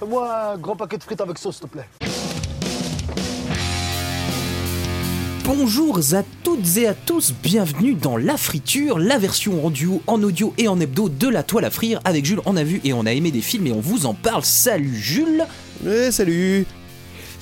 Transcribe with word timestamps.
Fais-moi 0.00 0.52
un 0.52 0.56
grand 0.56 0.76
paquet 0.76 0.96
de 0.96 1.02
frites 1.02 1.20
avec 1.20 1.36
sauce, 1.36 1.58
s'il 1.58 1.68
te 1.68 1.72
plaît. 1.72 1.86
Bonjour 5.44 5.98
à 6.14 6.22
toutes 6.42 6.78
et 6.78 6.86
à 6.86 6.94
tous, 6.94 7.34
bienvenue 7.42 7.92
dans 7.92 8.16
La 8.16 8.38
Friture, 8.38 8.98
la 8.98 9.18
version 9.18 9.66
en 9.66 9.68
duo, 9.68 10.00
en 10.06 10.22
audio 10.22 10.54
et 10.56 10.68
en 10.68 10.80
hebdo 10.80 11.10
de 11.10 11.28
La 11.28 11.42
Toile 11.42 11.66
à 11.66 11.70
Frire. 11.70 12.00
Avec 12.06 12.24
Jules, 12.24 12.40
on 12.46 12.56
a 12.56 12.64
vu 12.64 12.80
et 12.82 12.94
on 12.94 13.04
a 13.04 13.12
aimé 13.12 13.30
des 13.30 13.42
films 13.42 13.66
et 13.66 13.72
on 13.72 13.80
vous 13.80 14.06
en 14.06 14.14
parle. 14.14 14.42
Salut 14.42 14.96
Jules 14.96 15.44
Eh, 15.86 16.10
salut 16.10 16.64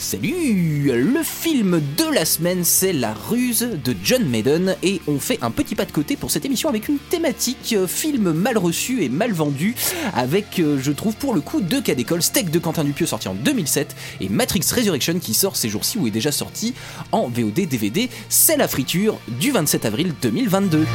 Salut 0.00 0.92
Le 0.94 1.24
film 1.24 1.82
de 1.96 2.14
la 2.14 2.24
semaine, 2.24 2.62
c'est 2.62 2.92
La 2.92 3.12
Ruse 3.12 3.68
de 3.84 3.96
John 4.04 4.24
Madden 4.28 4.76
et 4.84 5.02
on 5.08 5.18
fait 5.18 5.40
un 5.42 5.50
petit 5.50 5.74
pas 5.74 5.86
de 5.86 5.90
côté 5.90 6.16
pour 6.16 6.30
cette 6.30 6.44
émission 6.44 6.68
avec 6.68 6.88
une 6.88 6.98
thématique 6.98 7.74
euh, 7.76 7.88
film 7.88 8.32
mal 8.32 8.58
reçu 8.58 9.02
et 9.02 9.08
mal 9.08 9.32
vendu 9.32 9.74
avec, 10.14 10.60
euh, 10.60 10.78
je 10.80 10.92
trouve 10.92 11.16
pour 11.16 11.34
le 11.34 11.40
coup, 11.40 11.60
deux 11.60 11.80
cas 11.80 11.96
d'école, 11.96 12.22
Steak 12.22 12.52
de 12.52 12.60
Quentin 12.60 12.84
Dupieux 12.84 13.06
sorti 13.06 13.26
en 13.26 13.34
2007 13.34 13.96
et 14.20 14.28
Matrix 14.28 14.62
Resurrection 14.72 15.18
qui 15.18 15.34
sort 15.34 15.56
ces 15.56 15.68
jours-ci 15.68 15.98
ou 15.98 16.06
est 16.06 16.12
déjà 16.12 16.30
sorti 16.30 16.74
en 17.10 17.28
VOD 17.28 17.66
DVD. 17.66 18.08
C'est 18.28 18.56
la 18.56 18.68
friture 18.68 19.18
du 19.40 19.50
27 19.50 19.84
avril 19.84 20.14
2022. 20.22 20.86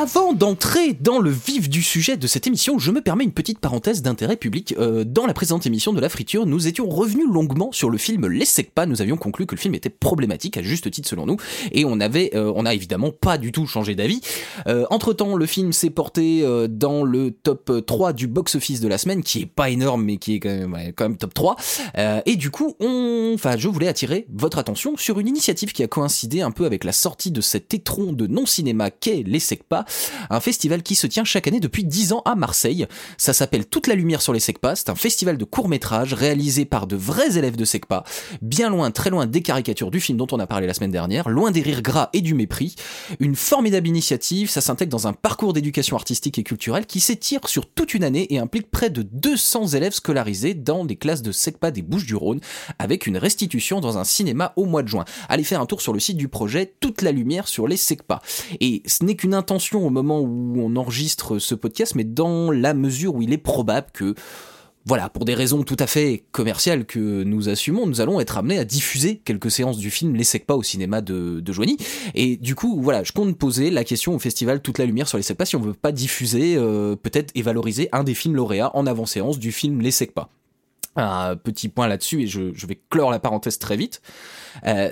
Avant 0.00 0.32
d'entrer 0.32 0.92
dans 0.92 1.18
le 1.18 1.30
vif 1.30 1.68
du 1.68 1.82
sujet 1.82 2.16
de 2.16 2.28
cette 2.28 2.46
émission, 2.46 2.78
je 2.78 2.92
me 2.92 3.00
permets 3.00 3.24
une 3.24 3.32
petite 3.32 3.58
parenthèse 3.58 4.00
d'intérêt 4.00 4.36
public. 4.36 4.76
Euh, 4.78 5.02
dans 5.02 5.26
la 5.26 5.34
présente 5.34 5.66
émission 5.66 5.92
de 5.92 6.00
La 6.00 6.08
Friture, 6.08 6.46
nous 6.46 6.68
étions 6.68 6.88
revenus 6.88 7.26
longuement 7.28 7.72
sur 7.72 7.90
le 7.90 7.98
film 7.98 8.28
Les 8.28 8.44
pas. 8.72 8.86
Nous 8.86 9.02
avions 9.02 9.16
conclu 9.16 9.44
que 9.44 9.56
le 9.56 9.60
film 9.60 9.74
était 9.74 9.90
problématique, 9.90 10.56
à 10.56 10.62
juste 10.62 10.88
titre 10.88 11.08
selon 11.08 11.26
nous, 11.26 11.36
et 11.72 11.84
on 11.84 11.98
avait, 11.98 12.30
euh, 12.36 12.52
on 12.54 12.64
a 12.64 12.74
évidemment 12.74 13.10
pas 13.10 13.38
du 13.38 13.50
tout 13.50 13.66
changé 13.66 13.96
d'avis. 13.96 14.20
Euh, 14.68 14.86
entre 14.90 15.12
temps, 15.14 15.34
le 15.34 15.46
film 15.46 15.72
s'est 15.72 15.90
porté 15.90 16.42
euh, 16.44 16.68
dans 16.68 17.02
le 17.02 17.32
top 17.32 17.84
3 17.84 18.12
du 18.12 18.28
box-office 18.28 18.80
de 18.80 18.86
la 18.86 18.98
semaine, 18.98 19.24
qui 19.24 19.40
est 19.40 19.46
pas 19.46 19.68
énorme, 19.68 20.04
mais 20.04 20.18
qui 20.18 20.36
est 20.36 20.38
quand 20.38 20.48
même, 20.48 20.74
ouais, 20.74 20.92
quand 20.96 21.08
même 21.08 21.16
top 21.16 21.34
3. 21.34 21.56
Euh, 21.96 22.20
et 22.24 22.36
du 22.36 22.52
coup, 22.52 22.76
on, 22.78 23.32
enfin, 23.34 23.56
je 23.56 23.66
voulais 23.66 23.88
attirer 23.88 24.26
votre 24.32 24.58
attention 24.58 24.96
sur 24.96 25.18
une 25.18 25.26
initiative 25.26 25.72
qui 25.72 25.82
a 25.82 25.88
coïncidé 25.88 26.40
un 26.40 26.52
peu 26.52 26.66
avec 26.66 26.84
la 26.84 26.92
sortie 26.92 27.32
de 27.32 27.40
cet 27.40 27.74
étron 27.74 28.12
de 28.12 28.28
non-cinéma 28.28 28.92
qu'est 28.92 29.24
Les 29.26 29.40
pas 29.68 29.86
un 30.30 30.40
festival 30.40 30.82
qui 30.82 30.94
se 30.94 31.06
tient 31.06 31.24
chaque 31.24 31.46
année 31.46 31.60
depuis 31.60 31.84
10 31.84 32.12
ans 32.12 32.22
à 32.24 32.34
Marseille. 32.34 32.86
Ça 33.16 33.32
s'appelle 33.32 33.66
Toute 33.66 33.86
la 33.86 33.94
lumière 33.94 34.22
sur 34.22 34.32
les 34.32 34.40
SECPA, 34.40 34.76
c'est 34.76 34.90
un 34.90 34.94
festival 34.94 35.36
de 35.36 35.44
courts-métrages 35.44 36.14
réalisé 36.14 36.64
par 36.64 36.86
de 36.86 36.96
vrais 36.96 37.36
élèves 37.38 37.56
de 37.56 37.64
SECPA, 37.64 38.04
bien 38.42 38.70
loin, 38.70 38.90
très 38.90 39.10
loin 39.10 39.26
des 39.26 39.42
caricatures 39.42 39.90
du 39.90 40.00
film 40.00 40.18
dont 40.18 40.26
on 40.32 40.38
a 40.38 40.46
parlé 40.46 40.66
la 40.66 40.74
semaine 40.74 40.90
dernière, 40.90 41.28
loin 41.28 41.50
des 41.50 41.62
rires 41.62 41.82
gras 41.82 42.10
et 42.12 42.20
du 42.20 42.34
mépris. 42.34 42.74
Une 43.20 43.36
formidable 43.36 43.88
initiative, 43.88 44.50
ça 44.50 44.60
s'intègre 44.60 44.90
dans 44.90 45.06
un 45.06 45.12
parcours 45.12 45.52
d'éducation 45.52 45.96
artistique 45.96 46.38
et 46.38 46.42
culturelle 46.42 46.86
qui 46.86 47.00
s'étire 47.00 47.48
sur 47.48 47.68
toute 47.68 47.94
une 47.94 48.04
année 48.04 48.32
et 48.32 48.38
implique 48.38 48.70
près 48.70 48.90
de 48.90 49.02
200 49.02 49.68
élèves 49.68 49.92
scolarisés 49.92 50.54
dans 50.54 50.84
les 50.84 50.96
classes 50.96 51.22
de 51.22 51.32
SECPA 51.32 51.70
des 51.70 51.82
Bouches-du-Rhône, 51.82 52.40
avec 52.78 53.06
une 53.06 53.16
restitution 53.16 53.80
dans 53.80 53.98
un 53.98 54.04
cinéma 54.04 54.52
au 54.56 54.64
mois 54.64 54.82
de 54.82 54.88
juin. 54.88 55.04
Allez 55.28 55.44
faire 55.44 55.60
un 55.60 55.66
tour 55.66 55.80
sur 55.80 55.92
le 55.92 56.00
site 56.00 56.16
du 56.16 56.28
projet 56.28 56.74
Toute 56.80 57.02
la 57.02 57.12
lumière 57.12 57.48
sur 57.48 57.66
les 57.66 57.76
SECPA. 57.76 58.20
Et 58.60 58.82
ce 58.86 59.04
n'est 59.04 59.16
qu'une 59.16 59.34
intention 59.34 59.77
au 59.84 59.90
moment 59.90 60.20
où 60.20 60.56
on 60.58 60.76
enregistre 60.76 61.38
ce 61.38 61.54
podcast, 61.54 61.94
mais 61.94 62.04
dans 62.04 62.50
la 62.50 62.74
mesure 62.74 63.14
où 63.14 63.22
il 63.22 63.32
est 63.32 63.38
probable 63.38 63.88
que 63.92 64.14
voilà, 64.88 65.10
pour 65.10 65.26
des 65.26 65.34
raisons 65.34 65.64
tout 65.64 65.76
à 65.78 65.86
fait 65.86 66.24
commerciales 66.32 66.86
que 66.86 67.22
nous 67.22 67.50
assumons, 67.50 67.86
nous 67.86 68.00
allons 68.00 68.20
être 68.20 68.38
amenés 68.38 68.58
à 68.58 68.64
diffuser 68.64 69.18
quelques 69.18 69.50
séances 69.50 69.76
du 69.76 69.90
film 69.90 70.14
Les 70.14 70.24
Secpas 70.24 70.54
au 70.54 70.62
cinéma 70.62 71.02
de, 71.02 71.40
de 71.40 71.52
Joigny. 71.52 71.76
Et 72.14 72.38
du 72.38 72.54
coup, 72.54 72.80
voilà, 72.80 73.04
je 73.04 73.12
compte 73.12 73.36
poser 73.36 73.70
la 73.70 73.84
question 73.84 74.14
au 74.14 74.18
festival 74.18 74.62
Toute 74.62 74.78
la 74.78 74.86
lumière 74.86 75.06
sur 75.06 75.18
les 75.18 75.22
Secpas 75.22 75.44
si 75.44 75.56
on 75.56 75.60
veut 75.60 75.74
pas 75.74 75.92
diffuser, 75.92 76.56
euh, 76.56 76.96
peut-être 76.96 77.32
et 77.34 77.42
valoriser 77.42 77.90
un 77.92 78.02
des 78.02 78.14
films 78.14 78.36
lauréats 78.36 78.74
en 78.74 78.86
avant-séance 78.86 79.38
du 79.38 79.52
film 79.52 79.82
Les 79.82 79.90
Secpas. 79.90 80.30
Un 80.96 81.36
petit 81.36 81.68
point 81.68 81.86
là-dessus 81.86 82.22
et 82.22 82.26
je, 82.26 82.54
je, 82.54 82.66
vais 82.66 82.80
clore 82.88 83.10
la 83.10 83.18
parenthèse 83.18 83.58
très 83.58 83.76
vite. 83.76 84.00
Euh, 84.66 84.90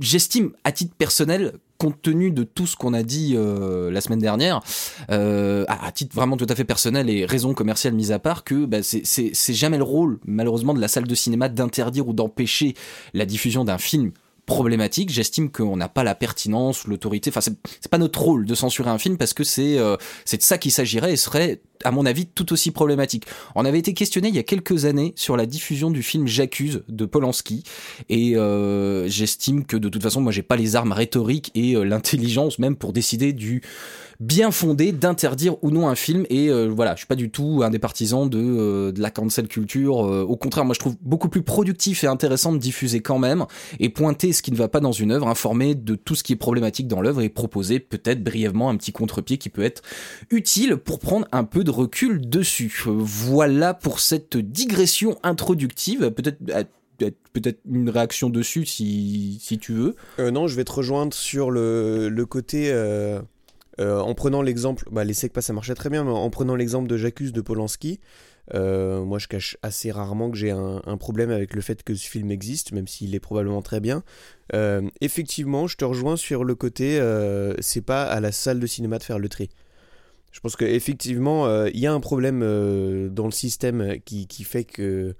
J'estime 0.00 0.52
à 0.64 0.72
titre 0.72 0.94
personnel 0.96 1.52
compte 1.78 2.00
tenu 2.02 2.30
de 2.30 2.42
tout 2.42 2.66
ce 2.66 2.76
qu'on 2.76 2.94
a 2.94 3.02
dit 3.02 3.34
euh, 3.36 3.90
la 3.90 4.00
semaine 4.00 4.18
dernière, 4.18 4.60
euh, 5.10 5.64
à, 5.68 5.92
titre 5.92 6.14
vraiment 6.14 6.36
tout 6.36 6.46
à 6.48 6.54
fait 6.54 6.64
personnel 6.64 7.10
et 7.10 7.24
raison 7.24 7.54
commerciale 7.54 7.94
mise 7.94 8.12
à 8.12 8.18
part, 8.18 8.44
que 8.44 8.64
bah, 8.64 8.78
c'est 8.82 9.54
jamais 9.54 9.78
le 9.78 9.84
rôle, 9.84 10.18
malheureusement, 10.24 10.74
de 10.74 10.80
la 10.80 10.88
salle 10.88 11.06
de 11.06 11.14
cinéma 11.14 11.48
d'interdire 11.48 12.08
ou 12.08 12.12
d'empêcher 12.12 12.74
la 13.14 13.26
diffusion 13.26 13.64
d'un 13.64 13.78
film 13.78 14.12
problématique. 14.46 15.10
J'estime 15.10 15.50
qu'on 15.50 15.76
n'a 15.76 15.88
pas 15.88 16.04
la 16.04 16.14
pertinence, 16.14 16.86
l'autorité. 16.86 17.30
Enfin, 17.30 17.40
c'est 17.40 17.90
pas 17.90 17.98
notre 17.98 18.20
rôle 18.22 18.46
de 18.46 18.54
censurer 18.54 18.88
un 18.88 18.98
film 18.98 19.18
parce 19.18 19.34
que 19.34 19.44
c'est 19.44 19.78
euh, 19.78 19.96
c'est 20.24 20.38
de 20.38 20.42
ça 20.42 20.56
qu'il 20.56 20.72
s'agirait 20.72 21.12
et 21.12 21.16
serait, 21.16 21.60
à 21.86 21.92
mon 21.92 22.04
avis, 22.04 22.26
tout 22.26 22.52
aussi 22.52 22.72
problématique. 22.72 23.26
On 23.54 23.64
avait 23.64 23.78
été 23.78 23.94
questionné 23.94 24.28
il 24.28 24.34
y 24.34 24.40
a 24.40 24.42
quelques 24.42 24.86
années 24.86 25.12
sur 25.14 25.36
la 25.36 25.46
diffusion 25.46 25.92
du 25.92 26.02
film 26.02 26.26
J'accuse 26.26 26.82
de 26.88 27.04
Polanski 27.04 27.62
et 28.08 28.36
euh, 28.36 29.06
j'estime 29.08 29.64
que 29.64 29.76
de 29.76 29.88
toute 29.88 30.02
façon, 30.02 30.20
moi, 30.20 30.32
j'ai 30.32 30.42
pas 30.42 30.56
les 30.56 30.74
armes 30.74 30.90
rhétoriques 30.90 31.52
et 31.54 31.76
euh, 31.76 31.84
l'intelligence 31.84 32.58
même 32.58 32.74
pour 32.74 32.92
décider 32.92 33.32
du 33.32 33.62
bien 34.18 34.50
fondé 34.50 34.92
d'interdire 34.92 35.62
ou 35.62 35.70
non 35.70 35.88
un 35.88 35.94
film 35.94 36.24
et 36.30 36.48
euh, 36.48 36.70
voilà 36.74 36.94
je 36.94 37.00
suis 37.00 37.06
pas 37.06 37.16
du 37.16 37.30
tout 37.30 37.60
un 37.62 37.68
des 37.68 37.78
partisans 37.78 38.30
de, 38.30 38.94
la 38.96 39.10
cancel 39.10 39.46
culture 39.46 39.96
au 39.96 40.36
contraire 40.36 40.64
moi 40.64 40.72
je 40.72 40.80
trouve 40.80 40.96
beaucoup 41.02 41.28
plus 41.28 41.42
productif 41.42 42.02
et 42.02 42.06
intéressant 42.06 42.54
de 42.54 42.58
diffuser 42.58 43.00
quand 43.00 43.18
même 43.18 43.44
et 43.78 43.90
pointer 43.90 44.32
ce 44.32 44.40
qui 44.40 44.52
ne 44.52 44.56
va 44.56 44.68
pas 44.68 44.80
dans 44.80 44.92
une 44.92 45.12
œuvre 45.12 45.28
informer 45.28 45.74
de 45.74 45.96
tout 45.96 46.14
ce 46.14 46.22
qui 46.22 46.32
est 46.32 46.36
problématique 46.36 46.88
dans 46.88 47.02
l'œuvre 47.02 47.20
et 47.20 47.28
proposer 47.28 47.78
peut-être 47.78 48.24
brièvement 48.24 48.70
un 48.70 48.76
petit 48.78 48.90
contre-pied 48.90 49.36
qui 49.36 49.50
peut 49.50 49.62
être 49.62 49.82
utile 50.30 50.76
pour 50.78 50.98
prendre 50.98 51.28
un 51.30 51.44
peu 51.44 51.62
de 51.62 51.70
recul 51.76 52.28
dessus 52.28 52.84
voilà 52.86 53.74
pour 53.74 54.00
cette 54.00 54.36
digression 54.36 55.18
introductive 55.22 56.10
peut-être 56.10 56.38
peut-être 56.98 57.60
une 57.70 57.90
réaction 57.90 58.30
dessus 58.30 58.64
si, 58.64 59.38
si 59.42 59.58
tu 59.58 59.74
veux. 59.74 59.96
Euh, 60.18 60.30
non, 60.30 60.46
je 60.46 60.56
vais 60.56 60.64
te 60.64 60.72
rejoindre 60.72 61.12
sur 61.12 61.50
le, 61.50 62.08
le 62.08 62.26
côté 62.26 62.70
euh, 62.72 63.20
euh, 63.80 64.00
en 64.00 64.14
prenant 64.14 64.40
l'exemple, 64.42 64.88
bah, 64.90 65.04
les 65.04 65.12
SECPA 65.12 65.42
ça 65.42 65.52
marchait 65.52 65.74
très 65.74 65.90
bien, 65.90 66.04
mais 66.04 66.10
en 66.10 66.30
prenant 66.30 66.54
l'exemple 66.54 66.88
de 66.88 66.96
J'accuse 66.96 67.32
de 67.32 67.40
Polanski, 67.42 68.00
euh, 68.54 69.04
moi 69.04 69.18
je 69.18 69.26
cache 69.26 69.56
assez 69.62 69.90
rarement 69.90 70.30
que 70.30 70.36
j'ai 70.36 70.50
un, 70.50 70.96
problème 70.98 71.30
avec 71.30 71.54
le 71.54 71.60
fait 71.60 71.82
que 71.82 71.94
ce 71.94 72.08
film 72.08 72.30
existe, 72.30 72.72
même 72.72 72.86
s'il 72.86 73.14
est 73.14 73.20
probablement 73.20 73.62
très 73.62 73.80
bien. 73.80 74.02
Euh, 74.54 74.88
effectivement, 75.00 75.66
je 75.66 75.76
te 75.76 75.84
rejoins 75.84 76.16
sur 76.16 76.44
le 76.44 76.54
côté, 76.54 76.98
euh, 76.98 77.54
c'est 77.60 77.82
pas 77.82 78.04
à 78.04 78.20
la 78.20 78.32
salle 78.32 78.60
de 78.60 78.66
cinéma 78.66 78.98
de 78.98 79.02
faire 79.02 79.18
le 79.18 79.28
tri. 79.28 79.50
Je 80.32 80.40
pense 80.40 80.56
qu'effectivement, 80.56 81.46
il 81.46 81.50
euh, 81.50 81.70
y 81.72 81.86
a 81.86 81.92
un 81.92 82.00
problème 82.00 82.42
euh, 82.42 83.08
dans 83.08 83.24
le 83.24 83.32
système 83.32 83.96
qui, 84.04 84.26
fait 84.44 84.64
que 84.64 85.14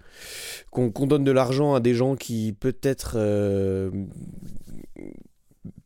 qu'on 0.71 0.91
qu 0.91 1.07
donne 1.07 1.25
de 1.25 1.33
l'argent 1.33 1.75
à 1.75 1.81
des 1.81 1.95
gens 1.95 2.17
qui 2.17 2.55
peut-être 2.59 3.15
euh, 3.17 3.91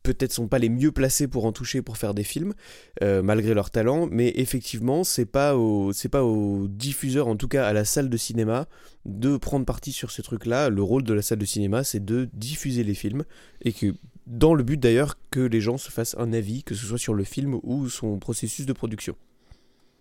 peut-être 0.03 0.31
sont 0.31 0.47
pas 0.47 0.59
les 0.59 0.69
mieux 0.69 0.91
placés 0.91 1.27
pour 1.27 1.45
en 1.45 1.51
toucher 1.51 1.81
pour 1.81 1.97
faire 1.97 2.13
des 2.13 2.23
films 2.23 2.53
euh, 3.01 3.21
malgré 3.21 3.53
leur 3.53 3.69
talent. 3.69 4.07
Mais 4.11 4.33
effectivement 4.35 5.03
c'est 5.03 5.25
pas 5.25 5.55
au 5.55 5.93
c'est 5.93 6.09
pas 6.09 6.23
aux 6.23 6.67
diffuseurs 6.67 7.27
en 7.27 7.35
tout 7.35 7.47
cas 7.47 7.65
à 7.67 7.73
la 7.73 7.85
salle 7.85 8.09
de 8.09 8.17
cinéma 8.17 8.67
de 9.05 9.37
prendre 9.37 9.65
parti 9.65 9.91
sur 9.91 10.11
ce 10.11 10.21
truc 10.21 10.45
là 10.45 10.69
le 10.69 10.83
rôle 10.83 11.03
de 11.03 11.13
la 11.13 11.21
salle 11.21 11.39
de 11.39 11.45
cinéma 11.45 11.83
c'est 11.83 12.03
de 12.03 12.29
diffuser 12.33 12.83
les 12.83 12.93
films 12.93 13.23
et 13.61 13.73
que 13.73 13.93
dans 14.27 14.53
le 14.53 14.63
but 14.63 14.79
d'ailleurs 14.79 15.17
que 15.31 15.39
les 15.39 15.61
gens 15.61 15.77
se 15.77 15.91
fassent 15.91 16.15
un 16.17 16.33
avis 16.33 16.63
que 16.63 16.75
ce 16.75 16.85
soit 16.85 16.97
sur 16.97 17.13
le 17.13 17.23
film 17.23 17.59
ou 17.63 17.89
son 17.89 18.19
processus 18.19 18.65
de 18.65 18.73
production 18.73 19.15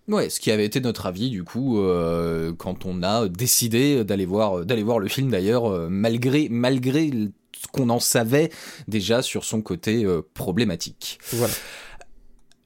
Ouais, 0.09 0.29
ce 0.29 0.41
qui 0.41 0.51
avait 0.51 0.65
été 0.65 0.81
notre 0.81 1.07
avis 1.07 1.31
du 1.31 1.45
coup 1.45 1.79
euh, 1.79 2.53
quand 2.57 2.85
on 2.85 3.03
a 3.03 3.29
décidé 3.29 4.05
d'aller 4.05 4.27
voir 4.27 4.65
d'aller 4.65 4.83
voir 4.83 4.99
le 4.99 5.09
film 5.09 5.31
d'ailleurs 5.31 5.67
euh, 5.67 5.89
malgré 5.89 6.49
malgré 6.51 7.11
ce 7.57 7.67
qu'on 7.73 7.91
en 7.91 8.01
savait 8.01 8.51
déjà 8.89 9.23
sur 9.23 9.45
son 9.45 9.63
côté 9.63 10.05
euh, 10.05 10.23
problématique. 10.35 11.21
Voilà. 11.33 11.55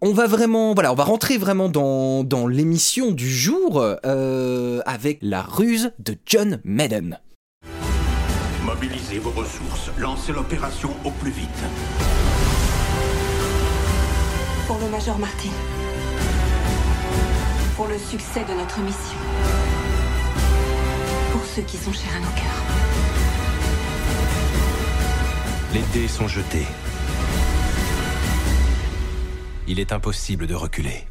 On 0.00 0.12
va 0.12 0.27
vraiment, 0.27 0.75
voilà, 0.75 0.93
on 0.93 0.97
va 0.97 1.05
rentrer 1.05 1.39
vraiment 1.39 1.71
dans, 1.71 2.25
dans 2.25 2.47
l'émission 2.47 3.11
du 3.11 3.29
jour 3.29 3.83
avec 3.83 5.19
la 5.23 5.41
ruse 5.41 5.93
de 5.99 6.15
John 6.27 6.61
Madden. 6.62 7.21
Vos 9.25 9.31
ressources, 9.31 9.91
lancez 9.97 10.32
l'opération 10.32 10.91
au 11.03 11.11
plus 11.11 11.31
vite. 11.31 11.49
Pour 14.67 14.79
le 14.79 14.87
Major 14.91 15.19
Martin. 15.19 15.49
Pour 17.75 17.87
le 17.87 17.97
succès 17.97 18.44
de 18.44 18.53
notre 18.53 18.81
mission. 18.81 19.19
Pour 21.32 21.43
ceux 21.43 21.62
qui 21.62 21.79
sont 21.79 21.94
chers 21.94 22.15
à 22.15 22.21
nos 22.21 22.26
cœurs. 22.32 22.62
Les 25.73 25.82
dés 25.94 26.06
sont 26.06 26.29
jetés. 26.29 26.67
Il 29.67 29.81
est 29.81 29.93
impossible 29.93 30.47
de 30.47 30.55
reculer. 30.55 31.06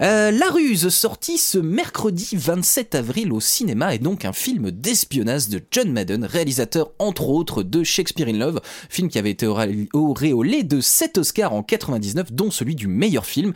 Euh, 0.00 0.30
La 0.30 0.46
Ruse, 0.48 0.88
sorti 0.88 1.36
ce 1.38 1.58
mercredi 1.58 2.30
27 2.32 2.94
avril 2.94 3.30
au 3.32 3.40
cinéma, 3.40 3.94
est 3.94 3.98
donc 3.98 4.24
un 4.24 4.32
film 4.32 4.70
d'espionnage 4.70 5.48
de 5.48 5.60
John 5.70 5.92
Madden, 5.92 6.24
réalisateur 6.24 6.90
entre 6.98 7.28
autres 7.28 7.62
de 7.62 7.84
Shakespeare 7.84 8.26
in 8.26 8.38
Love, 8.38 8.60
film 8.88 9.08
qui 9.08 9.18
avait 9.18 9.30
été 9.30 9.46
auréolé- 9.46 10.62
de 10.64 10.80
7 10.80 11.18
Oscars 11.18 11.52
en 11.52 11.62
99, 11.62 12.32
dont 12.32 12.50
celui 12.50 12.74
du 12.74 12.88
meilleur 12.88 13.26
film, 13.26 13.52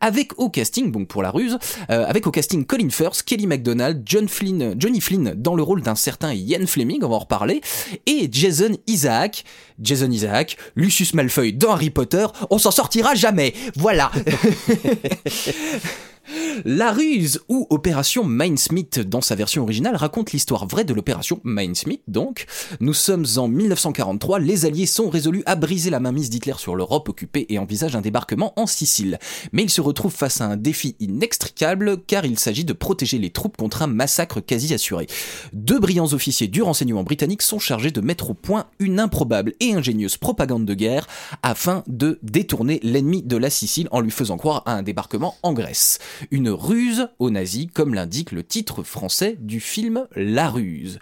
avec 0.00 0.38
au 0.38 0.48
casting, 0.50 0.92
donc 0.92 1.08
pour 1.08 1.22
La 1.22 1.30
Ruse, 1.30 1.58
euh, 1.90 2.06
avec 2.06 2.26
au 2.26 2.30
casting 2.30 2.64
Colin 2.64 2.88
Firth, 2.90 3.22
Kelly 3.24 3.46
MacDonald, 3.46 4.02
John 4.06 4.28
Flynn, 4.28 4.74
Johnny 4.78 5.00
Flynn 5.00 5.34
dans 5.36 5.56
le 5.56 5.62
rôle 5.64 5.82
d'un 5.82 5.96
certain 5.96 6.32
Ian 6.32 6.66
Fleming, 6.66 7.00
on 7.02 7.08
va 7.08 7.16
en 7.16 7.20
reparler, 7.20 7.60
et 8.06 8.28
Jason 8.30 8.76
Isaac, 8.86 9.44
Jason 9.80 10.10
Isaac, 10.10 10.56
Lucius 10.76 11.14
Malfoy 11.14 11.52
dans 11.52 11.72
Harry 11.72 11.90
Potter, 11.90 12.26
on 12.50 12.58
s'en 12.58 12.70
sortira 12.70 13.14
jamais, 13.14 13.54
voilà. 13.76 14.10
La 16.64 16.92
ruse 16.92 17.40
ou 17.48 17.66
opération 17.70 18.24
Mindsmith 18.24 19.00
dans 19.00 19.20
sa 19.20 19.34
version 19.34 19.62
originale 19.62 19.96
raconte 19.96 20.32
l'histoire 20.32 20.66
vraie 20.66 20.84
de 20.84 20.94
l'opération 20.94 21.40
Mindsmith 21.44 22.02
donc. 22.08 22.46
Nous 22.80 22.94
sommes 22.94 23.26
en 23.36 23.48
1943, 23.48 24.38
les 24.38 24.64
Alliés 24.64 24.86
sont 24.86 25.10
résolus 25.10 25.42
à 25.46 25.56
briser 25.56 25.90
la 25.90 26.00
mainmise 26.00 26.30
d'Hitler 26.30 26.54
sur 26.58 26.76
l'Europe 26.76 27.08
occupée 27.08 27.46
et 27.48 27.58
envisagent 27.58 27.96
un 27.96 28.00
débarquement 28.00 28.52
en 28.56 28.66
Sicile. 28.66 29.18
Mais 29.52 29.62
ils 29.62 29.70
se 29.70 29.80
retrouvent 29.80 30.14
face 30.14 30.40
à 30.40 30.46
un 30.46 30.56
défi 30.56 30.94
inextricable 31.00 31.98
car 32.06 32.24
il 32.24 32.38
s'agit 32.38 32.64
de 32.64 32.72
protéger 32.72 33.18
les 33.18 33.30
troupes 33.30 33.56
contre 33.56 33.82
un 33.82 33.86
massacre 33.88 34.40
quasi 34.40 34.72
assuré. 34.74 35.06
Deux 35.52 35.78
brillants 35.78 36.12
officiers 36.12 36.48
du 36.48 36.62
renseignement 36.62 37.02
britannique 37.02 37.42
sont 37.42 37.58
chargés 37.58 37.90
de 37.90 38.00
mettre 38.00 38.30
au 38.30 38.34
point 38.34 38.66
une 38.78 39.00
improbable 39.00 39.54
et 39.60 39.74
ingénieuse 39.74 40.16
propagande 40.16 40.64
de 40.64 40.74
guerre 40.74 41.06
afin 41.42 41.82
de 41.86 42.18
détourner 42.22 42.78
l'ennemi 42.82 43.22
de 43.22 43.36
la 43.36 43.50
Sicile 43.50 43.88
en 43.90 44.00
lui 44.00 44.10
faisant 44.10 44.36
croire 44.36 44.62
à 44.66 44.74
un 44.74 44.82
débarquement 44.82 45.36
en 45.42 45.52
Grèce. 45.52 45.98
Une 46.30 46.50
ruse 46.50 47.08
aux 47.18 47.30
nazis, 47.30 47.66
comme 47.72 47.94
l'indique 47.94 48.32
le 48.32 48.42
titre 48.42 48.82
français 48.82 49.36
du 49.40 49.60
film 49.60 50.06
La 50.16 50.48
Ruse. 50.48 50.98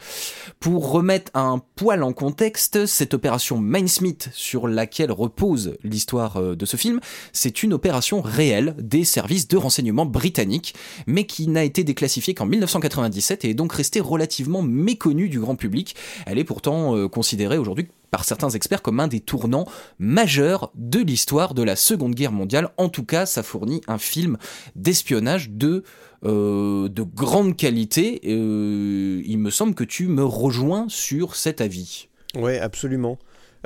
Pour 0.58 0.90
remettre 0.90 1.30
un 1.34 1.60
poil 1.76 2.02
en 2.02 2.12
contexte, 2.12 2.86
cette 2.86 3.14
opération 3.14 3.58
Mindsmith 3.58 4.28
sur 4.32 4.68
laquelle 4.68 5.12
repose 5.12 5.76
l'histoire 5.82 6.36
euh, 6.36 6.56
de 6.56 6.66
ce 6.66 6.76
film, 6.76 7.00
c'est 7.32 7.62
une 7.62 7.72
opération 7.72 8.20
réelle 8.20 8.74
des 8.78 9.04
services 9.04 9.48
de 9.48 9.56
renseignement 9.56 10.06
britanniques, 10.06 10.74
mais 11.06 11.24
qui 11.24 11.48
n'a 11.48 11.64
été 11.64 11.84
déclassifiée 11.84 12.34
qu'en 12.34 12.46
1997 12.46 13.44
et 13.44 13.50
est 13.50 13.54
donc 13.54 13.72
restée 13.72 14.00
relativement 14.00 14.62
méconnue 14.62 15.28
du 15.28 15.40
grand 15.40 15.56
public. 15.56 15.94
Elle 16.26 16.38
est 16.38 16.44
pourtant 16.44 16.96
euh, 16.96 17.08
considérée 17.08 17.58
aujourd'hui 17.58 17.88
par 18.10 18.24
certains 18.24 18.50
experts 18.50 18.82
comme 18.82 19.00
un 19.00 19.08
des 19.08 19.20
tournants 19.20 19.66
majeurs 19.98 20.70
de 20.74 21.00
l'histoire 21.00 21.54
de 21.54 21.62
la 21.62 21.76
Seconde 21.76 22.14
Guerre 22.14 22.32
mondiale. 22.32 22.70
En 22.76 22.88
tout 22.88 23.04
cas, 23.04 23.26
ça 23.26 23.42
fournit 23.42 23.80
un 23.86 23.98
film 23.98 24.36
d'espionnage 24.76 25.50
de 25.50 25.84
euh, 26.22 26.90
de 26.90 27.02
grande 27.02 27.56
qualité. 27.56 28.20
Euh, 28.26 29.22
il 29.24 29.38
me 29.38 29.48
semble 29.48 29.74
que 29.74 29.84
tu 29.84 30.06
me 30.06 30.22
rejoins 30.22 30.86
sur 30.90 31.34
cet 31.34 31.62
avis. 31.62 32.08
Ouais, 32.34 32.58
absolument. 32.58 33.18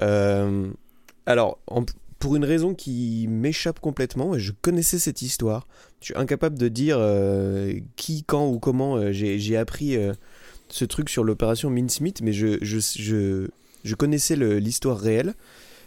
Euh, 0.02 0.68
alors, 1.26 1.58
pour 2.20 2.36
une 2.36 2.44
raison 2.44 2.74
qui 2.74 3.26
m'échappe 3.28 3.80
complètement, 3.80 4.38
je 4.38 4.52
connaissais 4.62 5.00
cette 5.00 5.20
histoire. 5.20 5.66
Je 6.00 6.06
suis 6.06 6.16
incapable 6.16 6.56
de 6.56 6.68
dire 6.68 7.00
qui, 7.96 8.22
quand 8.22 8.46
ou 8.46 8.60
comment 8.60 9.10
j'ai 9.10 9.56
appris 9.56 9.96
ce 10.68 10.84
truc 10.84 11.08
sur 11.08 11.24
l'opération 11.24 11.70
Mincemeat, 11.70 12.22
mais 12.22 12.32
je, 12.32 13.48
je 13.84 13.94
connaissais 13.94 14.36
l'histoire 14.36 14.98
réelle. 14.98 15.34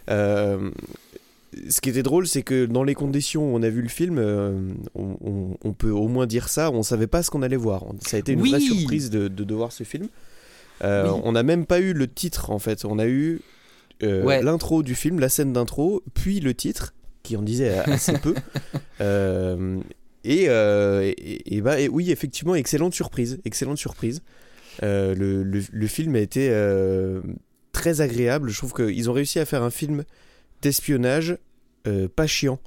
Euh, 0.10 0.70
ce 1.70 1.82
qui 1.82 1.90
était 1.90 2.04
drôle, 2.04 2.28
c'est 2.28 2.44
que 2.44 2.66
dans 2.66 2.84
les 2.84 2.94
conditions 2.94 3.52
où 3.52 3.56
on 3.58 3.64
a 3.64 3.70
vu 3.70 3.82
le 3.82 3.90
film, 3.90 4.18
euh, 4.20 4.52
on, 4.96 5.18
on- 5.24 5.58
on 5.64 5.74
peut 5.74 5.90
au 5.90 6.08
moins 6.08 6.28
dire 6.28 6.50
ça, 6.50 6.72
on 6.72 6.84
savait 6.84 7.08
pas 7.08 7.24
ce 7.24 7.30
qu'on 7.32 7.42
allait 7.42 7.56
voir. 7.58 7.84
Ça 8.06 8.18
a 8.18 8.20
été 8.20 8.34
une 8.34 8.42
Oui. 8.42 8.50
vraie 8.52 8.60
surprise 8.60 9.10
de, 9.10 9.28
de, 9.28 9.44
de 9.44 9.54
voir 9.56 9.72
ce 9.72 9.84
film. 9.84 10.08
Euh, 10.84 11.10
Oui. 11.12 11.22
On 11.24 11.32
n'a 11.32 11.44
même 11.44 11.66
pas 11.66 11.80
eu 11.80 11.94
le 11.94 12.08
titre 12.08 12.52
en 12.52 12.60
fait, 12.60 12.86
on 12.86 13.00
a 13.00 13.08
eu 13.08 13.42
Ouais. 14.04 14.44
l'intro 14.44 14.84
du 14.84 14.94
film, 14.94 15.20
la 15.20 15.30
scène 15.30 15.52
d'intro, 15.54 16.04
puis 16.14 16.40
le 16.40 16.54
titre, 16.54 16.94
qui 17.24 17.36
en 17.36 17.42
disait 17.42 17.80
assez 17.80 18.14
peu. 18.14 18.36
Et, 20.24 20.44
et, 20.46 21.56
et 21.56 21.62
bah, 21.62 21.80
et 21.80 21.88
oui, 21.88 22.12
effectivement, 22.12 22.54
excellente 22.56 22.94
surprise. 22.94 23.40
Excellente 23.46 23.78
surprise. 23.78 24.22
Euh, 24.84 25.16
le, 25.16 25.42
le, 25.44 25.62
le 25.72 25.88
film 25.88 26.16
a 26.16 26.20
été 26.20 26.50
euh, 26.52 27.22
très 27.78 28.02
agréable. 28.02 28.50
Je 28.50 28.58
trouve 28.58 28.74
qu'ils 28.74 29.10
ont 29.10 29.14
réussi 29.14 29.38
à 29.40 29.46
faire 29.46 29.64
un 29.64 29.70
film 29.70 30.04
d'espionnage 30.62 31.38
euh, 31.88 32.08
pas 32.14 32.28
chiant. 32.28 32.60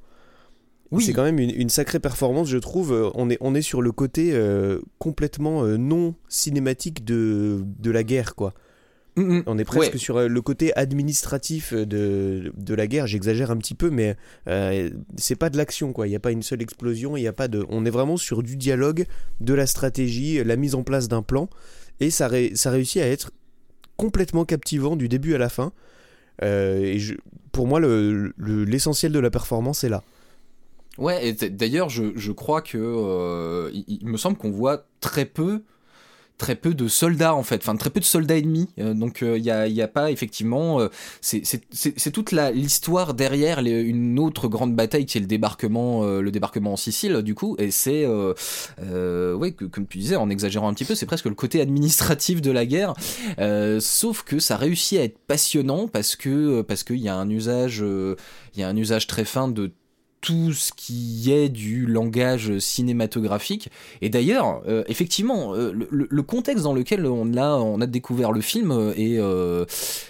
Oui. 0.92 1.04
C'est 1.04 1.12
quand 1.12 1.22
même 1.24 1.38
une, 1.38 1.50
une 1.54 1.68
sacrée 1.68 2.00
performance, 2.00 2.48
je 2.48 2.58
trouve. 2.58 2.92
Euh, 2.92 3.10
On 3.14 3.30
est, 3.30 3.38
on 3.40 3.54
est 3.54 3.62
sur 3.62 3.80
le 3.82 3.92
côté 3.92 4.30
euh, 4.32 4.80
complètement 4.98 5.64
euh, 5.64 5.76
non 5.76 6.14
cinématique 6.28 7.04
de, 7.04 7.62
de 7.78 7.90
la 7.90 8.02
guerre, 8.02 8.34
quoi. 8.34 8.54
Mm, 9.16 9.22
mm. 9.38 9.42
On 9.46 9.58
est 9.58 9.64
presque 9.64 9.92
Ouais. 9.92 9.98
sur 9.98 10.20
le 10.28 10.40
côté 10.42 10.72
administratif 10.76 11.74
de, 11.74 12.52
de 12.56 12.74
la 12.74 12.86
guerre. 12.86 13.06
J'exagère 13.06 13.50
un 13.50 13.56
petit 13.56 13.74
peu, 13.74 13.90
mais 13.90 14.16
euh, 14.48 14.90
c'est 15.16 15.36
pas 15.36 15.50
de 15.50 15.56
l'action, 15.56 15.92
quoi. 15.92 16.06
Il 16.06 16.10
n'y 16.10 16.16
a 16.16 16.20
pas 16.20 16.32
une 16.32 16.42
seule 16.42 16.62
explosion. 16.62 17.16
Il 17.16 17.22
y 17.22 17.28
a 17.28 17.32
pas 17.32 17.48
de. 17.48 17.64
On 17.68 17.84
est 17.84 17.90
vraiment 17.90 18.16
sur 18.16 18.42
du 18.42 18.56
dialogue, 18.56 19.04
de 19.40 19.54
la 19.54 19.66
stratégie, 19.66 20.42
la 20.42 20.56
mise 20.56 20.74
en 20.74 20.82
place 20.82 21.06
d'un 21.08 21.22
plan, 21.22 21.48
et 22.00 22.10
ça, 22.10 22.26
ré- 22.28 22.52
ça 22.54 22.70
réussit 22.70 23.00
à 23.02 23.06
être 23.06 23.30
complètement 24.00 24.44
captivant 24.46 24.96
du 24.96 25.08
début 25.08 25.34
à 25.34 25.38
la 25.38 25.48
fin. 25.48 25.72
Euh, 26.42 26.82
et 26.84 26.98
pour 27.52 27.66
moi, 27.66 27.80
le- 27.80 28.32
le- 28.36 28.64
l'essentiel 28.64 29.12
de 29.12 29.18
la 29.18 29.30
performance 29.30 29.84
est 29.84 29.90
là. 29.90 30.02
Ouais, 30.98 31.28
et 31.28 31.32
d'ailleurs, 31.50 31.88
je, 31.90 32.04
je 32.16 32.32
crois 32.32 32.62
que 32.62 32.78
euh, 32.78 33.70
il 33.88 34.06
me 34.06 34.16
semble 34.16 34.36
qu'on 34.38 34.50
voit 34.50 34.86
très 35.00 35.24
peu, 35.26 35.62
très 36.40 36.56
peu 36.56 36.72
de 36.74 36.88
soldats 36.88 37.34
en 37.34 37.42
fait, 37.44 37.56
enfin 37.62 37.76
très 37.76 37.90
peu 37.90 38.00
de 38.00 38.04
soldats 38.04 38.38
ennemis. 38.38 38.68
Euh, 38.80 38.94
donc 38.94 39.18
il 39.22 39.42
n'y 39.42 39.50
a, 39.50 39.68
y 39.68 39.82
a 39.82 39.88
pas 39.88 40.10
effectivement, 40.10 40.80
euh, 40.80 40.88
c'est- 41.20 41.42
toute 42.12 42.32
l'histoire 42.32 43.14
derrière 43.14 43.60
une 43.60 44.18
autre 44.18 44.48
grande 44.48 44.74
bataille 44.74 45.06
qui 45.06 45.18
est 45.18 45.20
le 45.20 45.26
débarquement, 45.26 46.02
euh, 46.04 46.22
le 46.22 46.30
débarquement 46.30 46.72
en 46.72 46.76
Sicile 46.76 47.18
du 47.22 47.34
coup, 47.34 47.56
et 47.58 47.70
c'est, 47.70 48.04
euh, 48.06 48.32
euh, 48.82 49.34
ouais, 49.34 49.52
que- 49.52 49.66
comme 49.66 49.86
tu 49.86 49.98
disais, 49.98 50.16
en 50.16 50.30
exagérant 50.30 50.68
un 50.68 50.74
petit 50.74 50.86
peu, 50.86 50.94
c'est 50.94 51.06
presque 51.06 51.26
le 51.26 51.34
côté 51.34 51.60
administratif 51.60 52.40
de 52.40 52.50
la 52.50 52.64
guerre. 52.66 52.94
Euh, 53.38 53.78
sauf 53.80 54.22
que 54.22 54.38
ça 54.38 54.56
réussit 54.56 54.98
à 54.98 55.04
être 55.04 55.18
passionnant 55.26 55.86
parce 55.88 56.16
que 56.16 56.62
parce 56.62 56.82
qu'il 56.84 56.96
y 56.96 57.08
a 57.08 57.16
un 57.16 57.28
usage, 57.28 57.82
euh, 57.82 58.16
il 58.54 58.60
y 58.60 58.62
a 58.62 58.68
un 58.68 58.76
usage 58.76 59.06
très 59.06 59.24
fin 59.26 59.46
de 59.48 59.70
tout 60.20 60.52
ce 60.52 60.72
qui 60.74 61.32
est 61.32 61.48
du 61.48 61.86
langage 61.86 62.58
cinématographique. 62.58 63.70
Et 64.02 64.10
d'ailleurs, 64.10 64.62
euh, 64.68 64.84
effectivement, 64.86 65.54
euh, 65.54 65.72
le, 65.72 66.22
contexte 66.22 66.64
dans 66.64 66.74
lequel 66.74 67.06
on 67.06 67.36
a, 67.36 67.56
on 67.56 67.80
a 67.80 67.86
découvert 67.86 68.30
le 68.30 68.40
film 68.40 68.70
euh, 68.70 69.64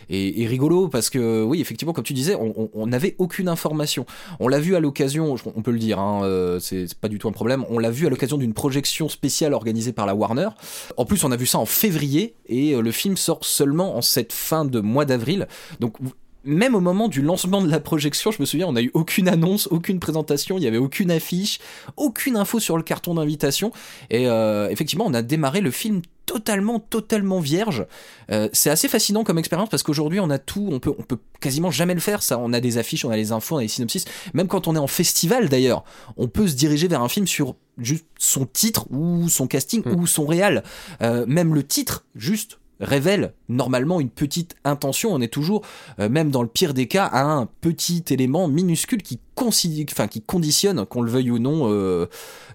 est, 0.08 0.42
est, 0.42 0.46
rigolo 0.46 0.88
parce 0.88 1.10
que, 1.10 1.43
oui, 1.43 1.60
effectivement, 1.60 1.93
comme 1.93 2.05
tu 2.05 2.12
disais, 2.12 2.34
on- 2.34 2.86
n'avait 2.86 3.14
aucune 3.19 3.48
information. 3.48 4.05
On 4.40 4.48
l'a 4.48 4.58
vu 4.58 4.74
à 4.74 4.81
l'occasion, 4.81 5.36
on 5.46 5.62
peut 5.62 5.70
le 5.70 5.79
dire, 5.79 6.00
hein, 6.00 6.58
c'est 6.60 6.93
pas 6.94 7.08
du 7.08 7.19
tout 7.19 7.29
un 7.29 7.32
problème, 7.32 7.64
on 7.69 7.79
l'a 7.79 7.90
vu 7.90 8.06
à 8.06 8.10
l'occasion 8.10 8.36
d'une 8.36 8.52
projection 8.52 9.08
spéciale 9.08 9.55
organisée 9.55 9.93
par 9.93 10.06
la 10.06 10.14
Warner. 10.17 10.48
En 10.96 11.05
plus, 11.05 11.22
on 11.22 11.31
a 11.31 11.36
vu 11.36 11.46
ça 11.46 11.58
en 11.58 11.67
février 11.67 12.34
et 12.46 12.74
le 12.74 12.90
film 12.90 13.17
sort 13.17 13.44
seulement 13.44 13.96
en 13.96 14.02
cette 14.02 14.32
fin 14.32 14.64
de 14.64 14.81
mois 14.81 15.05
d'avril. 15.05 15.46
Donc, 15.79 15.96
même 16.44 16.75
au 16.75 16.81
moment 16.81 17.09
du 17.09 17.23
lancement 17.23 17.61
de 17.63 17.70
la 17.70 17.81
projection, 17.81 18.31
je 18.31 18.41
me 18.41 18.47
souviens, 18.47 18.67
on 18.67 18.73
n'a 18.73 18.82
eu 18.82 18.91
aucune 18.94 19.29
annonce, 19.29 19.69
aucune 19.70 20.01
présentation, 20.01 20.56
il 20.56 20.65
y 20.65 20.67
avait 20.67 20.79
aucune 20.79 21.11
affiche, 21.11 21.59
aucune 21.97 22.37
info 22.37 22.61
sur 22.61 22.77
le 22.77 22.82
carton 22.82 23.15
d'invitation. 23.15 23.73
Et 24.11 24.29
euh, 24.29 24.69
effectivement, 24.70 25.05
on 25.06 25.15
a 25.15 25.23
démarré 25.23 25.61
le 25.61 25.70
film 25.70 26.03
totalement, 26.27 26.79
totalement 26.79 27.41
vierge. 27.41 27.87
Euh, 28.31 28.49
c'est 28.53 28.70
assez 28.70 28.87
fascinant 28.87 29.25
comme 29.25 29.39
expérience 29.39 29.69
parce 29.69 29.82
qu'aujourd'hui, 29.82 30.20
on 30.20 30.31
a 30.31 30.39
tout, 30.39 30.69
on 30.70 30.79
peut, 30.79 30.94
on 30.97 31.03
peut 31.03 31.19
quasiment 31.41 31.73
jamais 31.73 31.94
le 31.94 32.01
faire. 32.01 32.23
Ça, 32.23 32.39
on 32.39 32.53
a 32.53 32.61
des 32.61 32.79
affiches, 32.79 33.05
on 33.05 33.11
a 33.11 33.17
les 33.17 33.32
infos, 33.32 33.56
on 33.56 33.59
a 33.59 33.63
les 33.63 33.69
synopsis. 33.69 34.05
Même 34.32 34.47
quand 34.47 34.69
on 34.69 34.77
est 34.77 34.79
en 34.79 34.87
festival, 34.87 35.49
d'ailleurs, 35.49 35.85
on 36.17 36.29
peut 36.29 36.47
se 36.47 36.55
diriger 36.55 36.87
vers 36.87 37.03
un 37.03 37.09
film 37.09 37.27
sur 37.27 37.56
juste 37.79 38.06
son 38.19 38.47
titre 38.47 38.87
ou 38.91 39.29
son 39.29 39.47
casting 39.47 39.82
Mm. 39.85 40.01
ou 40.01 40.06
son 40.06 40.27
réal. 40.27 40.63
Euh, 41.03 41.25
même 41.27 41.55
le 41.55 41.65
titre, 41.65 42.05
juste 42.15 42.59
révèle 42.81 43.34
normalement 43.49 44.01
une 44.01 44.10
petite 44.10 44.56
intention. 44.65 45.13
On 45.13 45.20
est 45.20 45.32
toujours, 45.32 45.63
euh, 45.99 46.08
même 46.08 46.31
dans 46.31 46.43
le 46.43 46.49
pire 46.49 46.75
des 46.75 46.89
cas, 46.89 47.06
à 47.06 47.22
un 47.22 47.46
petit 47.60 48.05
élément 48.10 48.49
minuscule 48.49 49.03
qui, 49.03 49.19
enfin, 49.49 50.09
qui 50.09 50.20
conditionne, 50.23 50.85
qu'on 50.87 51.03
le 51.03 51.11
veuille 51.11 51.31
ou 51.31 51.39
non, 51.39 51.70
euh, 51.70 52.06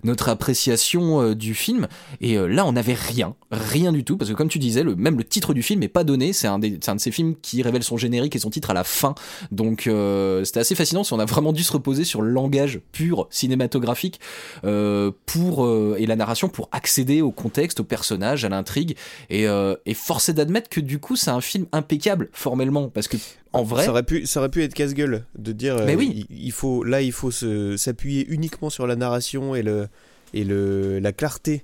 notre 0.04 0.30
appréciation 0.30 1.22
euh, 1.22 1.36
du 1.36 1.54
film. 1.54 1.88
Et 2.22 2.38
euh, 2.38 2.48
là, 2.48 2.66
on 2.66 2.74
n'avait 2.74 2.94
rien, 2.94 3.36
rien 3.52 3.92
du 3.92 4.04
tout, 4.04 4.18
parce 4.18 4.30
que 4.30 4.36
comme 4.36 4.50
tu 4.50 4.60
disais, 4.60 4.84
le, 4.84 4.96
même 4.96 5.18
le 5.18 5.24
titre 5.24 5.54
du 5.54 5.64
film 5.64 5.80
n'est 5.80 5.88
pas 5.88 6.04
donné. 6.04 6.34
C'est 6.34 6.48
un, 6.48 6.60
des- 6.60 6.78
c'est 6.82 6.92
un 6.92 6.96
de 6.96 7.02
ces 7.02 7.12
films 7.12 7.36
qui 7.42 7.62
révèle 7.62 7.84
son 7.84 7.98
générique 7.98 8.36
et 8.36 8.40
son 8.40 8.50
titre 8.50 8.70
à 8.72 8.74
la 8.74 8.84
fin. 8.84 9.16
Donc 9.52 9.88
euh, 9.88 10.44
c'était 10.44 10.60
assez 10.60 10.76
fascinant. 10.76 11.04
Si 11.04 11.14
on 11.14 11.20
a 11.20 11.26
vraiment 11.26 11.54
dû 11.54 11.64
se 11.64 11.72
reposer 11.72 12.04
sur 12.04 12.22
le 12.22 12.30
langage 12.30 12.80
pur 12.92 13.28
cinématographique 13.32 14.20
euh, 14.64 15.12
pour 15.26 15.66
euh, 15.66 15.96
et 15.98 16.06
la 16.06 16.16
narration 16.16 16.50
pour 16.50 16.70
accéder 16.72 17.22
au 17.22 17.32
contexte, 17.32 17.80
au 17.80 17.84
personnage, 17.84 18.46
à 18.46 18.50
l'intrigue. 18.50 18.96
Et, 19.30 19.46
et 19.86 19.94
force 19.94 20.30
est 20.30 20.34
d'admettre 20.34 20.70
que 20.70 20.80
du 20.80 21.00
coup, 21.00 21.16
c'est 21.16 21.32
un 21.32 21.42
film 21.42 21.66
impeccable 21.72 22.30
formellement, 22.32 22.90
parce 22.90 23.08
que 23.08 23.18
en 23.56 23.64
vrai. 23.64 23.86
Ça 23.86 23.92
aurait 23.92 24.04
pu, 24.04 24.26
ça 24.26 24.40
aurait 24.40 24.50
pu 24.50 24.64
être 24.64 24.74
casse-gueule 24.74 25.26
de 25.38 25.52
dire. 25.52 25.76
Mais 25.86 25.94
euh, 25.96 25.98
oui. 25.98 26.26
il, 26.30 26.46
il 26.46 26.52
faut, 26.52 26.84
là, 26.84 27.02
il 27.02 27.12
faut 27.12 27.32
s'appuyer 27.32 28.26
uniquement 28.30 28.70
sur 28.70 28.88
la 28.88 28.96
narration 28.96 29.56
et 29.56 29.64
le 29.64 29.88
et 30.34 30.44
le 30.44 31.00
la 31.00 31.12
clarté 31.14 31.64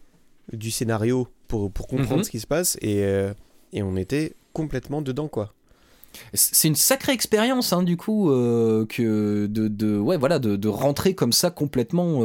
du 0.53 0.71
scénario 0.71 1.27
pour 1.47 1.71
pour 1.71 1.87
comprendre 1.87 2.17
Mhm. 2.17 2.23
ce 2.23 2.29
qui 2.31 2.39
se 2.39 2.47
passe 2.47 2.77
et 2.81 3.03
euh, 3.03 3.33
et 3.73 3.83
on 3.83 3.95
était 3.95 4.33
complètement 4.53 5.01
dedans 5.01 5.27
quoi. 5.27 5.53
C'est 6.33 6.67
une 6.67 6.75
sacrée 6.75 7.13
expérience, 7.13 7.71
hein, 7.71 7.83
du 7.83 7.95
coup, 7.95 8.31
euh, 8.31 8.85
que 8.85 9.45
de, 9.47 9.69
de, 9.69 9.97
ouais, 9.97 10.17
voilà, 10.17 10.39
de, 10.39 10.57
de 10.57 10.67
rentrer 10.67 11.15
comme 11.15 11.31
ça 11.31 11.51
complètement 11.51 12.19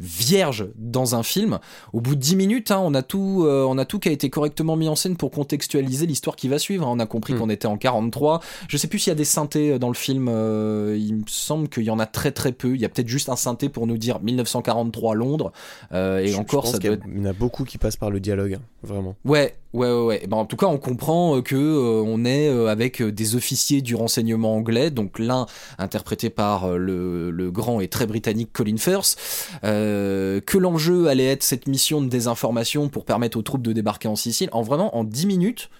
vierge 0.00 0.66
dans 0.76 1.14
un 1.14 1.22
film. 1.22 1.58
Au 1.92 2.00
bout 2.00 2.14
de 2.14 2.20
10 2.20 2.36
minutes, 2.36 2.70
hein, 2.70 2.80
on, 2.84 2.94
a 2.94 3.02
tout, 3.02 3.44
euh, 3.46 3.64
on 3.68 3.78
a 3.78 3.84
tout 3.84 3.98
qui 3.98 4.08
a 4.08 4.12
été 4.12 4.30
correctement 4.30 4.76
mis 4.76 4.88
en 4.88 4.96
scène 4.96 5.16
pour 5.16 5.30
contextualiser 5.30 6.06
l'histoire 6.06 6.36
qui 6.36 6.48
va 6.48 6.58
suivre. 6.58 6.86
hein. 6.86 6.90
On 6.92 6.98
a 6.98 7.06
compris 7.06 7.34
Mm. 7.34 7.38
qu'on 7.38 7.50
était 7.50 7.66
en 7.66 7.76
43. 7.78 8.40
Je 8.68 8.76
sais 8.76 8.88
plus 8.88 8.98
s'il 8.98 9.10
y 9.10 9.12
a 9.12 9.16
des 9.16 9.24
synthés 9.24 9.78
dans 9.78 9.88
le 9.88 9.94
film. 9.94 10.28
euh, 10.28 10.96
il 10.98 11.14
me 11.16 11.22
semble 11.26 11.68
qu'il 11.68 11.84
y 11.84 11.90
en 11.90 11.98
a 11.98 12.06
très 12.06 12.30
très 12.32 12.52
peu. 12.52 12.74
Il 12.74 12.80
y 12.80 12.84
a 12.84 12.88
peut-être 12.88 13.08
juste 13.08 13.28
un 13.28 13.36
synthé 13.36 13.68
pour 13.68 13.86
nous 13.86 13.96
dire 13.98 14.20
1943 14.20 15.14
Londres. 15.14 15.52
Euh, 15.92 16.18
et 16.18 16.28
Je- 16.28 16.32
je 16.34 16.38
encore, 16.38 16.62
pense 16.64 16.72
ça 16.72 16.78
doit 16.78 16.92
être 16.92 17.02
il 17.06 17.18
y 17.18 17.26
en 17.26 17.30
a 17.30 17.32
beaucoup 17.32 17.64
qui 17.64 17.78
passent 17.78 17.96
par 17.96 18.10
le 18.10 18.20
dialogue, 18.20 18.54
hein, 18.54 18.62
vraiment. 18.82 19.16
Ouais, 19.24 19.54
ouais, 19.72 19.92
ouais. 19.92 20.26
Ben, 20.28 20.36
en 20.36 20.44
tout 20.46 20.56
cas, 20.56 20.66
on 20.66 20.78
comprend 20.78 21.36
euh, 21.36 21.42
que 21.42 21.56
euh, 21.56 22.02
on 22.04 22.24
est 22.24 22.48
euh, 22.48 22.68
avec 22.68 23.02
des 23.02 23.36
officiers 23.36 23.82
du 23.82 23.94
renseignement 23.94 24.56
anglais, 24.56 24.90
donc 24.90 25.18
l'un 25.18 25.46
interprété 25.78 26.30
par 26.30 26.76
le, 26.76 27.50
grand 27.50 27.80
et 27.80 27.88
très 27.88 28.06
britannique 28.06 28.50
Colin 28.52 28.76
Firth, 28.76 29.16
que 29.62 30.58
l'enjeu 30.58 31.08
allait 31.08 31.26
être 31.26 31.42
cette 31.42 31.68
mission 31.68 32.00
de 32.02 32.08
désinformation 32.08 32.88
pour 32.88 33.04
permettre 33.04 33.38
aux 33.38 33.42
troupes 33.42 33.62
de 33.62 33.72
débarquer 33.72 34.08
en 34.08 34.16
Sicile. 34.16 34.48
En 34.52 34.62
vraiment, 34.62 34.96
en 34.96 35.04
10 35.04 35.26
minutes. 35.26 35.70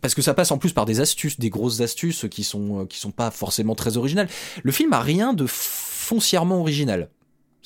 Parce 0.00 0.14
que 0.14 0.22
ça 0.22 0.34
passe 0.34 0.50
en 0.50 0.58
plus 0.58 0.72
par 0.72 0.86
des 0.86 1.00
astuces, 1.00 1.38
des 1.38 1.50
grosses 1.50 1.80
astuces 1.80 2.26
qui 2.30 2.42
sont 2.42 2.86
qui 2.86 2.98
sont 2.98 3.12
pas 3.12 3.30
forcément 3.30 3.74
très 3.74 3.96
originales. 3.96 4.28
Le 4.62 4.72
film 4.72 4.92
a 4.92 5.00
rien 5.00 5.34
de 5.34 5.46
foncièrement 5.46 6.60
original. 6.60 7.08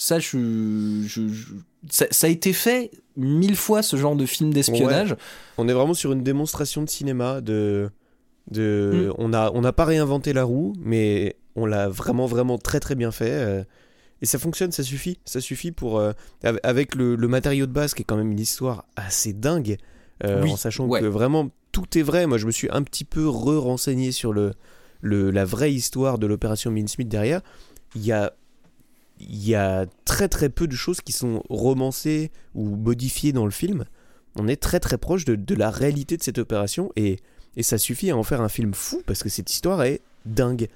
Ça, 0.01 0.19
je, 0.21 1.03
je- 1.07 1.29
je- 1.29 1.55
ça, 1.91 2.07
ça 2.11 2.29
a 2.29 2.31
été 2.31 2.53
fait 2.53 2.91
mille 3.17 3.57
fois 3.57 3.83
ce 3.83 3.97
genre 3.97 4.15
de 4.17 4.27
film 4.27 4.53
d'espionnage. 4.55 5.17
On 5.59 5.69
est 5.69 5.73
vraiment 5.73 5.93
sur 5.95 6.13
une 6.13 6.23
démonstration 6.23 6.83
de 6.83 6.89
cinéma 6.89 7.41
de 7.41 7.91
de 8.51 9.11
Mm. 9.11 9.15
on 9.19 9.61
n'a 9.61 9.73
pas 9.75 9.85
réinventé 9.85 10.33
la 10.33 10.45
roue 10.45 10.73
mais 10.81 11.37
on 11.55 11.67
l'a 11.67 11.89
vraiment 11.91 12.25
vraiment 12.27 12.57
très 12.57 12.81
très 12.81 12.95
bien 12.95 13.11
fait 13.11 13.31
euh, 13.33 13.63
et 14.23 14.27
ça 14.27 14.39
fonctionne 14.39 14.73
ça 14.73 14.83
suffit 14.83 15.19
ça 15.27 15.43
suffit 15.43 15.71
pour 15.71 15.99
euh, 15.99 16.13
av- 16.43 16.59
avec 16.63 16.95
le, 16.95 17.15
le 17.15 17.29
matériau 17.29 17.67
de 17.67 17.73
base 17.73 17.93
qui 17.93 18.01
est 18.03 18.05
quand 18.07 18.17
même 18.17 18.33
une 18.33 18.41
histoire 18.41 18.87
assez 18.97 19.35
dingue 19.35 19.77
euh, 20.25 20.43
Oui, 20.43 20.53
en 20.53 20.57
sachant 20.57 20.87
ouais. 20.87 21.01
que 21.01 21.05
vraiment 21.05 21.51
tout 21.73 21.99
est 21.99 22.03
vrai 22.03 22.27
moi 22.27 22.39
je 22.39 22.47
me 22.47 22.51
suis 22.51 22.69
un 22.71 22.83
petit 22.83 23.05
peu 23.05 23.29
re-renseigné 23.29 24.11
sur 24.13 24.33
le, 24.33 24.55
le 25.03 25.31
la 25.31 25.45
vraie 25.45 25.73
histoire 25.75 26.19
de 26.19 26.27
l'opération 26.27 26.71
Mincemeat 26.71 27.09
derrière 27.09 27.43
il 27.95 28.03
y 28.07 28.13
a 28.13 28.33
il 29.21 29.47
y 29.47 29.55
a 29.55 29.87
très 30.05 30.29
très 30.29 30.49
peu 30.49 30.67
de 30.67 30.75
choses 30.75 31.01
qui 31.01 31.13
sont 31.13 31.43
romancées 31.49 32.31
ou 32.55 32.77
modifiées 32.77 33.33
dans 33.33 33.45
le 33.45 33.51
film 33.51 33.85
on 34.39 34.49
est 34.49 34.57
très 34.57 34.81
très 34.81 34.99
proche 34.99 35.25
de, 35.25 35.55
la 35.55 35.71
réalité 35.71 36.17
de 36.17 36.23
cette 36.23 36.39
opération 36.39 36.93
et, 36.97 37.19
et 37.57 37.63
ça 37.63 37.79
suffit 37.79 38.11
à 38.11 38.17
en 38.17 38.23
faire 38.23 38.41
un 38.41 38.49
film 38.49 38.75
fou 38.75 39.03
parce 39.07 39.23
que 39.23 39.29
cette 39.29 39.51
histoire 39.51 39.83
est 39.83 40.01
dingue. 40.25 40.69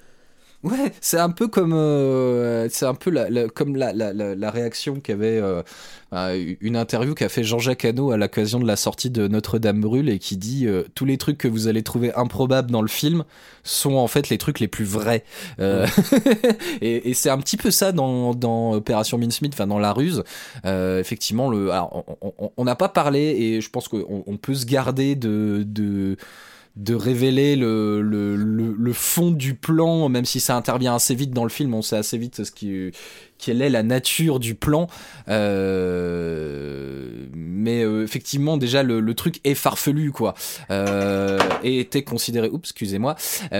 Ouais, 0.63 0.93
c'est 1.01 1.19
un 1.19 1.29
peu 1.29 1.49
comme 1.49 1.73
euh, 1.73 2.69
c'est 2.69 2.85
un 2.85 2.93
peu 2.93 3.09
la, 3.09 3.29
la- 3.29 3.49
comme 3.49 3.75
la, 3.75 3.91
la, 3.91 4.13
la, 4.13 4.49
réaction 4.49 5.01
qu'avait 5.01 5.37
euh, 5.37 5.61
euh, 6.13 6.55
une 6.61 6.77
interview 6.77 7.13
qu'a 7.15 7.27
fait 7.27 7.43
Jean-Jacques 7.43 7.83
Hano 7.83 8.11
à 8.11 8.17
l'occasion 8.17 8.61
de 8.61 8.65
la 8.65 8.77
sortie 8.77 9.09
de 9.09 9.27
Notre-Dame 9.27 9.81
brûle 9.81 10.07
et 10.07 10.19
qui 10.19 10.37
dit 10.37 10.65
euh, 10.65 10.83
tous 10.95 11.03
les 11.03 11.17
trucs 11.17 11.37
que 11.37 11.49
vous 11.49 11.67
allez 11.67 11.83
trouver 11.83 12.13
improbables 12.15 12.71
dans 12.71 12.81
le 12.81 12.87
film 12.87 13.25
sont 13.63 13.95
en 13.95 14.07
fait 14.07 14.29
les 14.29 14.37
trucs 14.37 14.61
les 14.61 14.69
plus 14.69 14.85
vrais. 14.85 15.25
Euh, 15.59 15.85
et 16.81 17.09
et 17.09 17.13
c'est 17.13 17.29
un 17.29 17.39
petit 17.39 17.57
peu 17.57 17.69
ça 17.69 17.91
dans, 17.91 18.33
dans 18.33 18.71
Opération 18.71 19.17
Mincemeat, 19.17 19.53
enfin 19.53 19.67
dans 19.67 19.79
la 19.79 19.91
ruse. 19.91 20.23
Euh, 20.65 20.97
effectivement, 21.01 21.49
le 21.49 21.71
alors, 21.71 22.05
on- 22.55 22.63
n'a 22.63 22.75
pas 22.75 22.87
parlé 22.87 23.19
et 23.19 23.59
je 23.61 23.69
pense 23.69 23.89
qu'on 23.89 24.23
on 24.25 24.37
peut 24.37 24.53
se 24.55 24.65
garder 24.65 25.15
de, 25.15 25.63
de 25.67 26.15
de 26.75 26.95
révéler 26.95 27.55
le, 27.55 28.01
le, 28.01 28.35
le, 28.35 28.93
fond 28.93 29.29
du 29.29 29.53
plan, 29.53 30.09
même 30.09 30.25
si 30.25 30.39
ça 30.39 30.57
intervient 30.57 30.95
assez 30.95 31.13
vite 31.13 31.31
dans 31.31 31.43
le 31.43 31.49
film, 31.49 31.73
on 31.75 31.83
sait 31.83 31.97
assez 31.97 32.17
vite 32.17 32.43
ce 32.43 32.51
qui, 32.51 32.91
quelle 33.37 33.61
est 33.61 33.69
la 33.69 33.83
nature 33.83 34.39
du 34.39 34.55
plan. 34.55 34.87
Euh, 35.27 37.27
mais 37.35 37.83
euh, 37.83 38.03
effectivement, 38.03 38.57
déjà, 38.57 38.81
le, 38.81 39.01
le 39.01 39.13
truc 39.13 39.39
est 39.43 39.53
farfelu, 39.53 40.11
quoi. 40.11 40.33
Euh, 40.71 41.37
et 41.63 41.79
était 41.79 42.03
considéré... 42.03 42.49
Oups, 42.49 42.69
excusez-moi. 42.69 43.15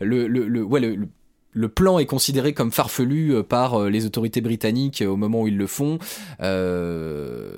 Le, 0.00 0.28
le, 0.28 0.48
le, 0.48 0.62
ouais, 0.62 0.80
le, 0.80 1.08
le- 1.52 1.68
plan 1.68 1.98
est 1.98 2.06
considéré 2.06 2.52
comme 2.54 2.72
farfelu 2.72 3.34
euh, 3.34 3.42
par 3.42 3.74
euh, 3.80 3.90
les 3.90 4.06
autorités 4.06 4.40
britanniques 4.40 5.02
euh, 5.02 5.06
au 5.08 5.16
moment 5.16 5.42
où 5.42 5.48
ils 5.48 5.56
le 5.56 5.66
font, 5.66 5.98
Euh, 6.40 7.50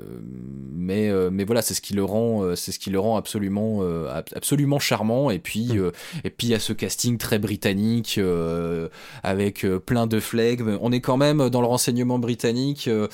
mais 0.74 1.10
mais 1.30 1.44
voilà, 1.44 1.62
c'est 1.62 1.74
ce 1.74 1.80
qui 1.80 1.94
le 1.94 2.04
rend, 2.04 2.54
c'est 2.56 2.72
ce 2.72 2.78
qui 2.78 2.90
le 2.90 2.98
rend 2.98 3.16
absolument 3.16 3.82
ab- 4.08 4.28
absolument 4.34 4.78
charmant. 4.78 5.30
Et 5.30 5.38
puis 5.38 5.78
euh, 5.78 5.90
et 6.24 6.30
puis 6.30 6.48
il 6.48 6.50
y 6.50 6.54
a 6.54 6.58
ce 6.58 6.72
casting 6.72 7.18
très 7.18 7.38
britannique 7.38 8.16
euh, 8.18 8.88
avec 9.22 9.66
plein 9.86 10.06
de 10.06 10.18
flegmes. 10.20 10.78
On 10.80 10.90
est 10.92 11.00
quand 11.00 11.16
même 11.16 11.48
dans 11.50 11.60
le 11.60 11.66
renseignement 11.66 12.18
britannique 12.18 12.88
euh, 12.88 13.06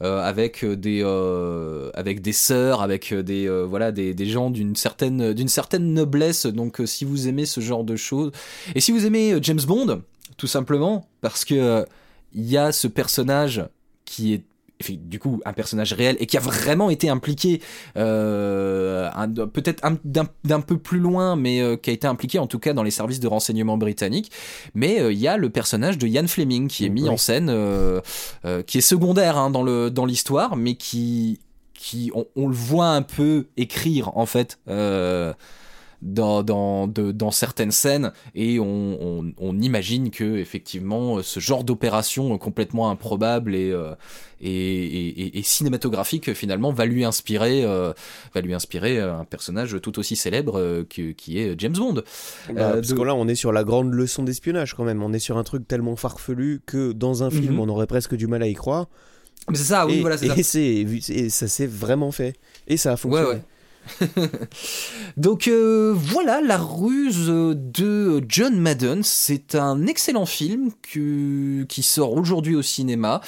avec 0.00 0.64
des 0.64 1.02
avec 1.94 2.20
des 2.22 2.32
sœurs, 2.32 2.82
avec 2.82 3.12
des 3.14 3.48
voilà 3.66 3.90
des, 3.92 4.14
des 4.14 4.26
gens 4.26 4.50
d'une 4.50 4.76
certaine 4.76 5.32
d'une 5.32 5.48
certaine 5.48 5.92
noblesse. 5.94 6.46
Donc 6.46 6.80
si 6.84 7.04
vous 7.04 7.28
aimez 7.28 7.46
ce 7.46 7.60
genre 7.60 7.84
de 7.84 7.96
choses 7.96 8.32
et 8.74 8.80
si 8.80 8.92
vous 8.92 9.06
aimez 9.06 9.36
James 9.42 9.60
Bond, 9.66 10.02
tout 10.36 10.46
simplement 10.46 11.06
parce 11.20 11.44
que 11.44 11.84
il 12.32 12.44
y 12.50 12.56
a 12.56 12.72
ce 12.72 12.88
personnage 12.88 13.64
qui 14.04 14.34
est 14.34 14.42
du 14.90 15.18
coup 15.20 15.40
un 15.46 15.52
personnage 15.52 15.92
réel 15.92 16.16
et 16.18 16.26
qui 16.26 16.36
a 16.36 16.40
vraiment 16.40 16.90
été 16.90 17.08
impliqué 17.08 17.62
euh, 17.96 19.08
peut-être 19.52 19.84
un- 19.84 19.96
d'un 20.44 20.60
peu 20.60 20.78
plus 20.78 20.98
loin 20.98 21.36
mais 21.36 21.60
euh, 21.60 21.76
qui 21.76 21.90
a 21.90 21.92
été 21.92 22.06
impliqué 22.06 22.38
en 22.38 22.46
tout 22.48 22.58
cas 22.58 22.72
dans 22.72 22.82
les 22.82 22.90
services 22.90 23.20
de 23.20 23.28
renseignement 23.28 23.78
britanniques 23.78 24.30
mais 24.74 25.00
euh, 25.00 25.12
il 25.12 25.18
y 25.18 25.28
a 25.28 25.36
le 25.36 25.48
personnage 25.48 25.96
de 25.96 26.06
Ian 26.08 26.26
Fleming 26.26 26.66
qui 26.68 26.84
est 26.86 26.88
mis 26.90 27.04
Oui. 27.04 27.08
en 27.08 27.16
scène 27.16 27.46
qui 28.66 28.78
est 28.78 28.82
secondaire 28.82 29.38
hein, 29.38 29.50
dans 29.50 29.62
le 29.62 29.90
dans 29.90 30.06
l'histoire 30.06 30.56
mais 30.56 30.74
qui 30.74 31.38
qui 31.74 32.10
on, 32.14 32.26
on 32.36 32.48
le 32.48 32.54
voit 32.54 32.88
un 32.88 33.02
peu 33.02 33.46
écrire 33.56 34.16
en 34.18 34.26
fait 34.26 34.58
dans, 36.04 36.42
dans, 36.42 36.86
de- 36.86 37.10
dans 37.12 37.30
certaines 37.30 37.70
scènes 37.72 38.12
et 38.34 38.60
on, 38.60 38.98
on, 39.00 39.32
on 39.38 39.58
imagine 39.60 40.10
que 40.10 40.36
effectivement 40.36 41.22
ce 41.22 41.40
genre 41.40 41.64
d'opération 41.64 42.36
complètement 42.38 42.90
improbable 42.90 43.54
et, 43.54 43.70
euh, 43.72 43.94
et, 44.40 44.50
et, 44.50 45.08
et- 45.22 45.38
et 45.38 45.42
cinématographique 45.42 46.34
finalement 46.34 46.72
va 46.72 46.84
lui 46.84 47.04
inspirer 47.04 47.64
euh, 47.64 47.92
va 48.34 48.40
lui 48.42 48.52
inspirer 48.54 49.00
un 49.00 49.24
personnage 49.24 49.76
tout 49.82 49.98
aussi 49.98 50.14
célèbre 50.14 50.58
euh, 50.58 50.84
que, 50.88 51.12
qui 51.12 51.38
est 51.38 51.58
James 51.58 51.72
Bond. 51.72 51.94
Bah, 51.94 52.02
Euh, 52.48 52.72
parce 52.74 52.88
de- 52.88 52.94
que 52.94 53.02
là, 53.02 53.14
on 53.14 53.26
est 53.26 53.34
sur 53.34 53.50
la 53.52 53.64
grande 53.64 53.92
leçon 53.94 54.22
d'espionnage 54.22 54.74
quand 54.74 54.84
même. 54.84 55.02
On 55.02 55.12
est 55.12 55.18
sur 55.18 55.38
un 55.38 55.42
truc 55.44 55.66
tellement 55.66 55.96
farfelu 55.96 56.60
que 56.66 56.92
dans 56.92 57.22
un 57.24 57.30
film, 57.30 57.54
Mhm. 57.54 57.60
on 57.60 57.68
aurait 57.70 57.86
presque 57.86 58.14
du 58.14 58.26
mal 58.26 58.42
à 58.42 58.46
y 58.46 58.54
croire. 58.54 58.88
Mais 59.50 59.56
c'est 59.56 59.64
ça, 59.64 59.86
oui, 59.86 59.94
et, 59.94 60.00
voilà, 60.00 60.16
c'est 60.18 60.28
ça. 60.28 60.34
et 61.12 61.28
ça 61.30 61.48
s'est 61.48 61.66
vraiment 61.66 62.10
fait. 62.12 62.34
Et 62.66 62.76
ça 62.76 62.92
a 62.92 62.96
fonctionné. 62.96 63.26
Ouais, 63.28 63.34
ouais. 63.34 63.42
Donc 65.16 65.48
euh, 65.48 65.92
voilà 65.94 66.40
la 66.40 66.58
ruse 66.58 67.28
de 67.28 68.22
John 68.28 68.58
Madden. 68.58 69.02
C'est 69.02 69.54
un 69.54 69.86
excellent 69.86 70.26
film 70.26 70.70
qui 70.82 71.82
sort 71.82 72.12
aujourd'hui 72.12 72.56
au 72.56 72.62
cinéma, 72.62 73.20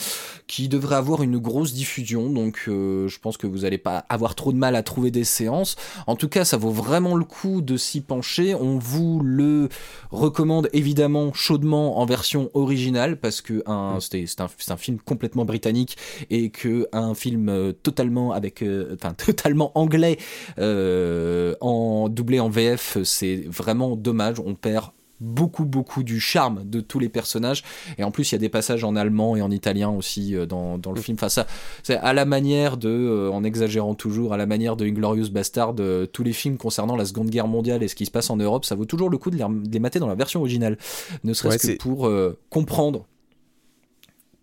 qui 0.47 0.69
devrait 0.69 0.97
avoir 0.97 1.23
une 1.23 1.39
grosse 1.39 1.73
diffusion. 1.73 2.31
Donc 2.31 2.65
euh, 2.69 3.09
je 3.09 3.19
pense 3.19 3.37
que 3.37 3.47
vous 3.47 3.59
n'allez 3.59 3.79
pas 3.79 4.05
avoir 4.09 4.35
trop 4.35 4.53
de 4.53 4.59
mal 4.59 4.77
à 4.77 4.83
trouver 4.83 5.11
des 5.11 5.25
séances. 5.25 5.77
En 6.07 6.17
tout 6.17 6.29
cas, 6.29 6.45
ça 6.45 6.57
vaut 6.57 6.71
vraiment 6.71 7.15
le 7.15 7.25
coup 7.25 7.61
de 7.63 7.77
s'y 7.77 8.01
pencher. 8.01 8.55
On 8.55 8.79
vous 8.79 9.21
le 9.21 9.69
recommande 10.11 10.69
évidemment 10.73 11.33
chaudement 11.33 11.99
en 11.99 12.07
version 12.07 12.51
originale 12.55 13.19
parce 13.19 13.41
que 13.41 13.63
c'était- 14.01 14.27
c'est 14.27 14.41
un, 14.73 14.77
film 14.77 14.99
complètement 14.99 15.45
britannique 15.45 15.97
et 16.31 16.51
que 16.51 16.87
un 16.93 17.15
film 17.15 17.49
euh, 17.49 17.73
totalement 17.73 18.33
avec, 18.33 18.63
euh, 18.63 18.95
enfin 18.95 19.15
totalement 19.17 19.73
anglais 19.75 20.19
en 20.59 22.09
doublé 22.09 22.41
en 22.41 22.49
VF, 22.49 22.99
c'est 23.05 23.45
vraiment 23.49 23.97
dommage. 23.97 24.41
On 24.41 24.55
perd 24.55 24.91
beaucoup 25.21 25.65
beaucoup 25.65 26.03
du 26.03 26.21
charme 26.21 26.63
de 26.65 26.81
tous 26.81 26.99
les 26.99 27.09
personnages. 27.09 27.63
Et 27.99 28.05
en 28.05 28.11
plus 28.11 28.31
il 28.31 28.35
y 28.35 28.37
a 28.37 28.39
des 28.39 28.49
passages 28.49 28.85
en 28.85 28.97
allemand 28.97 29.37
et 29.37 29.43
en 29.43 29.51
italien 29.51 29.91
aussi 29.91 30.35
euh, 30.35 30.47
dans, 30.47 30.79
dans 30.79 30.93
le 30.93 31.01
film. 31.01 31.17
Enfin 31.17 31.29
ça 31.29 31.47
c'est 31.83 31.97
à 31.97 32.13
la 32.13 32.25
manière 32.25 32.77
de 32.77 32.89
euh, 32.89 33.31
en 33.31 33.45
exagérant 33.45 33.95
toujours 33.95 34.33
à 34.33 34.37
la 34.37 34.47
manière 34.47 34.77
de 34.77 34.85
Inglorious 34.85 35.31
Bastard 35.31 35.75
euh, 35.81 36.07
tous 36.07 36.23
les 36.23 36.33
films 36.33 36.57
concernant 36.57 36.97
la 36.97 37.05
seconde 37.05 37.31
guerre 37.31 37.49
mondiale 37.49 37.83
et 37.83 37.89
ce 37.89 37.95
qui 37.95 38.07
se 38.07 38.11
passe 38.11 38.31
en 38.31 38.37
Europe 38.37 38.65
ça 38.65 38.75
vaut 38.75 38.85
toujours 38.85 39.11
le 39.11 39.19
coup 39.19 39.31
de 39.31 39.37
les, 39.37 39.45
de 39.45 39.73
les 39.73 39.79
mater 39.81 39.99
dans 39.99 40.09
la 40.09 40.15
version 40.15 40.41
originale. 40.41 40.77
Ne 41.25 41.33
serait-ce 41.33 41.67
Ouais, 41.67 41.77
que 41.77 41.83
pour 41.83 42.07
euh, 42.07 42.39
comprendre. 42.51 43.07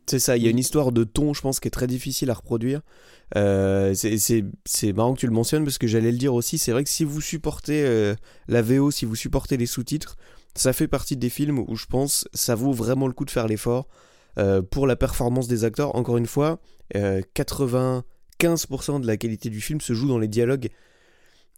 C'est 0.05 0.19
ça, 0.19 0.35
il 0.35 0.43
y 0.43 0.47
a 0.47 0.49
une 0.49 0.59
histoire 0.59 0.91
de 0.91 1.05
ton, 1.05 1.33
je 1.33 1.41
pense, 1.41 1.59
qui 1.61 1.67
est 1.69 1.71
très 1.71 1.87
difficile 1.87 2.29
à 2.29 2.33
reproduire. 2.33 2.81
Euh, 3.35 3.93
c'est- 3.95 4.93
marrant 4.93 5.13
que 5.13 5.19
tu 5.19 5.27
le 5.27 5.33
mentionnes 5.33 5.63
parce 5.63 5.77
que 5.77 5.87
j'allais 5.87 6.11
le 6.11 6.17
dire 6.17 6.33
aussi. 6.33 6.57
C'est 6.57 6.71
vrai 6.71 6.83
que 6.83 6.89
si 6.89 7.03
vous 7.03 7.21
supportez 7.21 7.83
euh, 7.83 8.15
la 8.47 8.61
VO, 8.61 8.91
si 8.91 9.05
vous 9.05 9.15
supportez 9.15 9.57
les 9.57 9.65
sous-titres, 9.65 10.17
ça 10.55 10.71
fait 10.73 10.87
partie 10.87 11.17
des 11.17 11.29
films 11.29 11.59
où 11.59 11.75
je 11.75 11.85
pense 11.87 12.27
ça 12.33 12.53
vaut 12.55 12.73
vraiment 12.73 13.07
le 13.07 13.13
coup 13.13 13.25
de 13.25 13.31
faire 13.31 13.47
l'effort 13.47 13.87
euh, 14.37 14.61
pour 14.61 14.85
la 14.85 14.95
performance 14.95 15.47
des 15.47 15.63
acteurs. 15.63 15.95
Encore 15.95 16.17
une 16.17 16.27
fois, 16.27 16.59
euh, 16.95 17.21
95% 17.33 18.99
de 18.99 19.07
la 19.07 19.17
qualité 19.17 19.49
du 19.49 19.61
film 19.61 19.81
se 19.81 19.93
joue 19.93 20.07
dans 20.07 20.19
les 20.19 20.27
dialogues. 20.27 20.69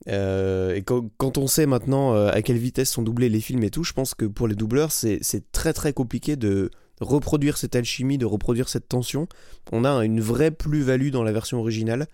Et 0.07 0.83
quand, 0.85 1.09
quand 1.17 1.37
on 1.37 1.47
sait 1.47 1.65
maintenant 1.65 2.13
à 2.13 2.41
quelle 2.41 2.57
vitesse 2.57 2.91
sont 2.91 3.01
doublés 3.01 3.29
les 3.29 3.39
films 3.39 3.63
et 3.63 3.71
tout, 3.71 3.83
je 3.83 3.93
pense 3.93 4.13
que 4.13 4.25
pour 4.25 4.47
les 4.47 4.53
doubleurs, 4.53 4.91
c'est 4.91 5.21
très 5.51 5.73
très 5.73 5.93
compliqué 5.93 6.35
de 6.35 6.69
reproduire 7.01 7.57
cette 7.57 7.75
alchimie, 7.75 8.17
de 8.17 8.25
reproduire 8.25 8.69
cette 8.69 8.87
tension. 8.87 9.27
On 9.71 9.85
a 9.85 10.05
une 10.05 10.21
vraie 10.21 10.51
plus-value 10.51 11.09
dans 11.09 11.23
la 11.23 11.31
version 11.31 11.59
originale. 11.59 12.07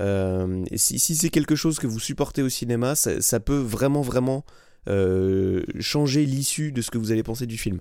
Euh, 0.00 0.64
si 0.74 0.98
c'est 0.98 1.28
quelque 1.28 1.54
chose 1.54 1.78
que 1.78 1.86
vous 1.86 2.00
supportez 2.00 2.42
au 2.42 2.48
cinéma, 2.48 2.94
ça, 2.94 3.20
ça 3.20 3.40
peut 3.40 3.58
vraiment 3.58 4.00
vraiment 4.00 4.44
euh, 4.88 5.62
changer 5.80 6.24
l'issue 6.24 6.72
de 6.72 6.82
ce 6.82 6.90
que 6.90 6.98
vous 6.98 7.12
allez 7.12 7.22
penser 7.22 7.46
du 7.46 7.58
film. 7.58 7.80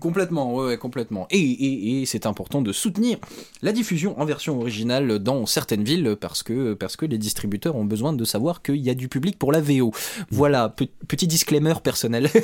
Complètement, 0.00 0.54
ouais, 0.54 0.76
complètement. 0.78 1.26
Et, 1.30 1.38
et, 1.38 2.02
et 2.02 2.06
c'est 2.06 2.26
important 2.26 2.60
de 2.60 2.72
soutenir 2.72 3.18
la 3.62 3.72
diffusion 3.72 4.18
en 4.20 4.24
version 4.24 4.58
originale 4.60 5.18
dans 5.20 5.46
certaines 5.46 5.84
villes 5.84 6.16
parce 6.20 6.42
que, 6.42 6.74
parce 6.74 6.96
que 6.96 7.06
les 7.06 7.18
distributeurs 7.18 7.76
ont 7.76 7.84
besoin 7.84 8.12
de 8.12 8.24
savoir 8.24 8.62
qu'il 8.62 8.76
y 8.76 8.90
a 8.90 8.94
du 8.94 9.08
public 9.08 9.38
pour 9.38 9.52
la 9.52 9.60
VO. 9.60 9.92
Voilà, 10.30 10.70
pe- 10.70 10.86
petit 11.06 11.26
disclaimer 11.26 11.74
personnel. 11.82 12.28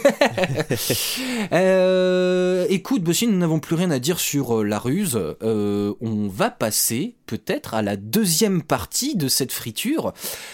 Euh, 1.52 2.66
écoute, 2.68 3.11
si 3.12 3.26
nous 3.26 3.37
n'avons 3.37 3.58
plus 3.58 3.75
rien 3.75 3.90
à 3.90 3.99
dire 3.99 4.20
sur 4.20 4.61
euh, 4.61 4.64
la 4.64 4.78
ruse, 4.78 5.18
euh, 5.42 5.92
on 6.00 6.28
va 6.28 6.50
passer 6.50 7.14
peut-être 7.26 7.75
à 7.75 7.82
la 7.82 7.96
deuxième 7.96 8.62
partie 8.62 9.16
de 9.16 9.28
cette 9.28 9.52
friture. 9.52 10.12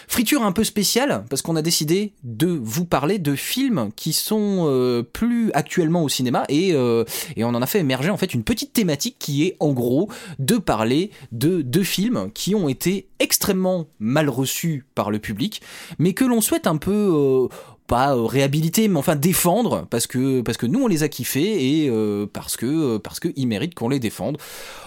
Friture 0.08 0.42
un 0.42 0.52
peu 0.52 0.64
spéciale 0.64 1.24
parce 1.28 1.42
qu'on 1.42 1.56
a 1.56 1.62
décidé 1.62 2.12
de 2.24 2.46
vous 2.46 2.84
parler 2.84 3.18
de 3.18 3.34
films 3.34 3.90
qui 3.96 4.12
sont 4.12 5.04
plus 5.12 5.50
actuellement 5.52 6.02
au 6.04 6.08
cinéma 6.08 6.44
et, 6.48 6.72
euh, 6.78 7.04
et 7.36 7.44
on 7.44 7.48
en 7.48 7.62
a 7.62 7.66
fait 7.66 7.80
émerger 7.80 8.10
en 8.10 8.16
fait 8.16 8.34
une 8.34 8.44
petite 8.44 8.72
thématique 8.72 9.16
qui 9.18 9.44
est 9.44 9.56
en 9.60 9.72
gros 9.72 10.08
de 10.38 10.56
parler 10.56 11.10
de 11.32 11.62
deux 11.62 11.82
films 11.82 12.30
qui 12.32 12.54
ont 12.54 12.68
été 12.68 13.08
extrêmement 13.18 13.86
mal 13.98 14.28
reçus 14.28 14.84
par 14.94 15.10
le 15.10 15.18
public 15.18 15.60
mais 15.98 16.12
que 16.12 16.24
l'on 16.24 16.40
souhaite 16.40 16.66
un 16.66 16.76
peu 16.76 16.92
euh, 16.92 17.48
pas 17.88 18.14
euh, 18.14 18.24
réhabiliter 18.24 18.86
mais 18.86 18.98
enfin 18.98 19.16
défendre 19.16 19.88
parce 19.90 20.06
que 20.06 20.42
parce 20.42 20.56
que 20.56 20.66
nous 20.66 20.84
on 20.84 20.86
les 20.86 21.02
a 21.02 21.08
kiffés 21.08 21.82
et 21.82 21.88
euh, 21.90 22.26
parce 22.32 22.56
que 22.56 22.98
parce 22.98 23.18
que 23.18 23.28
ils 23.34 23.48
méritent 23.48 23.74
qu'on 23.74 23.88
les 23.88 23.98
défende. 23.98 24.38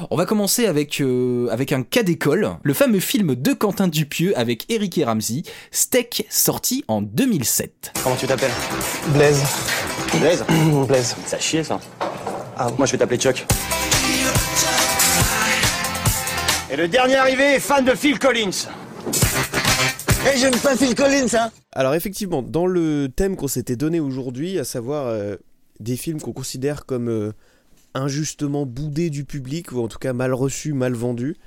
On 0.10 0.16
va 0.16 0.26
commencer 0.26 0.68
avec 0.68 1.02
euh, 1.02 1.50
avec 1.50 1.74
un 1.74 1.84
cas 1.84 2.04
d'école, 2.04 2.52
le 2.64 2.74
fameux 2.74 3.02
film 3.02 3.36
de 3.36 3.54
Quentin 3.54 3.90
Dupieux 3.90 4.38
avec 4.38 4.72
Eric 4.72 4.98
et 4.98 5.04
Ramsey, 5.04 5.42
Steak 5.72 6.26
sorti 6.30 6.86
en 6.88 7.02
2007. 7.02 7.94
Comment 8.04 8.16
tu 8.16 8.28
t'appelles? 8.28 8.52
Blaise. 9.14 9.44
Blaise 10.20 10.44
Blaise. 10.88 11.16
Ça 11.26 11.40
chie 11.40 11.64
ça. 11.64 11.80
Ah, 12.58 12.70
moi 12.78 12.86
je 12.86 12.92
vais 12.92 12.98
t'appeler 12.98 13.18
Chuck. 13.20 13.46
Et 16.72 16.76
le 16.76 16.88
dernier 16.88 17.16
arrivé 17.16 17.56
est 17.56 17.60
fan 17.60 17.84
de 17.84 17.96
Phil 17.96 18.20
Collins. 18.20 18.68
Eh, 20.26 20.38
j'aime 20.38 20.56
pas 20.58 20.76
Phil 20.76 20.96
Collins, 20.96 21.28
hein 21.34 21.50
Alors 21.74 21.96
effectivement, 21.96 22.42
dans 22.42 22.68
le 22.68 23.10
thème 23.14 23.36
qu'on 23.36 23.48
s'était 23.48 23.76
donné 23.76 24.00
aujourd'hui, 24.00 24.60
à 24.60 24.64
savoir 24.64 25.08
euh, 25.08 25.36
des 25.80 25.98
films 25.98 26.22
qu'on 26.22 26.32
considère 26.32 26.86
comme 26.86 27.10
euh, 27.10 27.32
injustement 27.94 28.66
boudés 28.66 29.10
du 29.10 29.26
public, 29.26 29.72
ou 29.72 29.82
en 29.82 29.88
tout 29.88 29.98
cas 29.98 30.14
mal 30.14 30.34
reçus, 30.34 30.74
mal 30.74 30.94
vendus, 30.94 31.38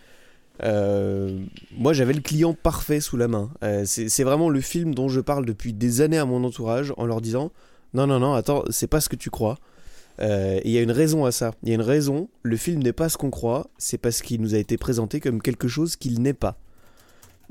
euh, 0.62 1.40
moi 1.76 1.92
j'avais 1.92 2.12
le 2.12 2.20
client 2.20 2.54
parfait 2.54 3.00
sous 3.00 3.16
la 3.16 3.28
main. 3.28 3.50
Euh, 3.62 3.84
c'est 3.86 4.24
vraiment 4.24 4.48
le 4.48 4.60
film 4.60 4.94
dont 4.94 5.08
je 5.08 5.20
parle 5.20 5.44
depuis 5.44 5.72
des 5.72 6.00
années 6.00 6.18
à 6.18 6.24
mon 6.24 6.44
entourage 6.44 6.92
en 6.96 7.06
leur 7.06 7.20
disant 7.20 7.50
non 7.94 8.06
non 8.06 8.18
non 8.20 8.34
attends 8.34 8.64
c'est 8.70 8.86
pas 8.88 9.00
ce 9.00 9.08
que 9.08 9.16
tu 9.16 9.30
crois. 9.30 9.58
Euh, 10.20 10.60
il 10.64 10.70
y 10.70 10.78
a 10.78 10.82
une 10.82 10.92
raison 10.92 11.24
à 11.24 11.32
ça. 11.32 11.52
Il 11.64 11.70
y 11.70 11.72
a 11.72 11.74
une 11.74 11.80
raison. 11.80 12.28
Le 12.44 12.56
film 12.56 12.80
n'est 12.82 12.92
pas 12.92 13.08
ce 13.08 13.16
qu'on 13.16 13.30
croit. 13.30 13.68
C'est 13.78 13.98
parce 13.98 14.22
qu'il 14.22 14.40
nous 14.40 14.54
a 14.54 14.58
été 14.58 14.76
présenté 14.76 15.18
comme 15.18 15.42
quelque 15.42 15.66
chose 15.66 15.96
qu'il 15.96 16.22
n'est 16.22 16.34
pas. 16.34 16.56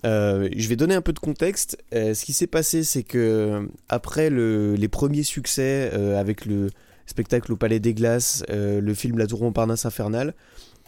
Euh, 0.06 0.48
je 0.56 0.68
vais 0.70 0.78
donner 0.78 0.96
un 0.96 1.02
peu 1.02 1.12
de 1.12 1.20
contexte. 1.20 1.78
Euh, 1.94 2.14
ce 2.14 2.24
qui 2.24 2.32
s'est 2.32 2.48
passé, 2.48 2.84
c'est 2.86 3.04
que 3.04 3.68
après 3.90 4.30
le- 4.30 4.76
les 4.76 4.88
premiers 4.88 5.24
succès 5.24 5.92
avec 6.18 6.46
le 6.46 6.70
spectacle 7.06 7.52
au 7.52 7.58
Palais 7.58 7.82
des 7.82 7.94
Glaces, 7.94 8.44
le 8.50 8.94
film 8.94 9.18
La 9.18 9.28
Tour 9.28 9.42
Montparnasse 9.42 9.86
infernale, 9.86 10.34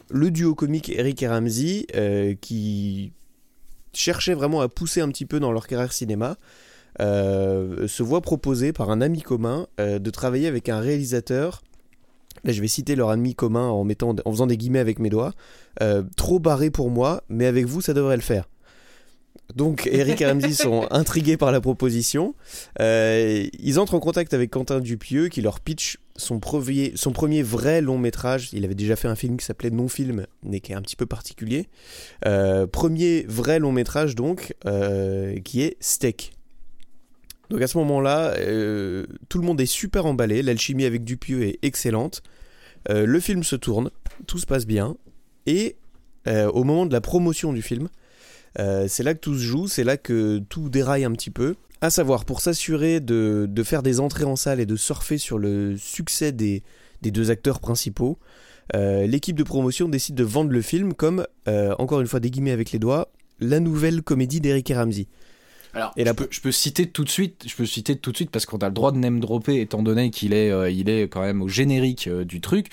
le 0.10 0.32
duo 0.32 0.56
comique 0.56 0.90
Eric 0.90 1.24
et 1.24 1.28
Ramsey, 1.28 1.88
qui 2.40 3.12
cherchaient 3.92 4.34
vraiment 4.34 4.62
à 4.62 4.70
pousser 4.70 5.02
un 5.02 5.10
petit 5.10 5.26
peu 5.26 5.42
dans 5.42 5.52
leur 5.52 5.68
carrière 5.68 5.92
cinéma, 5.92 6.38
se 7.00 8.04
voit 8.04 8.22
proposer 8.22 8.74
par 8.74 8.90
un 8.90 9.02
ami 9.02 9.22
commun 9.22 9.68
euh, 9.80 10.00
de 10.00 10.10
travailler 10.10 10.48
avec 10.48 10.70
un 10.70 10.80
réalisateur. 10.80 11.64
Là, 12.44 12.52
je 12.52 12.62
vais 12.62 12.68
citer 12.68 12.96
leur 12.96 13.10
ami 13.10 13.34
commun 13.34 13.68
en, 13.68 13.84
mettant, 13.84 14.16
en 14.24 14.32
faisant 14.32 14.48
des 14.48 14.58
guillemets 14.58 14.80
avec 14.80 15.00
mes 15.00 15.10
doigts. 15.10 15.34
Euh, 15.82 16.04
trop 16.16 16.40
barré 16.40 16.70
pour 16.70 16.92
moi, 16.92 17.24
mais 17.30 17.46
avec 17.46 17.66
vous, 17.66 17.82
ça 17.82 17.94
devrait 17.94 18.18
le 18.18 18.22
faire. 18.22 18.46
Donc 19.54 19.88
Eric 19.92 20.22
et 20.22 20.26
Ramsey 20.26 20.54
sont 20.54 20.88
intrigués 20.92 21.38
par 21.38 21.52
la 21.52 21.62
proposition. 21.62 22.34
Euh, 22.80 23.46
ils 23.60 23.80
entrent 23.80 23.94
en 23.94 24.00
contact 24.00 24.34
avec 24.34 24.50
Quentin 24.52 24.80
Dupieux 24.80 25.28
qui 25.28 25.42
leur 25.42 25.60
pitch 25.60 25.98
son 26.16 26.40
premier, 26.40 26.94
son 26.96 27.12
premier 27.12 27.44
vrai 27.44 27.82
long 27.82 27.98
métrage. 27.98 28.50
Il 28.54 28.66
avait 28.66 28.76
déjà 28.76 28.96
fait 28.96 29.08
un 29.08 29.16
film 29.16 29.38
qui 29.38 29.46
s'appelait 29.46 29.70
Non-Film, 29.70 30.26
mais 30.44 30.60
qui 30.62 30.72
est 30.72 30.76
un 30.76 30.82
petit 30.82 30.96
peu 30.96 31.06
particulier. 31.06 31.68
Euh, 32.26 32.68
premier 32.68 33.26
vrai 33.28 33.60
long 33.60 33.72
métrage 33.72 34.16
donc, 34.16 34.56
euh, 34.66 35.40
qui 35.42 35.62
est 35.62 35.78
Steak. 35.80 36.35
Donc 37.50 37.62
à 37.62 37.68
ce 37.68 37.78
moment-là, 37.78 38.34
euh, 38.38 39.06
tout 39.30 39.40
le 39.40 39.46
monde 39.46 39.62
est 39.62 39.66
super 39.66 40.06
emballé. 40.06 40.42
L'alchimie 40.42 40.86
avec 40.86 41.04
Dupieux 41.04 41.44
est 41.44 41.60
excellente. 41.62 42.24
Euh, 42.90 43.06
le 43.06 43.20
film 43.20 43.44
se 43.44 43.56
tourne, 43.56 43.90
tout 44.28 44.38
se 44.38 44.46
passe 44.46 44.66
bien. 44.66 44.96
Et 45.46 45.76
euh, 46.28 46.50
au 46.52 46.64
moment 46.64 46.86
de 46.86 46.94
la 46.94 47.02
promotion 47.02 47.54
du 47.54 47.62
film, 47.62 47.88
c'est 48.88 49.04
là 49.04 49.14
que 49.14 49.20
tout 49.20 49.34
se 49.34 49.44
joue, 49.44 49.68
c'est 49.68 49.84
là 49.84 49.98
que 49.98 50.40
tout 50.48 50.70
déraille 50.70 51.04
un 51.04 51.12
petit 51.12 51.30
peu. 51.30 51.56
À 51.82 51.90
savoir, 51.90 52.24
pour 52.24 52.40
s'assurer 52.40 53.02
de, 53.02 53.50
faire 53.66 53.84
des 53.84 54.00
entrées 54.00 54.24
en 54.24 54.38
salle 54.38 54.62
et 54.62 54.66
de 54.66 54.78
surfer 54.78 55.18
sur 55.18 55.38
le 55.38 55.76
succès 55.76 56.32
des, 56.32 56.64
deux 57.02 57.32
acteurs 57.32 57.60
principaux, 57.60 58.18
l'équipe 58.74 59.36
de 59.36 59.44
promotion 59.44 59.90
décide 59.90 60.16
de 60.16 60.24
vendre 60.24 60.52
le 60.52 60.62
film 60.62 60.94
comme, 60.94 61.28
encore 61.78 62.00
une 62.00 62.08
fois 62.08 62.22
des 62.22 62.32
guillemets 62.32 62.54
avec 62.54 62.72
les 62.72 62.80
doigts, 62.80 63.10
la 63.42 63.60
nouvelle 63.60 64.02
comédie 64.02 64.40
d'Eric 64.40 64.72
et 64.72 64.76
Ramsey. 64.76 65.08
Alors, 65.76 65.92
Et 65.98 66.06
je, 66.06 66.12
peux, 66.14 66.28
je 66.32 66.40
peux 66.40 66.52
citer 66.54 66.88
tout 66.88 67.04
de 67.04 67.10
suite, 67.10 67.44
je 67.46 67.54
peux 67.56 67.66
citer 67.66 67.98
tout 67.98 68.12
de 68.12 68.16
suite 68.16 68.32
parce 68.32 68.46
qu'on 68.46 68.58
a 68.60 68.68
le 68.68 68.74
droit 68.74 68.94
de 68.94 68.98
name 68.98 69.20
dropper 69.20 69.60
étant 69.60 69.84
donné 69.84 70.10
qu'il 70.10 70.34
est, 70.34 70.50
euh, 70.50 70.70
il 70.70 70.90
est 70.90 71.10
quand 71.10 71.22
même 71.22 71.42
au 71.42 71.50
générique 71.50 72.08
euh, 72.08 72.24
du 72.24 72.40
truc. 72.40 72.68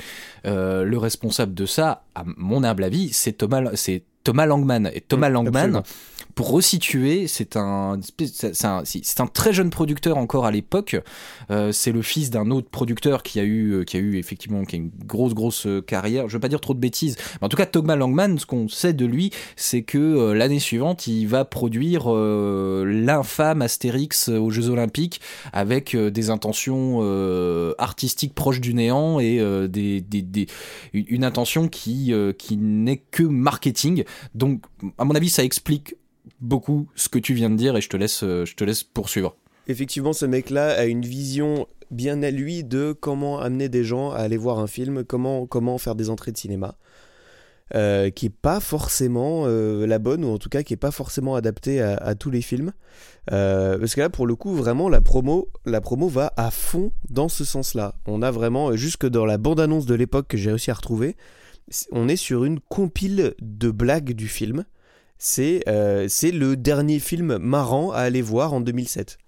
Euh, 0.46 0.84
le 0.84 0.98
responsable 0.98 1.52
de 1.52 1.66
ça, 1.66 2.04
à 2.14 2.22
mon 2.36 2.62
humble 2.62 2.84
avis, 2.84 3.12
c'est 3.12 3.32
Thomas, 3.32 3.74
c'est 3.74 4.04
Thomas 4.22 4.46
Langman. 4.46 4.88
Et 4.94 5.00
Thomas 5.00 5.28
Mm, 5.30 5.32
Langman, 5.32 5.56
absolument. 5.56 5.82
Pour 6.34 6.50
resituer, 6.50 7.26
c'est 7.26 7.56
un, 7.56 7.98
un, 7.98 9.26
très 9.26 9.52
jeune 9.52 9.70
producteur 9.70 10.16
encore 10.16 10.46
à 10.46 10.50
l'époque. 10.50 10.96
Euh, 11.50 11.72
c'est 11.72 11.92
le 11.92 12.02
fils 12.02 12.30
d'un 12.30 12.50
autre 12.50 12.68
producteur 12.70 13.22
qui 13.22 13.40
a 13.40 13.42
eu, 13.42 13.72
euh, 13.72 13.84
qui 13.84 13.96
a 13.96 14.00
eu 14.00 14.16
effectivement, 14.16 14.62
une 14.72 14.90
grosse, 15.04 15.34
grosse 15.34 15.66
euh, 15.66 15.80
carrière. 15.80 16.28
Je 16.28 16.34
veux 16.34 16.40
pas 16.40 16.48
dire 16.48 16.60
trop 16.60 16.74
de 16.74 16.78
bêtises, 16.78 17.16
en 17.40 17.48
tout 17.48 17.56
cas, 17.56 17.66
Thomas 17.66 17.96
Langman, 17.96 18.38
ce 18.38 18.46
qu'on 18.46 18.68
sait 18.68 18.92
de 18.92 19.04
lui, 19.04 19.30
c'est 19.56 19.82
que 19.82 20.32
l'année 20.32 20.58
suivante, 20.58 21.06
il 21.06 21.26
va 21.26 21.44
produire 21.44 22.10
l'infâme 22.10 23.62
Astérix 23.62 24.28
aux 24.28 24.50
Jeux 24.50 24.68
Olympiques 24.68 25.20
avec 25.52 25.96
des 25.96 26.30
intentions 26.30 27.00
artistiques 27.78 28.34
proches 28.34 28.60
du 28.60 28.74
néant 28.74 29.20
et 29.20 29.38
une 30.92 31.24
intention 31.24 31.68
qui, 31.68 32.12
qui 32.38 32.56
n'est 32.56 33.02
que 33.10 33.22
marketing. 33.22 34.04
Donc, 34.34 34.62
à 34.98 35.04
mon 35.04 35.14
avis, 35.14 35.30
ça 35.30 35.44
explique 35.44 35.94
beaucoup 36.42 36.88
ce 36.94 37.08
que 37.08 37.18
tu 37.18 37.32
viens 37.32 37.48
de 37.48 37.56
dire 37.56 37.76
et 37.76 37.80
je 37.80 37.88
te 37.88 37.96
laisse, 37.96 38.22
euh, 38.22 38.44
je 38.44 38.54
te 38.54 38.64
laisse 38.64 38.82
poursuivre. 38.82 39.36
Effectivement, 39.68 40.12
ce 40.12 40.26
mec-là 40.26 40.72
a 40.72 40.84
une 40.84 41.04
vision 41.04 41.66
bien 41.90 42.22
à 42.22 42.30
lui 42.30 42.64
de 42.64 42.92
comment 42.92 43.38
amener 43.38 43.68
des 43.68 43.84
gens 43.84 44.10
à 44.10 44.18
aller 44.18 44.36
voir 44.36 44.58
un 44.58 44.66
film, 44.66 45.04
comment, 45.04 45.46
comment 45.46 45.78
faire 45.78 45.94
des 45.94 46.10
entrées 46.10 46.32
de 46.32 46.36
cinéma, 46.36 46.74
euh, 47.74 48.10
qui 48.10 48.26
est 48.26 48.34
pas 48.34 48.58
forcément 48.58 49.44
euh, 49.46 49.86
la 49.86 50.00
bonne, 50.00 50.24
ou 50.24 50.30
en 50.30 50.38
tout 50.38 50.48
cas 50.48 50.64
qui 50.64 50.74
est 50.74 50.78
pas 50.78 50.90
forcément 50.90 51.36
adaptée 51.36 51.80
à, 51.80 52.14
tous 52.16 52.30
les 52.30 52.42
films. 52.42 52.72
Parce 53.26 53.94
que 53.94 54.00
là, 54.00 54.10
pour 54.10 54.26
le 54.26 54.34
coup, 54.34 54.52
vraiment, 54.52 54.88
la 54.88 55.00
promo, 55.00 55.48
la 55.64 55.80
promo 55.80 56.08
va 56.08 56.32
à 56.36 56.50
fond 56.50 56.90
dans 57.08 57.28
ce 57.28 57.44
sens-là. 57.44 57.94
On 58.06 58.20
a 58.20 58.32
vraiment, 58.32 58.74
jusque 58.74 59.06
dans 59.06 59.26
la 59.26 59.38
bande-annonce 59.38 59.86
de 59.86 59.94
l'époque 59.94 60.26
que 60.26 60.36
j'ai 60.36 60.50
réussi 60.50 60.72
à 60.72 60.74
retrouver, 60.74 61.16
on 61.92 62.08
est 62.08 62.16
sur 62.16 62.44
une 62.44 62.58
compile 62.58 63.34
de 63.40 63.70
blagues 63.70 64.12
du 64.12 64.26
film. 64.26 64.64
C'est 65.24 65.62
euh, 65.68 66.06
c'est 66.08 66.32
le 66.32 66.56
dernier 66.56 66.98
film 66.98 67.38
marrant 67.38 67.92
à 67.92 67.98
aller 67.98 68.22
voir 68.22 68.54
en 68.54 68.60
2007. 68.60 69.18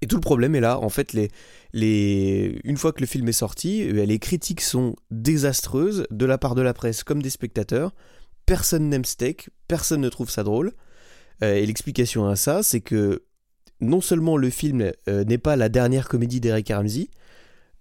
Et 0.00 0.06
tout 0.06 0.14
le 0.14 0.20
problème 0.20 0.54
est 0.54 0.60
là, 0.60 0.78
en 0.78 0.90
fait, 0.90 1.12
les, 1.12 1.32
les... 1.72 2.60
une 2.62 2.76
fois 2.76 2.92
que 2.92 3.00
le 3.00 3.06
film 3.06 3.26
est 3.26 3.32
sorti, 3.32 3.82
euh, 3.82 4.04
les 4.04 4.20
critiques 4.20 4.60
sont 4.60 4.94
désastreuses 5.10 6.06
de 6.12 6.24
la 6.24 6.38
part 6.38 6.54
de 6.54 6.62
la 6.62 6.72
presse 6.72 7.02
comme 7.02 7.20
des 7.20 7.30
spectateurs. 7.30 7.96
Personne 8.46 8.88
n'aime 8.88 9.04
Steak, 9.04 9.50
personne 9.66 10.02
ne 10.02 10.08
trouve 10.08 10.30
ça 10.30 10.44
drôle. 10.44 10.72
Euh, 11.42 11.56
et 11.56 11.66
l'explication 11.66 12.28
à 12.28 12.36
ça, 12.36 12.62
c'est 12.62 12.80
que 12.80 13.24
non 13.80 14.00
seulement 14.00 14.36
le 14.36 14.50
film 14.50 14.92
n'est 15.08 15.38
pas 15.38 15.56
la 15.56 15.68
dernière 15.68 16.08
comédie 16.08 16.38
d'Eric 16.38 16.68
Ramsey, 16.68 17.08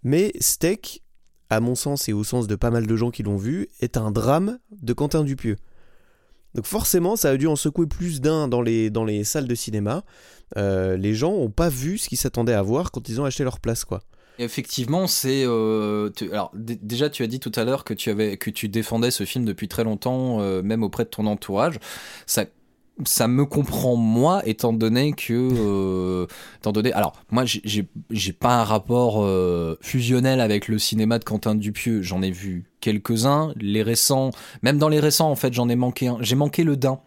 mais 0.01 0.31
Steak, 0.39 1.03
à 1.51 1.59
mon 1.59 1.75
sens 1.75 2.09
et 2.09 2.13
au 2.13 2.23
sens 2.23 2.47
de 2.47 2.55
pas 2.55 2.71
mal 2.71 2.87
de 2.87 2.95
gens 2.95 3.11
qui 3.11 3.21
l'ont 3.21 3.37
vu, 3.37 3.69
est 3.79 3.95
un 3.95 4.09
drame 4.09 4.57
de 4.71 4.93
Quentin 4.93 5.23
Dupieux. 5.23 5.57
Donc 6.55 6.65
forcément, 6.65 7.15
ça 7.15 7.29
a 7.29 7.37
dû 7.37 7.47
en 7.47 7.57
secouer 7.57 7.85
plus 7.85 8.21
d'un 8.21 8.47
dans 8.47 8.61
les, 8.61 8.89
dans 8.89 9.03
les 9.03 9.23
salles 9.25 9.47
de 9.47 9.55
cinéma. 9.55 10.03
Euh, 10.57 10.95
les 10.95 11.13
gens 11.13 11.31
n'ont 11.33 11.49
pas 11.49 11.69
vu 11.69 11.97
ce 11.97 12.07
qu'ils 12.07 12.17
s'attendaient 12.17 12.53
à 12.53 12.61
voir 12.61 12.91
quand 12.91 13.09
ils 13.09 13.19
ont 13.19 13.25
acheté 13.25 13.43
leur 13.43 13.59
place, 13.59 13.83
quoi. 13.83 14.01
Effectivement, 14.37 15.07
c'est 15.07 15.43
euh, 15.45 16.09
alors 16.31 16.51
déjà 16.53 17.09
tu 17.09 17.23
as 17.23 17.27
dit 17.27 17.39
tout 17.39 17.53
à 17.55 17.63
l'heure 17.63 17.85
que 17.85 17.93
tu 17.93 18.09
avais 18.09 18.35
que 18.35 18.49
tu 18.49 18.67
défendais 18.67 19.09
ce 19.09 19.23
film 19.23 19.45
depuis 19.45 19.69
très 19.69 19.85
longtemps, 19.85 20.41
euh, 20.41 20.61
même 20.61 20.83
auprès 20.83 21.05
de 21.05 21.09
ton 21.09 21.25
entourage. 21.25 21.79
Ça 22.25 22.43
ça 23.03 23.27
me 23.27 23.45
comprend 23.45 23.95
moi, 23.95 24.41
étant 24.45 24.71
donné 24.71 25.11
que 25.11 25.33
euh, 25.33 26.27
étant 26.59 26.71
donné 26.71 26.93
alors 26.93 27.13
moi 27.29 27.43
j'ai- 27.45 27.87
pas 28.39 28.55
un 28.61 28.63
rapport 28.63 29.23
euh, 29.23 29.77
fusionnel 29.81 30.39
avec 30.39 30.67
le 30.67 30.79
cinéma 30.79 31.19
de 31.19 31.23
Quentin 31.25 31.55
Dupieux. 31.55 32.01
J'en 32.01 32.21
ai 32.21 32.31
vu 32.31 32.65
quelques-uns, 32.79 33.53
les 33.57 33.83
récents, 33.83 34.31
même 34.61 34.77
dans 34.77 34.89
les 34.89 34.99
récents 34.99 35.29
en 35.29 35.35
fait 35.35 35.53
j'en 35.53 35.67
ai 35.69 35.75
manqué 35.75 36.07
un. 36.07 36.17
J'ai 36.21 36.35
manqué 36.35 36.63
le 36.63 36.77
Dain. 36.77 36.99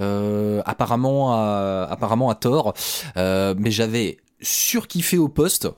Euh, 0.00 0.62
apparemment 0.64 1.32
à, 1.34 1.86
apparemment 1.90 2.30
à 2.30 2.34
tort, 2.34 2.74
mais 3.16 3.70
j'avais 3.70 4.16
surkiffé 4.40 5.18
au 5.18 5.28
poste 5.28 5.68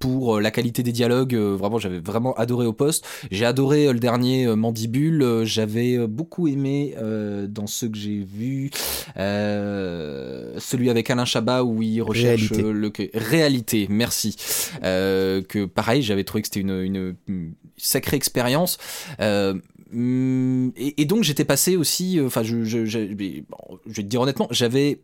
pour 0.00 0.36
euh, 0.36 0.40
la 0.40 0.50
qualité 0.50 0.82
des 0.82 0.90
dialogues. 0.90 1.34
euh, 1.36 1.54
vraiment, 1.54 1.78
j'avais 1.78 2.00
vraiment 2.00 2.34
adoré 2.34 2.66
au 2.66 2.72
poste. 2.72 3.06
J'ai 3.30 3.44
adoré 3.44 3.86
euh, 3.86 3.92
le 3.92 4.00
dernier 4.00 4.46
Mandibule. 4.56 5.42
J'avais 5.44 5.96
beaucoup 6.08 6.48
aimé 6.48 6.94
euh, 6.98 7.46
dans 7.46 7.68
ceux 7.68 7.88
que 7.88 7.96
j'ai 7.98 8.18
vus 8.18 8.70
euh, 9.16 10.54
celui 10.58 10.90
avec 10.90 11.08
Alain 11.10 11.24
Chabat 11.24 11.64
où 11.64 11.82
il 11.82 12.00
recherche 12.02 12.50
Réalité. 12.50 12.72
le 12.72 12.92
réalité. 13.14 13.86
Merci. 13.88 14.36
Euh, 14.82 15.42
que 15.42 15.66
pareil, 15.66 16.02
j'avais 16.02 16.24
trouvé 16.24 16.42
que 16.42 16.48
c'était 16.48 16.60
une, 16.60 16.80
une, 16.82 17.14
une 17.28 17.52
sacrée 17.76 18.16
expérience. 18.16 18.78
Euh, 19.20 19.54
hum, 19.92 20.72
et, 20.76 21.02
et 21.02 21.04
donc 21.04 21.24
j'étais 21.24 21.44
passé 21.44 21.76
aussi, 21.76 22.18
enfin 22.24 22.42
je, 22.42 22.64
je, 22.64 22.84
je, 22.86 22.98
bon, 23.14 23.78
je 23.86 23.92
vais 23.96 24.02
te 24.02 24.08
dire 24.08 24.20
honnêtement, 24.20 24.48
j'avais 24.50 25.00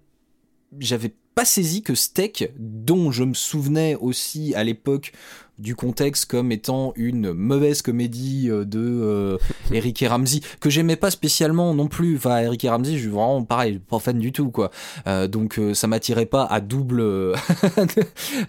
j'avais 0.78 1.14
pas 1.34 1.44
saisi 1.44 1.82
que 1.82 1.94
Steak, 1.94 2.50
dont 2.58 3.10
je 3.10 3.24
me 3.24 3.34
souvenais 3.34 3.94
aussi 3.96 4.54
à 4.54 4.64
l'époque 4.64 5.12
du 5.58 5.74
contexte 5.74 6.26
comme 6.26 6.52
étant 6.52 6.92
une 6.96 7.32
mauvaise 7.32 7.82
comédie 7.82 8.48
euh, 8.50 8.64
de 8.64 8.80
euh, 8.80 9.38
Eric 9.72 10.02
et 10.02 10.08
Ramsey 10.08 10.40
que 10.60 10.70
j'aimais 10.70 10.96
pas 10.96 11.10
spécialement 11.10 11.74
non 11.74 11.88
plus. 11.88 12.16
Enfin 12.16 12.38
Eric 12.38 12.64
et 12.64 12.68
Ramsey 12.68 12.94
je 12.94 13.00
suis 13.00 13.08
vraiment 13.08 13.42
pareil 13.44 13.78
pas 13.78 13.98
fan 13.98 14.18
du 14.18 14.32
tout 14.32 14.50
quoi. 14.50 14.70
Euh, 15.06 15.26
donc 15.28 15.60
ça 15.74 15.86
m'attirait 15.86 16.26
pas 16.26 16.44
à 16.44 16.60
double 16.60 17.00
euh, 17.00 17.34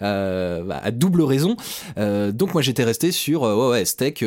à 0.00 0.90
double 0.90 1.22
raison. 1.22 1.56
Donc 1.96 2.54
moi 2.54 2.62
j'étais 2.62 2.84
resté 2.84 3.12
sur 3.12 3.42
ouais 3.42 3.68
ouais 3.68 3.84
Steak 3.84 4.24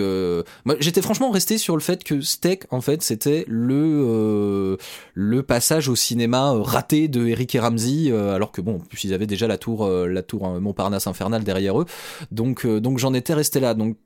j'étais 0.80 1.02
franchement 1.02 1.32
resté 1.32 1.58
sur 1.58 1.76
le 1.76 1.82
fait 1.82 2.04
que 2.04 2.22
Steak 2.22 2.63
en 2.72 2.82
fait 2.82 3.02
c'était 3.02 3.46
le 3.48 4.78
le 5.13 5.44
passage 5.44 5.89
au 5.89 5.96
cinéma 5.96 6.54
raté 6.62 7.08
de 7.08 7.28
Eric 7.28 7.56
et 7.56 7.60
Ramsey 7.60 8.12
alors 8.12 8.52
que 8.52 8.62
bon 8.62 8.76
en 8.76 8.80
plus 8.80 9.04
ils 9.04 9.13
avaient 9.13 9.28
déjà 9.28 9.48
la 9.48 9.58
tour 9.58 9.88
la 9.88 10.24
tour 10.24 10.48
euh, 10.48 10.60
Montparnasse 10.60 11.08
infernale 11.08 11.44
derrière 11.44 11.80
eux. 11.80 11.86
Donc 12.32 12.65
euh, 12.76 12.80
donc 12.80 12.98
j'en 12.98 13.14
étais 13.14 13.34
resté 13.34 13.60
là. 13.60 13.74
Donc 13.74 13.98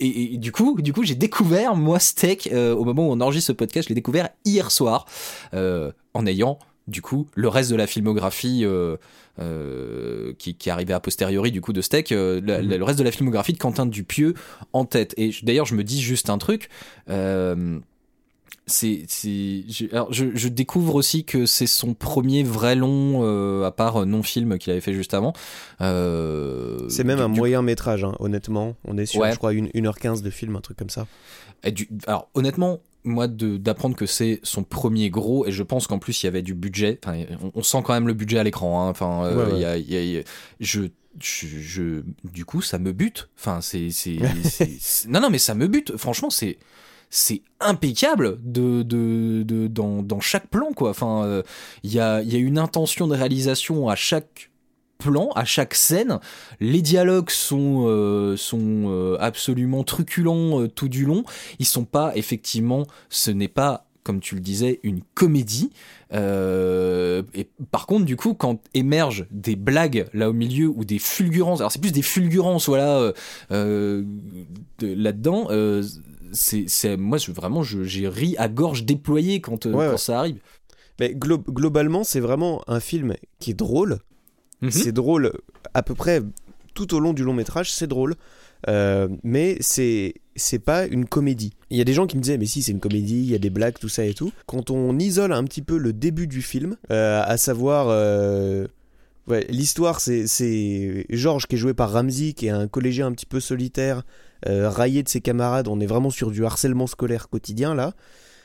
et, 0.00 0.34
et 0.34 0.38
du 0.38 0.52
coup 0.52 0.80
du 0.80 0.92
coup 0.92 1.02
j'ai 1.04 1.14
découvert 1.14 1.74
moi 1.76 1.98
Steak 1.98 2.48
euh, 2.52 2.74
au 2.74 2.84
moment 2.84 3.08
où 3.08 3.12
on 3.12 3.20
enregistre 3.20 3.48
ce 3.48 3.52
podcast 3.52 3.88
je 3.88 3.90
l'ai 3.90 3.94
découvert 3.94 4.28
hier 4.44 4.70
soir 4.70 5.06
euh, 5.54 5.92
en 6.14 6.26
ayant 6.26 6.58
du 6.88 7.00
coup 7.02 7.26
le 7.34 7.48
reste 7.48 7.70
de 7.70 7.76
la 7.76 7.86
filmographie 7.86 8.64
qui, 10.38 10.54
qui 10.54 10.68
est 10.68 10.72
arrivé 10.72 10.92
a 10.92 11.00
posteriori 11.00 11.50
du 11.50 11.60
coup 11.60 11.72
de 11.72 11.80
Steak 11.80 12.10
la- 12.10 12.40
la- 12.40 12.60
le 12.60 12.84
reste 12.84 12.98
de 12.98 13.04
la 13.04 13.12
filmographie 13.12 13.52
de 13.52 13.58
Quentin 13.58 13.86
Dupieux 13.86 14.34
en 14.72 14.84
tête. 14.84 15.14
Et 15.16 15.30
d'ailleurs 15.42 15.66
je 15.66 15.74
me 15.74 15.84
dis 15.84 16.00
juste 16.02 16.28
un 16.30 16.38
truc 16.38 16.68
c'est 18.66 19.06
je, 19.10 19.86
alors 19.92 20.12
je, 20.12 20.26
je 20.34 20.48
découvre 20.48 20.94
aussi 20.94 21.24
que 21.24 21.46
c'est 21.46 21.66
son 21.66 21.94
premier 21.94 22.42
vrai 22.44 22.74
long 22.76 23.20
euh, 23.24 23.64
à 23.64 23.70
part 23.72 24.06
non 24.06 24.22
film 24.22 24.58
qu'il 24.58 24.70
avait 24.72 24.80
fait 24.80 24.94
juste 24.94 25.14
avant 25.14 25.32
Euh, 25.80 26.88
C'est 26.88 27.04
même 27.04 27.18
du- 27.18 27.22
un 27.24 27.28
du- 27.28 27.38
moyen 27.38 27.62
métrage, 27.62 28.04
hein, 28.04 28.14
honnêtement. 28.18 28.76
On 28.84 28.96
est 28.98 29.06
sur, 29.06 29.20
Ouais. 29.20 29.32
je 29.32 29.36
crois, 29.38 29.52
une 29.52 29.68
1h15 29.74 30.22
de 30.22 30.30
film, 30.30 30.56
un 30.56 30.60
truc 30.60 30.76
comme 30.78 30.90
ça. 30.90 31.06
et 31.64 31.70
du- 31.70 31.88
alors 32.08 32.28
honnêtement 32.34 32.80
moi 33.04 33.26
d'apprendre 33.28 33.94
que 33.96 34.06
c'est 34.06 34.40
son 34.42 34.62
premier 34.64 35.10
gros 35.10 35.46
et 35.46 35.52
je 35.52 35.62
pense 35.64 35.86
qu'en 35.88 35.98
plus 36.00 36.22
il 36.22 36.26
y 36.26 36.28
avait 36.28 36.42
du 36.42 36.54
budget 36.54 36.98
enfin 37.04 37.18
on, 37.42 37.50
on 37.54 37.62
sent 37.62 37.78
quand 37.84 37.92
même 37.94 38.06
le 38.08 38.14
budget 38.14 38.38
à 38.38 38.42
l'écran 38.44 38.84
hein. 38.86 38.90
enfin 38.90 39.24
euh, 39.24 39.36
Ouais, 39.46 39.52
ouais. 39.52 39.58
il 39.58 39.60
y 39.60 39.64
a- 39.64 39.76
il 39.76 39.90
y 39.92 39.96
a- 39.96 40.02
il 40.02 40.10
y 40.12 40.18
a- 40.18 40.22
je 40.60 40.82
je, 41.20 41.46
je- 41.46 42.02
du 42.24 42.44
coup 42.44 42.62
ça 42.62 42.78
me 42.78 42.92
bute 42.92 43.28
enfin 43.38 43.60
c'est- 43.60 43.90
non 45.08 45.20
non 45.20 45.30
mais 45.30 45.38
ça 45.38 45.54
me 45.54 45.66
bute 45.68 45.96
franchement 45.96 46.30
c'est 46.30 46.58
c'est 47.14 47.42
impeccable 47.60 48.38
de, 48.42 48.82
de, 48.82 49.42
de 49.42 49.68
dans, 49.68 50.02
dans 50.02 50.20
chaque 50.20 50.48
plan 50.48 50.72
quoi 50.74 50.88
enfin 50.90 51.24
euh, 51.26 51.42
il 51.82 51.92
y 51.92 52.00
a 52.00 52.22
y 52.22 52.34
a 52.34 52.38
une 52.38 52.56
intention 52.58 53.06
de 53.06 53.14
réalisation 53.14 53.90
à 53.90 53.94
chaque 53.96 54.50
plan, 54.98 55.30
à 55.34 55.44
chaque 55.44 55.74
scène. 55.74 56.20
Les 56.60 56.80
dialogues 56.80 57.30
sont, 57.30 57.86
euh, 57.88 58.36
sont 58.36 58.84
euh, 58.86 59.16
absolument 59.18 59.82
truculents 59.82 60.60
euh, 60.60 60.68
tout 60.68 60.88
du 60.88 61.04
long. 61.04 61.24
Ils 61.58 61.66
sont 61.66 61.84
pas, 61.84 62.12
effectivement, 62.14 62.86
ce 63.10 63.32
n'est 63.32 63.48
pas, 63.48 63.86
comme 64.04 64.20
tu 64.20 64.36
le 64.36 64.40
disais, 64.40 64.78
une 64.84 65.00
comédie. 65.14 65.72
Euh, 66.12 67.22
et 67.34 67.48
par 67.72 67.86
contre, 67.86 68.04
du 68.04 68.14
coup, 68.16 68.34
quand 68.34 68.60
émergent 68.74 69.26
des 69.32 69.56
blagues 69.56 70.06
là 70.14 70.30
au 70.30 70.32
milieu 70.32 70.68
ou 70.68 70.84
des 70.84 71.00
fulgurances, 71.00 71.58
alors 71.60 71.72
c'est 71.72 71.80
plus 71.80 71.90
des 71.90 72.02
fulgurances, 72.02 72.68
voilà, 72.68 72.98
euh, 72.98 73.12
euh, 73.50 74.04
de- 74.78 74.94
là-dedans. 74.94 75.48
C'est, 76.32 76.64
c'est, 76.66 76.96
moi, 76.96 77.18
je, 77.18 77.30
vraiment, 77.32 77.62
je- 77.62 77.84
j'ai 77.84 78.08
ri 78.08 78.34
à 78.38 78.48
gorge 78.48 78.84
déployée 78.84 79.40
quand, 79.40 79.66
euh, 79.66 79.70
Ouais, 79.72 79.86
quand 79.86 79.92
ouais. 79.92 79.98
ça 79.98 80.18
arrive. 80.18 80.38
Mais 81.00 81.14
glo- 81.14 81.42
globalement, 81.48 82.04
c'est 82.04 82.20
vraiment 82.20 82.62
un 82.66 82.80
film 82.80 83.14
qui 83.38 83.50
est 83.52 83.54
drôle. 83.54 83.98
Mhm. 84.60 84.70
C'est 84.70 84.92
drôle 84.92 85.32
à 85.74 85.82
peu 85.82 85.94
près 85.94 86.22
tout 86.74 86.94
au 86.94 87.00
long 87.00 87.12
du 87.12 87.22
long 87.24 87.34
métrage, 87.34 87.72
c'est 87.72 87.86
drôle. 87.86 88.14
Euh, 88.68 89.08
mais 89.24 89.56
c'est 89.60 90.14
c'est 90.36 90.60
pas 90.60 90.86
une 90.86 91.04
comédie. 91.06 91.52
Il 91.70 91.76
y 91.76 91.80
a 91.80 91.84
des 91.84 91.92
gens 91.92 92.06
qui 92.06 92.16
me 92.16 92.22
disaient 92.22 92.38
mais 92.38 92.46
si 92.46 92.62
c'est 92.62 92.70
une 92.72 92.78
comédie, 92.80 93.18
il 93.18 93.30
y 93.30 93.34
a 93.34 93.38
des 93.38 93.50
blagues, 93.50 93.74
tout 93.80 93.88
ça 93.88 94.04
et 94.04 94.14
tout. 94.14 94.30
Quand 94.46 94.70
on 94.70 94.96
isole 94.98 95.32
un 95.32 95.42
petit 95.44 95.62
peu 95.62 95.76
le 95.78 95.92
début 95.92 96.28
du 96.28 96.40
film, 96.42 96.76
euh, 96.92 97.20
à 97.26 97.36
savoir 97.38 97.88
euh, 97.88 98.66
ouais, 99.26 99.44
l'histoire 99.50 100.00
c'est 100.00 100.28
c'est 100.28 101.06
Georges 101.10 101.46
qui 101.48 101.56
est 101.56 101.58
joué 101.58 101.74
par 101.74 101.90
Ramsey, 101.92 102.34
qui 102.34 102.46
est 102.46 102.50
un 102.50 102.68
collégien 102.68 103.08
un 103.08 103.12
petit 103.12 103.26
peu 103.26 103.40
solitaire, 103.40 104.04
raillé 104.46 105.02
de 105.02 105.08
ses 105.08 105.20
camarades. 105.20 105.68
On 105.68 105.80
est 105.80 105.86
vraiment 105.86 106.10
sur 106.10 106.30
du 106.30 106.44
harcèlement 106.44 106.86
scolaire 106.86 107.28
quotidien 107.28 107.74
là. 107.74 107.92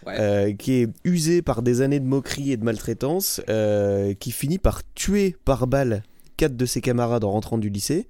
Euh, 0.07 0.53
qui 0.53 0.73
est 0.73 0.89
usé 1.03 1.41
par 1.41 1.62
des 1.62 1.81
années 1.81 1.99
de 1.99 2.05
moquerie 2.05 2.51
et 2.51 2.57
de 2.57 2.63
maltraitance, 2.63 3.41
euh, 3.49 4.13
qui 4.13 4.31
finit 4.31 4.60
par 4.60 4.81
tuer 4.93 5.36
par 5.43 5.67
balle 5.67 6.03
quatre 6.38 6.55
de 6.55 6.65
ses 6.65 6.81
camarades 6.81 7.23
en 7.23 7.31
rentrant 7.31 7.57
du 7.57 7.69
lycée. 7.69 8.07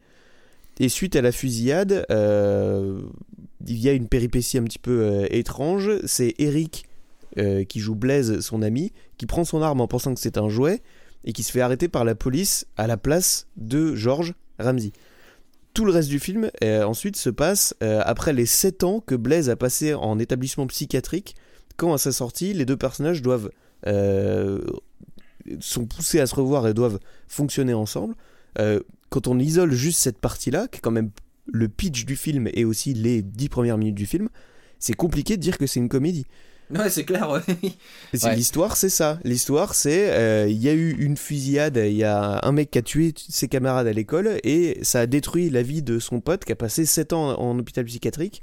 Et 0.80 0.90
suite 0.90 1.16
à 1.16 1.22
la 1.22 1.32
fusillade, 1.32 2.06
euh, 2.12 3.02
il 3.66 3.80
y 3.80 3.90
a 3.90 3.94
une 3.94 4.08
péripétie 4.08 4.60
un 4.60 4.64
petit 4.64 4.80
peu 4.80 5.02
euh, 5.02 5.28
étrange. 5.32 5.90
C'est 6.06 6.36
Eric, 6.38 6.86
euh, 7.40 7.64
qui 7.64 7.80
joue 7.80 7.96
Blaise, 7.96 8.42
son 8.42 8.62
ami, 8.62 8.92
qui 9.18 9.26
prend 9.26 9.44
son 9.44 9.62
arme 9.62 9.82
en 9.82 9.88
pensant 9.88 10.14
que 10.14 10.20
c'est 10.20 10.38
un 10.38 10.50
jouet 10.50 10.82
et 11.24 11.34
qui 11.34 11.42
se 11.42 11.52
fait 11.52 11.62
arrêter 11.62 11.88
par 11.88 12.06
la 12.06 12.14
police 12.14 12.68
à 12.78 12.86
la 12.86 12.98
place 12.98 13.48
de 13.56 13.96
George 13.96 14.36
Ramsey. 14.60 14.92
Tout 15.78 15.86
le 15.86 15.92
reste 15.92 16.10
du 16.10 16.18
film 16.18 16.50
ensuite 16.64 17.18
se 17.18 17.30
passe 17.30 17.76
euh, 17.84 18.02
après 18.04 18.34
les 18.34 18.48
7 18.48 18.84
ans 18.84 19.00
que 19.00 19.14
Blaise 19.14 19.52
a 19.52 19.56
passé 19.56 19.94
en 19.94 20.18
établissement 20.18 20.66
psychiatrique 20.66 21.36
quand 21.76 21.94
à 21.94 22.00
sa 22.00 22.12
sortie, 22.12 22.54
les 22.54 22.66
deux 22.66 22.76
personnages 22.76 23.22
doivent 23.22 23.52
euh, 23.86 24.60
sont 25.60 25.86
poussés 25.86 26.20
à 26.20 26.26
se 26.26 26.34
revoir 26.34 26.68
et 26.68 26.74
doivent 26.74 27.00
fonctionner 27.28 27.76
ensemble. 27.76 28.16
Euh, 28.58 28.80
quand 29.10 29.28
on 29.28 29.38
isole 29.38 29.72
juste 29.72 30.00
cette 30.00 30.18
partie-là, 30.18 30.68
qui 30.68 30.78
est 30.78 30.82
quand 30.82 30.90
même 30.90 31.12
le 31.46 31.70
pitch 31.70 32.06
du 32.06 32.16
film 32.16 32.50
et 32.54 32.66
aussi 32.66 32.96
les 32.96 33.22
dix 33.22 33.48
premières 33.48 33.78
minutes 33.78 33.96
du 33.96 34.08
film, 34.08 34.30
c'est 34.80 34.94
compliqué 34.94 35.38
de 35.38 35.42
dire 35.42 35.60
que 35.60 35.68
c'est 35.68 35.80
une 35.80 35.90
comédie. 35.90 36.26
Ouais, 36.70 36.90
c'est 36.90 37.06
clair. 37.06 37.30
ouais. 37.48 38.36
L'histoire, 38.36 38.76
c'est 38.76 38.90
ça. 38.90 39.20
L'histoire, 39.24 39.74
c'est 39.74 40.12
euh, 40.12 40.48
il 40.50 40.58
y 40.58 40.68
a 40.68 40.74
eu 40.74 40.92
une 41.00 41.16
fusillade, 41.16 41.78
il 41.78 41.96
y 41.96 42.04
a 42.04 42.40
un 42.44 42.52
mec 42.52 42.72
qui 42.72 42.78
a 42.78 42.82
tué 42.82 43.14
ses 43.16 43.48
camarades 43.48 43.88
à 43.88 43.94
l'école 43.94 44.40
et 44.44 44.80
ça 44.82 45.02
a 45.02 45.06
détruit 45.06 45.50
la 45.50 45.62
vie 45.62 45.82
de 45.82 46.00
son 46.00 46.20
pote 46.20 46.44
qui 46.44 46.52
a 46.52 46.56
passé 46.56 46.86
7 46.86 47.14
ans 47.14 47.40
en 47.40 47.58
hôpital 47.58 47.86
psychiatrique. 47.86 48.42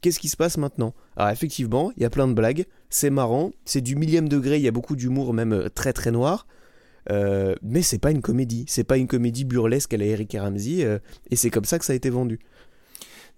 Qu'est-ce 0.00 0.20
qui 0.20 0.28
se 0.28 0.36
passe 0.36 0.56
maintenant? 0.58 0.94
Alors 1.16 1.30
effectivement, 1.30 1.92
il 1.96 2.02
y 2.02 2.06
a 2.06 2.10
plein 2.10 2.28
de 2.28 2.34
blagues, 2.34 2.66
c'est 2.90 3.10
marrant, 3.10 3.52
c'est 3.64 3.80
du 3.80 3.96
millième 3.96 4.28
degré, 4.28 4.56
il 4.56 4.62
y 4.62 4.68
a 4.68 4.72
beaucoup 4.72 4.96
d'humour 4.96 5.32
même 5.32 5.52
euh, 5.52 5.68
très 5.68 5.92
très 5.92 6.10
noir. 6.10 6.46
Euh, 7.10 7.54
mais 7.62 7.82
c'est 7.82 7.98
pas 7.98 8.10
une 8.10 8.20
comédie. 8.20 8.64
C'est 8.68 8.84
pas 8.84 8.96
une 8.96 9.06
comédie 9.06 9.44
burlesque 9.44 9.94
à 9.94 9.96
la 9.96 10.06
Eric 10.06 10.34
et 10.34 10.40
Ramsey. 10.40 10.84
euh, 10.84 10.98
et 11.30 11.36
c'est 11.36 11.50
comme 11.50 11.64
ça 11.64 11.78
que 11.78 11.84
ça 11.84 11.92
a 11.92 11.96
été 11.96 12.10
vendu. 12.10 12.40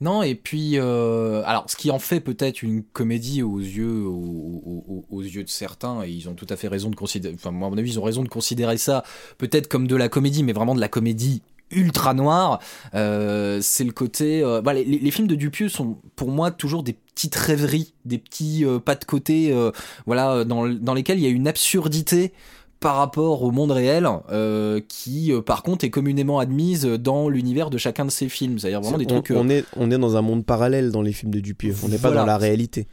Non, 0.01 0.23
et 0.23 0.37
puis, 0.37 0.79
euh, 0.79 1.43
alors, 1.45 1.65
ce 1.69 1.75
qui 1.77 1.91
en 1.91 1.99
fait 1.99 2.21
peut-être 2.21 2.63
une 2.63 2.85
comédie 2.85 3.43
aux 3.43 3.59
yeux, 3.59 4.05
aux, 4.07 5.05
aux- 5.11 5.23
yeux 5.23 5.43
de 5.43 5.49
certains, 5.49 6.05
et 6.05 6.11
ils 6.11 6.29
ont 6.29 6.35
tout 6.35 6.47
à 6.51 6.57
fait 6.57 6.69
raison 6.69 6.89
de 6.89 6.95
considérer, 6.95 7.35
enfin, 7.35 7.51
moi, 7.51 7.67
à 7.67 7.71
mon 7.71 7.79
avis, 7.79 7.91
ils 7.93 7.99
ont 7.99 8.05
raison 8.05 8.23
de 8.23 8.29
considérer 8.29 8.79
ça 8.79 9.03
peut-être 9.39 9.67
comme 9.67 9.89
de 9.89 9.97
la 9.97 10.09
comédie, 10.09 10.45
mais 10.45 10.53
vraiment 10.53 10.77
de 10.77 10.81
la 10.81 10.89
comédie 10.89 11.43
ultra 11.73 12.15
noire. 12.15 12.61
Euh, 12.95 13.59
c'est 13.61 13.85
le 13.85 13.91
côté. 13.93 14.43
euh, 14.43 14.63
bah, 14.63 14.73
les, 14.73 14.85
les 14.85 15.11
films 15.11 15.27
de 15.27 15.35
Dupieux 15.35 15.69
sont 15.69 15.99
pour 16.17 16.31
moi 16.31 16.51
toujours 16.53 16.83
des 16.85 16.93
petites 16.95 17.35
rêveries, 17.35 17.93
des 18.05 18.19
petits 18.19 18.65
euh, 18.65 18.79
pas 18.79 18.95
de 18.95 19.05
côté, 19.05 19.53
euh, 19.53 19.73
voilà, 20.07 20.45
dans, 20.45 20.69
dans 20.69 20.95
lesquels 20.95 21.19
il 21.19 21.25
y 21.25 21.27
a 21.27 21.31
une 21.31 21.49
absurdité 21.49 22.33
par 22.81 22.97
rapport 22.97 23.43
au 23.43 23.51
monde 23.51 23.73
réel, 23.73 24.09
euh, 24.31 24.81
qui 24.88 25.33
euh, 25.33 25.41
par 25.43 25.62
contre 25.62 25.85
est 25.85 25.91
communément 25.91 26.38
admise 26.38 26.85
dans 26.85 27.29
l'univers 27.29 27.71
de 27.71 27.79
chacun 27.79 28.05
de 28.05 28.11
ces 28.11 28.29
films. 28.29 28.59
C'est-à-dire 28.59 28.81
vraiment 28.81 28.99
des 28.99 29.05
on, 29.07 29.21
trucs. 29.21 29.31
euh, 29.33 29.37
on 29.38 29.49
est, 29.49 29.64
on 29.77 29.91
est 29.91 29.99
dans 29.99 30.17
un 30.17 30.23
monde 30.23 30.45
parallèle 30.45 30.91
dans 30.93 31.03
les 31.03 31.12
films 31.12 31.33
de 31.33 31.41
Dupieux. 31.41 31.75
On 31.85 31.88
n'est 31.88 31.99
pas 31.99 32.11
dans 32.12 32.25
la 32.27 32.37
réalité. 32.38 32.87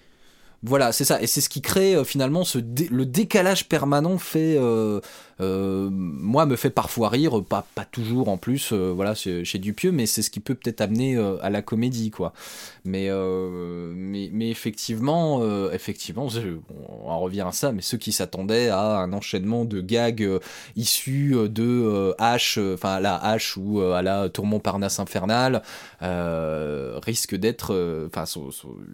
Voilà, 0.63 0.91
c'est 0.91 1.05
ça. 1.05 1.21
Et 1.21 1.27
c'est 1.27 1.41
ce 1.41 1.49
qui 1.49 1.61
crée 1.61 2.03
finalement 2.03 2.43
ce 2.43 2.57
dé- 2.57 2.87
le 2.91 3.05
décalage 3.05 3.69
permanent 3.69 4.17
fait, 4.17 4.59
moi, 5.39 6.45
me 6.45 6.55
fait 6.55 6.69
parfois 6.69 7.09
rire, 7.09 7.43
pas, 7.43 7.65
pas 7.75 7.85
toujours 7.85 8.29
en 8.29 8.37
plus, 8.37 8.71
euh, 8.71 8.93
voilà, 8.95 9.15
chez, 9.15 9.43
chez 9.43 9.59
Dupieux, 9.59 9.91
mais 9.91 10.05
c'est 10.05 10.21
ce 10.21 10.29
qui 10.29 10.39
peut 10.39 10.55
peut-être 10.55 10.81
amener 10.81 11.17
euh, 11.17 11.37
à 11.41 11.49
la 11.49 11.61
comédie, 11.61 12.09
quoi. 12.11 12.33
Mais, 12.85 13.07
euh, 13.09 13.91
mais, 13.95 14.29
mais 14.31 14.49
effectivement, 14.49 15.39
euh, 15.41 15.71
effectivement, 15.73 16.27
on 16.79 17.09
en 17.09 17.19
revient 17.19 17.41
à 17.47 17.51
ça, 17.51 17.71
mais 17.71 17.81
ceux 17.81 17.97
qui 17.97 18.11
s'attendaient 18.11 18.69
à 18.69 18.97
un 18.99 19.11
enchaînement 19.11 19.65
de 19.65 19.81
gags 19.81 20.23
euh, 20.23 20.39
issus 20.75 21.33
euh, 21.35 21.49
de 21.49 21.63
euh, 21.63 22.13
H, 22.19 22.59
euh, 22.59 22.75
enfin 22.75 22.93
à 22.95 22.99
la 22.99 23.19
H 23.35 23.57
ou 23.59 23.81
euh, 23.81 23.93
à 23.93 24.01
la 24.01 24.29
Tour 24.29 24.45
Montparnasse 24.45 24.99
infernale, 24.99 25.61
euh, 26.01 26.99
risquent 27.03 27.35
d'être, 27.35 27.73
euh, 27.73 28.07
enfin, 28.07 28.25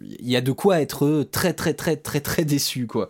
il 0.02 0.28
y 0.28 0.36
a 0.36 0.40
de 0.40 0.52
quoi 0.52 0.80
être 0.80 1.26
très 1.30 1.52
très 1.52 1.74
très 1.74 1.96
très 1.96 2.20
très 2.20 2.44
déçu, 2.44 2.86
quoi. 2.86 3.08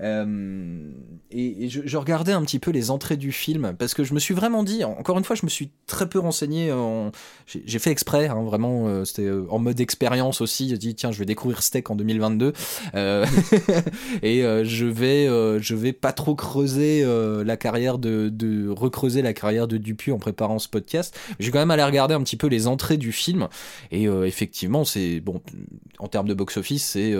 Euh, 0.00 0.90
et 1.30 1.68
je, 1.68 1.82
je 1.84 1.96
regardais 1.96 2.32
un 2.32 2.42
petit 2.42 2.58
peu 2.58 2.70
les 2.70 2.90
entrées 2.90 3.16
du 3.16 3.32
film 3.32 3.74
parce 3.78 3.94
que 3.94 4.04
je 4.04 4.14
me 4.14 4.18
suis 4.18 4.34
vraiment 4.34 4.62
dit, 4.62 4.84
encore 4.84 5.18
une 5.18 5.24
fois, 5.24 5.36
je 5.36 5.44
me 5.44 5.50
suis 5.50 5.70
très 5.86 6.08
peu 6.08 6.18
renseigné. 6.18 6.72
En, 6.72 7.10
j'ai 7.46 7.78
fait 7.78 7.90
exprès, 7.90 8.28
hein, 8.28 8.42
vraiment, 8.42 8.86
euh, 8.86 9.04
c'était 9.04 9.24
euh, 9.24 9.46
en 9.50 9.58
mode 9.58 9.80
expérience 9.80 10.40
aussi. 10.40 10.68
J'ai 10.68 10.78
dit 10.78 10.94
tiens, 10.94 11.10
je 11.10 11.18
vais 11.18 11.24
découvrir 11.24 11.62
Steak 11.62 11.90
en 11.90 11.96
2022 11.96 12.52
euh, 12.94 13.26
et 14.22 14.44
euh, 14.44 14.64
je 14.64 14.86
vais, 14.86 15.26
je 15.60 15.74
vais 15.74 15.92
pas 15.92 16.12
trop 16.12 16.34
creuser 16.34 17.04
la 17.44 17.56
carrière 17.56 17.98
de, 17.98 18.28
de 18.28 18.68
recreuser 18.68 19.22
la 19.22 19.32
carrière 19.32 19.66
de 19.66 19.76
Dupuis 19.76 20.12
en 20.12 20.18
préparant 20.18 20.58
ce 20.58 20.68
podcast. 20.68 21.18
J'ai 21.40 21.50
quand 21.50 21.58
même 21.58 21.70
allé 21.70 21.82
regarder 21.82 22.14
un 22.14 22.22
petit 22.22 22.36
peu 22.36 22.46
les 22.46 22.66
entrées 22.66 22.96
du 22.96 23.12
film 23.12 23.48
et 23.90 24.04
effectivement, 24.04 24.84
c'est 24.84 25.20
bon 25.20 25.40
en 25.98 26.08
termes 26.08 26.28
de 26.28 26.34
box-office, 26.34 26.84
c'est 26.84 27.14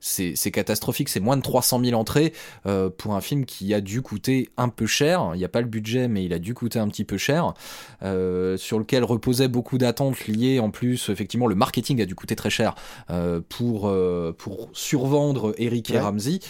c'est 0.00 0.50
catastrophique. 0.50 1.08
C'est 1.08 1.20
moins 1.20 1.36
de 1.36 1.42
300 1.42 1.80
000 1.84 1.98
entrées 1.98 2.32
euh, 2.66 2.90
pour 2.90 3.14
un 3.14 3.20
film 3.20 3.44
qui 3.44 3.74
a 3.74 3.80
dû 3.80 4.02
coûter 4.02 4.50
un 4.56 4.68
peu 4.68 4.86
cher. 4.86 5.30
Il 5.34 5.38
n'y 5.38 5.44
a 5.44 5.48
pas 5.48 5.60
le 5.60 5.66
budget, 5.66 6.08
mais 6.08 6.24
il 6.24 6.32
a 6.32 6.38
dû 6.38 6.54
coûter 6.54 6.78
un 6.78 6.88
petit 6.88 7.04
peu 7.04 7.18
cher, 7.18 7.54
euh, 8.02 8.56
sur 8.56 8.78
lequel 8.78 9.04
reposaient 9.04 9.48
beaucoup 9.48 9.78
d'attentes 9.78 10.26
liées 10.26 10.60
en 10.60 10.70
plus. 10.70 11.08
Effectivement, 11.08 11.46
le 11.46 11.54
marketing 11.54 12.00
a 12.02 12.06
dû 12.06 12.14
coûter 12.14 12.36
très 12.36 12.50
cher 12.50 12.74
euh, 13.10 13.40
pour 13.48 13.92
pour 14.38 14.70
survendre 14.72 15.54
Eric 15.58 15.90
et. 15.90 15.98
Ramsey. 15.98 16.40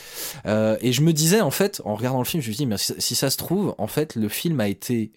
Et 0.46 0.92
je 0.92 1.02
me 1.02 1.12
disais 1.12 1.40
en 1.40 1.50
fait, 1.50 1.80
en 1.84 1.94
regardant 1.94 2.18
le 2.18 2.24
film, 2.24 2.42
je 2.42 2.50
me 2.50 2.54
dit, 2.54 2.66
mais 2.66 2.78
si, 2.78 2.94
si 2.98 3.14
ça 3.14 3.30
se 3.30 3.36
trouve, 3.36 3.74
en 3.78 3.86
fait, 3.86 4.14
le 4.14 4.28
film 4.28 4.60
a 4.60 4.68
été 4.68 5.10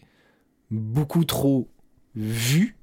beaucoup 0.71 1.25
trop 1.25 1.67
vu 2.15 2.78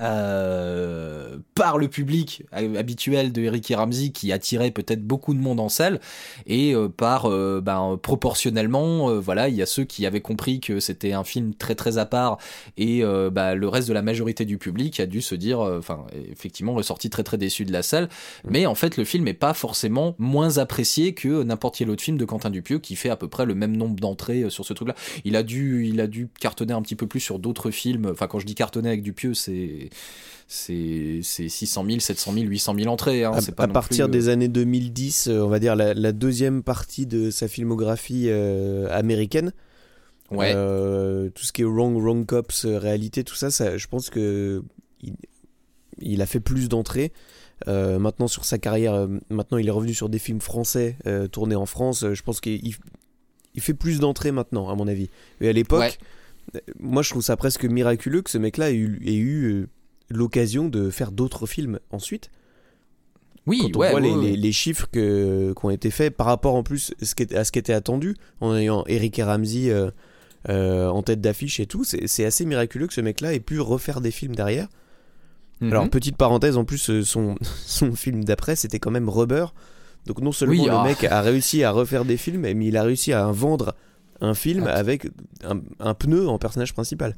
euh, 0.00 1.38
par 1.54 1.76
le 1.76 1.88
public 1.88 2.44
habituel 2.52 3.32
de 3.32 3.42
Eric 3.42 3.68
et 3.70 3.74
Ramsey 3.74 4.10
qui 4.10 4.30
attirait 4.30 4.70
peut-être 4.70 5.02
beaucoup 5.02 5.34
de 5.34 5.40
monde 5.40 5.58
en 5.58 5.68
salle 5.68 6.00
et 6.46 6.72
euh, 6.72 6.88
par 6.88 7.26
euh, 7.26 7.60
ben, 7.60 7.98
proportionnellement 8.00 9.18
voilà 9.18 9.48
il 9.48 9.56
y 9.56 9.62
a 9.62 9.66
ceux 9.66 9.84
qui 9.84 10.06
avaient 10.06 10.20
compris 10.20 10.60
que 10.60 10.78
c'était 10.78 11.12
un 11.12 11.24
film 11.24 11.52
très 11.54 11.74
très 11.74 11.98
à 11.98 12.06
part 12.06 12.38
et 12.76 13.02
bah, 13.32 13.54
le 13.54 13.68
reste 13.68 13.88
de 13.88 13.92
la 13.92 14.02
majorité 14.02 14.44
du 14.44 14.58
public 14.58 15.00
a 15.00 15.06
dû 15.06 15.20
se 15.20 15.34
dire 15.34 15.60
enfin 15.60 16.06
effectivement 16.30 16.74
ressorti 16.74 17.10
très 17.10 17.24
très 17.24 17.38
déçu 17.38 17.64
de 17.64 17.72
la 17.72 17.82
salle. 17.82 18.08
Mais 18.48 18.66
en 18.66 18.74
fait 18.74 18.96
le 18.96 19.04
film 19.04 19.26
est 19.28 19.34
pas 19.34 19.54
forcément 19.54 20.14
moins 20.18 20.58
apprécié 20.58 21.14
que 21.14 21.42
n'importe 21.42 21.76
quel 21.76 21.90
autre 21.90 22.02
film 22.02 22.18
de 22.18 22.24
Quentin 22.24 22.50
Dupieux 22.50 22.78
qui 22.78 22.96
fait 22.96 23.10
à 23.10 23.16
peu 23.16 23.28
près 23.28 23.46
le 23.46 23.54
même 23.54 23.76
nombre 23.76 23.96
d'entrées 23.96 24.48
sur 24.50 24.64
ce 24.64 24.72
truc 24.72 24.88
là 24.88 24.94
il 25.24 25.36
a 25.36 25.42
dû 25.42 25.86
il 25.86 26.00
a 26.00 26.06
dû 26.06 26.28
cartonner 26.40 26.72
un 26.72 26.82
petit 26.82 26.96
peu 26.96 27.06
plus 27.06 27.20
sur 27.20 27.38
d'autres 27.38 27.70
films. 27.70 28.08
Enfin 28.12 28.26
quand 28.26 28.38
je 28.38 28.46
dis 28.46 28.54
cartonner 28.54 28.88
avec 28.88 29.02
Dupieux 29.02 29.34
c'est 29.34 29.87
c'est 30.46 31.20
c'est 31.22 31.48
600 31.48 31.84
000 31.86 32.00
700 32.00 32.32
000 32.32 32.46
800 32.46 32.74
000 32.78 32.88
entrées 32.88 33.24
hein, 33.24 33.32
à, 33.34 33.52
pas 33.52 33.64
à 33.64 33.68
partir 33.68 34.06
plus, 34.06 34.10
euh, 34.16 34.18
des 34.20 34.28
années 34.30 34.48
2010, 34.48 35.28
euh, 35.28 35.40
on 35.42 35.48
va 35.48 35.58
dire 35.58 35.76
la, 35.76 35.92
la 35.94 36.12
deuxième 36.12 36.62
partie 36.62 37.06
de 37.06 37.30
sa 37.30 37.48
filmographie 37.48 38.26
euh, 38.28 38.88
américaine, 38.90 39.52
ouais 40.30 40.52
euh, 40.54 41.28
tout 41.30 41.44
ce 41.44 41.52
qui 41.52 41.62
est 41.62 41.66
Wrong, 41.66 41.94
Wrong 42.00 42.24
Cops, 42.24 42.64
réalité, 42.66 43.24
tout 43.24 43.34
ça, 43.34 43.50
ça 43.50 43.76
je 43.76 43.86
pense 43.88 44.08
que 44.10 44.62
il, 45.02 45.14
il 46.00 46.22
a 46.22 46.26
fait 46.26 46.40
plus 46.40 46.68
d'entrées. 46.68 47.12
Euh, 47.66 47.98
maintenant 47.98 48.28
sur 48.28 48.44
sa 48.44 48.56
carrière, 48.56 49.08
maintenant 49.30 49.58
il 49.58 49.66
est 49.66 49.72
revenu 49.72 49.92
sur 49.92 50.08
des 50.08 50.20
films 50.20 50.40
français 50.40 50.96
tournés 51.32 51.56
en 51.56 51.66
France. 51.66 52.04
je 52.14 52.22
pense 52.22 52.40
qu'il 52.40 52.64
il- 52.64 53.60
fait 53.60 53.74
plus 53.74 53.98
d'entrées 53.98 54.30
maintenant, 54.30 54.68
à 54.70 54.76
mon 54.76 54.86
avis. 54.86 55.10
Mais 55.40 55.48
à 55.48 55.52
l'époque, 55.52 55.98
Ouais. 56.54 56.62
moi 56.78 57.02
je 57.02 57.10
trouve 57.10 57.22
ça 57.22 57.36
presque 57.36 57.64
miraculeux 57.64 58.22
que 58.22 58.30
ce 58.30 58.38
mec-là 58.38 58.70
ait 58.70 58.76
eu, 58.76 59.02
ait 59.04 59.16
eu, 59.16 59.66
l'occasion 60.10 60.68
de 60.68 60.90
faire 60.90 61.12
d'autres 61.12 61.46
films 61.46 61.78
ensuite 61.90 62.30
oui 63.46 63.60
quand 63.62 63.76
on 63.76 63.80
ouais, 63.80 63.90
voit 63.90 64.00
les, 64.00 64.10
ouais, 64.10 64.22
les- 64.24 64.30
ouais. 64.32 64.36
les 64.36 64.52
chiffres 64.52 64.88
que, 64.92 65.52
qui 65.58 65.64
ont 65.64 65.70
été 65.70 65.90
faits 65.90 66.14
par 66.16 66.26
rapport 66.26 66.54
en 66.54 66.62
plus 66.62 66.92
ce 67.00 67.14
qui 67.14 67.22
était- 67.22 67.36
à 67.36 67.44
ce 67.44 67.52
qui 67.52 67.58
était 67.58 67.72
attendu, 67.72 68.14
en 68.40 68.54
ayant 68.54 68.84
Eric 68.86 69.18
et 69.18 69.22
Ramsey 69.22 69.70
euh, 69.70 69.90
euh, 70.50 70.88
en 70.88 71.02
tête 71.02 71.20
d'affiche 71.20 71.58
et 71.60 71.66
tout, 71.66 71.82
c'est 71.84 72.24
assez 72.24 72.44
miraculeux 72.44 72.86
que 72.86 72.92
ce 72.94 73.00
mec-là 73.00 73.32
ait 73.34 73.40
pu 73.40 73.58
refaire 73.60 74.00
des 74.00 74.10
films 74.10 74.34
derrière. 74.36 74.68
Mhm. 75.60 75.72
Alors, 75.72 75.88
petite 75.90 76.16
parenthèse, 76.16 76.56
en 76.56 76.64
plus, 76.64 76.90
euh, 76.90 77.02
son, 77.02 77.34
son 77.66 77.94
film 77.96 78.22
d'après, 78.22 78.54
c'était 78.54 78.78
quand 78.78 78.90
même 78.92 79.08
Rubber. 79.08 79.46
Donc, 80.06 80.20
non 80.20 80.30
seulement 80.30 80.54
Oui, 80.62 80.66
le 80.66 80.72
ah. 80.72 80.84
mec 80.84 81.02
a 81.04 81.20
réussi 81.22 81.64
à 81.64 81.70
refaire 81.72 82.04
des 82.04 82.16
films, 82.16 82.42
mais 82.42 82.52
il 82.66 82.76
a 82.76 82.82
réussi 82.84 83.12
à 83.12 83.26
vendre 83.32 83.74
un 84.20 84.34
film 84.34 84.66
avec 84.66 85.08
un, 85.44 85.60
un 85.80 85.94
pneu 85.94 86.28
en 86.28 86.38
personnage 86.38 86.72
principal. 86.72 87.16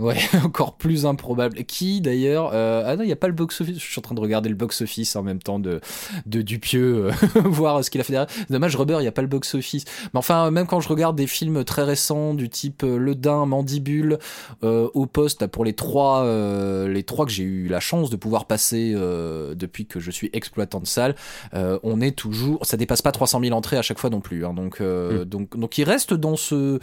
Ouais, 0.00 0.16
encore 0.44 0.76
plus 0.76 1.06
improbable. 1.06 1.64
Qui 1.64 2.00
d'ailleurs 2.00 2.50
euh, 2.52 2.82
Ah 2.84 2.96
non, 2.96 3.04
il 3.04 3.08
y 3.08 3.12
a 3.12 3.16
pas 3.16 3.28
le 3.28 3.32
box 3.32 3.60
office. 3.60 3.78
Je 3.78 3.84
suis 3.84 3.98
en 3.98 4.02
train 4.02 4.14
de 4.14 4.20
regarder 4.20 4.48
le 4.48 4.54
box 4.56 4.82
office 4.82 5.14
en 5.14 5.22
même 5.22 5.38
temps 5.40 5.58
de 5.60 5.80
de 6.26 6.42
Dupieux, 6.42 7.06
euh, 7.06 7.12
voir 7.44 7.84
ce 7.84 7.90
qu'il 7.90 8.00
a 8.00 8.04
fait 8.04 8.12
derrière. 8.12 8.28
Dommage, 8.50 8.74
Rubber, 8.76 8.96
il 9.00 9.04
y 9.04 9.08
a 9.08 9.12
pas 9.12 9.22
le 9.22 9.28
box 9.28 9.54
office. 9.54 9.84
Mais 10.12 10.18
enfin, 10.18 10.50
même 10.50 10.66
quand 10.66 10.80
je 10.80 10.88
regarde 10.88 11.16
des 11.16 11.26
films 11.28 11.62
très 11.64 11.84
récents 11.84 12.34
du 12.34 12.48
type 12.48 12.82
euh, 12.82 12.96
Le 12.96 13.14
Dain, 13.14 13.46
Mandibule, 13.46 14.18
euh, 14.64 14.88
au 14.94 15.06
poste 15.06 15.46
pour 15.46 15.64
les 15.64 15.74
trois 15.74 16.24
euh, 16.24 16.88
les 16.88 17.02
trois 17.04 17.24
que 17.24 17.32
j'ai 17.32 17.44
eu 17.44 17.68
la 17.68 17.80
chance 17.80 18.10
de 18.10 18.16
pouvoir 18.16 18.46
passer 18.46 18.92
euh, 18.96 19.54
depuis 19.54 19.86
que 19.86 20.00
je 20.00 20.10
suis 20.10 20.28
exploitant 20.32 20.80
de 20.80 20.86
salle, 20.86 21.14
euh, 21.54 21.78
on 21.84 22.00
est 22.00 22.16
toujours, 22.16 22.66
ça 22.66 22.76
dépasse 22.76 23.02
pas 23.02 23.12
300 23.12 23.40
000 23.40 23.52
entrées 23.56 23.76
à 23.76 23.82
chaque 23.82 23.98
fois 23.98 24.10
non 24.10 24.20
plus. 24.20 24.44
Hein, 24.44 24.54
donc 24.54 24.80
euh, 24.80 25.24
donc 25.24 25.56
donc 25.56 25.78
il 25.78 25.84
reste 25.84 26.14
dans 26.14 26.36
ce 26.36 26.80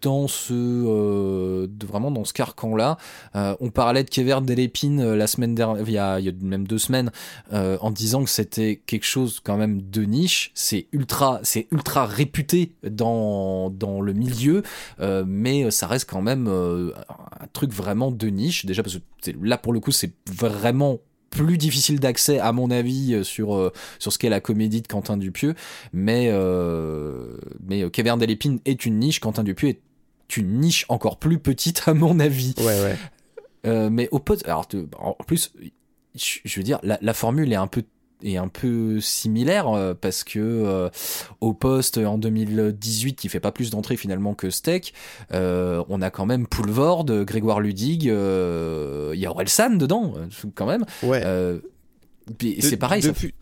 dans 0.00 0.28
ce 0.28 0.52
euh, 0.54 1.66
de- 1.68 1.86
vraiment 1.86 2.10
dans 2.12 2.24
ce 2.24 2.32
carcan 2.52 2.76
là. 2.76 2.96
On 3.34 3.70
parlait 3.70 4.04
de 4.04 4.10
Kever 4.10 4.38
Delépine 4.42 5.00
euh, 5.00 5.16
la 5.16 5.26
semaine 5.26 5.54
dernière 5.54 5.84
il 5.86 5.92
y 5.92 5.98
a, 5.98 6.20
même 6.40 6.66
deux 6.66 6.78
semaines 6.78 7.10
euh, 7.52 7.78
en 7.80 7.90
disant 7.90 8.24
que 8.24 8.30
c'était 8.30 8.82
quelque 8.86 9.06
chose 9.06 9.40
quand 9.42 9.56
même 9.56 9.82
de 9.82 10.02
niche. 10.02 10.50
C'est 10.54 10.86
ultra 10.92 11.40
c'est 11.42 11.66
ultra 11.70 12.06
réputé 12.06 12.72
dans 12.82 13.70
dans 13.70 14.00
le 14.00 14.12
milieu 14.12 14.62
euh, 15.00 15.24
mais 15.26 15.70
ça 15.70 15.86
reste 15.86 16.08
quand 16.08 16.22
même 16.22 16.46
euh, 16.48 16.92
un 17.40 17.46
truc 17.52 17.72
vraiment 17.72 18.10
de 18.10 18.26
niche. 18.28 18.66
Déjà 18.66 18.82
parce 18.82 18.96
que 18.96 19.30
là 19.42 19.58
pour 19.58 19.72
le 19.72 19.80
coup 19.80 19.92
c'est 19.92 20.12
vraiment 20.30 20.98
plus 21.32 21.58
difficile 21.58 21.98
d'accès 21.98 22.38
à 22.38 22.52
mon 22.52 22.70
avis 22.70 23.14
euh, 23.14 23.24
sur 23.24 23.56
euh, 23.56 23.72
sur 23.98 24.12
ce 24.12 24.18
qu'est 24.18 24.28
la 24.28 24.40
comédie 24.40 24.82
de 24.82 24.86
Quentin 24.86 25.16
Dupieux. 25.16 25.54
Mais 25.92 26.28
euh, 26.30 27.36
mais 27.66 27.82
euh, 27.82 27.90
Caverne 27.90 28.20
des 28.20 28.26
Lépines 28.26 28.60
est 28.64 28.86
une 28.86 28.98
niche. 28.98 29.18
Quentin 29.18 29.42
Dupieux 29.42 29.70
est 29.70 29.80
une 30.36 30.60
niche 30.60 30.86
encore 30.88 31.18
plus 31.18 31.38
petite 31.38 31.82
à 31.86 31.94
mon 31.94 32.20
avis 32.20 32.54
Ouais, 32.58 32.64
ouais. 32.64 32.96
Euh, 33.66 33.90
mais 33.90 34.08
au 34.10 34.18
poste 34.18 34.44
alors 34.46 34.66
en 34.98 35.14
plus 35.26 35.52
je 36.14 36.56
veux 36.56 36.64
dire 36.64 36.80
la, 36.82 36.98
la 37.00 37.14
formule 37.14 37.52
est 37.52 37.56
un 37.56 37.68
peu 37.68 37.84
est 38.24 38.36
un 38.36 38.48
peu 38.48 39.00
similaire 39.00 39.68
euh, 39.68 39.94
parce 39.94 40.24
que 40.24 40.38
euh, 40.38 40.88
au 41.40 41.52
poste 41.54 41.98
en 41.98 42.18
2018 42.18 43.14
qui 43.14 43.28
fait 43.28 43.40
pas 43.40 43.52
plus 43.52 43.70
d'entrées 43.70 43.96
finalement 43.96 44.34
que 44.34 44.50
Steak 44.50 44.94
euh, 45.32 45.82
on 45.88 46.00
a 46.02 46.10
quand 46.10 46.26
même 46.26 46.46
Poulvord 46.46 47.04
Grégoire 47.04 47.60
Ludig 47.60 48.04
il 48.04 49.18
y 49.18 49.26
a 49.26 49.30
Orelsan 49.30 49.76
dedans 49.76 50.14
quand 50.54 50.66
même 50.66 50.84
ouais. 51.02 51.22
c'est 52.60 52.76
pareil 52.76 53.02
ça 53.02 53.08
Depuis, 53.08 53.34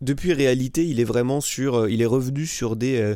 depuis 0.00 0.32
réalité, 0.32 0.86
il 0.86 1.00
est 1.00 1.04
vraiment 1.04 1.40
sur. 1.40 1.88
il 1.88 2.02
est 2.02 2.06
revenu 2.06 2.46
sur 2.46 2.76
des 2.76 3.14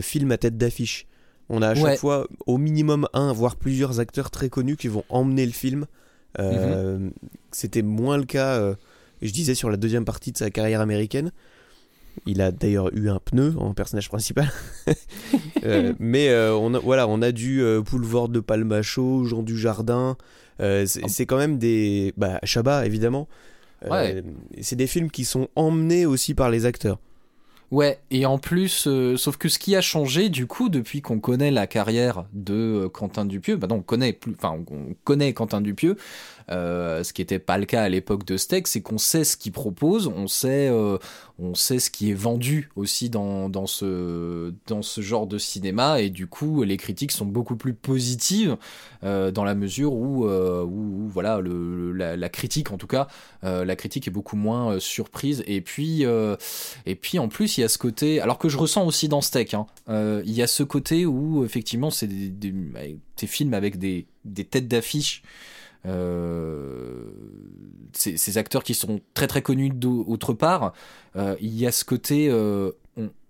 films 0.00 0.32
à 0.32 0.38
tête 0.38 0.56
d'affiche. 0.56 1.06
On 1.50 1.62
a 1.62 1.68
à 1.68 1.74
chaque 1.74 1.84
Ouais. 1.84 1.96
fois 1.96 2.26
au 2.46 2.58
minimum 2.58 3.06
un, 3.14 3.32
voire 3.32 3.56
plusieurs 3.56 4.00
acteurs 4.00 4.30
très 4.30 4.48
connus 4.48 4.76
qui 4.76 4.88
vont 4.88 5.04
emmener 5.08 5.46
le 5.46 5.52
film. 5.52 5.86
Euh, 6.38 6.98
Mhm. 6.98 7.10
C'était 7.52 7.82
moins 7.82 8.18
le 8.18 8.24
cas, 8.24 8.56
euh, 8.58 8.74
je 9.22 9.32
disais, 9.32 9.54
sur 9.54 9.70
la 9.70 9.76
deuxième 9.78 10.04
partie 10.04 10.30
de 10.32 10.36
sa 10.36 10.50
carrière 10.50 10.80
américaine. 10.82 11.32
Il 12.26 12.42
a 12.42 12.50
d'ailleurs 12.52 12.90
eu 12.94 13.08
un 13.08 13.18
pneu 13.24 13.54
en 13.58 13.72
personnage 13.74 14.08
principal. 14.08 14.50
Euh, 15.64 15.92
mais 15.98 16.32
on, 16.52 16.72
a, 16.74 16.78
voilà, 16.78 17.08
on 17.08 17.20
a 17.20 17.32
du 17.32 17.62
Poulvord 17.84 18.28
de 18.28 18.40
Palmacho, 18.40 19.24
Jean 19.24 19.42
Dujardin. 19.42 20.16
Euh, 20.60 20.86
c'est 20.86 21.00
Ah. 21.04 21.08
c'est 21.08 21.26
quand 21.26 21.36
même 21.36 21.58
des. 21.58 22.12
Bah, 22.16 22.38
Chabat, 22.44 22.86
évidemment. 22.86 23.28
Ouais. 23.88 24.22
C'est 24.60 24.76
des 24.76 24.86
films 24.86 25.10
qui 25.10 25.24
sont 25.24 25.48
emmenés 25.56 26.06
aussi 26.06 26.34
par 26.34 26.50
les 26.50 26.64
acteurs. 26.66 26.98
Ouais, 27.70 28.00
et 28.10 28.24
en 28.24 28.38
plus, 28.38 28.86
euh, 28.86 29.18
sauf 29.18 29.36
que 29.36 29.50
ce 29.50 29.58
qui 29.58 29.76
a 29.76 29.82
changé 29.82 30.30
du 30.30 30.46
coup 30.46 30.70
depuis 30.70 31.02
qu'on 31.02 31.20
connaît 31.20 31.50
la 31.50 31.66
carrière 31.66 32.24
de 32.32 32.54
euh, 32.54 32.88
Quentin 32.88 33.26
Dupieux, 33.26 33.56
bah 33.56 33.66
non, 33.66 33.76
on 33.76 33.82
connaît 33.82 34.14
plus, 34.14 34.32
enfin 34.38 34.58
on 34.70 34.94
connaît 35.04 35.34
Quentin 35.34 35.60
Dupieux, 35.60 35.96
euh, 36.50 37.04
ce 37.04 37.12
qui 37.12 37.20
n'était 37.20 37.38
pas 37.38 37.58
le 37.58 37.66
cas 37.66 37.82
à 37.82 37.88
l'époque 37.88 38.24
de 38.24 38.36
Steak, 38.36 38.66
c'est 38.68 38.80
qu'on 38.80 38.98
sait 38.98 39.24
ce 39.24 39.36
qu'il 39.36 39.52
propose, 39.52 40.06
on 40.06 40.26
sait, 40.26 40.68
euh, 40.68 40.98
on 41.38 41.54
sait 41.54 41.78
ce 41.78 41.90
qui 41.90 42.10
est 42.10 42.14
vendu 42.14 42.70
aussi 42.74 43.10
dans, 43.10 43.48
dans 43.48 43.66
ce 43.66 44.54
dans 44.66 44.82
ce 44.82 45.00
genre 45.00 45.26
de 45.26 45.38
cinéma, 45.38 46.00
et 46.00 46.10
du 46.10 46.26
coup 46.26 46.62
les 46.62 46.76
critiques 46.76 47.12
sont 47.12 47.26
beaucoup 47.26 47.56
plus 47.56 47.74
positives 47.74 48.56
euh, 49.04 49.30
dans 49.30 49.44
la 49.44 49.54
mesure 49.54 49.92
où, 49.92 50.26
où, 50.26 51.08
voilà 51.08 51.40
le, 51.40 51.92
la, 51.92 52.28
critique 52.28 52.72
en 52.72 52.78
tout 52.78 52.86
cas, 52.86 53.08
la 53.42 53.76
critique 53.76 54.08
est 54.08 54.12
beaucoup 54.12 54.36
moins 54.36 54.78
surprise, 54.80 55.44
et 55.46 55.60
puis 55.60 56.04
et 56.86 56.94
puis 56.94 57.18
en 57.18 57.28
plus, 57.28 57.58
il 57.58 57.62
y 57.62 57.64
a 57.64 57.68
ce 57.68 57.78
côté, 57.78 58.20
alors 58.20 58.38
que 58.38 58.48
je 58.48 58.56
ressens 58.56 58.86
aussi 58.86 59.08
dans 59.08 59.20
Steak, 59.20 59.54
hein, 59.54 59.66
il 59.88 60.32
y 60.32 60.42
a 60.42 60.46
ce 60.46 60.62
côté 60.62 61.06
où 61.06 61.44
effectivement 61.44 61.90
c'est 61.90 62.06
des, 62.06 62.28
des, 62.28 62.54
des 63.18 63.26
films 63.26 63.54
avec 63.54 63.78
des, 63.78 64.06
des 64.24 64.44
têtes 64.44 64.68
d'affiche. 64.68 65.22
Euh, 65.86 67.04
ces, 67.92 68.38
acteurs 68.38 68.62
qui 68.62 68.74
sont 68.74 69.00
très 69.14 69.26
très 69.26 69.42
connus 69.42 69.70
d'autre 69.70 70.32
part, 70.32 70.72
euh, 71.16 71.36
il 71.40 71.58
y 71.58 71.66
a 71.66 71.72
ce 71.72 71.84
côté, 71.84 72.28
euh, 72.30 72.72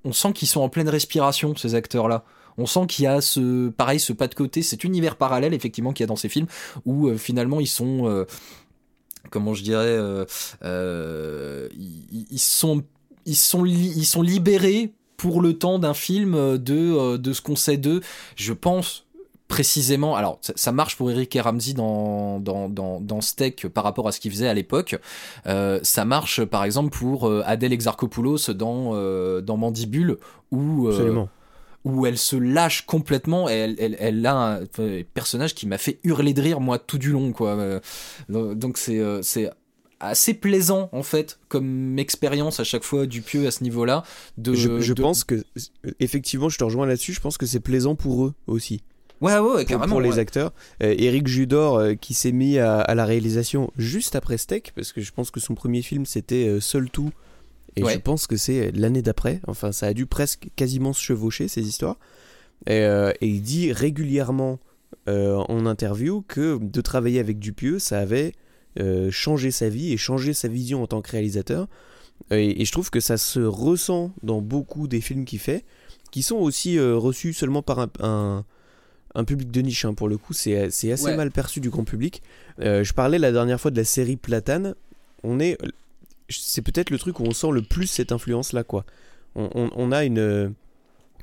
on, 0.04 0.12
sent 0.12 0.32
qu'ils 0.32 0.48
sont 0.48 0.60
en 0.60 0.68
pleine 0.68 0.88
respiration 0.88 1.54
ces 1.56 1.74
acteurs-là. 1.74 2.24
On 2.58 2.66
sent 2.66 2.86
qu'il 2.88 3.04
y 3.04 3.08
a 3.08 3.20
ce, 3.20 3.68
pareil, 3.68 4.00
ce 4.00 4.12
pas 4.12 4.26
de 4.26 4.34
côté, 4.34 4.62
cet 4.62 4.84
univers 4.84 5.16
parallèle 5.16 5.54
effectivement 5.54 5.92
qu'il 5.92 6.02
y 6.02 6.06
a 6.06 6.08
dans 6.08 6.16
ces 6.16 6.28
films 6.28 6.48
où 6.84 7.16
finalement 7.16 7.60
ils 7.60 7.68
sont, 7.68 8.26
comment 9.30 9.54
je 9.54 9.62
dirais, 9.62 9.96
ils, 10.64 12.26
ils 12.30 12.38
sont 12.38 12.82
ils 13.26 13.36
sont, 13.36 13.64
ils 13.64 14.06
sont 14.06 14.22
libérés 14.22 14.92
pour 15.16 15.40
le 15.40 15.56
temps 15.56 15.78
d'un 15.78 15.94
film 15.94 16.58
de, 16.58 17.16
de 17.16 17.32
ce 17.32 17.40
qu'on 17.40 17.56
sait 17.56 17.76
d'eux. 17.76 18.00
Je 18.36 18.52
pense 18.52 19.06
précisément, 19.48 20.14
alors 20.14 20.38
ça, 20.42 20.52
ça 20.56 20.72
marche 20.72 20.96
pour 20.96 21.10
Eric 21.10 21.34
et 21.34 21.40
Ramsey 21.40 21.72
dans, 21.72 22.38
dans, 22.38 22.68
dans, 22.68 23.00
dans 23.00 23.20
Steak 23.22 23.66
par 23.68 23.82
rapport 23.82 24.06
à 24.06 24.12
ce 24.12 24.20
qu'il 24.20 24.30
faisait 24.30 24.46
à 24.48 24.54
l'époque. 24.54 24.96
Euh, 25.46 25.80
ça 25.82 26.04
marche 26.04 26.44
par 26.44 26.64
exemple 26.64 26.96
pour 26.96 27.26
euh, 27.26 27.42
Adèle 27.46 27.72
Exarchopoulos 27.72 28.50
dans, 28.54 28.90
euh, 28.92 29.40
dans 29.40 29.56
Mandibule 29.56 30.18
où, 30.50 30.88
Absolument. 30.88 31.28
où 31.84 32.04
elle 32.06 32.18
se 32.18 32.36
lâche 32.36 32.82
complètement 32.84 33.48
et 33.48 33.54
elle, 33.54 33.76
elle, 33.78 33.96
elle 33.98 34.26
a 34.26 34.60
un 34.60 34.66
personnage 35.14 35.54
qui 35.54 35.66
m'a 35.66 35.78
fait 35.78 35.98
hurler 36.04 36.34
de 36.34 36.42
rire 36.42 36.60
moi 36.60 36.78
tout 36.78 36.98
du 36.98 37.10
long 37.10 37.32
quoi. 37.32 37.80
Donc 38.28 38.76
c'est 38.78 39.00
c'est 39.22 39.50
assez 40.00 40.34
plaisant 40.34 40.88
en 40.92 41.02
fait 41.02 41.40
comme 41.48 41.98
expérience 41.98 42.60
à 42.60 42.64
chaque 42.64 42.84
fois 42.84 43.06
du 43.06 43.22
pieux 43.22 43.46
à 43.46 43.50
ce 43.50 43.64
niveau-là. 43.64 44.04
De, 44.36 44.52
je 44.54 44.80
je 44.80 44.92
de- 44.92 45.02
pense 45.02 45.24
que, 45.24 45.42
effectivement, 46.00 46.48
je 46.48 46.58
te 46.58 46.64
rejoins 46.64 46.86
là-dessus. 46.86 47.12
Je 47.14 47.20
pense 47.20 47.36
que 47.38 47.46
c'est 47.46 47.60
plaisant 47.60 47.94
pour 47.96 48.26
eux 48.26 48.34
aussi. 48.46 48.82
Ouais 49.20 49.32
ouais, 49.34 49.38
ouais 49.40 49.50
pour, 49.56 49.64
carrément 49.64 49.86
pour 49.94 50.00
les 50.00 50.10
ouais. 50.10 50.18
acteurs. 50.18 50.52
Euh, 50.82 50.94
Eric 50.98 51.26
Judor 51.26 51.78
euh, 51.78 51.94
qui 51.94 52.14
s'est 52.14 52.32
mis 52.32 52.58
à, 52.58 52.80
à 52.80 52.94
la 52.94 53.04
réalisation 53.04 53.70
juste 53.76 54.16
après 54.16 54.38
Steak, 54.38 54.72
parce 54.74 54.92
que 54.92 55.00
je 55.00 55.12
pense 55.12 55.30
que 55.30 55.40
son 55.40 55.54
premier 55.54 55.82
film 55.82 56.06
c'était 56.06 56.46
euh, 56.48 56.60
Seul 56.60 56.90
Tout, 56.90 57.10
et 57.76 57.82
Ouais. 57.82 57.94
je 57.94 57.98
pense 57.98 58.26
que 58.26 58.36
c'est 58.36 58.72
l'année 58.72 59.02
d'après. 59.02 59.40
Enfin, 59.46 59.70
ça 59.72 59.86
a 59.86 59.92
dû 59.94 60.06
presque 60.06 60.48
quasiment 60.56 60.92
se 60.92 61.00
chevaucher 61.00 61.46
ces 61.48 61.66
histoires. 61.68 61.98
Et, 62.66 62.80
euh, 62.80 63.12
et 63.20 63.28
il 63.28 63.40
dit 63.40 63.72
régulièrement 63.72 64.58
euh, 65.08 65.36
en 65.48 65.64
interview 65.64 66.24
que 66.26 66.58
de 66.60 66.80
travailler 66.80 67.20
avec 67.20 67.38
Dupieux, 67.38 67.78
ça 67.78 68.00
avait 68.00 68.32
euh, 68.80 69.10
changé 69.12 69.50
sa 69.52 69.68
vie 69.68 69.92
et 69.92 69.96
changé 69.96 70.32
sa 70.34 70.48
vision 70.48 70.82
en 70.82 70.86
tant 70.88 71.02
que 71.02 71.10
réalisateur. 71.12 71.68
Et, 72.32 72.60
et 72.60 72.64
je 72.64 72.72
trouve 72.72 72.90
que 72.90 72.98
ça 73.00 73.16
se 73.16 73.38
ressent 73.38 74.12
dans 74.24 74.40
beaucoup 74.40 74.88
des 74.88 75.00
films 75.00 75.24
qu'il 75.24 75.38
fait, 75.38 75.64
qui 76.10 76.24
sont 76.24 76.36
aussi 76.36 76.78
euh, 76.78 76.96
reçus 76.96 77.32
seulement 77.32 77.62
par 77.62 77.78
un, 77.78 77.90
un, 78.00 78.44
un 79.18 79.24
public 79.24 79.50
de 79.50 79.60
niche. 79.60 79.84
hein, 79.84 79.92
pour 79.94 80.08
le 80.08 80.16
coup, 80.16 80.32
c'est 80.32 80.56
assez 80.58 80.94
Ouais. 81.02 81.16
mal 81.16 81.30
perçu 81.30 81.60
du 81.60 81.68
grand 81.70 81.84
public. 81.84 82.22
Euh, 82.60 82.84
je 82.84 82.94
parlais 82.94 83.18
la 83.18 83.32
dernière 83.32 83.60
fois 83.60 83.70
de 83.70 83.76
la 83.76 83.84
série 83.84 84.16
Platane. 84.16 84.74
On 85.24 85.40
est, 85.40 85.58
c'est 86.28 86.62
peut-être 86.62 86.90
le 86.90 86.98
truc 86.98 87.20
où 87.20 87.24
on 87.24 87.32
sent 87.32 87.50
le 87.52 87.62
plus 87.62 87.86
cette 87.86 88.12
influence-là, 88.12 88.64
quoi. 88.64 88.84
On, 89.34 89.50
on- 89.54 89.70
on 89.76 89.92
a 89.92 90.04
une 90.04 90.54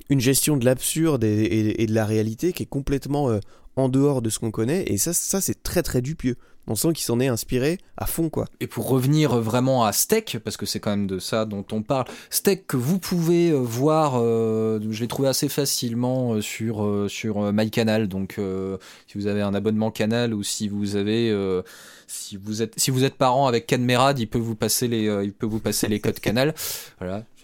une 0.10 0.19
gestion 0.19 0.55
de 0.55 0.65
l'absurde 0.65 1.23
et, 1.23 1.27
et- 1.45 1.81
et 1.81 1.88
de 1.88 1.93
la 1.95 2.05
réalité 2.05 2.53
qui 2.53 2.62
est 2.63 2.67
complètement 2.67 3.29
euh, 3.31 3.39
en 3.75 3.89
dehors 3.89 4.21
de 4.21 4.29
ce 4.29 4.38
qu'on 4.39 4.51
connaît. 4.51 4.84
Et 4.88 4.97
ça, 4.97 5.13
ça 5.13 5.41
c'est 5.41 5.63
très 5.63 5.81
très 5.81 6.01
dupieux. 6.01 6.36
On 6.67 6.75
sent 6.75 6.93
qu'il 6.93 7.06
s'en 7.06 7.19
est 7.19 7.28
inspiré 7.28 7.78
à 7.97 8.06
fond, 8.06 8.30
quoi. 8.30 8.45
Et 8.60 8.67
pour 8.67 8.89
revenir 8.89 9.39
vraiment 9.39 9.86
à 9.86 9.91
Steak, 9.91 10.39
parce 10.43 10.58
que 10.58 10.65
c'est 10.65 10.80
quand 10.80 10.91
même 10.91 11.08
de 11.08 11.19
ça 11.19 11.45
dont 11.45 11.65
on 11.71 11.82
parle, 11.82 12.06
Steak 12.30 12.67
que 12.67 12.78
vous 12.78 12.99
pouvez 12.99 13.51
euh, 13.51 13.58
voir, 13.58 14.13
euh, 14.15 14.80
je 14.89 15.01
l'ai 15.01 15.08
trouvé 15.08 15.28
assez 15.28 15.49
facilement 15.49 16.34
euh, 16.34 16.41
sur, 16.41 16.84
euh, 16.84 17.08
sur 17.08 17.43
euh, 17.43 17.51
MyCanal, 17.51 18.08
donc 18.08 18.36
euh, 18.38 18.78
si 19.08 19.17
vous 19.17 19.28
avez 19.28 19.41
un 19.41 19.54
abonnement 19.54 19.91
Canal 19.91 20.34
ou 20.34 20.43
si 20.43 20.67
vous 20.67 20.95
avez... 20.95 21.30
euh, 21.30 21.62
si 22.08 22.38
vous 22.38 22.62
êtes 22.62 22.73
si 22.78 22.91
parent 23.17 23.47
avec 23.47 23.67
Canmerad, 23.67 24.19
il 24.19 24.28
peut 24.28 24.39
vous 24.39 24.56
passer 24.56 24.88
les 24.88 25.08
euh, 25.08 25.23
il 25.23 25.34
peut 25.34 25.45
vous 25.45 25.60
passer 25.60 25.88
les 25.88 25.99
codes 25.99 26.19
Canal. 26.19 26.54
Voilà. 26.99 27.23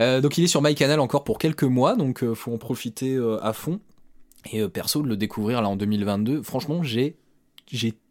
Euh, 0.00 0.20
donc 0.20 0.38
il 0.38 0.44
est 0.44 0.48
sur 0.48 0.62
MyCanal 0.62 1.00
encore 1.00 1.24
pour 1.24 1.38
quelques 1.38 1.64
mois, 1.64 1.96
donc 1.96 2.22
euh, 2.22 2.34
faut 2.34 2.52
en 2.52 2.58
profiter 2.58 3.14
euh, 3.14 3.38
à 3.42 3.52
fond. 3.52 3.80
Et 4.52 4.60
euh, 4.60 4.68
perso 4.68 5.02
de 5.02 5.08
le 5.08 5.16
découvrir 5.16 5.62
là 5.62 5.68
en 5.68 5.76
2022, 5.76 6.42
franchement 6.42 6.82
j'ai 6.82 7.16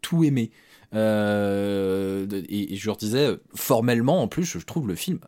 tout 0.02 0.24
aimé. 0.24 0.50
Euh, 0.94 2.26
et, 2.48 2.76
je 2.76 2.86
leur 2.86 2.96
disais 2.96 3.26
euh, 3.26 3.36
formellement 3.54 4.22
en 4.22 4.28
plus, 4.28 4.44
je 4.44 4.64
trouve 4.64 4.88
le 4.88 4.94
film 4.94 5.18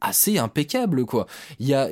assez 0.00 0.38
impeccable 0.38 1.04
quoi. 1.06 1.26
Il 1.58 1.66
y 1.66 1.74
a 1.74 1.88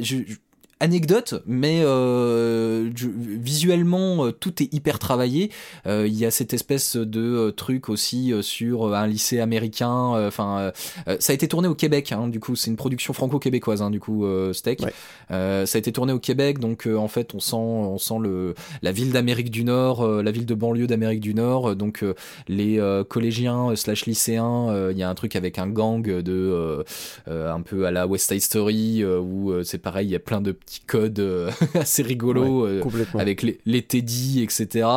anecdote, 0.85 1.43
mais 1.47 1.81
euh, 1.83 2.91
visuellement 2.95 4.27
euh, 4.27 4.33
tout 4.33 4.63
est 4.63 4.73
hyper 4.73 4.99
travaillé. 4.99 5.51
Euh, 5.87 6.07
Il 6.07 6.15
y 6.15 6.27
a 6.27 6.31
cette 6.31 6.53
espèce 6.53 6.97
de 6.97 7.51
truc 7.51 7.89
aussi 7.89 8.33
sur 8.43 8.95
un 8.95 9.07
lycée 9.07 9.41
américain. 9.41 10.27
Enfin, 10.27 10.73
euh, 11.09 11.17
ça 11.21 11.33
a 11.33 11.35
été 11.35 11.49
tourné 11.49 11.69
au 11.69 11.75
Québec. 11.75 12.13
hein, 12.13 12.29
du 12.29 12.39
coup, 12.39 12.55
c'est 12.55 12.71
une 12.71 12.77
production 12.77 13.15
franco-québécoise. 13.15 13.81
hein, 13.81 13.91
du 13.91 13.99
coup, 13.99 14.27
Steak. 14.53 14.81
Ouais. 14.83 14.93
Ça 15.31 15.77
a 15.77 15.79
été 15.79 15.91
tourné 15.91 16.13
au 16.13 16.19
Québec, 16.19 16.59
donc 16.59 16.87
en 16.87 17.09
fait, 17.09 17.35
on 17.35 17.41
sent, 17.41 17.57
on 17.57 17.99
sent 17.99 18.19
le 18.21 18.55
la 18.83 18.93
ville 18.93 19.11
d'Amérique 19.11 19.51
du 19.51 19.65
Nord, 19.65 20.07
la 20.07 20.31
ville 20.31 20.47
de 20.47 20.55
banlieue 20.55 20.87
d'Amérique 20.87 21.21
du 21.21 21.35
Nord. 21.35 21.75
donc 21.77 22.05
les 22.47 22.79
collégiens 23.09 23.75
slash 23.75 24.05
lycéens, 24.05 24.91
il 24.91 24.99
y 24.99 25.03
a 25.03 25.09
un 25.09 25.15
truc 25.15 25.35
avec 25.35 25.59
un 25.59 25.69
gang 25.69 26.03
de 26.03 26.85
un 27.27 27.63
peu 27.63 27.87
à 27.87 27.91
la 27.91 28.07
West 28.07 28.29
Side 28.31 28.43
Story 28.43 29.03
où 29.05 29.53
c'est 29.65 29.79
pareil, 29.79 30.09
il 30.09 30.11
y 30.11 30.17
a 30.17 30.21
plein 30.21 30.43
de 30.43 30.53
petits 30.53 30.74
codes 30.81 31.19
euh, 31.21 31.51
assez 31.75 32.03
rigolos. 32.03 32.67
euh, 32.67 32.83
avec 33.15 33.43
les, 33.43 33.59
les 33.67 33.83
Teddy, 33.83 34.43
etc. 34.43 34.89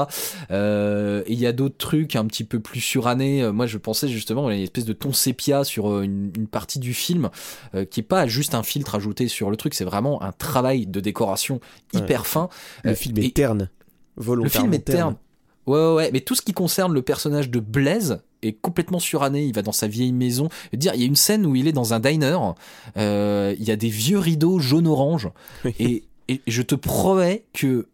Euh, 0.51 1.23
et 1.25 1.33
il 1.33 1.39
y 1.39 1.45
a 1.47 1.51
d'autres 1.51 1.77
trucs 1.77 2.15
un 2.15 2.25
petit 2.25 2.43
peu 2.43 2.59
plus 2.59 2.81
surannés. 2.81 3.49
Moi, 3.51 3.65
je 3.67 3.77
pensais 3.77 4.07
justement, 4.07 4.47
a 4.47 4.53
une 4.55 4.61
espèce 4.61 4.85
de 4.85 4.93
ton 4.93 5.13
sépia 5.13 5.63
sur 5.63 6.01
une, 6.01 6.31
une 6.35 6.47
partie 6.47 6.79
du 6.79 6.93
film 6.93 7.29
qui 7.91 7.99
est 7.99 8.03
pas 8.03 8.27
juste 8.27 8.55
un 8.55 8.63
filtre 8.63 8.95
ajouté 8.95 9.27
sur 9.27 9.49
le 9.49 9.57
truc, 9.57 9.73
c'est 9.73 9.83
vraiment 9.85 10.21
un 10.23 10.31
travail 10.31 10.87
de 10.87 10.99
décoration 10.99 11.59
hyper 11.93 12.27
fin. 12.27 12.49
Le 12.83 12.93
film 12.95 13.17
et- 13.17 13.25
est 13.27 13.35
terne. 13.35 13.69
le 14.17 14.23
Volontairement 14.23 14.65
film 14.69 14.73
est 14.73 14.79
terne. 14.85 15.15
Ouais, 15.65 15.77
ouais, 15.79 15.93
ouais, 15.95 16.09
mais 16.13 16.21
tout 16.21 16.33
ce 16.35 16.41
qui 16.41 16.53
concerne 16.53 16.93
le 16.93 17.01
personnage 17.01 17.49
de 17.49 17.59
Blaise 17.59 18.21
est 18.41 18.53
complètement 18.53 18.99
suranné. 18.99 19.45
Il 19.45 19.53
va 19.53 19.61
dans 19.61 19.71
sa 19.71 19.87
vieille 19.87 20.13
maison. 20.13 20.49
Dire, 20.73 20.93
il 20.95 21.01
y 21.01 21.03
a 21.03 21.07
une 21.07 21.15
scène 21.15 21.45
où 21.45 21.55
il 21.55 21.67
est 21.67 21.73
dans 21.73 21.93
un 21.93 21.99
diner. 21.99 22.37
euh, 22.97 23.55
il 23.59 23.65
y 23.65 23.71
a 23.71 23.75
des 23.75 23.89
vieux 23.89 24.19
rideaux 24.19 24.59
jaune-orange. 24.59 25.29
Oui. 25.65 25.73
Et, 25.79 26.03
et 26.27 26.41
je 26.47 26.61
te 26.61 26.75
promets 26.75 27.45
que 27.53 27.87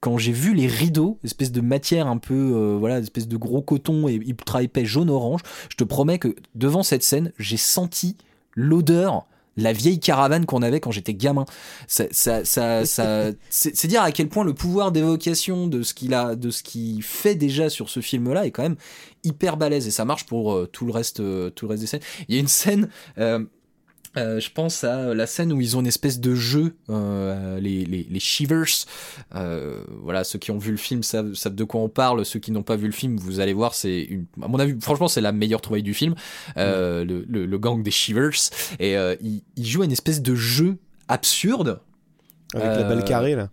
quand 0.00 0.16
j'ai 0.16 0.32
vu 0.32 0.54
les 0.54 0.66
rideaux, 0.66 1.18
espèce 1.24 1.50
de 1.50 1.60
matière 1.60 2.06
un 2.06 2.18
peu, 2.18 2.34
euh, 2.34 2.76
voilà, 2.78 2.98
espèce 2.98 3.26
de 3.26 3.36
gros 3.36 3.62
coton 3.62 4.06
et 4.08 4.14
ultra 4.14 4.62
épais 4.62 4.84
jaune-orange, 4.84 5.40
je 5.70 5.76
te 5.76 5.84
promets 5.84 6.18
que 6.18 6.36
devant 6.54 6.82
cette 6.82 7.02
scène, 7.02 7.32
j'ai 7.38 7.56
senti 7.56 8.16
l'odeur, 8.54 9.26
la 9.58 9.72
vieille 9.74 10.00
caravane 10.00 10.46
qu'on 10.46 10.62
avait 10.62 10.80
quand 10.80 10.90
j'étais 10.92 11.12
gamin. 11.14 11.44
Ça, 11.86 12.04
ça, 12.10 12.44
ça, 12.46 12.86
ça- 12.86 13.32
c'est 13.50 13.76
c'est 13.76 13.88
dire 13.88 14.00
à 14.02 14.10
quel 14.12 14.28
point 14.28 14.44
le 14.44 14.54
pouvoir 14.54 14.92
d'évocation 14.92 15.66
de 15.66 15.82
ce 15.82 15.92
qu'il 15.92 16.14
a, 16.14 16.34
de 16.36 16.50
ce 16.50 16.62
qu'il 16.62 17.02
fait 17.02 17.34
déjà 17.34 17.68
sur 17.68 17.90
ce 17.90 18.00
film-là 18.00 18.46
est 18.46 18.50
quand 18.50 18.62
même 18.62 18.76
hyper 19.24 19.56
balèze 19.56 19.86
et 19.86 19.90
ça 19.90 20.04
marche 20.06 20.24
pour 20.24 20.54
euh, 20.54 20.66
tout 20.72 20.86
le 20.86 20.92
reste, 20.92 21.20
euh, 21.20 21.50
tout 21.50 21.66
le 21.66 21.70
reste 21.72 21.82
des 21.82 21.86
scènes. 21.88 22.00
Il 22.28 22.34
y 22.34 22.38
a 22.38 22.40
une 22.40 22.48
scène. 22.48 22.88
euh, 23.18 23.44
Euh, 24.16 24.40
je 24.40 24.50
pense 24.50 24.84
à 24.84 25.14
la 25.14 25.26
scène 25.26 25.52
où 25.52 25.60
ils 25.60 25.76
ont 25.76 25.80
une 25.80 25.86
espèce 25.86 26.18
de 26.18 26.34
jeu, 26.34 26.74
euh, 26.88 27.60
les, 27.60 27.84
les, 27.84 28.06
les 28.08 28.20
Shivers. 28.20 28.64
Euh, 29.34 29.82
voilà, 30.02 30.24
ceux 30.24 30.38
qui 30.38 30.50
ont 30.50 30.58
vu 30.58 30.70
le 30.70 30.76
film 30.78 31.02
savent, 31.02 31.34
savent 31.34 31.54
de 31.54 31.64
quoi 31.64 31.82
on 31.82 31.88
parle. 31.88 32.24
Ceux 32.24 32.40
qui 32.40 32.50
n'ont 32.50 32.62
pas 32.62 32.76
vu 32.76 32.86
le 32.86 32.92
film, 32.92 33.16
vous 33.16 33.38
allez 33.38 33.52
voir, 33.52 33.74
c'est 33.74 34.00
une, 34.00 34.24
à 34.42 34.48
mon 34.48 34.58
avis, 34.58 34.74
franchement, 34.80 35.08
c'est 35.08 35.20
la 35.20 35.32
meilleure 35.32 35.60
trouvaille 35.60 35.82
du 35.82 35.94
film. 35.94 36.14
Euh, 36.56 37.04
le, 37.04 37.24
le, 37.28 37.46
le 37.46 37.58
gang 37.58 37.82
des 37.82 37.90
Shivers. 37.90 38.30
Et 38.80 38.96
euh, 38.96 39.14
ils, 39.20 39.42
ils 39.56 39.66
jouent 39.66 39.82
à 39.82 39.84
une 39.84 39.92
espèce 39.92 40.22
de 40.22 40.34
jeu 40.34 40.78
absurde. 41.06 41.80
Avec 42.54 42.66
la 42.66 42.84
balle 42.84 43.04
carrée, 43.04 43.34
là. 43.34 43.50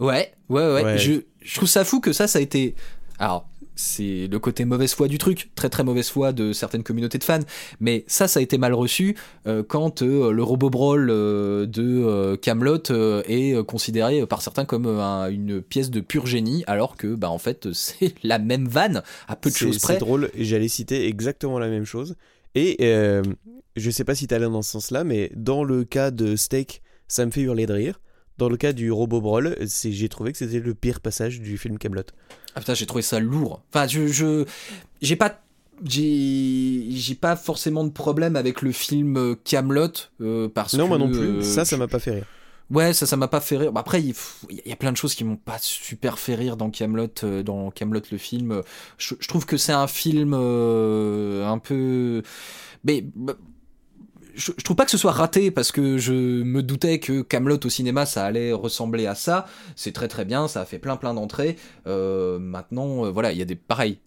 Ouais, 0.00 0.34
ouais, 0.48 0.72
ouais. 0.74 0.84
Ouais. 0.84 0.98
Je, 0.98 1.12
je 1.40 1.54
trouve 1.54 1.68
ça 1.68 1.84
fou 1.84 2.00
que 2.00 2.12
ça, 2.12 2.26
ça 2.26 2.40
a 2.40 2.42
été. 2.42 2.74
Alors, 3.20 3.48
c'est 3.76 4.28
le 4.30 4.38
côté 4.38 4.64
mauvaise 4.64 4.94
foi 4.94 5.08
du 5.08 5.18
truc, 5.18 5.50
très 5.54 5.68
très 5.68 5.82
mauvaise 5.84 6.08
foi 6.08 6.32
de 6.32 6.52
certaines 6.52 6.82
communautés 6.82 7.18
de 7.18 7.24
fans, 7.24 7.40
mais 7.80 8.04
ça, 8.06 8.28
ça 8.28 8.40
a 8.40 8.42
été 8.42 8.56
mal 8.58 8.72
reçu 8.74 9.16
euh, 9.46 9.62
quand 9.62 10.02
euh, 10.02 10.30
le 10.32 10.42
robot 10.42 10.70
brawl 10.70 11.08
euh, 11.10 11.66
de 11.66 12.36
Camelot 12.36 12.82
est 13.28 13.64
considéré 13.66 14.26
par 14.26 14.42
certains 14.42 14.64
comme 14.64 14.86
un- 14.86 15.28
une 15.28 15.60
pièce 15.62 15.90
de 15.90 16.00
pur 16.00 16.26
génie, 16.26 16.62
alors 16.66 16.96
que, 16.96 17.14
bah, 17.14 17.30
en 17.30 17.38
fait, 17.38 17.68
c'est 17.72 18.14
la 18.22 18.38
même 18.38 18.68
vanne 18.68 19.02
à 19.28 19.36
peu 19.36 19.50
de 19.50 19.54
choses 19.56 19.78
près. 19.78 19.94
C'est 19.94 20.00
drôle, 20.00 20.30
j'allais 20.38 20.68
citer 20.68 21.06
exactement 21.08 21.58
la 21.58 21.68
même 21.68 21.84
chose. 21.84 22.16
Et 22.54 22.76
je 23.76 23.90
sais 23.90 24.04
pas 24.04 24.14
si 24.14 24.26
t'allais 24.28 24.44
dans 24.44 24.62
ce 24.62 24.70
sens-là, 24.70 25.02
mais 25.02 25.30
dans 25.34 25.64
le 25.64 25.84
cas 25.84 26.10
de 26.12 26.36
Steak, 26.36 26.82
ça 27.08 27.26
me 27.26 27.30
fait 27.32 27.40
hurler 27.40 27.66
de 27.66 27.72
rire. 27.72 28.00
Dans 28.38 28.48
le 28.48 28.56
cas 28.56 28.72
du 28.72 28.90
robot 28.92 29.20
brawl, 29.20 29.56
j'ai 29.84 30.08
trouvé 30.08 30.32
que 30.32 30.38
c'était 30.38 30.60
le 30.60 30.74
pire 30.74 31.00
passage 31.00 31.40
du 31.40 31.58
film 31.58 31.78
Camelot. 31.78 32.02
Ah 32.54 32.60
putain, 32.60 32.74
j'ai 32.74 32.86
trouvé 32.86 33.02
ça 33.02 33.18
lourd. 33.20 33.62
Enfin, 33.72 33.86
je, 33.88 34.06
je, 34.06 34.44
j'ai 35.02 35.16
pas, 35.16 35.40
j'ai, 35.84 36.86
j'ai 36.90 37.14
pas 37.14 37.36
forcément 37.36 37.84
de 37.84 37.90
problème 37.90 38.36
avec 38.36 38.62
le 38.62 38.72
film 38.72 39.36
Camelot 39.44 39.88
euh, 40.20 40.48
parce 40.48 40.76
Non, 40.76 40.84
que 40.84 40.88
moi 40.88 40.98
non 40.98 41.10
plus. 41.10 41.38
euh, 41.38 41.42
ça, 41.42 41.64
ça 41.64 41.76
m'a 41.76 41.88
pas 41.88 41.98
fait 41.98 42.12
rire. 42.12 42.26
Ouais, 42.70 42.94
ça, 42.94 43.06
ça 43.06 43.16
m'a 43.16 43.28
pas 43.28 43.40
fait 43.40 43.58
rire. 43.58 43.72
Bah, 43.72 43.80
après, 43.80 44.00
il 44.02 44.14
y 44.64 44.72
a 44.72 44.76
plein 44.76 44.90
de 44.90 44.96
choses 44.96 45.14
qui 45.14 45.22
m'ont 45.24 45.36
pas 45.36 45.58
super 45.60 46.18
fait 46.18 46.34
rire 46.34 46.56
dans 46.56 46.70
Camelot, 46.70 47.08
dans 47.44 47.70
Camelot 47.70 48.00
le 48.10 48.18
film. 48.18 48.62
Je, 48.96 49.14
je 49.20 49.28
trouve 49.28 49.44
que 49.44 49.56
c'est 49.58 49.72
un 49.72 49.86
film 49.86 50.32
euh, 50.34 51.46
un 51.46 51.58
peu, 51.58 52.22
mais 52.84 53.04
bah, 53.14 53.34
je, 54.36 54.52
je 54.56 54.64
trouve 54.64 54.76
pas 54.76 54.84
que 54.84 54.90
ce 54.90 54.98
soit 54.98 55.12
raté 55.12 55.50
parce 55.50 55.72
que 55.72 55.98
je 55.98 56.12
me 56.12 56.62
doutais 56.62 56.98
que 56.98 57.22
Camelot 57.22 57.58
au 57.64 57.68
cinéma 57.68 58.06
ça 58.06 58.24
allait 58.24 58.52
ressembler 58.52 59.06
à 59.06 59.14
ça. 59.14 59.46
C'est 59.76 59.92
très 59.92 60.08
très 60.08 60.24
bien, 60.24 60.48
ça 60.48 60.60
a 60.60 60.64
fait 60.64 60.78
plein 60.78 60.96
plein 60.96 61.14
d'entrées. 61.14 61.56
Euh, 61.86 62.38
maintenant, 62.38 63.06
euh, 63.06 63.10
voilà, 63.10 63.32
il 63.32 63.38
y 63.38 63.42
a 63.42 63.46
des 63.46 63.54
pareils 63.56 63.98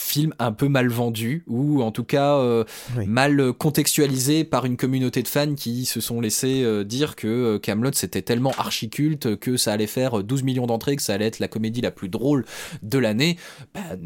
films 0.00 0.32
un 0.38 0.52
peu 0.52 0.68
mal 0.68 0.88
vendus 0.88 1.42
ou 1.48 1.82
en 1.82 1.90
tout 1.90 2.04
cas 2.04 2.36
euh, 2.36 2.64
Oui. 2.96 3.06
mal 3.06 3.52
contextualisés 3.52 4.44
par 4.44 4.64
une 4.64 4.76
communauté 4.76 5.22
de 5.22 5.28
fans 5.28 5.54
qui 5.54 5.84
se 5.86 6.00
sont 6.00 6.20
laissés 6.20 6.62
euh, 6.62 6.84
dire 6.84 7.16
que 7.16 7.56
Camelot 7.58 7.90
c'était 7.94 8.22
tellement 8.22 8.52
archi 8.58 8.90
culte 8.90 9.36
que 9.36 9.56
ça 9.56 9.72
allait 9.72 9.88
faire 9.88 10.22
12 10.22 10.44
millions 10.44 10.66
d'entrées, 10.66 10.94
que 10.94 11.02
ça 11.02 11.14
allait 11.14 11.26
être 11.26 11.40
la 11.40 11.48
comédie 11.48 11.80
la 11.80 11.90
plus 11.90 12.08
drôle 12.08 12.44
de 12.82 12.98
l'année. 12.98 13.36
Ben, 13.74 13.98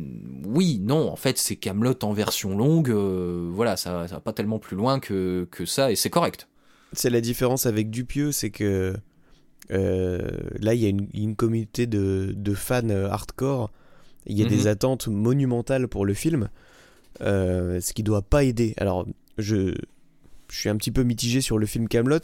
oui, 0.47 0.81
non, 0.83 1.11
en 1.11 1.17
fait 1.17 1.37
c'est 1.37 1.57
Camelot 1.57 1.95
en 2.03 2.13
version 2.15 2.57
longue. 2.57 2.89
euh, 2.91 3.51
voilà, 3.53 3.77
ça, 3.77 4.09
ça 4.09 4.15
va 4.15 4.21
pas 4.21 4.33
tellement 4.33 4.59
plus 4.59 4.77
loin 4.77 4.99
que, 4.99 5.47
que 5.51 5.67
ça 5.67 5.93
et 5.93 5.97
c'est 5.97 6.11
correct. 6.11 6.49
C'est 6.95 7.11
la 7.11 7.21
différence 7.21 7.67
avec 7.67 7.91
Dupieux, 7.91 8.33
c'est 8.33 8.51
que 8.51 8.95
euh, 9.71 10.19
là, 10.61 10.75
il 10.75 10.81
y 10.81 10.87
a 10.87 10.89
une, 10.89 11.09
une 11.15 11.37
communauté 11.37 11.87
de, 11.87 12.33
de 12.37 12.55
fans 12.55 12.89
euh, 12.91 13.09
hardcore. 13.09 13.71
Il 14.27 14.39
y 14.39 14.43
a 14.43 14.45
Mhm. 14.45 14.51
des 14.51 14.67
attentes 14.67 15.09
monumentales 15.09 15.89
pour 15.89 16.05
le 16.07 16.15
film, 16.15 16.49
euh, 17.21 17.81
ce 17.81 17.93
qui 17.93 18.03
doit 18.03 18.23
pas 18.23 18.45
aider. 18.45 18.75
Alors, 18.79 19.07
je, 19.39 19.75
je 20.49 20.57
suis 20.59 20.69
un 20.69 20.77
petit 20.77 20.91
peu 20.93 21.03
mitigé 21.03 21.41
sur 21.41 21.59
le 21.59 21.67
film 21.67 21.89
Camelot, 21.89 22.19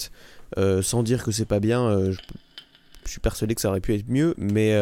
euh, 0.58 0.82
sans 0.82 1.02
dire 1.02 1.24
que 1.24 1.30
c'est 1.32 1.44
pas 1.46 1.60
bien. 1.60 1.84
euh, 1.88 2.12
je, 2.12 2.18
je 3.04 3.10
suis 3.10 3.20
persuadé 3.20 3.54
que 3.54 3.60
ça 3.60 3.68
aurait 3.70 3.80
pu 3.80 3.94
être 3.94 4.08
mieux, 4.08 4.34
mais 4.38 4.74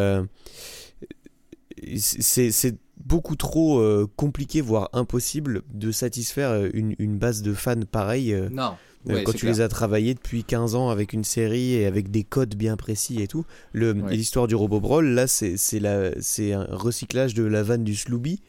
c'est 1.99 2.77
beaucoup 2.99 3.37
trop 3.37 4.07
compliqué, 4.17 4.61
voire 4.61 4.89
impossible, 4.93 5.63
de 5.73 5.91
satisfaire 5.93 6.65
une, 6.75 6.95
une 6.99 7.19
base 7.19 7.43
de 7.43 7.55
fans 7.55 7.81
pareille. 7.91 8.37
Non. 8.51 8.75
Euh, 9.09 9.23
quand 9.23 9.33
tu 9.33 9.47
les 9.47 9.61
as 9.61 9.69
travaillés 9.69 10.15
depuis 10.15 10.43
15 10.45 10.75
ans 10.75 10.89
avec 10.91 11.13
une 11.13 11.25
série 11.25 11.75
et 11.75 11.87
avec 11.87 12.11
des 12.11 12.25
codes 12.25 12.55
bien 12.57 12.77
précis 12.77 13.21
et 13.23 13.29
tout. 13.29 13.45
Le- 13.73 13.93
Ouais. 13.93 14.17
L'histoire 14.17 14.47
du 14.49 14.55
robot 14.55 14.81
brawl, 14.81 15.07
là, 15.09 15.27
c'est 15.27 15.57
c'est 15.57 15.79
la- 15.81 16.11
c'est 16.21 16.53
un 16.53 16.67
recyclage 16.71 17.35
de 17.35 17.45
la 17.45 17.63
vanne 17.63 17.85
du 17.85 17.95
Slooby, 17.95 18.41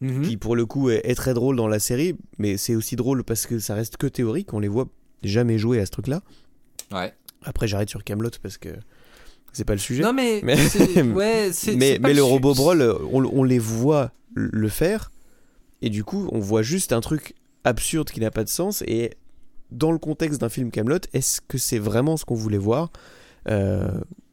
Mhm. 0.00 0.22
qui 0.22 0.36
pour 0.36 0.56
le 0.56 0.64
coup 0.66 0.90
est, 0.90 1.00
est 1.04 1.14
très 1.14 1.34
drôle 1.34 1.56
dans 1.56 1.68
la 1.68 1.78
série, 1.78 2.14
mais 2.38 2.56
c'est 2.56 2.74
aussi 2.74 2.96
drôle 2.96 3.22
parce 3.24 3.46
que 3.46 3.58
ça 3.58 3.74
reste 3.74 3.96
que 3.96 4.06
théorique, 4.06 4.52
on 4.54 4.58
les 4.58 4.68
voit 4.68 4.88
jamais 5.22 5.58
jouer 5.58 5.80
à 5.80 5.86
ce 5.86 5.90
truc-là. 5.90 6.22
Ouais. 6.92 7.12
Après, 7.44 7.66
j'arrête 7.68 7.88
sur 7.90 8.02
Camelot 8.04 8.30
parce 8.42 8.58
que 8.58 8.70
c'est 9.52 9.64
pas 9.64 9.72
le 9.74 9.78
sujet. 9.78 10.02
Non 10.02 10.12
mais, 10.12 10.40
Mais- 10.42 10.56
c'est- 10.56 11.02
ouais, 11.02 11.50
c'est- 11.52 11.76
mais 11.76 11.94
c'est 11.94 11.98
pas 12.00 12.08
mais 12.08 12.14
le 12.14 12.20
su- 12.22 12.28
robot 12.28 12.54
brawl, 12.54 12.82
on, 13.12 13.24
on 13.24 13.44
les 13.44 13.58
voit 13.58 14.12
le 14.34 14.68
faire, 14.68 15.10
et 15.82 15.90
du 15.90 16.04
coup, 16.04 16.28
on 16.32 16.38
voit 16.38 16.62
juste 16.62 16.92
un 16.92 17.00
truc 17.00 17.34
absurde 17.64 18.10
qui 18.10 18.20
n'a 18.20 18.30
pas 18.30 18.44
de 18.44 18.48
sens. 18.48 18.82
Et 18.86 19.10
dans 19.72 19.92
le 19.92 19.98
contexte 19.98 20.40
d'un 20.40 20.48
film 20.48 20.70
Camelot, 20.70 20.98
est-ce 21.12 21.40
que 21.40 21.58
c'est 21.58 21.78
vraiment 21.78 22.16
ce 22.16 22.24
qu'on 22.24 22.34
voulait 22.34 22.58
voir? 22.58 22.90
Euh, 23.48 23.90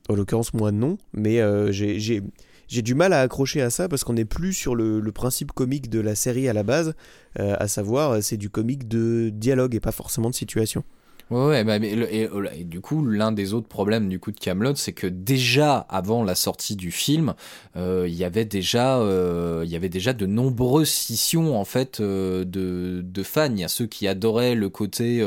En 0.09 0.15
l'occurrence, 0.15 0.53
moi 0.53 0.71
non, 0.71 0.97
mais 1.13 1.41
euh, 1.41 1.71
j'ai- 1.71 2.21
du 2.69 2.95
mal 2.95 3.11
à 3.13 3.21
accrocher 3.21 3.61
à 3.61 3.69
ça 3.69 3.88
parce 3.89 4.03
qu'on 4.05 4.13
n'est 4.13 4.25
plus 4.25 4.53
sur 4.53 4.73
le, 4.75 4.99
le 5.01 5.11
principe 5.11 5.51
comique 5.51 5.89
de 5.89 5.99
la 5.99 6.15
série 6.15 6.47
à 6.47 6.53
la 6.53 6.63
base, 6.63 6.93
euh, 7.39 7.55
à 7.59 7.67
savoir 7.67 8.21
c'est 8.23 8.38
du 8.38 8.49
comique 8.49 8.88
de 8.88 9.29
dialogue 9.33 9.75
et 9.75 9.79
pas 9.81 9.91
forcément 9.91 10.29
de 10.29 10.35
situation. 10.35 10.83
Ouais, 11.30 11.45
ouais, 11.45 11.63
bah, 11.65 11.75
et 11.75 12.63
du 12.63 12.80
coup, 12.80 13.05
l'un 13.05 13.34
des 13.34 13.53
autres 13.53 13.67
problèmes 13.67 14.07
du 14.07 14.17
coup 14.17 14.32
de 14.32 14.39
Camelot, 14.39 14.75
c'est 14.75 14.93
que 14.93 15.07
déjà 15.07 15.80
avant 15.89 16.23
la 16.23 16.36
sortie 16.36 16.78
du 16.78 16.89
film, 16.89 17.34
euh, 17.75 18.05
il 18.07 18.15
y 18.15 18.23
avait 18.23 18.45
déjà, 18.45 18.99
euh, 18.99 19.65
y 19.67 19.75
avait 19.75 19.89
déjà 19.89 20.13
de 20.13 20.25
nombreuses 20.25 20.89
scissions 20.89 21.59
en 21.59 21.65
fait 21.65 21.99
euh, 21.99 22.45
de, 22.45 23.01
de 23.03 23.23
fans. 23.23 23.51
Il 23.51 23.59
y 23.59 23.65
a 23.65 23.67
ceux 23.67 23.88
qui 23.88 24.07
adoraient 24.07 24.55
le 24.55 24.69
côté 24.69 25.21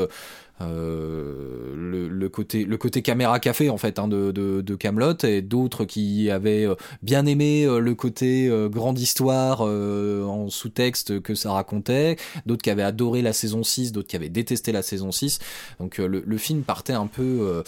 euh, 0.69 1.73
le, 1.75 2.29
côté 2.29 2.63
le 2.63 2.77
côté 2.77 3.01
caméra 3.01 3.39
café 3.39 3.69
en 3.69 3.77
fait 3.77 3.99
hein, 3.99 4.07
de, 4.07 4.31
de, 4.31 4.75
Camelot 4.75 5.17
et 5.23 5.41
d'autres 5.41 5.85
qui 5.85 6.29
avaient 6.29 6.65
euh, 6.65 6.75
bien 7.01 7.25
aimé 7.25 7.65
euh, 7.65 7.79
le 7.79 7.95
côté 7.95 8.49
grande 8.69 8.99
histoire 8.99 9.61
en 9.61 10.49
sous-texte 10.49 11.21
que 11.21 11.35
ça 11.35 11.51
racontait 11.51 12.17
d'autres 12.45 12.61
qui 12.61 12.69
avaient 12.69 12.83
adoré 12.83 13.21
la 13.21 13.33
saison 13.33 13.63
6 13.63 13.91
d'autres 13.91 14.07
qui 14.07 14.15
avaient 14.15 14.29
détesté 14.29 14.71
la 14.71 14.81
saison 14.81 15.11
6 15.11 15.39
donc 15.79 15.97
le, 15.97 16.37
film 16.37 16.61
partait 16.61 16.93
un 16.93 17.07
peu 17.07 17.63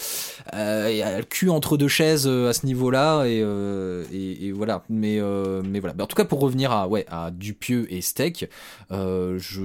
cul 1.28 1.50
entre 1.50 1.76
deux 1.76 1.88
chaises 1.88 2.26
à 2.26 2.52
ce 2.52 2.66
niveau-là 2.66 3.24
et, 3.24 4.52
voilà. 4.52 4.84
Mais 4.88 5.20
mais 5.64 5.80
voilà. 5.80 5.94
Mais 5.96 6.02
en 6.02 6.06
tout 6.06 6.16
cas 6.16 6.24
pour 6.24 6.40
revenir 6.40 6.72
à 6.72 6.88
ouais 6.88 7.06
à 7.08 7.30
Dupieux 7.30 7.92
et 7.92 8.00
Steak, 8.00 8.48
je, 8.90 9.62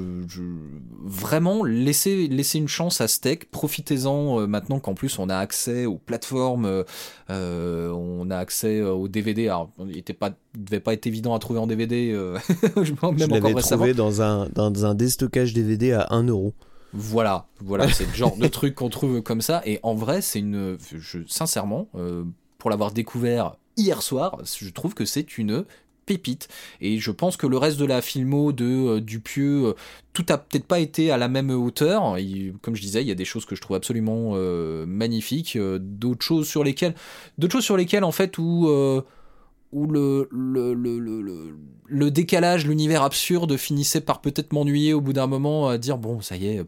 vraiment 1.04 1.64
laissez 1.64 2.28
laissez 2.28 2.58
une 2.58 2.68
chance 2.68 3.02
à 3.02 3.08
Steak. 3.08 3.19
Profitez-en 3.52 4.42
euh, 4.42 4.48
maintenant 4.48 4.80
qu'en 4.80 4.94
plus 4.94 5.20
on 5.20 5.30
a 5.30 5.38
accès 5.38 5.86
aux 5.86 5.98
plateformes, 5.98 6.66
euh, 6.66 6.84
euh, 7.30 7.90
on 7.92 8.30
a 8.30 8.38
accès 8.38 8.82
aux 8.82 9.08
DVD. 9.08 9.48
Alors 9.48 9.70
il 9.88 9.98
était 9.98 10.14
pas 10.14 10.32
devait 10.58 10.80
pas 10.80 10.94
être 10.94 11.08
évident 11.08 11.34
à 11.34 11.40
trouver 11.40 11.60
en 11.60 11.68
DVD. 11.68 12.12
je 12.82 12.92
même 12.92 13.30
l'avais 13.30 13.54
trouvé 13.54 13.94
dans 13.94 14.22
un, 14.22 14.48
dans 14.50 14.86
un 14.86 14.96
déstockage 14.96 15.54
DVD 15.54 15.94
à 15.94 16.08
1 16.12 16.24
euro. 16.24 16.54
Voilà, 16.94 17.46
voilà, 17.60 17.88
c'est 17.90 18.06
le 18.06 18.14
genre 18.14 18.36
de 18.36 18.48
truc 18.48 18.76
qu'on 18.76 18.90
trouve 18.90 19.22
comme 19.22 19.42
ça. 19.42 19.62
Et 19.66 19.80
en 19.84 19.94
vrai, 19.94 20.22
c'est 20.22 20.40
une, 20.40 20.78
je, 20.96 21.20
sincèrement, 21.28 21.88
euh, 21.96 22.24
pour 22.58 22.70
l'avoir 22.70 22.92
découvert 22.92 23.56
hier 23.78 24.02
soir, 24.02 24.40
je 24.44 24.70
trouve 24.70 24.94
que 24.96 25.06
c'est 25.06 25.38
une 25.38 25.66
pépite. 26.10 26.48
Et 26.82 26.98
je 26.98 27.12
pense 27.12 27.38
que 27.38 27.46
le 27.46 27.58
reste 27.58 27.78
de 27.78 27.86
la 27.86 28.02
filmo 28.02 28.52
de 28.52 28.66
euh, 28.66 29.00
Dupieux, 29.00 29.68
euh, 29.68 29.74
tout 30.12 30.26
a 30.30 30.40
peut-être 30.40 30.66
pas 30.66 30.80
été 30.80 31.12
à 31.12 31.18
la 31.18 31.28
même 31.28 31.52
hauteur. 31.52 32.18
Comme 32.64 32.76
je 32.76 32.82
disais, 32.82 33.04
il 33.04 33.08
y 33.08 33.12
a 33.12 33.16
des 33.16 33.26
choses 33.26 33.46
que 33.46 33.56
je 33.56 33.62
trouve 33.62 33.78
absolument 33.78 34.32
euh, 34.34 34.88
magnifiques, 34.88 35.56
d'autres 35.56 36.26
choses 36.26 36.48
sur 36.48 36.64
lesquelles, 36.64 36.96
d'autres 37.38 37.60
en 38.04 38.12
fait 38.12 38.38
où 38.40 38.68
le, 38.68 40.28
le, 40.32 40.74
le, 40.74 41.54
le, 41.86 42.12
décalage, 42.12 42.66
l'univers 42.66 43.04
absurde 43.04 43.56
finissait 43.56 44.02
par 44.02 44.20
peut-être 44.20 44.52
m'ennuyer 44.52 44.96
au 44.96 45.02
bout 45.02 45.14
d'un 45.14 45.28
moment 45.28 45.70
à 45.70 45.78
dire 45.78 46.00
bon 46.00 46.22
ça 46.22 46.36
y 46.36 46.48
est. 46.48 46.66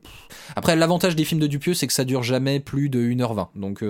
Après 0.55 0.75
l'avantage 0.75 1.15
des 1.15 1.25
films 1.25 1.41
de 1.41 1.47
Dupieux 1.47 1.73
c'est 1.73 1.87
que 1.87 1.93
ça 1.93 2.05
dure 2.05 2.21
jamais 2.21 2.59
plus 2.59 2.89
de 2.89 2.99
1h20 2.99 3.47
donc 3.55 3.83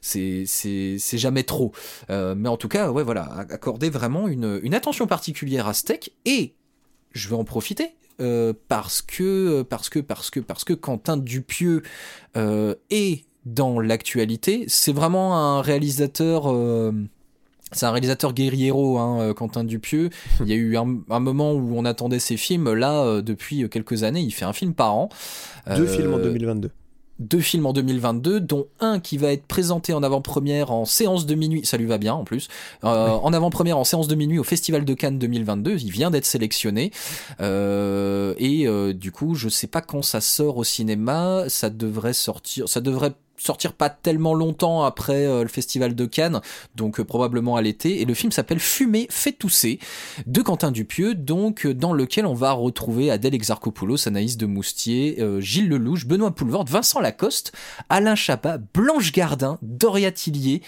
c'est 0.00 0.96
jamais 1.18 1.42
trop. 1.42 1.72
Euh, 2.10 2.34
mais 2.36 2.48
en 2.48 2.56
tout 2.56 2.68
cas 2.68 2.90
ouais 2.90 3.02
voilà 3.02 3.24
accorder 3.50 3.90
vraiment 3.90 4.28
une, 4.28 4.60
une 4.62 4.74
attention 4.74 5.06
particulière 5.06 5.66
à 5.68 5.74
Steak 5.74 6.12
et 6.24 6.54
je 7.12 7.28
vais 7.28 7.36
en 7.36 7.44
profiter. 7.44 7.94
euh, 8.20 8.52
parce 8.68 9.00
que 9.02 9.62
parce 9.62 9.88
que 9.88 9.98
parce 9.98 10.30
que 10.30 10.40
parce 10.40 10.64
que 10.64 10.74
Quentin 10.74 11.16
Dupieux 11.16 11.82
euh, 12.36 12.74
est 12.90 13.24
dans 13.46 13.80
l'actualité 13.80 14.64
c'est 14.68 14.92
vraiment 14.92 15.36
un 15.38 15.62
réalisateur 15.62 16.52
euh, 16.52 16.92
C'est 17.72 17.86
un 17.86 17.92
réalisateur 17.92 18.34
guerriero, 18.34 18.98
hein, 18.98 19.32
Quentin 19.34 19.64
Dupieux. 19.64 20.10
Il 20.40 20.48
y 20.48 20.52
a 20.52 20.56
eu 20.56 20.76
un, 20.76 20.98
un 21.08 21.20
moment 21.20 21.52
où 21.52 21.72
on 21.76 21.84
attendait 21.84 22.18
ses 22.18 22.36
films. 22.36 22.72
Là, 22.74 23.22
depuis 23.22 23.68
quelques 23.70 24.02
années, 24.02 24.20
il 24.20 24.32
fait 24.32 24.44
un 24.44 24.52
film 24.52 24.74
par 24.74 24.92
an. 24.94 25.08
Deux 25.76 25.86
films 25.86 26.12
en 26.14 26.18
2022. 26.18 26.70
Deux 27.20 27.40
films 27.40 27.66
en 27.66 27.72
2022, 27.72 28.40
dont 28.40 28.66
un 28.80 28.98
qui 28.98 29.18
va 29.18 29.30
être 29.32 29.46
présenté 29.46 29.92
en 29.92 30.02
avant-première 30.02 30.72
en 30.72 30.86
séance 30.86 31.26
de 31.26 31.34
minuit, 31.34 31.64
ça 31.64 31.76
lui 31.76 31.84
va 31.84 31.98
bien 31.98 32.14
en 32.14 32.24
plus, 32.24 32.48
euh, 32.82 33.08
en 33.10 33.32
avant-première 33.32 33.78
en 33.78 33.84
séance 33.84 34.08
de 34.08 34.14
minuit 34.14 34.38
au 34.38 34.44
Festival 34.44 34.84
de 34.84 34.94
Cannes 34.94 35.18
2022, 35.18 35.76
il 35.80 35.90
vient 35.90 36.10
d'être 36.10 36.24
sélectionné, 36.24 36.90
euh, 37.40 38.34
et 38.38 38.66
euh, 38.66 38.94
du 38.94 39.12
coup 39.12 39.34
je 39.34 39.48
sais 39.50 39.66
pas 39.66 39.82
quand 39.82 40.02
ça 40.02 40.20
sort 40.20 40.56
au 40.56 40.64
cinéma, 40.64 41.44
ça 41.48 41.68
devrait 41.68 42.14
sortir, 42.14 42.68
ça 42.68 42.80
devrait 42.80 43.12
sortir 43.40 43.72
pas 43.72 43.88
tellement 43.88 44.34
longtemps 44.34 44.84
après 44.84 45.26
euh, 45.26 45.42
le 45.42 45.48
festival 45.48 45.94
de 45.94 46.04
Cannes, 46.04 46.40
donc 46.76 47.00
euh, 47.00 47.04
probablement 47.04 47.56
à 47.56 47.62
l'été. 47.62 48.02
Et 48.02 48.04
le 48.04 48.14
film 48.14 48.32
s'appelle 48.32 48.60
Fumer 48.60 49.06
fait 49.10 49.32
tousser 49.32 49.78
de 50.26 50.42
Quentin 50.42 50.70
Dupieux, 50.70 51.14
donc 51.14 51.64
euh, 51.64 51.74
dans 51.74 51.94
lequel 51.94 52.26
on 52.26 52.34
va 52.34 52.52
retrouver 52.52 53.10
Adèle 53.10 53.34
Exarchopoulos, 53.34 54.06
Anaïs 54.06 54.36
de 54.36 54.46
Moustier, 54.46 55.18
Gilles 55.38 55.68
Lelouch, 55.68 56.06
Benoît 56.06 56.32
Poulvord, 56.32 56.66
Vincent 56.66 57.00
Lacoste, 57.00 57.52
Alain 57.88 58.14
Chapat, 58.14 58.58
Blanche 58.74 59.12
Gardin, 59.12 59.58
Doria 59.62 60.12
Tillier, 60.12 60.60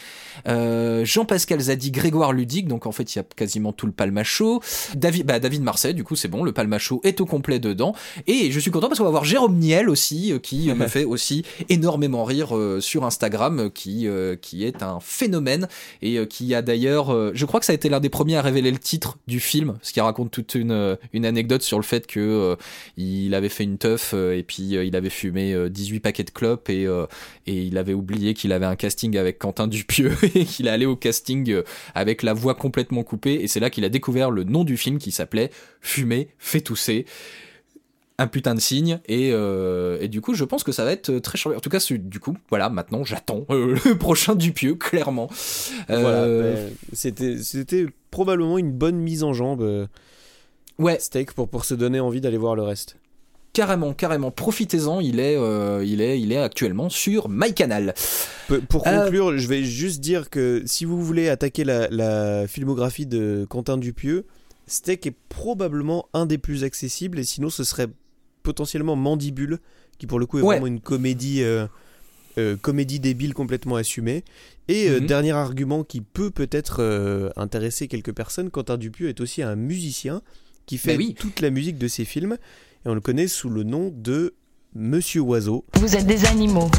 Jean-Pascal 0.47 1.61
Zadi, 1.61 1.91
Grégoire 1.91 2.33
Ludic, 2.33 2.69
donc 2.69 2.87
en 2.87 2.93
fait 2.93 3.15
il 3.15 3.19
y 3.19 3.21
a 3.21 3.25
quasiment 3.25 3.73
tout 3.73 3.87
le 3.87 3.93
palmacho, 3.93 4.63
David, 4.95 5.27
bah, 5.27 5.39
David 5.39 5.63
Marseille, 5.63 5.95
du 5.95 6.05
coup 6.05 6.17
c'est 6.17 6.29
bon, 6.29 6.45
le 6.45 6.53
palmacho 6.53 7.01
est 7.05 7.21
au 7.21 7.27
complet 7.27 7.59
dedans, 7.59 7.95
et 8.27 8.51
je 8.51 8.61
suis 8.61 8.71
content 8.71 8.89
parce 8.89 8.99
qu'on 8.99 9.05
va 9.05 9.11
voir 9.11 9.25
Jérôme 9.25 9.57
Niel 9.57 9.89
aussi, 9.89 10.33
qui 10.43 10.73
m'a 10.73 10.89
fait 10.89 11.05
aussi 11.05 11.45
énormément 11.69 12.25
rire 12.25 12.55
sur 12.81 13.05
Instagram, 13.05 13.59
euh, 13.59 13.69
qui, 13.69 14.07
euh, 14.07 14.37
qui 14.37 14.65
est 14.65 14.83
un 14.83 14.99
phénomène, 15.01 15.69
et 16.01 16.19
euh, 16.19 16.27
qui 16.27 16.55
a 16.55 16.63
d'ailleurs, 16.63 17.13
euh, 17.13 17.33
je 17.35 17.45
crois 17.47 17.61
que 17.61 17.67
ça 17.67 17.73
a 17.73 17.75
été 17.75 17.89
l'un 17.89 18.01
des 18.01 18.09
premiers 18.09 18.37
à 18.37 18.43
révéler 18.43 18.71
le 18.71 18.79
titre 18.79 19.19
du 19.27 19.41
film, 19.41 19.79
ce 19.83 19.93
qui 19.93 20.01
raconte 20.01 20.31
toute 20.31 20.55
une, 20.55 20.71
euh, 20.73 20.97
une 21.13 21.27
anecdote 21.27 21.63
sur 21.63 21.79
le 21.79 21.85
fait 21.85 22.07
que 22.07 22.21
euh, 22.21 22.57
il 22.97 23.35
avait 23.35 23.49
fait 23.49 23.65
une 23.65 23.79
teuf, 23.79 24.13
euh, 24.15 24.37
et 24.37 24.43
puis 24.43 24.77
euh, 24.77 24.85
il 24.85 24.97
avait 24.97 25.11
fumé 25.11 25.53
euh, 25.53 25.69
18 25.69 26.01
paquets 26.01 26.25
de 26.25 26.31
clopes, 26.31 26.69
et, 26.69 26.87
euh, 26.87 27.07
et 27.47 27.63
il 27.63 27.79
avait 27.79 27.95
oublié 27.95 28.35
qu'il 28.35 28.53
avait 28.53 28.67
un 28.67 28.77
casting 28.77 29.17
avec 29.17 29.39
Quentin 29.39 29.67
Dupieux, 29.67 30.17
et 30.35 30.45
qu'il 30.45 30.69
allait 30.69 30.87
au 30.87 30.97
casting 30.97 31.51
euh, 31.51 31.63
avec 31.95 32.23
la 32.23 32.33
voix 32.35 32.55
complètement 32.55 33.03
coupée, 33.03 33.35
et 33.43 33.49
c'est 33.49 33.61
là 33.61 33.71
qu'il 33.71 33.85
a 33.85 33.89
découvert 33.89 34.31
le 34.31 34.45
nom 34.45 34.65
du 34.65 34.77
film 34.77 34.99
qui 34.99 35.13
s'appelait 35.13 35.51
Fumer, 35.81 36.29
fait 36.39 36.61
tousser 36.61 37.07
un 38.19 38.27
putain 38.27 38.55
de 38.55 38.61
signe 38.61 39.01
et, 39.07 39.31
euh, 39.33 39.97
et 40.01 40.09
du 40.09 40.21
coup 40.21 40.35
je 40.35 40.45
pense 40.45 40.63
que 40.65 40.73
ça 40.73 40.85
va 40.85 40.93
être 40.93 41.19
très 41.19 41.39
charmant. 41.39 41.57
En 41.57 41.61
tout 41.61 41.71
cas 41.71 41.85
du 41.91 42.21
coup 42.21 42.37
voilà 42.51 42.69
maintenant 42.69 43.05
j'attends 43.05 43.45
euh, 43.51 43.77
le 43.85 43.97
prochain 43.99 44.35
Dupieux 44.35 44.75
clairement. 44.75 45.29
Voilà, 45.89 46.09
Euh, 46.09 46.69
ben, 46.69 46.75
c'était 46.93 47.39
c'était 47.39 47.87
probablement 48.11 48.59
une 48.59 48.73
bonne 48.73 48.97
mise 48.97 49.23
en 49.25 49.33
jambe 49.33 49.63
euh, 49.63 49.87
ouais. 50.79 50.99
steak 51.01 51.33
pour 51.33 51.49
pour 51.49 51.65
se 51.65 51.75
donner 51.75 52.01
envie 52.01 52.21
d'aller 52.21 52.37
voir 52.39 52.55
le 52.55 52.63
reste. 52.63 52.97
carrément 53.55 53.93
carrément. 53.95 54.31
Profitez-en 54.31 55.01
il 55.01 55.19
est 55.19 55.37
euh, 55.37 55.83
il 55.85 56.01
est 56.01 56.21
il 56.21 56.33
est 56.33 56.39
actuellement 56.39 56.91
sur 56.91 57.29
MyCanal. 57.29 57.95
Pe- 58.49 58.61
Pour 58.61 58.87
Euh, 58.87 59.05
conclure, 59.05 59.37
je 59.39 59.49
vais 59.49 59.65
juste 59.65 60.01
dire 60.01 60.29
que 60.31 60.63
si 60.67 60.85
vous 60.85 61.03
voulez 61.03 61.29
attaquer 61.29 61.65
la, 61.65 61.89
la 61.89 62.47
filmographie 62.47 63.07
de 63.07 63.47
Quentin 63.49 63.79
Dupieux, 63.79 64.27
Steak 64.67 65.07
est 65.07 65.17
probablement 65.29 66.09
un 66.15 66.25
des 66.27 66.39
plus 66.39 66.63
accessibles 66.65 67.19
et 67.19 67.25
sinon 67.25 67.51
ce 67.51 67.65
serait 67.65 67.89
potentiellement 68.43 68.97
Mandibule 68.97 69.59
qui 69.99 70.07
pour 70.07 70.19
le 70.19 70.27
coup 70.27 70.39
est 70.39 70.43
Ouais. 70.43 70.55
vraiment 70.57 70.67
une 70.67 70.81
comédie 70.81 71.43
euh, 71.43 71.67
euh, 72.39 72.57
comédie 72.57 72.99
débile 73.01 73.35
complètement 73.35 73.77
assumée. 73.77 74.25
Et 74.69 74.89
euh, 74.89 75.01
Mhm. 75.01 75.07
dernier 75.07 75.33
argument 75.33 75.85
qui 75.85 76.01
peut 76.01 76.31
peut-être 76.31 76.77
euh, 76.81 77.31
intéresser 77.37 77.89
quelques 77.89 78.13
personnes, 78.13 78.51
Quentin 78.51 78.79
Dupieux 78.79 79.09
est 79.09 79.21
aussi 79.21 79.43
un 79.43 79.55
musicien 79.57 80.23
qui 80.67 80.79
fait 80.79 80.97
oui. 80.97 81.15
toute 81.19 81.41
la 81.41 81.51
musique 81.51 81.77
de 81.79 81.89
ses 81.89 82.05
films 82.05 82.39
et 82.85 82.89
on 82.89 82.95
le 82.95 83.01
connaît 83.01 83.29
sous 83.29 83.51
le 83.51 83.65
nom 83.65 83.93
de 83.95 84.35
Monsieur 84.75 85.21
Oiseau. 85.21 85.65
Vous 85.75 85.95
êtes 85.97 86.07
des 86.07 86.25
animaux. 86.25 86.71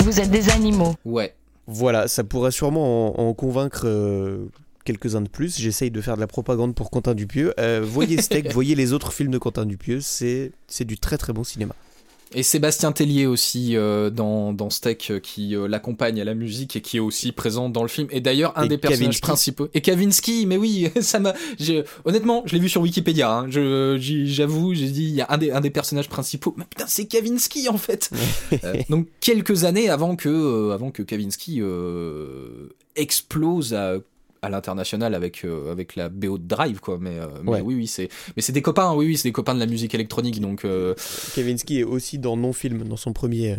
Vous 0.00 0.20
êtes 0.20 0.30
des 0.30 0.48
animaux. 0.50 0.94
ouais 1.04 1.34
Voilà, 1.66 2.08
ça 2.08 2.24
pourrait 2.24 2.50
sûrement 2.52 3.18
en, 3.20 3.28
en 3.28 3.34
convaincre 3.34 3.82
euh, 3.86 4.46
quelques-uns 4.86 5.20
de 5.20 5.28
plus. 5.28 5.58
J'essaye 5.58 5.90
de 5.90 6.00
faire 6.00 6.14
de 6.14 6.20
la 6.20 6.26
propagande 6.26 6.74
pour 6.74 6.90
Quentin 6.90 7.14
Dupieux. 7.14 7.52
Euh, 7.60 7.82
voyez 7.84 8.22
Steak, 8.22 8.50
voyez 8.52 8.74
les 8.74 8.94
autres 8.94 9.12
films 9.12 9.32
de 9.32 9.38
Quentin 9.38 9.66
Dupieux, 9.66 10.00
c'est 10.00 10.52
c'est 10.68 10.86
du 10.86 10.96
très 10.96 11.18
très 11.18 11.34
bon 11.34 11.44
cinéma. 11.44 11.74
et 12.34 12.42
Sébastien 12.42 12.92
Tellier 12.92 13.26
aussi 13.26 13.76
euh, 13.76 14.10
dans 14.10 14.52
dans 14.52 14.70
Steak 14.70 15.10
euh, 15.10 15.20
qui 15.20 15.54
euh, 15.54 15.68
l'accompagne 15.68 16.20
à 16.20 16.24
la 16.24 16.34
musique 16.34 16.76
et 16.76 16.80
qui 16.80 16.96
est 16.96 17.00
aussi 17.00 17.32
présent 17.32 17.68
dans 17.68 17.82
le 17.82 17.88
film. 17.88 18.08
Et 18.10 18.20
d'ailleurs 18.20 18.56
un 18.58 18.64
Et 18.64 18.68
des 18.68 18.78
personnages 18.78 19.20
principaux 19.20 19.68
et 19.74 19.80
Kavinsky 19.80 20.46
mais 20.46 20.56
oui 20.56 20.90
ça 21.00 21.18
m'a 21.18 21.34
honnêtement 22.04 22.42
je 22.46 22.54
l'ai 22.54 22.60
vu 22.60 22.68
sur 22.68 22.80
Wikipédia 22.82 23.30
hein, 23.30 23.46
j'avoue 23.48 24.74
j'ai 24.74 24.88
dit 24.88 25.04
il 25.04 25.14
y 25.14 25.20
a 25.20 25.26
un 25.30 25.38
des 25.38 25.50
un 25.50 25.60
des 25.60 25.70
personnages 25.70 26.08
principaux. 26.08 26.54
Mais 26.56 26.64
putain 26.64 26.86
c'est 26.88 27.06
Kavinsky 27.06 27.68
en 27.68 27.78
fait. 27.78 28.10
Donc 28.90 29.08
quelques 29.20 29.64
années 29.64 29.88
avant 29.88 30.16
que 30.16 30.72
avant 30.72 30.90
que 30.90 31.02
Kavinsky 31.02 31.62
explose 32.96 33.74
à 33.74 33.98
à 34.46 34.48
l'international 34.48 35.14
avec 35.14 35.44
euh, 35.44 35.70
avec 35.70 35.94
la 35.96 36.08
BO 36.08 36.38
de 36.38 36.46
Drive 36.46 36.80
quoi 36.80 36.98
mais, 37.00 37.18
euh, 37.18 37.26
mais 37.42 37.50
Ouais. 37.52 37.60
oui 37.60 37.74
oui 37.74 37.86
c'est 37.86 38.08
mais 38.36 38.42
c'est 38.42 38.52
des 38.52 38.62
copains 38.62 38.94
oui 38.94 39.06
oui 39.06 39.16
c'est 39.16 39.28
des 39.28 39.32
copains 39.32 39.54
de 39.54 39.60
la 39.60 39.66
musique 39.66 39.94
électronique 39.94 40.40
donc 40.40 40.64
euh, 40.64 40.94
Kavinsky 41.34 41.80
est 41.80 41.84
aussi 41.84 42.18
dans 42.18 42.36
Non-Film, 42.36 42.84
dans 42.88 42.96
son 42.96 43.12
premier. 43.12 43.56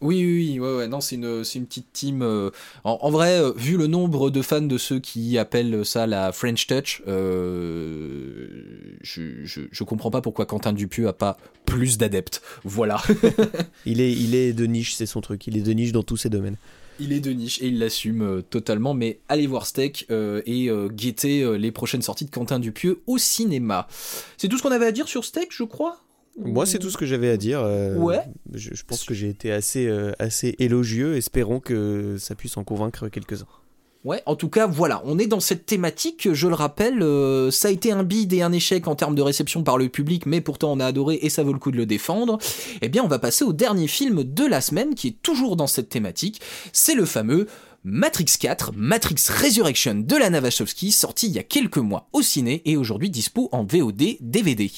oui, 0.00 0.16
oui, 0.24 0.50
oui, 0.54 0.60
ouais, 0.60 0.76
ouais, 0.78 0.88
non, 0.88 1.00
c'est 1.02 1.16
une, 1.16 1.44
c'est 1.44 1.58
une 1.58 1.66
petite 1.66 1.92
team. 1.92 2.22
euh, 2.22 2.50
en, 2.84 2.98
en 3.02 3.10
vrai, 3.10 3.38
euh, 3.38 3.52
vu 3.54 3.76
le 3.76 3.86
nombre 3.86 4.30
de 4.30 4.40
fans 4.40 4.62
de 4.62 4.78
ceux 4.78 4.98
qui 4.98 5.36
appellent 5.36 5.84
ça 5.84 6.06
la 6.06 6.32
French 6.32 6.66
Touch, 6.66 7.02
euh, 7.06 8.48
je, 9.02 9.44
je, 9.44 9.60
je 9.70 9.84
comprends 9.84 10.10
pas 10.10 10.20
pourquoi 10.22 10.46
Quentin 10.46 10.72
Dupieux 10.72 11.08
a 11.08 11.12
pas 11.12 11.36
plus 11.66 11.98
d'adeptes. 11.98 12.42
Voilà. 12.64 13.02
Il 13.86 14.00
est, 14.00 14.12
il 14.12 14.34
est 14.34 14.52
de 14.52 14.66
niche, 14.66 14.94
c'est 14.94 15.06
son 15.06 15.20
truc. 15.20 15.46
Il 15.46 15.56
est 15.56 15.62
de 15.62 15.72
niche 15.72 15.92
dans 15.92 16.02
tous 16.02 16.16
ses 16.16 16.28
domaines. 16.30 16.56
Il 17.00 17.12
est 17.12 17.20
de 17.20 17.30
niche 17.32 17.60
et 17.62 17.66
il 17.68 17.78
l'assume 17.78 18.22
euh, 18.22 18.42
totalement. 18.42 18.94
Mais 18.94 19.20
allez 19.28 19.46
voir 19.46 19.66
Steak 19.66 20.06
euh, 20.10 20.42
et 20.46 20.68
euh, 20.68 20.88
guettez 20.88 21.58
les 21.58 21.72
prochaines 21.72 22.02
sorties 22.02 22.24
de 22.24 22.30
Quentin 22.30 22.58
Dupieux 22.58 23.00
au 23.06 23.18
cinéma. 23.18 23.88
C'est 24.36 24.48
tout 24.48 24.58
ce 24.58 24.62
qu'on 24.62 24.70
avait 24.70 24.86
à 24.86 24.92
dire 24.92 25.08
sur 25.08 25.24
Steak, 25.24 25.48
je 25.50 25.64
crois? 25.64 26.00
Moi, 26.38 26.64
c'est 26.64 26.78
tout 26.78 26.90
ce 26.90 26.96
que 26.96 27.04
j'avais 27.06 27.28
à 27.28 27.36
dire. 27.36 27.60
euh, 27.60 27.96
Ouais. 27.96 28.20
Je, 28.54 28.70
je 28.72 28.84
pense 28.84 29.04
que 29.04 29.12
j'ai 29.14 29.28
été 29.28 29.52
assez, 29.52 29.86
euh, 29.86 30.12
assez 30.18 30.54
élogieux. 30.58 31.16
Espérons 31.16 31.60
que 31.60 32.16
ça 32.18 32.34
puisse 32.34 32.56
en 32.56 32.64
convaincre 32.64 33.08
quelques-uns. 33.08 33.46
Ouais, 34.02 34.22
en 34.24 34.34
tout 34.34 34.48
cas, 34.48 34.66
voilà, 34.66 35.02
on 35.04 35.18
est 35.18 35.26
dans 35.26 35.40
cette 35.40 35.66
thématique, 35.66 36.32
je 36.32 36.48
le 36.48 36.54
rappelle, 36.54 37.02
euh, 37.02 37.50
ça 37.50 37.68
a 37.68 37.70
été 37.70 37.92
un 37.92 38.02
bide 38.02 38.32
et 38.32 38.40
un 38.40 38.50
échec 38.50 38.88
en 38.88 38.94
termes 38.94 39.14
de 39.14 39.20
réception 39.20 39.62
par 39.62 39.76
le 39.76 39.90
public, 39.90 40.24
mais 40.24 40.40
pourtant 40.40 40.72
on 40.72 40.80
a 40.80 40.86
adoré 40.86 41.18
et 41.20 41.28
ça 41.28 41.42
vaut 41.42 41.52
le 41.52 41.58
coup 41.58 41.70
de 41.70 41.76
le 41.76 41.84
défendre. 41.84 42.38
Eh 42.80 42.88
bien, 42.88 43.04
on 43.04 43.08
va 43.08 43.18
passer 43.18 43.44
au 43.44 43.52
dernier 43.52 43.88
film 43.88 44.24
de 44.24 44.46
la 44.46 44.62
semaine 44.62 44.94
qui 44.94 45.08
est 45.08 45.22
toujours 45.22 45.54
dans 45.54 45.66
cette 45.66 45.90
thématique, 45.90 46.40
c'est 46.72 46.94
le 46.94 47.04
fameux 47.04 47.46
Matrix 47.84 48.36
4, 48.40 48.72
Matrix 48.74 49.22
Resurrection 49.28 49.96
de 49.96 50.16
Lana 50.16 50.40
Wachowski, 50.40 50.92
sorti 50.92 51.26
il 51.26 51.32
y 51.32 51.38
a 51.38 51.42
quelques 51.42 51.76
mois 51.76 52.08
au 52.14 52.22
ciné 52.22 52.62
et 52.64 52.78
aujourd'hui 52.78 53.10
dispo 53.10 53.50
en 53.52 53.64
VOD 53.64 54.16
DVD. 54.20 54.70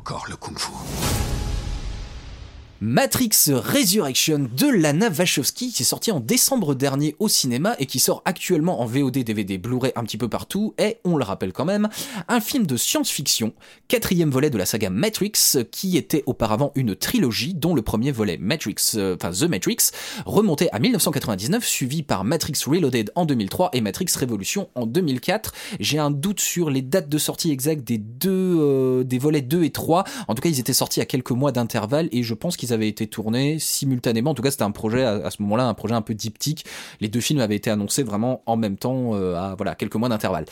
Encore 0.00 0.26
le 0.30 0.36
kung-fu. 0.36 0.99
Matrix 2.82 3.50
Resurrection 3.52 4.48
de 4.56 4.66
Lana 4.66 5.10
Wachowski 5.10 5.70
qui 5.70 5.82
est 5.82 5.86
sorti 5.86 6.10
en 6.12 6.20
décembre 6.20 6.74
dernier 6.74 7.14
au 7.18 7.28
cinéma 7.28 7.76
et 7.78 7.84
qui 7.84 7.98
sort 7.98 8.22
actuellement 8.24 8.80
en 8.80 8.86
VOD, 8.86 9.18
DVD, 9.18 9.58
Blu-ray 9.58 9.92
un 9.96 10.04
petit 10.04 10.16
peu 10.16 10.28
partout 10.28 10.72
est, 10.78 10.98
on 11.04 11.18
le 11.18 11.24
rappelle 11.24 11.52
quand 11.52 11.66
même, 11.66 11.90
un 12.28 12.40
film 12.40 12.66
de 12.66 12.78
science-fiction, 12.78 13.52
quatrième 13.88 14.30
volet 14.30 14.48
de 14.48 14.56
la 14.56 14.64
saga 14.64 14.88
Matrix 14.88 15.32
qui 15.70 15.98
était 15.98 16.22
auparavant 16.24 16.72
une 16.74 16.96
trilogie 16.96 17.52
dont 17.52 17.74
le 17.74 17.82
premier 17.82 18.12
volet 18.12 18.38
Matrix, 18.38 18.76
euh, 18.94 19.14
enfin 19.14 19.30
The 19.30 19.50
Matrix, 19.50 19.90
remontait 20.24 20.70
à 20.72 20.78
1999 20.78 21.66
suivi 21.66 22.02
par 22.02 22.24
Matrix 22.24 22.54
Reloaded 22.66 23.12
en 23.14 23.26
2003 23.26 23.70
et 23.74 23.82
Matrix 23.82 24.08
Revolution 24.18 24.70
en 24.74 24.86
2004. 24.86 25.52
J'ai 25.80 25.98
un 25.98 26.10
doute 26.10 26.40
sur 26.40 26.70
les 26.70 26.80
dates 26.80 27.10
de 27.10 27.18
sortie 27.18 27.50
exactes 27.50 27.84
des 27.84 27.98
deux 27.98 28.56
euh, 28.58 29.04
des 29.04 29.18
volets 29.18 29.42
2 29.42 29.64
et 29.64 29.70
3. 29.70 30.04
En 30.28 30.34
tout 30.34 30.40
cas, 30.40 30.48
ils 30.48 30.60
étaient 30.60 30.72
sortis 30.72 31.02
à 31.02 31.04
quelques 31.04 31.30
mois 31.30 31.52
d'intervalle 31.52 32.08
et 32.12 32.22
je 32.22 32.32
pense 32.32 32.56
qu'ils 32.56 32.69
avaient 32.72 32.88
été 32.88 33.06
tournés 33.06 33.58
simultanément. 33.58 34.30
En 34.30 34.34
tout 34.34 34.42
cas, 34.42 34.50
c'était 34.50 34.62
un 34.62 34.70
projet 34.70 35.04
à, 35.04 35.30
ce 35.30 35.42
moment-là, 35.42 35.66
un 35.66 35.74
projet 35.74 35.94
un 35.94 36.02
peu 36.02 36.14
diptyque. 36.14 36.64
Les 37.00 37.08
deux 37.08 37.20
films 37.20 37.40
avaient 37.40 37.56
été 37.56 37.70
annoncés 37.70 38.02
vraiment 38.02 38.42
en 38.46 38.56
même 38.56 38.76
temps 38.76 39.14
euh, 39.14 39.34
à 39.34 39.54
voilà 39.56 39.74
quelques 39.74 39.96
mois 39.96 40.08
d'intervalle. 40.08 40.44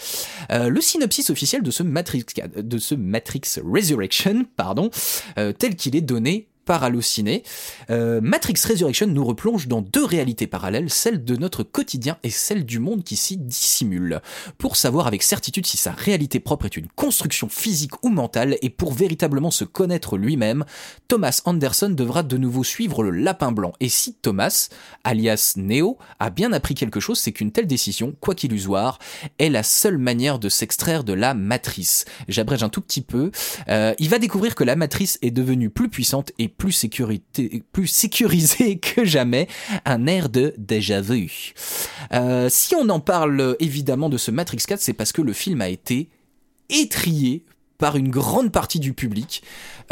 Euh, 0.51 0.69
le 0.69 0.81
synopsis 0.81 1.31
officiel 1.31 1.63
de 1.63 1.71
ce 1.71 1.83
Matrix 1.83 2.25
de 2.57 2.79
ce 2.79 2.95
Matrix 2.95 3.43
Resurrection, 3.65 4.45
pardon, 4.57 4.91
euh, 5.39 5.53
tel 5.53 5.77
qu'il 5.77 5.97
est 5.97 6.01
donné 6.01 6.49
par. 6.69 6.85
Euh, 7.91 8.21
Matrix 8.21 8.61
Resurrection 8.69 9.07
nous 9.07 9.25
replonge 9.25 9.69
dans 9.69 9.81
deux 9.81 10.05
réalités 10.05 10.47
parallèles, 10.47 10.91
celle 10.91 11.25
de 11.25 11.35
notre 11.35 11.63
quotidien 11.63 12.19
et 12.23 12.31
celle 12.31 12.67
du 12.67 12.79
monde 12.79 13.05
qui 13.05 13.17
s'y 13.17 13.39
dissimule. 13.39 14.21
Pour 14.59 14.77
savoir 14.77 15.07
avec 15.07 15.23
certitude 15.23 15.67
si 15.67 15.79
sa 15.79 15.93
réalité 15.93 16.41
propre 16.41 16.67
est 16.67 16.77
une 16.77 16.89
construction 16.89 17.49
physique 17.49 18.05
ou 18.05 18.11
mentale 18.11 18.59
et 18.61 18.69
pour 18.69 18.93
véritablement 18.93 19.51
se 19.51 19.65
connaître 19.65 20.19
lui-même, 20.19 20.67
Thomas 21.09 21.41
Anderson 21.47 21.89
devra 21.89 22.23
de 22.23 22.37
nouveau 22.37 22.65
suivre 22.65 23.03
le 23.03 23.11
lapin 23.11 23.51
blanc. 23.51 23.73
Et 23.81 23.89
si 23.89 24.13
Thomas, 24.15 24.69
alias 25.05 25.55
Neo, 25.57 25.97
a 26.21 26.29
bien 26.29 26.53
appris 26.53 26.75
quelque 26.75 27.01
chose, 27.01 27.19
c'est 27.19 27.33
qu'une 27.33 27.51
telle 27.51 27.67
décision, 27.67 28.15
quoi 28.21 28.35
qu'illusoire, 28.35 28.99
est 29.39 29.49
la 29.49 29.63
seule 29.63 29.99
manière 29.99 30.39
de 30.39 30.51
s'extraire 30.51 31.03
de 31.03 31.15
la 31.15 31.33
matrice. 31.33 32.05
J'abrège 32.29 32.63
un 32.63 32.69
tout 32.69 32.83
petit 32.83 33.03
peu. 33.03 33.31
Euh, 33.69 33.95
il 33.99 34.11
va 34.11 34.19
découvrir 34.19 34.55
que 34.55 34.65
la 34.65 34.77
matrice 34.77 35.19
est 35.23 35.31
devenue 35.31 35.71
plus 35.71 35.89
puissante 35.89 36.33
et 36.39 36.49
plus, 36.59 36.73
sécurisée 37.87 38.79
que 38.83 39.05
jamais. 39.05 39.49
Un 39.85 40.07
air 40.07 40.29
de 40.29 40.55
déjà 40.59 41.01
vu. 41.01 41.55
Euh, 42.13 42.49
si 42.51 42.75
on 42.75 42.89
en 42.91 43.01
parle 43.01 43.57
évidemment 43.61 44.11
de 44.11 44.19
ce 44.19 44.31
Matrix 44.31 44.59
4, 44.67 44.81
c'est 44.81 44.93
parce 44.93 45.13
que 45.13 45.23
le 45.23 45.33
film 45.33 45.63
a 45.63 45.69
été 45.69 46.11
étrié 46.69 47.45
par 47.79 47.97
une 47.97 48.11
grande 48.11 48.51
partie 48.51 48.81
du 48.81 48.93
public 48.93 49.43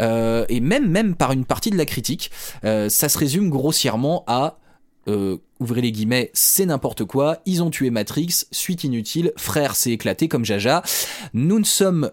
euh, 0.01 0.45
et 0.49 0.59
même 0.59 0.89
même 0.89 1.15
par 1.15 1.31
une 1.31 1.45
partie 1.45 1.71
de 1.71 1.77
la 1.77 1.85
critique. 1.85 2.31
Euh, 2.65 2.89
ça 2.89 3.07
se 3.07 3.17
résume 3.17 3.49
grossièrement 3.49 4.23
à 4.27 4.59
ouvrez 5.61 5.79
les 5.79 5.93
guillemets, 5.93 6.31
c'est 6.33 6.65
n'importe 6.65 7.05
quoi, 7.05 7.37
ils 7.45 7.63
ont 7.63 7.69
tué 7.69 7.91
Matrix, 7.91 8.43
suite 8.51 8.83
inutile, 8.83 9.31
frère 9.37 9.73
s'est 9.73 9.91
éclaté 9.91 10.27
comme 10.27 10.43
Jaja. 10.43 10.83
Nous 11.33 11.59
ne 11.59 11.63
sommes 11.63 12.11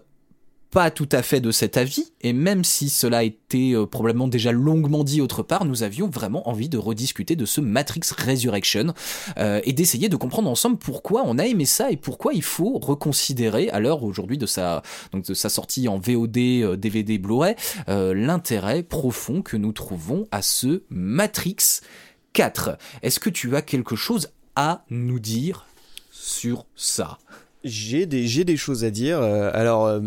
pas 0.75 0.91
tout 0.91 1.07
à 1.13 1.21
fait 1.21 1.39
de 1.39 1.51
cet 1.51 1.77
avis, 1.77 2.11
et 2.19 2.33
même 2.33 2.65
si 2.65 2.89
cela 2.89 3.19
a 3.19 3.23
été 3.23 3.71
euh, 3.71 3.85
probablement 3.85 4.27
déjà 4.27 4.51
longuement 4.51 5.05
dit 5.05 5.21
autre 5.21 5.41
part, 5.41 5.63
nous 5.63 5.83
avions 5.83 6.09
vraiment 6.09 6.49
envie 6.49 6.67
de 6.67 6.77
rediscuter 6.77 7.37
de 7.37 7.45
ce 7.45 7.61
Matrix 7.61 8.01
Resurrection 8.11 8.93
euh, 9.37 9.61
et 9.63 9.71
d'essayer 9.71 10.09
de 10.09 10.17
comprendre 10.17 10.49
ensemble 10.49 10.77
pourquoi 10.77 11.23
on 11.25 11.37
a 11.37 11.45
aimé 11.45 11.63
ça 11.63 11.91
et 11.91 11.95
pourquoi 11.95 12.33
il 12.33 12.43
faut 12.43 12.77
reconsidérer 12.77 13.69
à 13.69 13.79
l'heure 13.79 14.03
aujourd'hui 14.03 14.37
de 14.37 14.45
sa 14.45 14.81
donc 15.13 15.23
de 15.23 15.33
sa 15.33 15.47
sortie 15.47 15.87
en 15.87 15.97
VOD, 15.97 16.75
DVD, 16.77 17.19
Blu-ray, 17.19 17.55
euh, 17.87 18.13
l'intérêt 18.13 18.83
profond 18.83 19.41
que 19.41 19.55
nous 19.55 19.71
trouvons 19.71 20.27
à 20.31 20.41
ce 20.41 20.83
Matrix 20.89 21.55
4. 22.33 22.77
Est-ce 23.01 23.21
que 23.21 23.29
tu 23.29 23.55
as 23.55 23.61
quelque 23.61 23.95
chose 23.95 24.27
à 24.57 24.83
nous 24.89 25.21
dire 25.21 25.67
sur 26.11 26.65
ça? 26.75 27.17
J'ai 27.63 28.05
des, 28.05 28.27
j'ai 28.27 28.43
des 28.43 28.57
choses 28.57 28.83
à 28.83 28.91
dire. 28.91 29.21
Alors, 29.21 30.01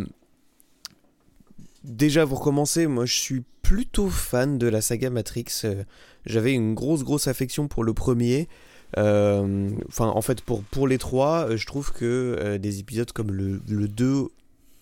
déjà 1.89 2.27
pour 2.27 2.41
commencer, 2.41 2.87
moi 2.87 3.07
je 3.07 3.15
suis 3.15 3.43
plutôt 3.69 4.09
fan 4.09 4.57
de 4.57 4.67
la 4.67 4.81
saga 4.81 5.11
Matrix. 5.11 5.61
Euh, 5.65 5.85
J'avais 6.25 6.55
une 6.55 6.75
grosse, 6.75 7.05
grosse 7.05 7.29
affection 7.29 7.69
pour 7.69 7.85
le 7.85 7.93
premier. 7.93 8.49
Euh, 8.97 9.71
Enfin, 9.89 10.07
en 10.07 10.23
fait, 10.23 10.41
pour, 10.41 10.63
pour 10.63 10.89
les 10.89 10.97
trois, 10.97 11.51
euh, 11.51 11.57
je 11.59 11.67
trouve 11.67 11.93
que 11.93 12.57
des 12.57 12.81
épisodes 12.81 13.13
comme 13.13 13.31
le, 13.31 13.61
le 13.69 13.89
2 13.89 14.27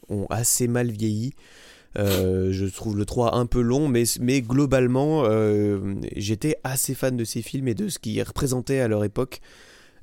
ont 0.09 0.27
assez 0.31 0.69
mal 0.69 0.91
vieilli. 0.91 1.33
Je 1.97 2.67
trouve 2.67 2.97
le 2.97 3.05
3 3.05 3.35
un 3.35 3.47
peu 3.47 3.61
long, 3.61 3.89
mais, 3.89 4.05
mais 4.21 4.41
globalement, 4.41 5.25
j'étais 6.15 6.57
assez 6.63 6.95
fan 6.95 7.17
de 7.17 7.25
ces 7.25 7.43
films 7.43 7.69
et 7.69 7.75
de 7.75 7.89
ce 7.89 7.99
qu'ils 7.99 8.23
représentaient 8.23 8.81
à 8.81 8.87
leur 8.87 9.03
époque. 9.03 9.41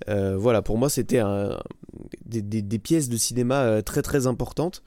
Voilà, 0.08 0.62
pour 0.62 0.78
moi, 0.78 0.90
c'était 0.90 1.22
des, 2.26 2.80
pièces 2.80 3.10
de 3.10 3.18
cinéma 3.18 3.82
très 3.84 4.02
très 4.02 4.26
importantes. 4.28 4.84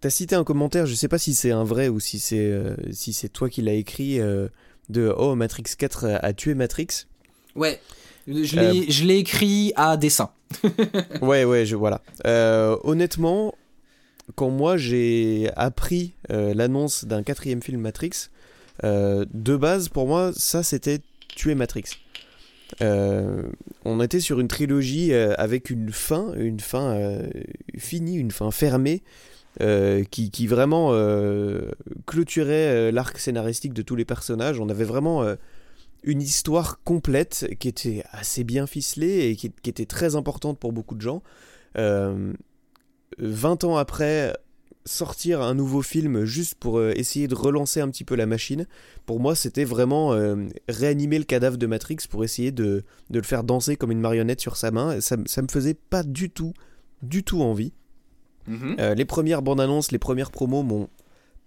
Euh, 0.00 0.02
T'as 0.02 0.10
cité 0.10 0.34
un 0.34 0.44
commentaire, 0.44 0.86
je 0.86 0.94
sais 0.94 1.08
pas 1.08 1.18
si 1.18 1.34
c'est 1.34 1.50
un 1.50 1.64
vrai 1.64 1.88
ou 1.88 2.00
si 2.00 2.18
c'est 2.18 2.38
euh, 2.38 2.74
si 2.90 3.12
c'est 3.12 3.28
toi 3.28 3.48
qui 3.50 3.62
l'as 3.62 3.74
écrit, 3.74 4.20
euh, 4.20 4.48
de 4.88 5.12
Oh, 5.16 5.34
Matrix 5.34 5.64
4 5.78 6.06
a, 6.06 6.16
a 6.16 6.32
tué 6.32 6.54
Matrix. 6.54 7.06
Ouais. 7.54 7.80
Je 8.26 8.56
l'ai, 8.60 8.86
l'ai 9.06 9.18
écrit 9.18 9.72
à 9.76 9.96
dessin. 9.96 10.30
Ouais, 11.22 11.44
ouais, 11.44 11.64
je, 11.66 11.76
voilà. 11.76 12.00
Euh, 12.26 12.76
honnêtement, 12.84 13.54
quand 14.36 14.50
moi 14.50 14.76
j'ai 14.76 15.50
appris 15.56 16.12
euh, 16.30 16.54
l'annonce 16.54 17.04
d'un 17.04 17.22
quatrième 17.22 17.62
film 17.62 17.80
Matrix, 17.80 18.28
euh, 18.84 19.24
de 19.32 19.56
base, 19.56 19.88
pour 19.88 20.06
moi, 20.06 20.32
ça 20.34 20.62
c'était 20.62 21.00
tuer 21.28 21.54
Matrix. 21.54 21.84
Euh, 22.82 23.42
on 23.84 24.00
était 24.00 24.20
sur 24.20 24.38
une 24.40 24.48
trilogie 24.48 25.12
euh, 25.12 25.34
avec 25.38 25.70
une 25.70 25.90
fin, 25.92 26.32
une 26.34 26.60
fin 26.60 26.94
euh, 26.94 27.28
finie, 27.78 28.16
une 28.16 28.30
fin 28.30 28.50
fermée, 28.50 29.02
euh, 29.60 30.04
qui, 30.04 30.46
vraiment 30.46 30.90
euh, 30.92 31.72
clôturait 32.06 32.68
euh, 32.68 32.92
l'arc 32.92 33.18
scénaristique 33.18 33.74
de 33.74 33.82
tous 33.82 33.96
les 33.96 34.04
personnages. 34.04 34.60
On 34.60 34.68
avait 34.68 34.84
vraiment 34.84 35.24
une 36.04 36.22
histoire 36.22 36.82
complète 36.84 37.48
qui 37.58 37.68
était 37.68 38.04
assez 38.12 38.44
bien 38.44 38.66
ficelée 38.66 39.28
et 39.28 39.36
qui, 39.36 39.52
était 39.66 39.86
très 39.86 40.14
importante 40.14 40.58
pour 40.58 40.72
beaucoup 40.72 40.94
de 40.94 41.00
gens. 41.00 41.22
Euh, 41.76 42.32
20 43.18 43.64
ans 43.64 43.76
après, 43.76 44.32
sortir 44.84 45.42
un 45.42 45.54
nouveau 45.54 45.82
film 45.82 46.24
juste 46.24 46.54
pour 46.54 46.82
essayer 46.82 47.26
de 47.26 47.34
relancer 47.34 47.80
un 47.80 47.90
petit 47.90 48.04
peu 48.04 48.14
la 48.14 48.26
machine, 48.26 48.66
pour 49.04 49.20
moi 49.20 49.34
c'était 49.34 49.64
vraiment 49.64 50.16
réanimer 50.68 51.18
le 51.18 51.24
cadavre 51.24 51.58
de 51.58 51.66
Matrix 51.66 51.98
pour 52.08 52.24
essayer 52.24 52.52
de, 52.52 52.84
de 53.10 53.18
le 53.18 53.24
faire 53.24 53.44
danser 53.44 53.76
comme 53.76 53.90
une 53.90 54.00
marionnette 54.00 54.40
sur 54.40 54.56
sa 54.56 54.70
main. 54.70 55.00
Ça, 55.00 55.16
ça 55.26 55.42
me 55.42 55.48
faisait 55.48 55.74
pas 55.74 56.02
du 56.04 56.30
tout, 56.30 56.54
du 57.02 57.24
tout 57.24 57.42
envie. 57.42 57.72
Euh, 58.78 58.94
les 58.94 59.04
premières 59.04 59.42
bandes 59.42 59.60
annonces, 59.60 59.92
les 59.92 59.98
premières 59.98 60.30
promos 60.30 60.62
m'ont 60.62 60.88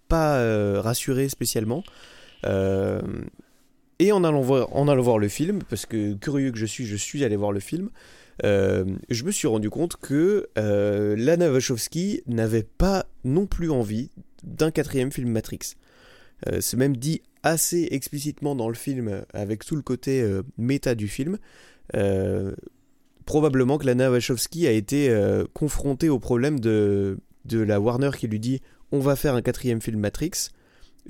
pas 0.08 0.38
euh, 0.38 0.80
rassuré 0.82 1.30
spécialement. 1.30 1.84
Euh, 2.46 3.02
et 4.00 4.12
en 4.12 4.24
allant, 4.24 4.42
voir, 4.42 5.18
le 5.18 5.28
film, 5.28 5.60
parce 5.70 5.86
que 5.86 6.14
curieux 6.14 6.52
que 6.52 6.58
je 6.58 6.66
suis, 6.66 6.86
je 6.86 6.96
suis 6.96 7.24
allé 7.24 7.36
voir 7.36 7.52
le 7.52 7.60
film, 7.60 7.90
je 8.44 9.24
me 9.24 9.32
suis 9.32 9.48
rendu 9.48 9.70
compte 9.70 9.96
que 9.98 10.50
Lana 10.56 11.52
Wachowski 11.52 12.22
n'avait 12.28 12.64
pas 12.64 13.06
non 13.24 13.46
plus 13.46 13.70
envie 13.70 14.10
d'un 14.44 14.72
quatrième 14.72 15.12
film 15.12 15.30
Matrix. 15.30 15.76
C'est 16.60 16.76
même 16.76 16.98
dit 16.98 17.22
assez 17.44 17.88
explicitement 17.92 18.56
dans 18.56 18.68
le 18.68 18.76
film, 18.76 19.24
avec 19.34 19.64
tout 19.64 19.78
le 19.78 19.84
côté 19.84 20.28
méta 20.58 20.96
du 20.96 21.08
film. 21.08 21.38
Probablement 23.26 23.78
que 23.78 23.86
Lana 23.86 24.12
Wachowski 24.12 24.68
a 24.68 24.72
été 24.72 25.10
euh, 25.10 25.46
confrontée 25.54 26.10
au 26.10 26.20
problème 26.20 26.60
de, 26.60 27.18
de 27.46 27.60
la 27.60 27.80
Warner 27.80 28.12
qui 28.18 28.28
lui 28.28 28.40
dit 28.40 28.62
on 28.92 29.00
va 29.00 29.16
faire 29.16 29.34
un 29.36 29.42
quatrième 29.42 29.82
film 29.82 30.00
Matrix, 30.00 30.50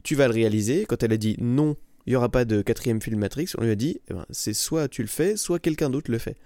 tu 0.03 0.15
vas 0.15 0.27
le 0.27 0.33
réaliser. 0.33 0.85
Quand 0.85 1.01
elle 1.03 1.13
a 1.13 1.17
dit 1.17 1.35
non, 1.39 1.75
il 2.05 2.11
n'y 2.11 2.15
aura 2.15 2.29
pas 2.29 2.45
de 2.45 2.61
quatrième 2.61 3.01
film 3.01 3.19
Matrix, 3.19 3.51
on 3.57 3.63
lui 3.63 3.71
a 3.71 3.75
dit 3.75 3.99
eh 4.09 4.13
ben, 4.13 4.25
c'est 4.29 4.53
soit 4.53 4.87
tu 4.87 5.01
le 5.01 5.07
fais, 5.07 5.35
soit 5.37 5.59
quelqu'un 5.59 5.89
d'autre 5.89 6.11
le 6.11 6.19
fait. 6.19 6.37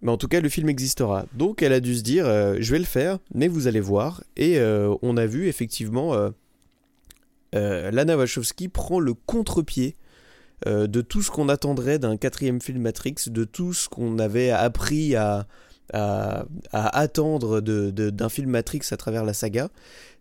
Mais 0.00 0.12
en 0.12 0.16
tout 0.16 0.28
cas, 0.28 0.40
le 0.40 0.48
film 0.48 0.68
existera. 0.68 1.26
Donc 1.34 1.62
elle 1.62 1.72
a 1.72 1.80
dû 1.80 1.94
se 1.96 2.02
dire 2.02 2.26
euh, 2.26 2.56
je 2.58 2.72
vais 2.72 2.78
le 2.78 2.84
faire, 2.84 3.18
mais 3.34 3.48
vous 3.48 3.66
allez 3.66 3.80
voir. 3.80 4.22
Et 4.36 4.58
euh, 4.58 4.94
on 5.02 5.16
a 5.16 5.26
vu 5.26 5.48
effectivement 5.48 6.14
Lana 7.52 8.16
Wachowski 8.16 8.68
prend 8.68 9.00
le 9.00 9.14
contre-pied 9.14 9.96
euh, 10.66 10.86
de 10.86 11.00
tout 11.00 11.22
ce 11.22 11.30
qu'on 11.30 11.48
attendrait 11.48 11.98
d'un 11.98 12.16
quatrième 12.16 12.60
film 12.60 12.82
Matrix, 12.82 13.14
de 13.26 13.44
tout 13.44 13.72
ce 13.72 13.88
qu'on 13.88 14.18
avait 14.18 14.50
appris 14.50 15.14
à, 15.14 15.46
attendre 16.72 17.60
d'un 17.60 18.28
film 18.28 18.50
Matrix 18.50 18.82
à 18.90 18.96
travers 18.96 19.24
la 19.24 19.32
saga. 19.32 19.70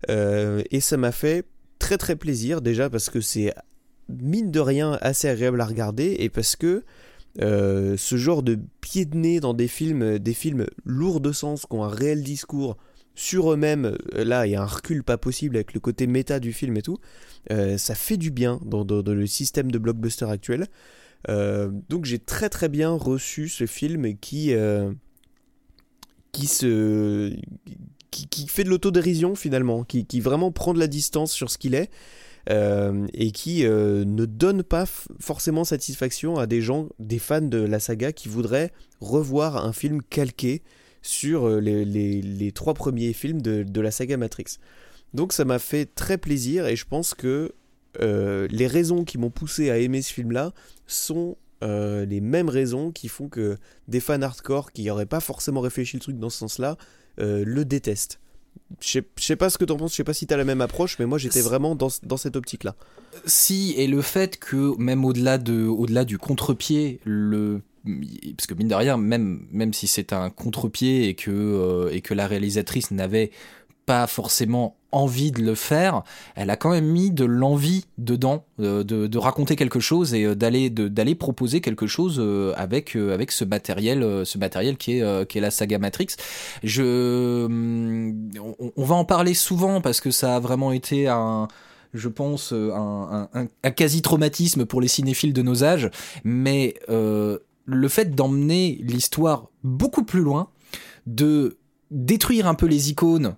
Euh, 0.09 0.61
et 0.71 0.79
ça 0.79 0.95
m'a 0.95 1.11
fait 1.11 1.45
très 1.79 1.97
très 1.97 2.15
plaisir 2.15 2.61
déjà 2.61 2.89
parce 2.89 3.09
que 3.09 3.19
c'est 3.19 3.53
mine 4.07 4.51
de 4.51 4.59
rien 4.59 4.97
assez 5.01 5.27
agréable 5.27 5.59
à 5.59 5.65
regarder 5.65 6.15
et 6.19 6.29
parce 6.29 6.55
que 6.55 6.83
euh, 7.41 7.95
ce 7.97 8.15
genre 8.15 8.43
de 8.43 8.57
pied 8.81 9.05
de 9.05 9.17
nez 9.17 9.39
dans 9.39 9.53
des 9.53 9.67
films, 9.67 10.19
des 10.19 10.33
films 10.33 10.67
lourds 10.85 11.19
de 11.19 11.31
sens, 11.31 11.65
qui 11.65 11.75
ont 11.75 11.83
un 11.83 11.89
réel 11.89 12.23
discours 12.23 12.77
sur 13.17 13.51
eux-mêmes, 13.51 13.97
euh, 14.13 14.23
là 14.23 14.45
il 14.45 14.51
y 14.51 14.55
a 14.55 14.61
un 14.61 14.67
recul 14.67 15.03
pas 15.03 15.17
possible 15.17 15.55
avec 15.55 15.73
le 15.73 15.79
côté 15.79 16.05
méta 16.05 16.39
du 16.39 16.53
film 16.53 16.77
et 16.77 16.83
tout, 16.83 16.99
euh, 17.51 17.77
ça 17.77 17.95
fait 17.95 18.15
du 18.15 18.29
bien 18.29 18.61
dans, 18.63 18.85
le 18.85 19.25
système 19.25 19.71
de 19.71 19.79
blockbuster 19.79 20.29
actuel. 20.29 20.67
Euh, 21.27 21.71
donc 21.89 22.05
j'ai 22.05 22.19
très 22.19 22.47
très 22.47 22.69
bien 22.69 22.91
reçu 22.91 23.49
ce 23.49 23.65
film 23.65 24.15
qui 24.17 24.53
qui 26.31 26.47
se 26.47 27.35
qui, 28.11 28.47
fait 28.47 28.63
de 28.63 28.69
l'autodérision 28.69 29.33
finalement, 29.33 29.83
qui, 29.83 30.05
qui 30.05 30.21
vraiment 30.21 30.51
prend 30.51 30.73
de 30.75 30.79
la 30.79 30.87
distance 30.87 31.31
sur 31.31 31.49
ce 31.49 31.57
qu'il 31.57 31.73
est 31.73 31.89
et 32.49 33.31
qui 33.31 33.63
ne 33.63 34.25
donne 34.25 34.61
pas 34.61 34.85
forcément 35.19 35.63
satisfaction 35.63 36.37
à 36.37 36.45
des 36.45 36.61
gens, 36.61 36.87
des 36.99 37.19
fans 37.19 37.41
de 37.41 37.57
la 37.57 37.79
saga 37.79 38.11
qui 38.11 38.29
voudraient 38.29 38.71
revoir 39.01 39.65
un 39.65 39.73
film 39.73 40.03
calqué 40.03 40.61
sur 41.07 41.47
euh, 41.47 41.59
les, 41.59 41.85
les- 41.85 42.21
les 42.21 42.51
trois 42.51 42.73
premiers 42.73 43.13
films 43.13 43.41
de, 43.41 43.63
de 43.63 43.81
la 43.81 43.91
saga 43.91 44.17
Matrix. 44.17 44.57
Donc 45.13 45.31
ça 45.33 45.45
m'a 45.45 45.57
fait 45.59 45.85
très 45.95 46.17
plaisir 46.17 46.67
et 46.67 46.75
je 46.75 46.85
pense 46.85 47.13
que 47.13 47.53
euh, 48.01 48.47
les 48.51 48.67
raisons 48.67 49.05
qui 49.05 49.17
m'ont 49.17 49.29
poussé 49.29 49.69
à 49.69 49.77
aimer 49.77 50.01
ce 50.01 50.13
film-là 50.13 50.51
sont 50.85 51.37
euh, 51.63 52.05
les 52.05 52.21
mêmes 52.21 52.49
raisons 52.49 52.91
qui 52.91 53.07
font 53.07 53.29
que 53.29 53.57
des 53.87 53.99
fans 54.01 54.21
hardcore 54.21 54.71
qui 54.71 54.83
n'auraient 54.83 55.05
pas 55.07 55.21
forcément 55.21 55.61
réfléchi 55.61 55.95
le 55.95 56.01
truc 56.01 56.19
dans 56.19 56.29
ce 56.29 56.37
sens-là 56.39 56.77
euh, 57.19 57.43
le 57.45 57.63
détestent. 57.65 58.19
Je 58.81 58.99
sais- 59.17 59.35
pas 59.35 59.49
ce 59.49 59.57
que 59.57 59.65
t'en 59.65 59.77
penses, 59.77 59.91
je 59.91 59.95
sais 59.97 60.03
pas 60.03 60.13
si 60.13 60.27
t'as 60.27 60.35
la 60.37 60.43
même 60.43 60.61
approche, 60.61 60.99
mais 60.99 61.05
moi 61.05 61.17
j'étais 61.17 61.41
vraiment 61.41 61.73
dans, 61.75 61.89
dans 62.03 62.17
cette 62.17 62.35
optique-là. 62.35 62.75
Si, 63.25 63.73
et 63.77 63.87
le 63.87 64.01
fait 64.01 64.37
que 64.37 64.75
même 64.77 65.05
au-delà 65.05 65.37
de, 65.37 65.63
au-delà 65.63 66.05
du 66.05 66.17
contre-pied, 66.17 66.99
le 67.05 67.61
parce 67.85 68.47
que 68.47 68.53
mine 68.53 68.67
de 68.67 68.75
rien, 68.75 68.97
même, 68.97 69.45
même 69.51 69.73
si 69.73 69.87
c'est 69.87 70.13
un 70.13 70.29
contre-pied 70.29 71.07
et 71.07 71.15
que, 71.15 71.31
euh, 71.31 71.89
et 71.91 72.01
que 72.01 72.13
la 72.13 72.27
réalisatrice 72.27 72.91
n'avait 72.91 73.31
pas 73.85 74.05
forcément 74.07 74.75
envie 74.91 75.31
de 75.31 75.41
le 75.41 75.55
faire, 75.55 76.03
elle 76.35 76.49
a 76.49 76.57
quand 76.57 76.71
même 76.71 76.87
mis 76.87 77.09
de 77.11 77.23
l'envie 77.23 77.85
dedans, 77.97 78.43
euh, 78.59 78.83
de, 78.83 79.07
de 79.07 79.17
raconter 79.17 79.55
quelque 79.55 79.79
chose 79.79 80.13
et 80.13 80.23
euh, 80.25 80.35
d'aller, 80.35 80.69
d'aller 80.69 81.15
proposer 81.15 81.61
quelque 81.61 81.87
chose 81.87 82.21
avec, 82.57 82.95
avec 82.97 83.31
ce 83.31 83.45
matériel, 83.45 84.25
ce 84.25 84.37
matériel 84.37 84.75
qui 84.77 84.99
est, 84.99 85.29
qui 85.29 85.37
est 85.37 85.41
la 85.41 85.51
saga 85.51 85.77
Matrix. 85.77 86.07
Je, 86.63 87.45
hum, 87.45 88.29
on, 88.75 88.83
va 88.83 88.95
en 88.95 89.05
parler 89.05 89.33
souvent 89.33 89.79
parce 89.79 90.01
que 90.01 90.11
ça 90.11 90.35
a 90.35 90.39
vraiment 90.39 90.73
été 90.73 91.07
un, 91.07 91.47
je 91.93 92.09
pense, 92.09 92.51
un, 92.51 93.27
un- 93.33 93.47
un- 93.63 93.71
quasi-traumatisme 93.71 94.65
pour 94.65 94.81
les 94.81 94.87
cinéphiles 94.89 95.33
de 95.33 95.41
nos 95.41 95.63
âges, 95.63 95.89
mais 96.25 96.75
le 97.67 97.87
fait 97.89 98.15
d'emmener 98.15 98.79
l'histoire 98.81 99.49
beaucoup 99.63 100.03
plus 100.03 100.21
loin, 100.21 100.49
de 101.05 101.59
détruire 101.91 102.47
un 102.47 102.55
peu 102.55 102.65
les 102.65 102.89
icônes, 102.89 103.35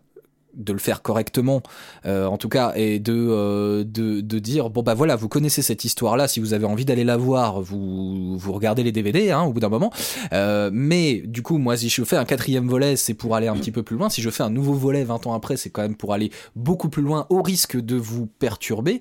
de 0.53 0.73
le 0.73 0.79
faire 0.79 1.01
correctement, 1.01 1.61
euh, 2.05 2.25
en 2.25 2.37
tout 2.37 2.49
cas, 2.49 2.73
et 2.75 2.99
de, 2.99 3.13
euh, 3.13 3.83
de, 3.83 4.21
de 4.21 4.39
dire, 4.39 4.69
bon 4.69 4.81
bah 4.81 4.93
voilà, 4.93 5.15
vous 5.15 5.29
connaissez 5.29 5.61
cette 5.61 5.83
histoire-là, 5.85 6.27
si 6.27 6.39
vous 6.39 6.53
avez 6.53 6.65
envie 6.65 6.85
d'aller 6.85 7.03
la 7.03 7.17
voir, 7.17 7.61
vous, 7.61 8.37
vous 8.37 8.53
regardez 8.53 8.83
les 8.83 8.91
DVD 8.91 9.31
hein, 9.31 9.43
au 9.43 9.53
bout 9.53 9.59
d'un 9.59 9.69
moment, 9.69 9.91
euh, 10.33 10.69
mais 10.73 11.21
du 11.25 11.41
coup, 11.41 11.57
moi, 11.57 11.77
si 11.77 11.89
je 11.89 12.03
fais 12.03 12.17
un 12.17 12.25
quatrième 12.25 12.67
volet, 12.67 12.95
c'est 12.95 13.13
pour 13.13 13.35
aller 13.35 13.47
un 13.47 13.55
petit 13.55 13.71
peu 13.71 13.83
plus 13.83 13.97
loin. 13.97 14.09
Si 14.09 14.21
je 14.21 14.29
fais 14.29 14.43
un 14.43 14.49
nouveau 14.49 14.73
volet 14.73 15.03
20 15.03 15.27
ans 15.27 15.33
après, 15.33 15.57
c'est 15.57 15.69
quand 15.69 15.81
même 15.81 15.95
pour 15.95 16.13
aller 16.13 16.31
beaucoup 16.55 16.89
plus 16.89 17.03
loin 17.03 17.25
au 17.29 17.41
risque 17.41 17.79
de 17.79 17.95
vous 17.95 18.27
perturber. 18.27 18.99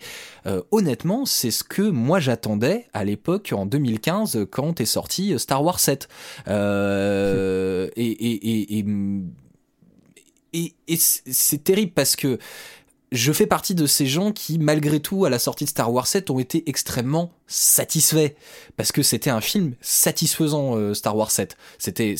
Honnêtement, 0.70 1.26
c'est 1.26 1.50
ce 1.50 1.62
que 1.62 1.82
moi 1.82 2.20
j'attendais 2.20 2.86
à 2.94 3.04
l'époque, 3.04 3.52
en 3.54 3.66
2015, 3.66 4.46
quand 4.50 4.80
est 4.80 4.86
sorti 4.86 5.38
Star 5.38 5.62
Wars 5.62 5.78
7. 5.78 6.08
Euh, 6.48 7.88
et, 7.96 8.06
et, 8.06 8.78
et, 8.78 8.78
et, 8.78 8.84
et- 10.52 10.74
c'est 10.96 11.62
terrible 11.64 11.92
parce 11.94 12.16
que 12.16 12.38
je 13.10 13.32
fais 13.32 13.46
partie 13.46 13.74
de 13.74 13.86
ces 13.86 14.06
gens 14.06 14.32
qui, 14.32 14.58
malgré 14.58 15.00
tout, 15.00 15.24
à 15.24 15.30
la 15.30 15.38
sortie 15.38 15.64
de 15.64 15.70
Star 15.70 15.90
Wars 15.92 16.06
7, 16.06 16.28
ont 16.30 16.38
été 16.38 16.68
extrêmement 16.68 17.32
satisfaits. 17.46 18.34
Parce 18.76 18.92
que 18.92 19.02
c'était 19.02 19.30
un 19.30 19.40
film 19.40 19.74
satisfaisant, 19.80 20.76
euh, 20.76 20.92
Star 20.92 21.16
Wars 21.16 21.30
7. 21.30 21.56
C'était, 21.78 22.16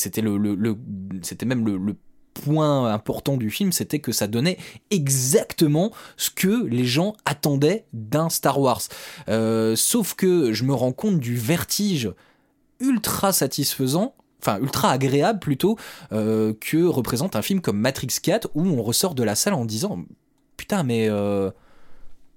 même 1.44 1.66
le, 1.66 1.76
le 1.76 1.96
point 2.32 2.90
important 2.92 3.36
du 3.36 3.50
film, 3.50 3.70
c'était 3.72 3.98
que 3.98 4.12
ça 4.12 4.26
donnait 4.28 4.56
exactement 4.90 5.92
ce 6.16 6.30
que 6.30 6.64
les 6.66 6.84
gens 6.84 7.14
attendaient 7.24 7.84
d'un 7.92 8.30
Star 8.30 8.58
Wars. 8.60 8.80
Euh, 9.28 9.76
sauf 9.76 10.14
que 10.14 10.52
je 10.52 10.64
me 10.64 10.72
rends 10.72 10.92
compte 10.92 11.18
du 11.18 11.36
vertige 11.36 12.12
ultra 12.80 13.32
satisfaisant 13.32 14.14
enfin 14.40 14.58
ultra 14.60 14.90
agréable 14.90 15.38
plutôt 15.38 15.76
euh, 16.12 16.54
que 16.60 16.84
représente 16.84 17.36
un 17.36 17.42
film 17.42 17.60
comme 17.60 17.78
Matrix 17.78 18.18
4 18.22 18.50
où 18.54 18.66
on 18.66 18.82
ressort 18.82 19.14
de 19.14 19.22
la 19.22 19.34
salle 19.34 19.54
en 19.54 19.64
disant 19.64 20.04
putain 20.56 20.82
mais 20.82 21.08
euh, 21.08 21.50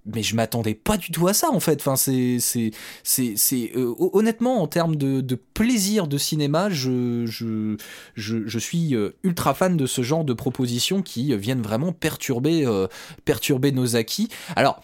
mais 0.06 0.24
je 0.24 0.36
m'attendais 0.36 0.74
pas 0.74 0.97
du 0.97 1.12
tout 1.12 1.28
à 1.28 1.34
ça 1.34 1.52
en 1.52 1.60
fait. 1.60 1.80
Enfin 1.80 1.95
c'est 1.95 2.38
c'est 2.39 2.72
c'est 3.04 3.34
c'est 3.36 3.72
euh, 3.76 3.93
honnêtement 3.99 4.62
en 4.62 4.68
termes 4.68 4.95
de, 4.95 5.22
plaisir 5.54 6.08
de 6.08 6.18
cinéma 6.18 6.70
je 6.72 7.26
je 7.28 7.78
je, 8.16 8.47
je 8.47 8.60
suis 8.60 8.95
ultra 9.24 9.54
fan 9.54 9.78
de 9.78 9.86
ce 9.86 10.02
genre 10.02 10.26
de 10.26 10.34
propositions 10.34 11.04
qui 11.04 11.36
viennent 11.38 11.62
vraiment 11.62 11.93
perturber 11.93 12.66
perturber 13.26 13.72
nos 13.72 13.95
acquis. 13.95 14.30
Alors 14.56 14.82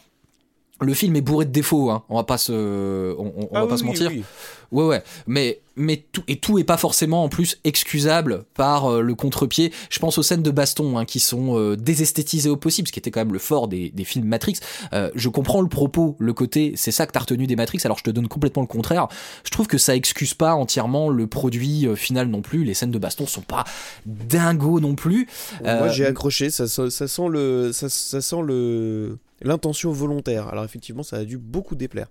le 0.81 0.93
film 0.93 1.15
est 1.15 1.21
bourré 1.21 1.45
de 1.45 1.51
défauts, 1.51 1.89
hein. 1.89 2.03
on 2.09 2.15
va 2.17 2.23
pas 2.23 2.37
se, 2.37 3.15
on, 3.17 3.25
on- 3.37 3.43
on 3.43 3.49
Ah 3.53 3.61
va 3.61 3.67
pas 3.67 3.73
oui, 3.73 3.79
se 3.79 3.83
oui, 3.83 3.89
mentir. 3.89 4.11
oui. 4.11 4.23
Ouais, 4.69 4.83
ouais, 4.85 5.03
mais 5.27 5.61
mais 5.77 6.03
tout 6.11 6.23
et 6.27 6.35
tout 6.39 6.59
est 6.59 6.65
pas 6.65 6.75
forcément 6.75 7.23
en 7.23 7.29
plus 7.29 7.57
excusable 7.63 8.43
par 8.53 8.91
euh, 8.91 9.01
le 9.01 9.15
contre-pied. 9.15 9.71
Je 9.89 9.99
pense 9.99 10.17
aux 10.17 10.23
scènes 10.23 10.41
de 10.43 10.51
baston 10.51 10.97
hein, 10.97 11.05
qui 11.05 11.21
sont 11.21 11.57
euh, 11.57 11.77
désesthétisées 11.77 12.49
au 12.49 12.57
possible, 12.57 12.85
ce 12.87 12.91
qui 12.91 12.99
était 12.99 13.09
quand 13.11 13.21
même 13.21 13.31
le 13.31 13.39
fort 13.39 13.69
des, 13.69 13.91
des 13.91 14.03
films 14.03 14.25
Matrix. 14.25 14.55
Euh, 14.91 15.09
je 15.15 15.29
comprends 15.29 15.61
le 15.61 15.69
propos, 15.69 16.17
le 16.19 16.33
côté, 16.33 16.73
c'est 16.75 16.91
ça 16.91 17.05
que 17.07 17.13
t'as 17.13 17.21
retenu 17.21 17.47
des 17.47 17.55
Matrix. 17.55 17.79
Alors 17.85 17.97
je 17.97 18.03
te 18.03 18.09
donne 18.09 18.27
complètement 18.27 18.61
le 18.61 18.67
contraire. 18.67 19.07
Je 19.45 19.51
trouve 19.51 19.67
que 19.67 19.77
ça 19.77 19.95
excuse 19.95 20.33
pas 20.33 20.53
entièrement 20.55 21.09
le 21.09 21.27
produit 21.27 21.87
euh, 21.87 21.95
final 21.95 22.27
non 22.27 22.41
plus. 22.41 22.65
Les 22.65 22.73
scènes 22.73 22.91
de 22.91 22.99
baston 22.99 23.25
sont 23.25 23.39
pas 23.41 23.63
dingos 24.05 24.81
non 24.81 24.95
plus. 24.95 25.27
Moi 25.61 25.69
Euh, 25.71 25.89
j'ai 25.91 26.05
accroché, 26.05 26.49
ça, 26.49 26.67
sent- 26.67 26.89
ça 26.89 27.07
sent 27.07 27.27
le, 27.29 27.71
ça, 27.71 27.87
ça 27.87 28.19
sent 28.19 28.41
le 28.43 29.17
l'intention 29.41 29.91
volontaire. 29.91 30.47
Alors 30.47 30.63
effectivement, 30.63 31.03
ça 31.03 31.17
a 31.17 31.25
dû 31.25 31.37
beaucoup 31.37 31.75
déplaire. 31.75 32.07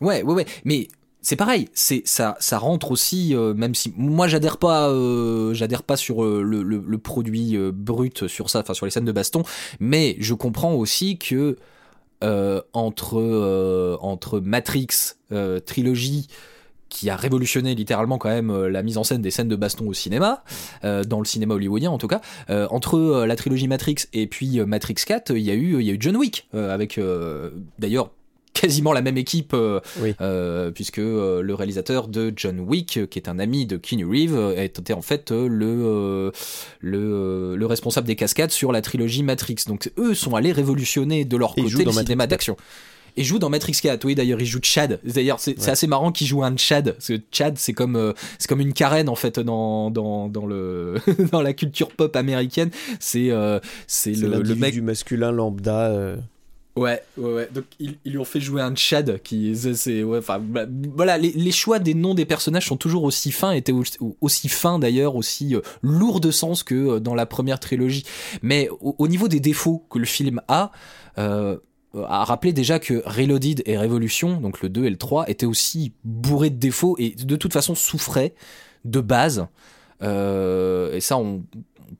Ouais, 0.00 0.22
ouais, 0.22 0.34
ouais. 0.34 0.46
Mais 0.64 0.88
c'est 1.20 1.36
pareil, 1.36 1.68
c'est 1.74 2.02
ça, 2.04 2.36
ça 2.40 2.58
rentre 2.58 2.90
aussi, 2.90 3.34
euh, 3.36 3.54
même 3.54 3.74
si 3.74 3.92
moi 3.96 4.26
j'adhère 4.26 4.56
pas, 4.56 4.90
euh, 4.90 5.54
j'adhère 5.54 5.84
pas 5.84 5.96
sur 5.96 6.24
euh, 6.24 6.42
le, 6.42 6.62
le- 6.64 6.82
le 6.84 6.98
produit 6.98 7.56
brut 7.72 8.26
sur 8.26 8.50
ça, 8.50 8.60
enfin 8.60 8.74
sur 8.74 8.86
les 8.86 8.90
scènes 8.90 9.04
de 9.04 9.12
baston, 9.12 9.44
mais 9.78 10.16
je 10.18 10.34
comprends 10.34 10.74
aussi 10.74 11.18
que 11.18 11.56
entre 12.72 13.98
entre 14.00 14.40
Matrix 14.40 14.86
trilogie 15.66 16.28
qui 16.92 17.08
a 17.08 17.16
révolutionné 17.16 17.74
littéralement 17.74 18.18
quand 18.18 18.28
même 18.28 18.50
euh, 18.50 18.68
la 18.68 18.82
mise 18.82 18.98
en 18.98 19.04
scène 19.04 19.22
des 19.22 19.30
scènes 19.30 19.48
de 19.48 19.56
baston 19.56 19.88
au 19.88 19.94
cinéma, 19.94 20.44
euh, 20.84 21.02
dans 21.04 21.18
le 21.18 21.24
cinéma 21.24 21.54
hollywoodien 21.54 21.90
en 21.90 21.98
tout 21.98 22.06
cas. 22.06 22.20
Euh, 22.50 22.68
entre 22.70 23.24
la 23.24 23.34
trilogie 23.34 23.66
Matrix 23.66 23.96
et 24.12 24.26
puis 24.26 24.60
Matrix 24.60 24.96
4, 25.06 25.30
il 25.34 25.42
y 25.42 25.50
a 25.50 25.54
eu 25.54 25.80
il 25.80 25.86
y 25.86 25.90
a 25.90 25.94
eu 25.94 25.98
John 25.98 26.16
Wick 26.16 26.48
avec 26.52 27.00
d'ailleurs 27.78 28.10
quasiment 28.52 28.92
la 28.92 29.00
même 29.00 29.16
équipe 29.16 29.54
euh, 29.54 29.80
Oui. 30.00 30.14
euh, 30.20 30.70
puisque 30.70 30.98
euh, 30.98 31.40
le 31.40 31.54
réalisateur 31.54 32.08
de 32.08 32.32
John 32.36 32.60
Wick 32.60 33.08
qui 33.08 33.18
est 33.18 33.28
un 33.28 33.38
ami 33.38 33.64
de 33.66 33.78
Keanu 33.78 34.04
Reeves 34.04 34.54
était 34.58 34.92
en 34.92 35.02
fait 35.02 35.30
le 35.30 36.30
le, 36.80 37.56
le 37.56 37.66
responsable 37.66 38.06
des 38.06 38.16
cascades 38.16 38.50
sur 38.50 38.72
la 38.72 38.82
trilogie 38.82 39.22
Matrix 39.22 39.56
donc 39.66 39.90
eux 39.98 40.14
sont 40.14 40.36
allés 40.36 40.52
révolutionner 40.52 41.24
de 41.24 41.36
leur 41.36 41.54
Et 41.56 41.62
côté 41.62 41.84
le 41.84 41.92
cinéma 41.92 42.24
4. 42.24 42.28
d'action 42.30 42.56
et 43.16 43.24
joue 43.24 43.38
dans 43.38 43.50
Matrix 43.50 43.72
4. 43.82 44.04
Oui, 44.04 44.14
d'ailleurs, 44.14 44.40
il 44.40 44.46
joue 44.46 44.60
Chad. 44.62 45.00
D'ailleurs, 45.04 45.40
c'est 45.40 45.58
Ouais. 45.60 45.68
assez 45.70 45.86
marrant 45.86 46.12
qu'il 46.12 46.26
joue 46.26 46.42
un 46.42 46.56
Chad. 46.56 46.92
Parce 46.92 47.08
que 47.08 47.20
Chad, 47.30 47.58
c'est 47.58 47.72
comme, 47.72 47.96
euh, 47.96 48.12
c'est 48.38 48.48
comme 48.48 48.60
une 48.60 48.72
carène, 48.72 49.08
en 49.08 49.14
fait, 49.16 49.38
dans, 49.40 49.90
dans, 49.90 50.28
dans, 50.28 50.46
le, 50.46 50.96
dans 51.32 51.42
la 51.42 51.52
culture 51.52 51.88
pop 51.88 52.14
américaine. 52.16 52.70
C'est, 53.00 53.30
euh, 53.30 53.58
c'est 53.86 54.12
le, 54.12 54.42
le 54.42 54.54
mec. 54.54 54.80
masculin 54.82 55.32
lambda. 55.32 55.86
euh, 55.90 56.16
Ouais, 56.74 57.02
ouais, 57.18 57.32
ouais. 57.34 57.48
Donc, 57.54 57.64
ils, 57.80 57.96
ils 58.06 58.12
lui 58.12 58.18
ont 58.18 58.24
fait 58.24 58.40
jouer 58.40 58.62
un 58.62 58.74
Chad 58.74 59.20
qui, 59.22 59.54
c'est- 59.54 59.74
c'est, 59.74 60.02
ouais, 60.02 60.16
enfin, 60.16 60.38
bah, 60.38 60.64
voilà, 60.96 61.18
les, 61.18 61.30
les 61.32 61.52
choix 61.52 61.78
des 61.78 61.92
noms 61.92 62.14
des 62.14 62.24
personnages 62.24 62.66
sont 62.66 62.78
toujours 62.78 63.04
aussi 63.04 63.30
fins, 63.30 63.52
étaient 63.52 63.72
aussi, 63.72 63.98
aussi 64.22 64.48
fins 64.48 64.78
d'ailleurs, 64.78 65.14
aussi 65.14 65.54
euh, 65.54 65.60
lourds 65.82 66.18
de 66.20 66.30
sens 66.30 66.62
que 66.62 66.74
euh, 66.74 66.98
dans 66.98 67.14
la 67.14 67.26
première 67.26 67.60
trilogie. 67.60 68.04
Mais 68.40 68.70
au, 68.80 68.94
au 68.98 69.06
niveau 69.06 69.28
des 69.28 69.38
défauts 69.38 69.84
que 69.90 69.98
le 69.98 70.06
film 70.06 70.40
a, 70.48 70.72
euh, 71.18 71.58
à 71.94 72.24
rappeler 72.24 72.52
déjà 72.52 72.78
que 72.78 73.02
Reloaded 73.04 73.62
et 73.66 73.76
Révolution, 73.76 74.40
donc 74.40 74.62
le 74.62 74.68
2 74.68 74.84
et 74.84 74.90
le 74.90 74.96
3, 74.96 75.28
étaient 75.28 75.46
aussi 75.46 75.92
bourrés 76.04 76.50
de 76.50 76.56
défauts 76.56 76.96
et 76.98 77.10
de 77.10 77.36
toute 77.36 77.52
façon 77.52 77.74
souffraient 77.74 78.34
de 78.84 79.00
base. 79.00 79.46
Euh, 80.02 80.94
et 80.94 81.00
ça, 81.00 81.16
on, 81.16 81.44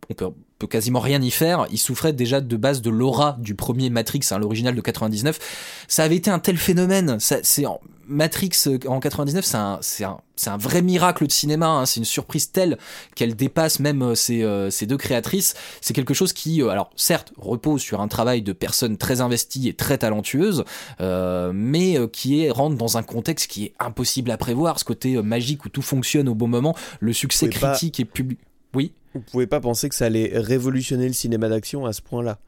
on 0.08 0.14
peut, 0.58 0.66
quasiment 0.66 1.00
rien 1.00 1.20
y 1.20 1.30
faire. 1.30 1.66
Ils 1.70 1.78
souffraient 1.78 2.12
déjà 2.12 2.40
de 2.40 2.56
base 2.56 2.82
de 2.82 2.90
l'aura 2.90 3.36
du 3.40 3.54
premier 3.54 3.90
Matrix, 3.90 4.20
hein, 4.30 4.38
l'original 4.38 4.74
de 4.74 4.80
99. 4.80 5.84
Ça 5.88 6.04
avait 6.04 6.16
été 6.16 6.30
un 6.30 6.38
tel 6.38 6.56
phénomène. 6.56 7.18
Ça, 7.20 7.38
c'est 7.42 7.66
Matrix 8.06 8.50
euh, 8.66 8.78
en 8.86 9.00
99, 9.00 9.44
c'est 9.80 10.04
un, 10.04 10.56
vrai 10.58 10.82
miracle 10.82 11.26
de 11.26 11.32
cinéma. 11.32 11.66
hein. 11.68 11.86
C'est 11.86 12.00
une 12.00 12.04
surprise 12.04 12.50
telle 12.50 12.78
qu'elle 13.14 13.34
dépasse 13.36 13.80
même 13.80 14.02
euh, 14.02 14.14
ces, 14.14 14.42
euh, 14.42 14.70
ces 14.70 14.86
deux 14.86 14.96
créatrices. 14.96 15.54
C'est 15.80 15.94
quelque 15.94 16.14
chose 16.14 16.32
qui, 16.32 16.62
euh, 16.62 16.68
alors 16.68 16.90
certes, 16.96 17.32
repose 17.38 17.80
sur 17.80 18.00
un 18.00 18.08
travail 18.08 18.42
de 18.42 18.52
personnes 18.52 18.96
très 18.96 19.20
investies 19.20 19.68
et 19.68 19.74
très 19.74 19.98
talentueuses, 19.98 20.64
euh, 21.00 21.52
mais 21.54 21.96
qui 22.12 22.42
est 22.44 22.50
rentre 22.50 22.76
dans 22.76 22.96
un 22.98 23.02
contexte 23.02 23.48
qui 23.50 23.66
est 23.66 23.74
impossible 23.78 24.30
à 24.30 24.36
prévoir. 24.36 24.78
Ce 24.78 24.84
côté 24.84 25.20
magique 25.22 25.64
où 25.64 25.68
tout 25.68 25.82
fonctionne 25.82 26.28
au 26.28 26.34
bon 26.34 26.48
moment, 26.48 26.74
le 27.00 27.12
succès 27.12 27.48
pas- 27.48 27.72
critique 27.72 28.00
et 28.00 28.04
public. 28.04 28.38
Oui? 28.74 28.92
Vous 29.14 29.20
pouvez 29.20 29.46
pas 29.46 29.60
penser 29.60 29.88
que 29.88 29.94
ça 29.94 30.06
allait 30.06 30.30
révolutionner 30.34 31.06
le 31.06 31.12
cinéma 31.12 31.48
d'action 31.48 31.84
à 31.86 31.92
ce 31.92 32.00
point-là. 32.00 32.38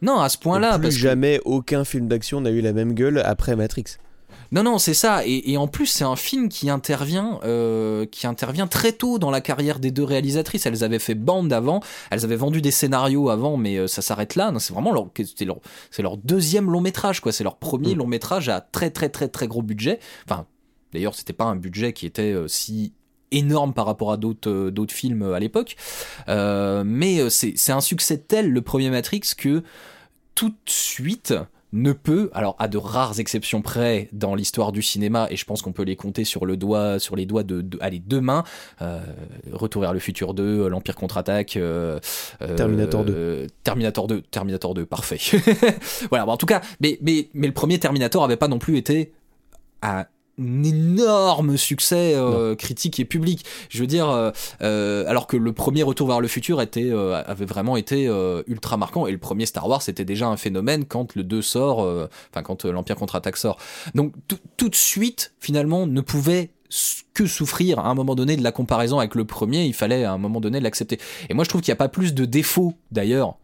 Non, 0.00 0.20
à 0.20 0.28
ce 0.28 0.38
point-là, 0.38 0.78
Plus 0.78 0.82
parce 0.82 0.94
que 0.94 1.00
jamais 1.00 1.40
aucun 1.44 1.84
film 1.84 2.08
d'action 2.08 2.40
n'a 2.40 2.50
eu 2.50 2.60
la 2.60 2.72
même 2.72 2.92
gueule 2.92 3.20
après 3.24 3.54
Matrix. 3.56 3.84
Non, 4.52 4.62
non, 4.62 4.78
c'est 4.78 4.94
ça. 4.94 5.26
Et, 5.26 5.50
et 5.50 5.56
en 5.56 5.66
plus, 5.66 5.86
c'est 5.86 6.04
un 6.04 6.14
film 6.14 6.48
qui 6.50 6.68
intervient, 6.68 7.40
euh, 7.42 8.04
qui 8.06 8.26
intervient 8.26 8.66
très 8.66 8.92
tôt 8.92 9.18
dans 9.18 9.30
la 9.30 9.40
carrière 9.40 9.78
des 9.80 9.90
deux 9.90 10.04
réalisatrices. 10.04 10.66
Elles 10.66 10.84
avaient 10.84 10.98
fait 10.98 11.14
Band 11.14 11.50
avant, 11.50 11.80
elles 12.10 12.24
avaient 12.24 12.36
vendu 12.36 12.60
des 12.60 12.70
scénarios 12.70 13.30
avant, 13.30 13.56
mais 13.56 13.78
euh, 13.78 13.86
ça 13.86 14.02
s'arrête 14.02 14.36
là. 14.36 14.50
Non, 14.52 14.58
C'est 14.58 14.74
vraiment 14.74 14.92
leur, 14.92 15.08
leur, 15.40 15.58
c'est 15.90 16.02
leur 16.02 16.16
deuxième 16.18 16.70
long 16.70 16.82
métrage, 16.82 17.20
quoi. 17.20 17.32
C'est 17.32 17.44
leur 17.44 17.56
premier 17.56 17.94
Mm. 17.94 17.98
long 17.98 18.06
métrage 18.06 18.48
à 18.50 18.60
très, 18.60 18.90
très, 18.90 19.08
très, 19.08 19.28
très 19.28 19.48
gros 19.48 19.62
budget. 19.62 19.98
Enfin, 20.28 20.46
d'ailleurs, 20.92 21.14
c'était 21.14 21.32
pas 21.32 21.44
un 21.44 21.56
budget 21.56 21.94
qui 21.94 22.04
était 22.06 22.32
euh, 22.32 22.46
si 22.46 22.92
énorme 23.30 23.72
par 23.72 23.86
rapport 23.86 24.12
à 24.12 24.18
d'autres 24.18 24.68
d'autres 24.68 24.92
films 24.92 25.32
à 25.32 25.38
l'époque. 25.40 25.76
Euh, 26.28 26.82
mais 26.84 27.30
c'est 27.30 27.72
un 27.72 27.80
succès 27.80 28.18
tel 28.18 28.50
le 28.50 28.60
premier 28.60 28.90
Matrix 28.90 29.22
que 29.38 29.62
tout 30.34 30.50
de 30.50 30.54
suite 30.66 31.32
ne 31.72 31.92
peut, 31.92 32.30
alors 32.34 32.54
à 32.58 32.68
de 32.68 32.78
rares 32.78 33.18
exceptions 33.18 33.62
près 33.62 34.08
dans 34.12 34.34
l'histoire 34.34 34.72
du 34.72 34.82
cinéma, 34.82 35.26
et 35.30 35.36
je 35.36 35.44
pense 35.44 35.62
qu'on 35.62 35.72
peut 35.72 35.82
les 35.82 35.96
compter 35.96 36.24
sur 36.24 36.44
le 36.46 36.56
doigt, 36.56 36.98
sur 36.98 37.16
les 37.16 37.26
doigts 37.26 37.42
de, 37.42 37.60
de 37.62 37.78
allez, 37.80 37.98
deux 37.98 38.20
mains, 38.20 38.44
euh, 38.80 39.00
Retour 39.50 39.82
vers 39.82 39.92
le 39.92 39.98
futur 39.98 40.34
2, 40.34 40.68
l'Empire 40.68 40.94
contre-attaque, 40.96 41.56
euh, 41.56 41.98
euh, 42.42 42.56
Terminator 42.56 43.04
2. 43.04 43.12
euh, 43.12 43.46
Terminator 43.64 44.06
2, 44.06 44.22
Terminator 44.22 44.74
2, 44.74 44.86
parfait. 44.86 45.18
voilà, 46.10 46.26
bon, 46.26 46.32
en 46.32 46.36
tout 46.36 46.46
cas, 46.46 46.60
mais, 46.80 46.98
mais, 47.00 47.28
mais 47.34 47.46
le 47.46 47.52
premier 47.54 47.78
Terminator 47.78 48.22
avait 48.22 48.36
pas 48.36 48.48
non 48.48 48.58
plus 48.58 48.76
été 48.76 49.12
un 50.40 50.62
énorme 50.62 51.56
succès 51.56 52.14
euh, 52.14 52.54
critique 52.54 52.98
et 53.00 53.04
public. 53.04 53.44
Je 53.68 53.80
veux 53.80 53.86
dire, 53.86 54.08
euh, 54.08 54.30
euh, 54.62 55.04
alors 55.06 55.26
que 55.26 55.36
le 55.36 55.52
premier 55.52 55.82
Retour 55.82 56.08
vers 56.08 56.20
le 56.20 56.28
futur 56.28 56.60
était, 56.62 56.90
euh, 56.90 57.22
avait 57.26 57.44
vraiment 57.44 57.76
été 57.76 58.06
euh, 58.08 58.42
ultra 58.46 58.76
marquant, 58.76 59.06
et 59.06 59.12
le 59.12 59.18
premier 59.18 59.46
Star 59.46 59.68
Wars 59.68 59.82
c'était 59.82 60.04
déjà 60.04 60.26
un 60.28 60.36
phénomène 60.36 60.84
quand 60.84 61.14
le 61.14 61.22
2 61.24 61.42
sort, 61.42 61.82
euh, 61.82 62.08
enfin 62.32 62.42
quand 62.42 62.64
l'Empire 62.64 62.96
contre-attaque 62.96 63.36
sort. 63.36 63.58
Donc 63.94 64.14
tout- 64.28 64.38
de 64.68 64.74
suite, 64.76 65.32
finalement, 65.40 65.86
ne 65.86 66.00
pouvait 66.00 66.50
que 67.14 67.26
souffrir 67.26 67.78
à 67.80 67.88
un 67.88 67.94
moment 67.94 68.14
donné 68.14 68.36
de 68.36 68.42
la 68.42 68.52
comparaison 68.52 69.00
avec 69.00 69.14
le 69.16 69.24
premier, 69.26 69.64
il 69.66 69.74
fallait 69.74 70.04
à 70.04 70.12
un 70.12 70.18
moment 70.18 70.40
donné 70.40 70.60
l'accepter. 70.60 70.98
Et 71.28 71.34
moi 71.34 71.44
je 71.44 71.48
trouve 71.50 71.60
qu'il 71.60 71.70
n'y 71.70 71.76
a 71.76 71.76
pas 71.76 71.88
plus 71.88 72.14
de 72.14 72.24
défauts 72.24 72.74
d'ailleurs 72.92 73.34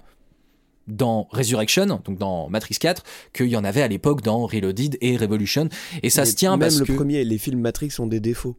dans 0.89 1.29
Resurrection, 1.31 1.87
donc 1.87 2.19
dans 2.19 2.49
Matrix 2.49 2.77
4, 2.81 3.03
qu'il 3.33 3.47
y 3.47 3.57
en 3.57 3.63
avait 3.65 3.83
à 3.83 3.89
l'époque 3.89 4.23
dans 4.23 4.47
Reloaded 4.47 4.97
et 5.01 5.17
Revolution. 5.17 5.69
Et 6.03 6.11
ça 6.11 6.23
Mais 6.23 6.27
se 6.27 6.35
tient 6.35 6.51
même 6.53 6.61
parce 6.61 6.79
le 6.81 6.87
que... 6.87 6.93
premier, 6.93 7.23
les 7.25 7.39
films 7.39 7.61
Matrix 7.61 7.91
ont 7.99 8.07
des 8.07 8.21
défauts. 8.21 8.57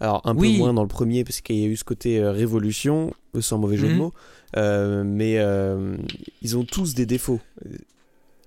Alors 0.00 0.20
un 0.24 0.34
Oui. 0.36 0.52
peu 0.54 0.58
moins 0.58 0.74
dans 0.74 0.82
le 0.82 0.88
premier 0.88 1.22
parce 1.24 1.40
qu'il 1.40 1.56
y 1.58 1.64
a 1.64 1.68
eu 1.68 1.76
ce 1.76 1.84
côté 1.84 2.18
euh, 2.18 2.32
révolution, 2.32 3.12
euh, 3.36 3.40
sans 3.40 3.58
mauvais 3.58 3.76
jeu 3.76 3.86
de 3.88 3.92
Mhm. 3.92 3.98
mots, 3.98 4.12
Euh, 4.56 5.02
mais 5.04 5.38
euh, 5.38 5.96
ils 6.42 6.56
ont 6.58 6.64
tous 6.64 6.94
des 6.94 7.06
défauts 7.06 7.40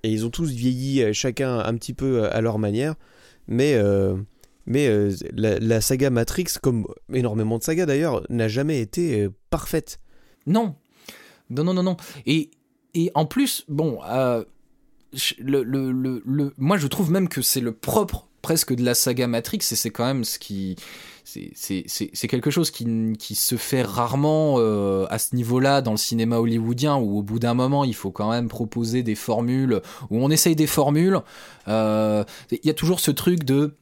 et 0.03 0.09
ils 0.11 0.23
ont 0.25 0.29
tous 0.29 0.51
vieilli 0.51 1.13
chacun 1.13 1.59
un 1.59 1.73
petit 1.75 1.93
peu 1.93 2.25
à 2.29 2.39
leur 2.41 2.59
manière. 2.59 2.95
Mais 3.47 3.75
mais 4.67 4.89
la, 5.35 5.59
la 5.59 5.81
saga 5.81 6.09
Matrix, 6.09 6.45
comme 6.61 6.87
énormément 7.13 7.57
de 7.57 7.63
sagas 7.63 7.85
d'ailleurs, 7.85 8.23
n'a 8.29 8.47
jamais 8.47 8.79
été 8.81 9.27
parfaite. 9.49 9.99
Non. 10.47 10.75
Non, 11.49 11.63
non, 11.63 11.73
non, 11.75 11.83
non. 11.83 11.97
Et, 12.25 12.49
et 12.95 13.11
en 13.13 13.25
plus, 13.25 13.63
bon, 13.67 13.99
euh, 14.09 14.43
moi 16.57 16.77
je 16.77 16.87
trouve 16.87 17.11
même 17.11 17.29
que 17.29 17.41
c'est 17.41 17.61
le 17.61 17.71
propre 17.73 18.27
presque 18.41 18.73
de 18.73 18.83
la 18.83 18.93
saga 18.93 19.27
Matrix 19.27 19.57
et 19.71 19.75
c'est 19.75 19.89
quand 19.89 20.05
même 20.05 20.23
ce 20.23 20.37
qui. 20.39 20.75
c'est- 21.23 22.27
quelque 22.27 22.51
chose 22.51 22.69
qui 22.71 23.35
se 23.35 23.55
fait 23.55 23.81
rarement 23.81 24.55
euh, 24.59 25.05
à 25.09 25.17
ce 25.19 25.35
niveau-là 25.35 25.81
dans 25.81 25.91
le 25.91 25.97
cinéma 25.97 26.37
hollywoodien 26.37 26.95
où 26.97 27.17
au 27.17 27.23
bout 27.23 27.39
d'un 27.39 27.53
moment 27.55 27.83
il 27.83 27.95
faut 27.95 28.11
quand 28.11 28.29
même 28.29 28.47
proposer 28.47 29.03
des 29.03 29.15
formules, 29.15 29.81
où 30.09 30.23
on 30.23 30.29
essaye 30.29 30.55
des 30.55 30.67
formules. 30.67 31.19
Euh, 31.67 32.23
Il 32.51 32.59
y 32.65 32.69
a 32.69 32.73
toujours 32.75 32.99
ce 32.99 33.11
truc 33.11 33.43
de. 33.43 33.73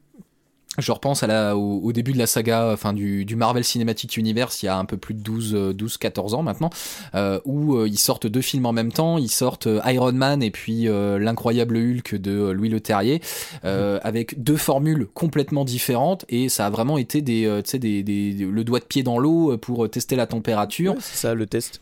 Je 0.78 0.90
repense 0.90 1.22
à 1.22 1.26
la, 1.28 1.56
au, 1.56 1.80
au 1.80 1.92
début 1.92 2.12
de 2.12 2.18
la 2.18 2.26
saga, 2.26 2.70
enfin 2.72 2.92
du, 2.92 3.24
du 3.24 3.36
Marvel 3.36 3.62
Cinematic 3.64 4.16
Universe, 4.16 4.62
il 4.62 4.66
y 4.66 4.68
a 4.68 4.76
un 4.76 4.84
peu 4.84 4.96
plus 4.96 5.14
de 5.14 5.20
12, 5.20 5.54
euh, 5.54 5.72
12 5.72 5.98
14 5.98 6.34
ans 6.34 6.42
maintenant, 6.42 6.70
euh, 7.14 7.38
où 7.44 7.76
euh, 7.76 7.88
ils 7.88 7.98
sortent 7.98 8.26
deux 8.26 8.40
films 8.40 8.66
en 8.66 8.72
même 8.72 8.90
temps. 8.92 9.18
Ils 9.18 9.30
sortent 9.30 9.68
Iron 9.86 10.12
Man 10.12 10.42
et 10.42 10.50
puis 10.50 10.88
euh, 10.88 11.18
l'incroyable 11.18 11.76
Hulk 11.76 12.16
de 12.16 12.50
Louis 12.50 12.68
Leterrier, 12.68 13.20
euh, 13.64 14.00
avec 14.02 14.42
deux 14.42 14.56
formules 14.56 15.06
complètement 15.14 15.64
différentes. 15.64 16.24
Et 16.28 16.48
ça 16.48 16.66
a 16.66 16.70
vraiment 16.70 16.98
été 16.98 17.22
des, 17.22 17.62
des, 17.78 18.02
des- 18.02 18.32
le 18.32 18.64
doigt 18.64 18.80
de 18.80 18.84
pied 18.84 19.02
dans 19.02 19.18
l'eau 19.18 19.56
pour 19.58 19.88
tester 19.88 20.16
la 20.16 20.26
température. 20.26 20.94
Ouais, 20.94 20.98
c'est 21.00 21.16
ça 21.16 21.34
le 21.34 21.46
test. 21.46 21.80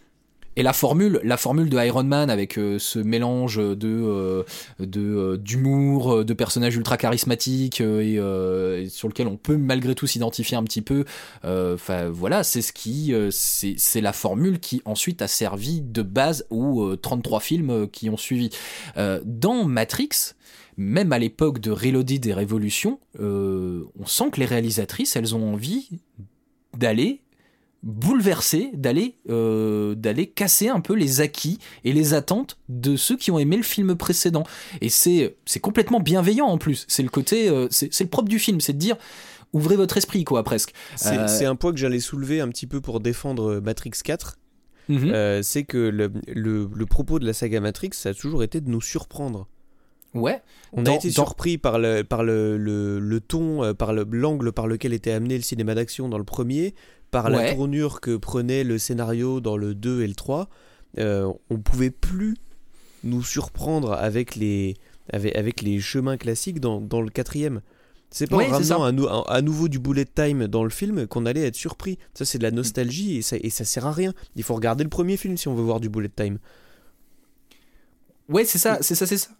Et 0.55 0.62
la 0.62 0.74
formule, 0.74 1.18
la 1.24 1.36
formule 1.38 1.70
de 1.70 1.78
Iron 1.78 2.05
Man 2.05 2.28
avec 2.28 2.59
euh, 2.59 2.78
ce 2.78 2.98
mélange 2.98 3.57
de 3.57 3.88
euh, 3.88 4.42
euh, 4.80 5.36
d'humour, 5.38 6.24
de 6.24 6.34
personnages 6.34 6.76
ultra 6.76 6.98
charismatiques 6.98 7.80
et, 7.80 8.14
et 8.14 8.88
sur 8.88 9.09
lequel 9.09 9.28
on 9.28 9.36
peut 9.36 9.57
malgré 9.57 9.94
tout 9.94 10.07
s'identifier 10.07 10.57
un 10.57 10.62
petit 10.64 10.82
peu. 10.82 11.05
Enfin 11.44 12.09
voilà, 12.11 12.44
c'est 12.44 12.62
ce 12.62 12.72
qui 12.72 13.14
c'est 13.30 14.00
la 14.00 14.12
formule 14.12 14.61
qui 14.61 14.82
ensuite 14.84 15.22
a 15.22 15.28
servi 15.28 15.80
de 15.80 16.03
base 16.03 16.46
aux 16.50 16.82
euh, 16.82 16.96
33 16.96 17.40
films 17.40 17.88
qui 17.88 18.11
ont 18.11 18.16
suivi. 18.16 18.50
Dans 19.24 19.64
Matrix, 19.64 20.34
même 20.76 21.12
à 21.12 21.18
l'époque 21.18 21.61
de 21.61 21.70
Reloaded 21.70 22.26
et 22.26 22.34
Révolution, 22.34 23.00
on 23.18 24.07
sent 24.07 24.30
que 24.32 24.40
les 24.40 24.46
réalisatrices, 24.46 25.16
elles 25.16 25.34
ont 25.34 25.53
envie 25.53 25.88
d'aller 26.76 27.20
bouleverser, 27.83 28.70
d'aller 28.74 29.16
euh, 29.28 29.95
d'aller 29.95 30.26
casser 30.28 30.68
un 30.68 30.80
peu 30.80 30.95
les 30.95 31.20
acquis 31.20 31.59
et 31.85 31.93
les 31.93 32.14
attentes 32.14 32.59
de 32.68 32.97
ceux 32.97 33.16
qui 33.16 33.30
ont 33.30 33.39
aimé 33.39 33.57
le 33.57 33.62
film 33.62 33.95
précédent. 33.97 34.45
Et 34.80 34.89
c'est 34.89 35.37
c'est 35.45 35.61
complètement 35.61 36.01
bienveillant 36.01 36.47
en 36.47 36.59
plus. 36.59 36.85
C'est 36.89 37.03
le 37.03 37.09
côté, 37.09 37.49
euh, 37.49 37.66
c'est 37.70 38.01
le 38.01 38.09
propre 38.11 38.28
du 38.28 38.39
film, 38.39 38.61
c'est 38.61 38.72
de 38.72 38.78
dire 38.78 38.97
ouvrez 39.53 39.76
votre 39.76 39.97
esprit 39.97 40.24
quoi 40.24 40.43
presque. 40.45 40.72
C'est 40.97 41.18
Euh, 41.18 41.28
c'est 41.28 41.45
un 41.45 41.57
point 41.57 41.72
que 41.72 41.78
j'allais 41.78 42.01
soulever 42.01 42.41
un 42.41 42.49
petit 42.49 42.66
peu 42.66 42.80
pour 42.80 43.01
défendre 43.01 43.61
Matrix 43.61 43.93
4. 44.05 44.39
Mhm. 44.89 45.43
C'est 45.43 45.62
que 45.64 45.78
le, 45.78 46.12
le- 46.26 46.68
le 46.74 46.87
propos 46.87 47.18
de 47.18 47.26
la 47.26 47.33
saga 47.33 47.61
Matrix, 47.61 47.91
ça 47.93 48.09
a 48.11 48.14
toujours 48.14 48.43
été 48.43 48.61
de 48.61 48.68
nous 48.68 48.80
surprendre. 48.80 49.47
ouais. 50.14 50.41
On 50.72 50.83
Dans- 50.83 50.93
a 50.93 50.97
été 50.97 51.09
dans- 51.09 51.24
surpris 51.26 51.57
par 51.59 51.78
le, 51.78 52.03
par 52.03 52.24
le, 52.24 52.57
le, 52.57 52.99
le 52.99 53.20
ton, 53.20 53.74
par 53.74 53.93
le- 53.93 54.07
l'angle 54.11 54.51
par 54.53 54.66
lequel 54.66 54.93
était 54.93 55.12
amené 55.12 55.37
le 55.37 55.43
cinéma 55.43 55.74
d'action 55.74 56.09
dans 56.09 56.18
le 56.18 56.24
premier, 56.24 56.74
par 57.12 57.30
la 57.30 57.38
tournure 57.54 58.00
que 58.00 58.16
prenait 58.16 58.64
le 58.64 58.78
scénario 58.78 59.40
dans 59.40 59.56
le 59.56 59.76
2 59.76 60.02
et 60.02 60.08
le 60.08 60.14
3. 60.14 60.48
Euh, 60.98 61.32
on 61.50 61.58
pouvait 61.58 61.90
plus 61.90 62.36
nous 63.04 63.22
surprendre 63.22 63.92
avec 63.92 64.34
les, 64.34 64.74
avec, 65.12 65.36
avec 65.36 65.62
les 65.62 65.78
chemins 65.80 66.16
classiques 66.16 66.58
dans, 66.58 66.80
dans 66.80 67.00
le 67.00 67.10
quatrième. 67.10 67.60
C'est 68.10 68.26
pas 68.28 68.36
Ouais, 68.36 68.46
en 68.48 68.50
ramenant 68.50 68.84
à, 68.84 68.92
nou- 68.92 69.06
à- 69.08 69.30
à 69.32 69.40
nouveau 69.40 69.68
du 69.68 69.78
bullet 69.78 70.04
time 70.04 70.46
dans 70.46 70.64
le 70.64 70.70
film 70.70 71.06
qu'on 71.06 71.24
allait 71.24 71.46
être 71.46 71.56
surpris. 71.56 71.98
Ça, 72.12 72.24
c'est 72.26 72.36
de 72.38 72.42
la 72.42 72.50
nostalgie 72.50 73.16
et 73.16 73.22
ça, 73.22 73.36
et 73.40 73.48
ça 73.50 73.64
sert 73.64 73.86
à 73.86 73.92
rien. 73.92 74.12
Il 74.36 74.42
faut 74.42 74.54
regarder 74.54 74.84
le 74.84 74.90
premier 74.90 75.16
film 75.16 75.36
si 75.38 75.48
on 75.48 75.54
veut 75.54 75.62
voir 75.62 75.80
du 75.80 75.88
bullet 75.88 76.10
time. 76.14 76.38
Ouais, 78.28 78.44
c'est 78.44 78.58
ça, 78.58 78.78
c'est 78.82 78.94
ça, 78.94 79.06
c'est 79.06 79.16
ça. 79.18 79.30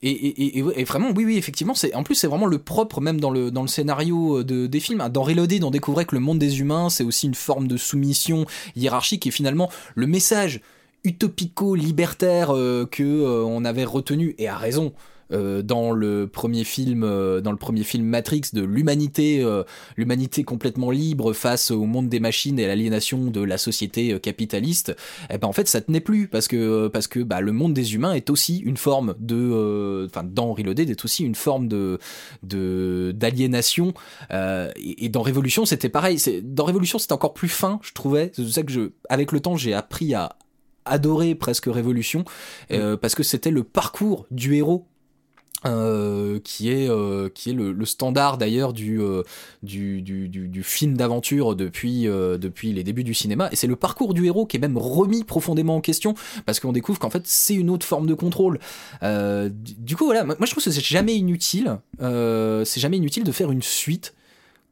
Et, 0.00 0.62
vraiment, 0.84 1.10
oui, 1.14 1.24
oui, 1.24 1.36
effectivement, 1.38 1.74
c'est 1.74 1.92
en 1.94 2.04
plus 2.04 2.14
c'est 2.14 2.28
vraiment 2.28 2.46
le 2.46 2.58
propre 2.58 3.00
même 3.00 3.20
dans 3.20 3.30
le 3.30 3.50
dans 3.50 3.62
le 3.62 3.68
scénario 3.68 4.38
euh, 4.38 4.44
de, 4.44 4.68
des 4.68 4.78
films. 4.78 5.06
Dans 5.12 5.22
Reloaded, 5.24 5.64
on 5.64 5.72
découvrait 5.72 6.04
que 6.04 6.14
le 6.14 6.20
monde 6.20 6.38
des 6.38 6.60
humains, 6.60 6.88
c'est 6.88 7.02
aussi 7.02 7.26
une 7.26 7.34
forme 7.34 7.66
de 7.66 7.76
soumission 7.76 8.46
hiérarchique 8.76 9.26
et 9.26 9.32
finalement 9.32 9.70
le 9.96 10.06
message 10.06 10.60
utopico-libertaire 11.02 12.54
euh, 12.54 12.86
que 12.88 13.02
euh, 13.02 13.42
on 13.44 13.64
avait 13.64 13.84
retenu 13.84 14.36
et 14.38 14.46
à 14.46 14.56
raison. 14.56 14.92
Euh, 15.32 15.62
dans 15.62 15.92
le 15.92 16.26
premier 16.26 16.64
film, 16.64 17.04
euh, 17.04 17.40
dans 17.40 17.50
le 17.50 17.56
premier 17.56 17.82
film 17.82 18.04
Matrix, 18.04 18.42
de 18.52 18.62
l'humanité, 18.62 19.42
euh, 19.42 19.62
l'humanité 19.96 20.44
complètement 20.44 20.90
libre 20.90 21.32
face 21.32 21.70
au 21.70 21.84
monde 21.84 22.08
des 22.08 22.20
machines 22.20 22.58
et 22.58 22.64
à 22.64 22.68
l'aliénation 22.68 23.30
de 23.30 23.40
la 23.40 23.58
société 23.58 24.12
euh, 24.12 24.18
capitaliste, 24.18 24.96
eh 25.30 25.38
ben 25.38 25.48
en 25.48 25.52
fait 25.52 25.68
ça 25.68 25.80
tenait 25.80 26.00
plus 26.00 26.28
parce 26.28 26.48
que 26.48 26.88
parce 26.88 27.06
que 27.06 27.20
bah, 27.20 27.40
le 27.40 27.52
monde 27.52 27.74
des 27.74 27.94
humains 27.94 28.12
est 28.12 28.30
aussi 28.30 28.58
une 28.58 28.76
forme 28.76 29.14
de, 29.18 29.36
euh, 29.36 30.06
enfin 30.06 30.24
dans 30.24 30.52
Reloaded 30.52 30.90
est 30.90 31.04
aussi 31.04 31.24
une 31.24 31.34
forme 31.34 31.68
de 31.68 31.98
de 32.42 33.12
d'aliénation 33.14 33.94
euh, 34.30 34.70
et, 34.76 35.06
et 35.06 35.08
dans 35.08 35.22
Révolution 35.22 35.64
c'était 35.64 35.88
pareil. 35.88 36.18
C'est 36.18 36.40
dans 36.42 36.64
Révolution 36.64 36.98
c'était 36.98 37.12
encore 37.12 37.34
plus 37.34 37.48
fin, 37.48 37.80
je 37.82 37.92
trouvais. 37.92 38.30
C'est 38.34 38.42
pour 38.42 38.52
ça 38.52 38.62
que 38.62 38.72
je, 38.72 38.90
avec 39.08 39.32
le 39.32 39.40
temps 39.40 39.56
j'ai 39.56 39.74
appris 39.74 40.14
à 40.14 40.36
adorer 40.84 41.34
presque 41.34 41.66
Révolution 41.66 42.24
euh, 42.72 42.96
parce 42.96 43.14
que 43.14 43.22
c'était 43.22 43.50
le 43.50 43.62
parcours 43.62 44.26
du 44.30 44.54
héros 44.54 44.86
euh, 45.66 46.38
qui 46.44 46.70
est 46.70 46.88
euh, 46.88 47.28
qui 47.28 47.50
est 47.50 47.52
le, 47.52 47.72
le 47.72 47.84
standard 47.84 48.38
d'ailleurs 48.38 48.72
du, 48.72 49.00
euh, 49.00 49.22
du, 49.62 50.02
du, 50.02 50.28
du 50.28 50.62
film 50.62 50.96
d'aventure 50.96 51.56
depuis 51.56 52.06
euh, 52.06 52.38
depuis 52.38 52.72
les 52.72 52.84
débuts 52.84 53.04
du 53.04 53.14
cinéma. 53.14 53.48
Et 53.50 53.56
c'est 53.56 53.66
le 53.66 53.76
parcours 53.76 54.14
du 54.14 54.26
héros 54.26 54.46
qui 54.46 54.56
est 54.56 54.60
même 54.60 54.78
remis 54.78 55.24
profondément 55.24 55.76
en 55.76 55.80
question 55.80 56.14
parce 56.46 56.60
qu'on 56.60 56.72
découvre 56.72 56.98
qu'en 56.98 57.10
fait 57.10 57.26
c'est 57.26 57.54
une 57.54 57.70
autre 57.70 57.86
forme 57.86 58.06
de 58.06 58.14
contrôle. 58.14 58.60
Euh, 59.02 59.48
du 59.48 59.74
du 59.74 59.96
coup 59.96 60.04
voilà 60.04 60.22
moi 60.22 60.36
je 60.40 60.50
trouve 60.50 60.62
que 60.62 60.70
c'est 60.70 60.80
jamais 60.80 61.16
inutile 61.16 61.78
euh, 62.02 62.64
c'est 62.64 62.78
jamais 62.78 62.98
inutile 62.98 63.24
de 63.24 63.32
faire 63.32 63.50
une 63.50 63.62
suite 63.62 64.14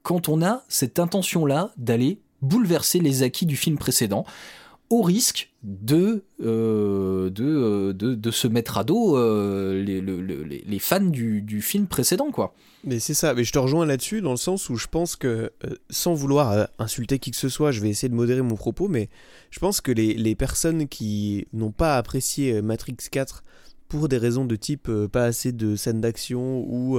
quand 0.03 0.29
on 0.29 0.43
a 0.43 0.63
cette 0.69 0.99
intention 0.99 1.47
là 1.47 1.73
d'aller 1.79 2.21
bouleverser 2.43 3.01
les 3.01 3.23
acquis 3.23 3.47
du 3.47 3.57
film 3.57 3.79
précédent 3.79 4.25
au 4.91 5.03
risque 5.03 5.51
de, 5.65 6.23
euh, 6.43 7.31
euh, 7.41 7.93
de, 7.93 8.15
de 8.15 8.31
se 8.31 8.47
mettre 8.47 8.79
à 8.79 8.85
dos 8.85 9.17
euh, 9.17 9.83
les, 9.83 10.01
le- 10.01 10.21
le- 10.21 10.45
les, 10.45 10.79
fans 10.79 11.01
du, 11.01 11.43
du 11.43 11.61
film 11.61 11.87
précédent, 11.87 12.31
quoi. 12.31 12.55
Mais 12.85 13.01
c'est 13.01 13.15
ça, 13.15 13.35
mais 13.35 13.43
je 13.43 13.53
te 13.53 13.59
rejoins 13.59 13.85
là-dessus 13.85 14.21
dans 14.21 14.31
le 14.31 14.37
sens 14.37 14.71
où 14.71 14.77
je 14.77 14.87
pense 14.87 15.17
que, 15.17 15.51
sans 15.91 16.15
vouloir 16.15 16.69
insulter 16.79 17.19
qui 17.19 17.33
que 17.33 17.37
ce 17.37 17.49
soit, 17.49 17.73
je 17.73 17.81
vais 17.81 17.89
essayer 17.89 18.09
de 18.09 18.15
modérer 18.15 18.43
mon 18.43 18.55
propos, 18.55 18.87
mais 18.87 19.09
je 19.51 19.59
pense 19.59 19.81
que 19.81 19.91
les, 19.91 20.15
les 20.15 20.35
personnes 20.37 20.87
qui 20.87 21.49
n'ont 21.53 21.73
pas 21.73 21.97
apprécié 21.97 22.63
Matrix 22.63 22.97
4 23.11 23.43
pour 23.89 24.09
des 24.09 24.19
raisons 24.19 24.45
de 24.45 24.55
type 24.55 24.89
pas 25.11 25.25
assez 25.25 25.51
de 25.51 25.75
scènes 25.75 26.01
d'action 26.01 26.61
ou 26.69 26.99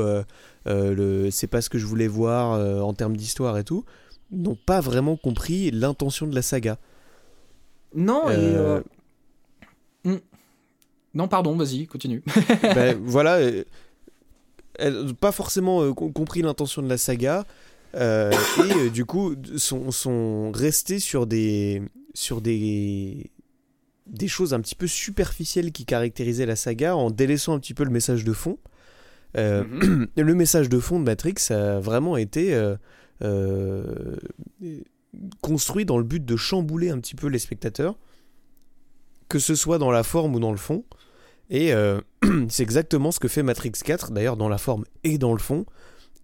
le 0.65 1.29
c'est 1.31 1.47
pas 1.47 1.61
ce 1.61 1.69
que 1.69 1.77
je 1.77 1.85
voulais 1.85 2.07
voir 2.07 2.83
en 2.85 2.93
termes 2.93 3.15
d'histoire 3.15 3.57
et 3.57 3.63
tout, 3.63 3.85
n'ont 4.31 4.57
pas 4.57 4.81
vraiment 4.81 5.15
compris 5.15 5.71
l'intention 5.71 6.27
de 6.27 6.35
la 6.35 6.41
saga. 6.41 6.77
Non, 7.97 8.29
et. 8.29 8.35
Euh, 8.35 8.79
euh, 10.05 10.11
hmm. 10.11 10.19
Non, 11.15 11.27
pardon, 11.27 11.55
vas-y, 11.57 11.87
continue. 11.87 12.23
ben, 12.61 12.95
voilà, 13.03 13.37
euh, 13.37 13.63
elles 14.77 14.93
n'ont 14.93 15.13
pas 15.15 15.31
forcément 15.31 15.81
euh, 15.81 15.93
com- 15.93 16.13
compris 16.13 16.43
l'intention 16.43 16.83
de 16.83 16.87
la 16.89 16.97
saga 16.97 17.45
euh, 17.95 18.31
et 18.31 18.73
euh, 18.73 18.89
du 18.91 19.05
coup 19.05 19.33
sont, 19.55 19.89
sont 19.91 20.51
restés 20.51 20.99
sur 20.99 21.25
des 21.25 21.81
sur 22.13 22.41
des 22.41 23.31
des 24.05 24.27
choses 24.27 24.53
un 24.53 24.61
petit 24.61 24.75
peu 24.75 24.85
superficielles 24.87 25.71
qui 25.71 25.85
caractérisaient 25.85 26.45
la 26.45 26.55
saga 26.55 26.95
en 26.95 27.09
délaissant 27.09 27.53
un 27.55 27.59
petit 27.59 27.73
peu 27.73 27.83
le 27.83 27.89
message 27.89 28.23
de 28.23 28.33
fond. 28.33 28.59
Euh, 29.37 29.63
Le 30.15 30.35
message 30.35 30.69
de 30.69 30.79
fond 30.79 30.99
de 30.99 31.05
Matrix 31.05 31.35
a 31.49 31.79
vraiment 31.79 32.15
été 32.15 32.53
euh, 32.53 32.75
euh, 33.23 34.15
construit 35.41 35.85
dans 35.85 35.97
le 35.97 36.03
but 36.03 36.23
de 36.23 36.35
chambouler 36.35 36.89
un 36.89 36.99
petit 36.99 37.15
peu 37.15 37.27
les 37.27 37.39
spectateurs, 37.39 37.97
que 39.29 39.39
ce 39.39 39.55
soit 39.55 39.77
dans 39.77 39.91
la 39.91 40.03
forme 40.03 40.35
ou 40.35 40.39
dans 40.39 40.51
le 40.51 40.57
fond. 40.57 40.83
Et 41.49 41.73
euh, 41.73 42.01
c'est 42.49 42.63
exactement 42.63 43.11
ce 43.11 43.19
que 43.19 43.27
fait 43.27 43.43
Matrix 43.43 43.71
4, 43.71 44.11
d'ailleurs 44.11 44.37
dans 44.37 44.49
la 44.49 44.57
forme 44.57 44.85
et 45.03 45.17
dans 45.17 45.33
le 45.33 45.39
fond. 45.39 45.65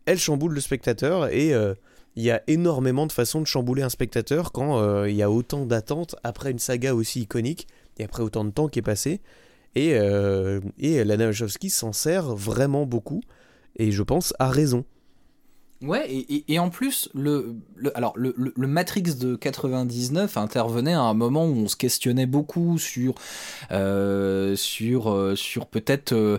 Elle 0.06 0.20
chamboule 0.20 0.54
le 0.54 0.60
spectateur 0.60 1.28
et 1.32 1.54
euh, 1.54 1.74
il 2.16 2.24
y 2.24 2.32
a 2.32 2.42
énormément 2.48 3.08
de 3.08 3.12
façons 3.12 3.42
de 3.42 3.48
chambouler 3.48 3.84
un 3.84 3.90
spectateur 3.90 4.52
quand 4.52 4.80
euh, 4.80 5.10
il 5.10 5.16
y 5.16 5.24
a 5.24 5.32
autant 5.32 5.66
d'attentes 5.66 6.16
après 6.24 6.52
une 6.52 6.60
saga 6.60 6.94
aussi 6.94 7.22
iconique 7.22 7.68
et 7.98 8.04
après 8.04 8.24
autant 8.24 8.44
de 8.44 8.52
temps 8.52 8.68
qui 8.68 8.80
est 8.80 8.84
passé. 8.84 9.22
Et, 9.76 9.94
et 10.78 11.04
Lana 11.04 11.26
Wachowski 11.26 11.72
s'en 11.72 11.94
sert 11.94 12.36
vraiment 12.36 12.86
beaucoup 12.86 13.24
et 13.76 13.92
je 13.92 14.04
pense 14.04 14.36
à 14.38 14.52
raison. 14.52 14.86
Ouais, 15.84 16.10
et, 16.10 16.46
et- 16.54 16.60
en 16.60 16.70
plus, 16.70 17.10
le, 17.14 17.56
le- 17.76 17.96
alors, 17.98 18.14
le, 18.16 18.34
le- 18.38 18.68
Matrix 18.68 19.02
de 19.02 19.36
99 19.36 20.38
intervenait 20.38 20.94
à 20.94 21.02
un 21.02 21.14
moment 21.14 21.46
où 21.46 21.56
on 21.58 21.68
se 21.68 21.76
questionnait 21.76 22.26
beaucoup 22.26 22.78
sur, 22.78 23.16
euh, 23.72 24.56
sur, 24.56 25.12
euh, 25.12 25.36
sur 25.36 25.66
peut-être 25.66 26.14
euh, 26.14 26.38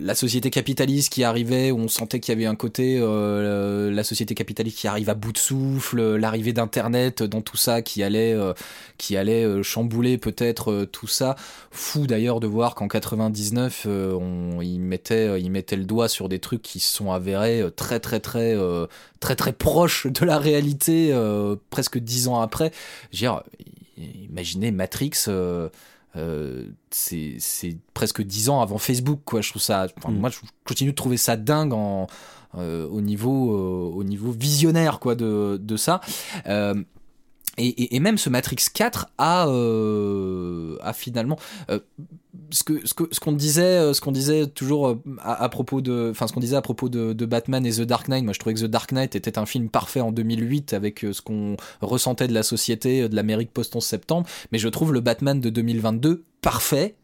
la 0.00 0.16
société 0.16 0.50
capitaliste 0.50 1.12
qui 1.12 1.22
arrivait, 1.22 1.70
où 1.70 1.78
on 1.78 1.86
sentait 1.88 2.18
qu'il 2.18 2.34
y 2.34 2.36
avait 2.36 2.46
un 2.46 2.56
côté, 2.56 2.98
la 2.98 4.02
société 4.02 4.34
capitaliste 4.34 4.78
qui 4.78 4.88
arrive 4.88 5.10
à 5.10 5.14
bout 5.14 5.32
de 5.32 5.38
souffle, 5.38 6.16
l'arrivée 6.16 6.52
d'Internet 6.52 7.22
dans 7.22 7.40
tout 7.40 7.56
ça 7.56 7.82
qui 7.82 8.02
allait, 8.02 8.36
qui 8.96 9.16
allait 9.16 9.62
chambouler 9.62 10.18
peut-être 10.18 10.86
tout 10.90 11.06
ça. 11.06 11.36
Fou 11.70 12.06
d'ailleurs 12.08 12.40
de 12.40 12.46
voir 12.48 12.74
qu'en 12.74 12.88
99, 12.88 13.84
euh, 13.86 14.12
on, 14.14 14.60
il, 14.60 14.80
mettait, 14.80 15.40
il 15.40 15.50
mettait 15.50 15.76
le 15.76 15.84
doigt 15.84 16.08
sur 16.08 16.28
des 16.28 16.40
trucs 16.40 16.62
qui 16.62 16.80
se 16.80 16.92
sont 16.96 17.12
avérés 17.12 17.60
euh, 17.60 17.70
très 17.70 18.00
très 18.08 18.20
très 18.20 18.54
euh, 18.56 18.86
très 19.20 19.36
très 19.36 19.52
proches 19.52 20.06
de 20.06 20.24
la 20.24 20.38
réalité 20.38 21.10
euh, 21.12 21.56
presque 21.68 21.98
dix 21.98 22.26
ans 22.26 22.40
après. 22.40 22.72
Je 23.12 23.16
veux 23.26 23.32
dire, 23.32 23.42
imaginez 23.98 24.70
Matrix. 24.70 25.10
euh, 25.28 25.68
euh, 26.16 26.64
c'est 26.90 27.36
c'est 27.38 27.76
presque 27.92 28.22
dix 28.22 28.48
ans 28.48 28.62
avant 28.62 28.78
Facebook 28.78 29.20
quoi 29.26 29.42
je 29.42 29.50
trouve 29.50 29.60
ça 29.60 29.86
enfin, 29.98 30.10
Mm. 30.10 30.18
moi 30.20 30.30
je 30.30 30.38
continue 30.66 30.90
de 30.92 30.96
trouver 30.96 31.18
ça 31.18 31.36
dingue 31.36 31.74
en 31.74 32.06
au 32.56 33.00
niveau 33.02 33.92
au 33.94 34.02
niveau 34.04 34.32
visionnaire 34.32 35.00
quoi 35.00 35.14
de 35.14 35.58
de 35.62 35.76
ça 35.76 36.00
et, 37.58 38.00
même 38.00 38.18
ce 38.18 38.30
Matrix 38.30 38.56
4 38.72 39.08
a, 39.18 39.48
euh, 39.48 40.76
a 40.80 40.92
finalement 40.92 41.38
euh, 41.70 41.80
ce 42.50 42.64
que 42.64 42.86
ce 42.86 43.20
qu'on 43.20 43.32
disait 43.32 43.62
euh, 43.62 43.92
ce 43.92 44.00
qu'on 44.00 44.12
disait 44.12 44.46
toujours 44.46 44.96
à, 45.20 45.48
propos 45.48 45.80
de 45.80 46.08
enfin 46.10 46.26
ce 46.26 46.32
qu'on 46.32 46.40
disait 46.40 46.56
à 46.56 46.62
propos 46.62 46.88
de, 46.88 47.12
de 47.12 47.26
Batman 47.26 47.64
et 47.66 47.72
The 47.72 47.82
Dark 47.82 48.08
Knight. 48.08 48.24
Moi 48.24 48.32
je 48.32 48.38
trouvais 48.38 48.54
que 48.54 48.60
The 48.60 48.70
Dark 48.70 48.92
Knight 48.92 49.16
était 49.16 49.38
un 49.38 49.46
film 49.46 49.68
parfait 49.68 50.00
en 50.00 50.12
2008 50.12 50.72
avec 50.72 51.00
ce 51.00 51.20
qu'on 51.20 51.56
ressentait 51.80 52.28
de 52.28 52.34
la 52.34 52.42
société 52.42 53.08
de 53.08 53.16
l'Amérique 53.16 53.52
post 53.52 53.74
11 53.74 53.84
septembre. 53.84 54.26
Mais 54.52 54.58
je 54.58 54.68
trouve 54.68 54.92
le 54.92 55.00
Batman 55.00 55.40
de 55.40 55.50
2022 55.50 56.24
parfait 56.40 56.94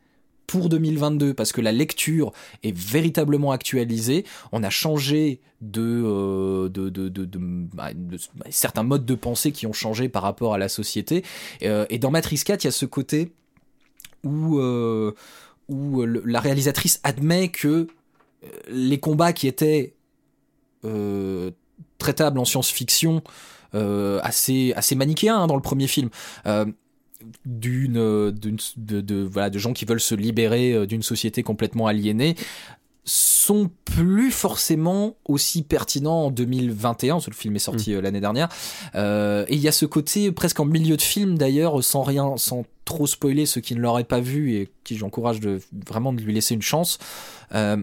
pour 0.46 0.68
2022 0.68 1.34
parce 1.34 1.52
que 1.52 1.60
la 1.60 1.72
lecture 1.72 2.32
est 2.62 2.76
véritablement 2.76 3.52
actualisée. 3.52 4.24
On 4.52 4.62
a 4.62 4.70
changé 4.70 5.40
de, 5.60 6.02
euh, 6.04 6.68
bah, 7.72 7.90
bah, 7.94 8.46
certains 8.50 8.82
modes 8.82 9.06
de 9.06 9.14
pensée 9.14 9.52
qui 9.52 9.66
ont 9.66 9.72
changé 9.72 10.08
par 10.08 10.22
rapport 10.22 10.54
à 10.54 10.58
la 10.58 10.68
société. 10.68 11.24
Euh, 11.62 11.86
et 11.90 11.98
dans 11.98 12.10
Matrix 12.10 12.42
4, 12.44 12.64
il 12.64 12.66
y 12.66 12.68
a 12.68 12.72
ce 12.72 12.86
côté 12.86 13.32
où, 14.22 14.58
euh, 14.58 15.14
la 15.68 16.40
réalisatrice 16.40 17.00
admet 17.04 17.48
que 17.48 17.88
les 18.68 19.00
combats 19.00 19.32
qui 19.32 19.48
étaient 19.48 19.94
traitables 21.98 22.38
en 22.38 22.44
science-fiction 22.44 23.22
assez, 23.72 24.74
assez 24.76 24.94
manichéens 24.94 25.38
hein, 25.38 25.46
dans 25.46 25.56
le 25.56 25.62
premier 25.62 25.86
film. 25.86 26.10
D'une 27.44 27.96
euh, 27.98 28.30
d'une- 28.30 28.58
de, 28.76 29.00
de, 29.00 29.22
voilà 29.22 29.50
de 29.50 29.58
gens 29.58 29.72
qui 29.72 29.84
veulent 29.84 30.00
se 30.00 30.14
libérer 30.14 30.72
euh, 30.72 30.86
d'une 30.86 31.02
société 31.02 31.42
complètement 31.42 31.86
aliénée 31.86 32.34
sont 33.06 33.70
plus 33.84 34.30
forcément 34.30 35.16
aussi 35.26 35.62
pertinents 35.62 36.24
en 36.26 36.30
2021 36.30 37.16
parce 37.16 37.26
que 37.26 37.30
le 37.30 37.36
film 37.36 37.54
est 37.56 37.58
sorti 37.58 37.92
euh, 37.92 38.00
l'année 38.00 38.20
dernière. 38.22 38.48
Euh, 38.94 39.44
et 39.48 39.56
il 39.56 39.60
y 39.60 39.68
a 39.68 39.72
ce 39.72 39.84
côté 39.84 40.32
presque 40.32 40.58
en 40.60 40.64
milieu 40.64 40.96
de 40.96 41.02
film 41.02 41.36
d'ailleurs 41.36 41.84
sans 41.84 42.02
rien 42.02 42.38
sans 42.38 42.64
trop 42.86 43.06
spoiler 43.06 43.44
ceux 43.44 43.60
qui 43.60 43.74
ne 43.74 43.80
l'auraient 43.80 44.04
pas 44.04 44.20
vu 44.20 44.54
et 44.54 44.70
qui 44.84 44.96
j'encourage 44.96 45.40
de 45.40 45.60
vraiment 45.86 46.14
de 46.14 46.22
lui 46.22 46.32
laisser 46.32 46.54
une 46.54 46.62
chance. 46.62 46.98
Euh, 47.54 47.76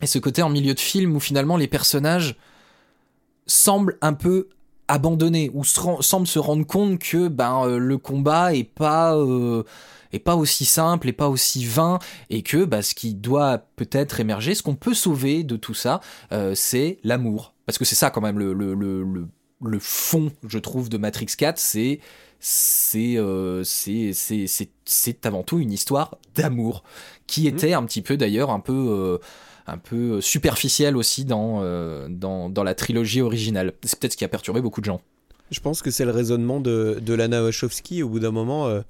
et 0.00 0.06
ce 0.06 0.20
côté 0.20 0.42
en 0.42 0.50
milieu 0.50 0.74
de 0.74 0.80
film 0.80 1.16
où 1.16 1.20
finalement 1.20 1.56
les 1.56 1.68
personnages 1.68 2.36
semblent 3.46 3.98
un 4.02 4.12
peu 4.12 4.48
abandonnés 4.88 5.50
ou 5.54 5.64
se 5.64 5.80
ren- 5.80 6.02
semblent 6.02 6.26
se 6.26 6.38
rendre 6.38 6.66
compte 6.66 6.98
que 6.98 7.28
ben 7.28 7.64
euh, 7.66 7.78
le 7.78 7.98
combat 7.98 8.54
est 8.54 8.64
pas 8.64 9.16
euh, 9.16 9.62
est 10.12 10.18
pas 10.18 10.36
aussi 10.36 10.64
simple 10.64 11.08
et 11.08 11.12
pas 11.12 11.28
aussi 11.28 11.64
vain 11.64 11.98
et 12.30 12.42
que 12.42 12.64
bah, 12.64 12.82
ce 12.82 12.94
qui 12.94 13.14
doit 13.14 13.58
peut-être 13.76 14.20
émerger 14.20 14.54
ce 14.54 14.62
qu'on 14.62 14.74
peut 14.76 14.94
sauver 14.94 15.42
de 15.42 15.56
tout 15.56 15.74
ça 15.74 16.00
euh, 16.32 16.54
c'est 16.54 16.98
l'amour. 17.04 17.54
Parce 17.66 17.78
que 17.78 17.84
c'est 17.84 17.94
ça 17.94 18.10
quand 18.10 18.20
même 18.20 18.38
le, 18.38 18.52
le, 18.52 18.74
le, 18.74 19.02
le, 19.04 19.26
le 19.64 19.78
fond 19.78 20.30
je 20.46 20.58
trouve 20.58 20.88
de 20.88 20.98
Matrix 20.98 21.26
4 21.38 21.58
c'est 21.58 22.00
c'est 22.40 23.16
c'est 23.64 24.12
c'est 24.12 24.46
c'est 24.46 24.70
c'est 24.84 25.24
avant 25.26 25.42
tout 25.42 25.58
une 25.58 25.72
histoire 25.72 26.18
d'amour 26.34 26.84
qui 27.26 27.46
était 27.46 27.72
un 27.72 27.84
petit 27.84 28.02
peu 28.02 28.18
d'ailleurs 28.18 28.50
un 28.50 28.60
peu 28.60 29.18
un 29.66 29.78
peu 29.78 30.20
superficielle 30.20 30.96
aussi 30.96 31.24
dans, 31.24 31.60
euh, 31.62 32.08
dans, 32.10 32.50
dans 32.50 32.64
la 32.64 32.74
trilogie 32.74 33.20
originale. 33.20 33.72
C'est 33.82 33.98
peut-être 33.98 34.12
ce 34.12 34.16
qui 34.16 34.24
a 34.24 34.28
perturbé 34.28 34.60
beaucoup 34.60 34.80
de 34.80 34.86
gens. 34.86 35.00
Je 35.50 35.60
pense 35.60 35.82
que 35.82 35.90
c'est 35.90 36.04
le 36.04 36.10
raisonnement 36.10 36.60
de, 36.60 36.98
de 37.00 37.14
Lana 37.14 37.42
Wachowski 37.42 38.02
au 38.02 38.08
bout 38.08 38.20
d'un 38.20 38.30
moment, 38.30 38.66
euh, 38.66 38.80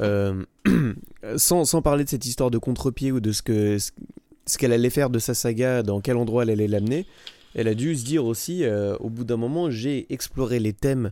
euh, 0.00 0.44
sans, 1.36 1.64
sans 1.64 1.82
parler 1.82 2.04
de 2.04 2.08
cette 2.08 2.26
histoire 2.26 2.50
de 2.50 2.58
contre-pied 2.58 3.12
ou 3.12 3.20
de 3.20 3.32
ce 3.32 3.42
que 3.42 3.78
ce, 3.78 4.58
qu'elle 4.58 4.72
allait 4.72 4.90
faire 4.90 5.10
de 5.10 5.18
sa 5.18 5.34
saga, 5.34 5.82
dans 5.82 6.00
quel 6.00 6.16
endroit 6.16 6.44
elle 6.44 6.50
allait 6.50 6.68
l'amener. 6.68 7.06
Elle 7.54 7.68
a 7.68 7.74
dû 7.74 7.96
se 7.96 8.04
dire 8.04 8.24
aussi, 8.24 8.64
euh, 8.64 8.96
au 8.98 9.10
bout 9.10 9.24
d'un 9.24 9.36
moment, 9.36 9.70
j'ai 9.70 10.06
exploré 10.12 10.58
les 10.58 10.72
thèmes 10.72 11.10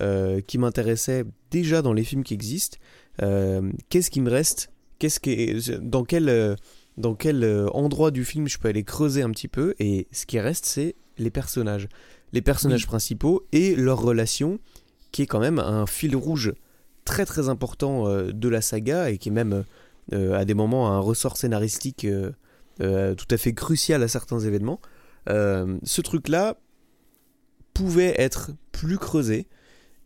euh, 0.00 0.40
qui 0.40 0.56
m'intéressaient 0.56 1.24
déjà 1.50 1.82
dans 1.82 1.92
les 1.92 2.04
films 2.04 2.22
qui 2.22 2.32
existent. 2.32 2.78
Euh, 3.22 3.72
Qu'est-ce 3.88 4.10
qui 4.10 4.20
me 4.20 4.30
reste? 4.30 4.70
Qu'est-ce 5.00 5.18
qui 5.18 5.52
dans 5.80 6.04
quel 6.04 6.28
euh, 6.28 6.54
dans 7.00 7.14
quel 7.14 7.42
euh, 7.44 7.68
endroit 7.70 8.10
du 8.10 8.24
film 8.24 8.46
je 8.48 8.58
peux 8.58 8.68
aller 8.68 8.84
creuser 8.84 9.22
un 9.22 9.30
petit 9.30 9.48
peu 9.48 9.74
Et 9.78 10.06
ce 10.12 10.26
qui 10.26 10.38
reste, 10.38 10.64
c'est 10.66 10.94
les 11.18 11.30
personnages, 11.30 11.88
les 12.32 12.42
personnages 12.42 12.86
principaux 12.86 13.46
et 13.52 13.74
leurs 13.74 14.00
relations, 14.00 14.58
qui 15.12 15.22
est 15.22 15.26
quand 15.26 15.40
même 15.40 15.58
un 15.58 15.86
fil 15.86 16.14
rouge 16.16 16.52
très 17.04 17.24
très 17.26 17.48
important 17.48 18.06
euh, 18.06 18.30
de 18.32 18.48
la 18.48 18.60
saga 18.60 19.10
et 19.10 19.18
qui 19.18 19.30
est 19.30 19.32
même 19.32 19.64
euh, 20.12 20.38
à 20.38 20.44
des 20.44 20.54
moments 20.54 20.92
un 20.92 20.98
ressort 21.00 21.36
scénaristique 21.36 22.04
euh, 22.06 23.14
tout 23.14 23.26
à 23.30 23.36
fait 23.36 23.52
crucial 23.52 24.02
à 24.02 24.08
certains 24.08 24.40
événements. 24.40 24.80
Ce 25.26 26.00
truc-là 26.00 26.56
pouvait 27.74 28.14
être 28.18 28.52
plus 28.72 28.98
creusé 28.98 29.46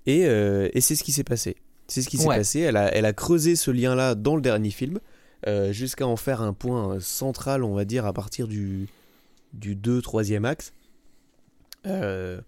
et, 0.07 0.22
et 0.22 0.80
c'est 0.80 0.97
ce 0.97 1.05
qui 1.05 1.12
s'est 1.12 1.24
passé. 1.24 1.57
C'est 1.86 2.03
ce 2.03 2.09
qui 2.09 2.18
s'est 2.18 2.26
Ouais. 2.26 2.36
passé. 2.36 2.61
Elle 2.61 2.76
a, 2.76 2.92
elle 2.95 3.05
a 3.05 3.12
creusé 3.12 3.57
ce 3.57 3.70
lien-là 3.70 4.14
dans 4.14 4.36
le 4.36 4.42
dernier 4.42 4.70
film 4.70 4.99
euh, 5.47 5.72
jusqu'à 5.72 6.07
en 6.07 6.16
faire 6.16 6.40
un 6.40 6.53
point 6.55 6.95
euh, 6.95 7.01
central, 7.01 7.64
on 7.64 7.74
va 7.74 7.84
dire, 7.84 8.07
à 8.07 8.12
partir 8.12 8.49
du, 8.49 8.88
du 9.53 9.76
2-3e 9.76 10.45
axe. 10.45 10.72
Euh, 11.86 12.40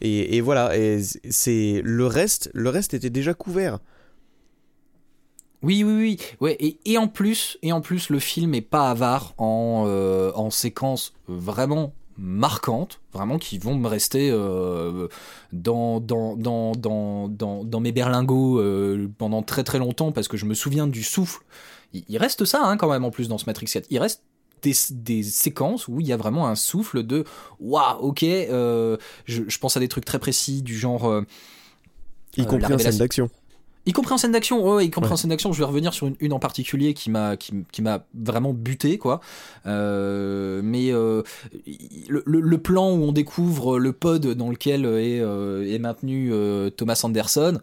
et, 0.00 0.40
voilà, 0.40 0.76
et 0.76 1.02
c'est 1.30 1.80
le 1.82 2.06
reste, 2.06 2.50
le 2.54 2.68
reste 2.68 2.94
était 2.94 3.10
déjà 3.10 3.34
couvert. 3.34 3.78
Oui, 5.62 5.82
oui, 5.82 5.94
oui. 5.94 6.18
Ouais, 6.40 6.56
et, 6.60 6.78
et 6.84 6.98
en 6.98 7.08
plus, 7.08 7.58
et 7.62 7.72
en 7.72 7.80
plus, 7.80 8.10
le 8.10 8.20
film 8.20 8.54
est 8.54 8.60
pas 8.60 8.90
avare 8.90 9.34
en, 9.38 9.88
en 10.34 10.50
séquences 10.50 11.14
vraiment 11.26 11.94
marquantes, 12.18 13.00
vraiment 13.12 13.38
qui 13.38 13.58
vont 13.58 13.74
me 13.74 13.88
rester 13.88 14.30
dans, 14.30 15.98
dans, 16.00 16.36
dans, 16.36 16.72
dans, 16.76 17.64
dans, 17.64 17.80
mes 17.80 17.90
berlingots 17.90 18.62
pendant 19.18 19.42
très 19.42 19.64
très 19.64 19.78
longtemps 19.78 20.12
parce 20.12 20.28
que 20.28 20.36
je 20.36 20.44
me 20.44 20.54
souviens 20.54 20.86
du 20.86 21.02
souffle. 21.02 21.42
Il, 21.92 22.04
il 22.08 22.18
reste 22.18 22.44
ça 22.44 22.62
hein, 22.64 22.76
quand 22.76 22.90
même 22.90 23.04
en 23.04 23.10
plus 23.10 23.28
dans 23.28 23.38
ce 23.38 23.46
Matrix 23.46 23.68
7. 23.68 23.86
Il 23.90 23.98
reste 23.98 24.22
des, 24.62 24.74
des 24.90 25.22
séquences 25.22 25.86
où 25.88 26.00
il 26.00 26.06
y 26.06 26.12
a 26.12 26.16
vraiment 26.16 26.46
un 26.48 26.54
souffle 26.56 27.02
de 27.02 27.24
waouh, 27.60 27.98
ok, 28.00 28.22
euh, 28.24 28.96
je, 29.26 29.42
je 29.46 29.58
pense 29.58 29.76
à 29.76 29.80
des 29.80 29.88
trucs 29.88 30.04
très 30.04 30.18
précis 30.18 30.62
du 30.62 30.76
genre. 30.76 31.04
euh, 31.08 31.22
Y 32.36 32.42
Euh, 32.42 32.44
compris 32.46 32.72
en 32.74 32.78
scène 32.78 32.98
d'action. 32.98 33.30
y 33.86 33.92
compris 33.92 34.12
en 34.14 34.18
scène 34.18 34.32
d'action, 34.32 34.62
ouais, 34.74 34.86
y 34.86 34.90
compris 34.90 35.08
Ouais. 35.08 35.12
en 35.14 35.16
scène 35.16 35.30
d'action. 35.30 35.52
Je 35.52 35.58
vais 35.58 35.64
revenir 35.64 35.94
sur 35.94 36.06
une, 36.08 36.16
une 36.20 36.32
en 36.32 36.38
particulier 36.38 36.92
qui 36.94 37.08
m'a 37.10 37.36
qui, 37.36 37.52
m- 37.52 37.64
qui 37.70 37.82
m'a 37.82 38.04
vraiment 38.14 38.52
buté, 38.52 38.98
quoi. 38.98 39.20
Euh, 39.66 40.60
mais 40.64 40.90
euh, 40.92 41.22
le, 42.08 42.22
le- 42.26 42.40
le 42.40 42.58
plan 42.58 42.90
où 42.90 43.04
on 43.04 43.12
découvre 43.12 43.78
le 43.78 43.92
pod 43.92 44.26
dans 44.26 44.50
lequel 44.50 44.84
est, 44.86 45.20
euh, 45.20 45.64
est 45.72 45.78
maintenu 45.78 46.32
Thomas 46.76 47.00
Anderson, 47.04 47.60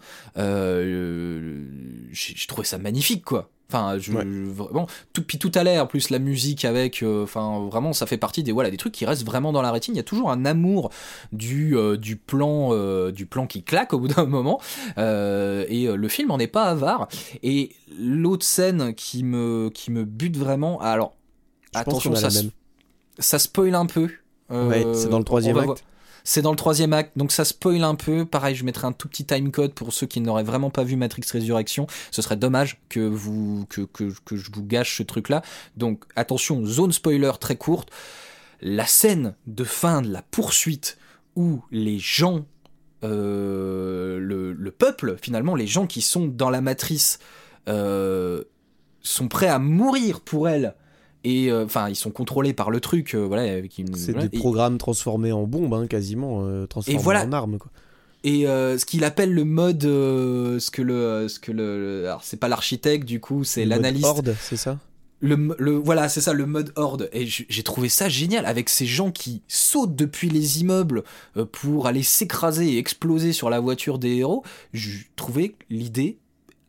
j'ai 2.11 2.47
trouvé 2.47 2.65
ça 2.65 2.77
magnifique, 2.77 3.25
quoi. 3.25 3.49
Enfin, 3.73 3.97
je, 3.97 4.11
Ouais. 4.11 4.23
vraiment, 4.23 4.85
tout, 5.13 5.23
puis 5.23 5.39
tout 5.39 5.51
à 5.55 5.63
l'heure, 5.63 5.83
en 5.83 5.87
plus 5.87 6.11
la 6.11 6.19
musique 6.19 6.63
avec, 6.63 7.01
euh, 7.01 7.23
enfin, 7.23 7.67
vraiment, 7.71 7.91
ça 7.91 8.05
fait 8.05 8.17
partie 8.17 8.43
des, 8.43 8.51
voilà, 8.51 8.69
des 8.69 8.77
trucs 8.77 8.93
qui 8.93 9.03
restent 9.05 9.25
vraiment 9.25 9.51
dans 9.51 9.63
la 9.63 9.71
rétine. 9.71 9.95
Il 9.95 9.97
y 9.97 9.99
a 9.99 10.03
toujours 10.03 10.29
un 10.29 10.45
amour 10.45 10.91
du, 11.31 11.75
euh, 11.75 11.97
du 11.97 12.15
plan, 12.15 12.69
euh, 12.71 13.11
du 13.11 13.25
plan 13.25 13.47
qui 13.47 13.63
claque 13.63 13.93
au 13.93 13.99
bout 13.99 14.09
d'un 14.09 14.25
moment. 14.25 14.61
Et 14.97 15.87
le 15.87 16.07
film 16.07 16.29
en 16.29 16.37
est 16.37 16.47
pas 16.47 16.65
avare. 16.65 17.07
Et 17.41 17.71
l'autre 17.99 18.45
scène 18.45 18.93
qui 18.93 19.23
me, 19.23 19.71
qui 19.73 19.89
me 19.89 20.03
bute 20.03 20.37
vraiment, 20.37 20.79
alors, 20.79 21.15
Je 21.73 21.79
attention, 21.79 22.13
ça, 22.15 22.29
ça 23.17 23.39
spoil 23.39 23.73
un 23.73 23.87
peu. 23.87 24.09
Ouais, 24.51 24.85
c'est 24.93 25.09
dans 25.09 25.17
le 25.17 25.23
troisième 25.25 25.57
acte. 25.57 25.83
C'est 26.23 26.41
dans 26.41 26.51
le 26.51 26.57
troisième 26.57 26.93
acte, 26.93 27.17
donc 27.17 27.31
ça 27.31 27.43
spoil 27.43 27.83
un 27.83 27.95
peu. 27.95 28.25
Pareil, 28.25 28.55
je 28.55 28.63
mettrai 28.63 28.87
un 28.87 28.93
tout 28.93 29.09
petit 29.09 29.25
timecode 29.25 29.73
pour 29.73 29.91
ceux 29.91 30.07
qui 30.07 30.21
n'auraient 30.21 30.43
vraiment 30.43 30.69
pas 30.69 30.83
vu 30.83 30.95
Matrix 30.95 31.23
Résurrection. 31.31 31.87
Ce 32.11 32.21
serait 32.21 32.37
dommage 32.37 32.79
que 32.89 33.01
vous 33.01 33.65
que, 33.69 33.81
que, 33.81 34.13
que 34.23 34.37
je 34.37 34.49
vous 34.53 34.63
gâche 34.63 34.97
ce 34.97 35.03
truc-là. 35.03 35.41
Donc 35.75 36.03
attention, 36.15 36.65
zone 36.65 36.93
spoiler 36.93 37.31
très 37.39 37.57
courte. 37.57 37.89
La 38.61 38.85
scène 38.85 39.35
de 39.47 39.65
fin 39.65 40.01
de 40.01 40.11
la 40.11 40.21
poursuite 40.21 40.97
où 41.35 41.61
les 41.71 41.99
gens, 41.99 42.45
euh, 43.03 44.17
le, 44.19 44.53
le 44.53 44.71
peuple 44.71 45.17
finalement, 45.21 45.55
les 45.55 45.67
gens 45.67 45.87
qui 45.87 46.01
sont 46.01 46.27
dans 46.27 46.49
la 46.49 46.61
matrice, 46.61 47.19
euh, 47.67 48.43
sont 49.01 49.27
prêts 49.27 49.47
à 49.47 49.59
mourir 49.59 50.21
pour 50.21 50.47
elle. 50.47 50.75
Et 51.23 51.49
euh, 51.51 51.65
enfin, 51.65 51.87
ils 51.89 51.95
sont 51.95 52.11
contrôlés 52.11 52.53
par 52.53 52.69
le 52.69 52.79
truc, 52.81 53.15
euh, 53.15 53.19
voilà, 53.25 53.43
avec 53.53 53.77
une. 53.77 53.93
C'est 53.95 54.11
voilà. 54.11 54.27
des 54.27 54.35
Et- 54.37 54.39
programmes 54.39 54.77
transformés 54.77 55.31
en 55.31 55.43
bombes, 55.43 55.73
hein, 55.73 55.87
quasiment, 55.87 56.41
euh, 56.45 56.65
transformés 56.67 56.99
voilà. 57.01 57.25
en 57.25 57.31
armes. 57.31 57.57
Quoi. 57.57 57.71
Et 58.25 58.43
ce 58.45 58.85
qu'il 58.85 59.03
appelle 59.03 59.33
le 59.33 59.43
mode, 59.43 59.81
ce 59.83 60.71
que 60.71 60.81
le, 60.81 61.27
ce 61.27 61.39
que 61.39 61.51
le, 61.51 62.05
alors 62.07 62.23
c'est 62.23 62.37
pas 62.37 62.47
l'architecte 62.47 63.05
du 63.05 63.19
coup, 63.19 63.43
c'est 63.43 63.63
Le 63.65 63.69
mode 63.71 63.77
l'analyste. 63.81 64.05
Horde, 64.05 64.35
c'est 64.39 64.55
ça? 64.57 64.79
Le, 65.19 65.55
le, 65.57 65.71
voilà, 65.75 66.09
c'est 66.09 66.19
ça, 66.21 66.33
le 66.33 66.45
mode 66.45 66.71
horde. 66.75 67.09
Et 67.13 67.25
j'ai 67.25 67.63
trouvé 67.63 67.87
ça 67.89 68.07
génial 68.09 68.45
avec 68.45 68.67
ces 68.69 68.85
gens 68.85 69.11
qui 69.11 69.41
sautent 69.49 69.95
depuis 69.95 70.29
les 70.29 70.59
immeubles 70.61 71.03
pour 71.51 71.87
aller 71.87 72.03
s'écraser 72.03 72.73
et 72.73 72.77
exploser 72.77 73.31
sur 73.33 73.49
la 73.49 73.59
voiture 73.61 73.99
des 73.99 74.15
héros. 74.17 74.43
J'ai 74.73 75.05
trouvé 75.15 75.55
l'idée 75.69 76.17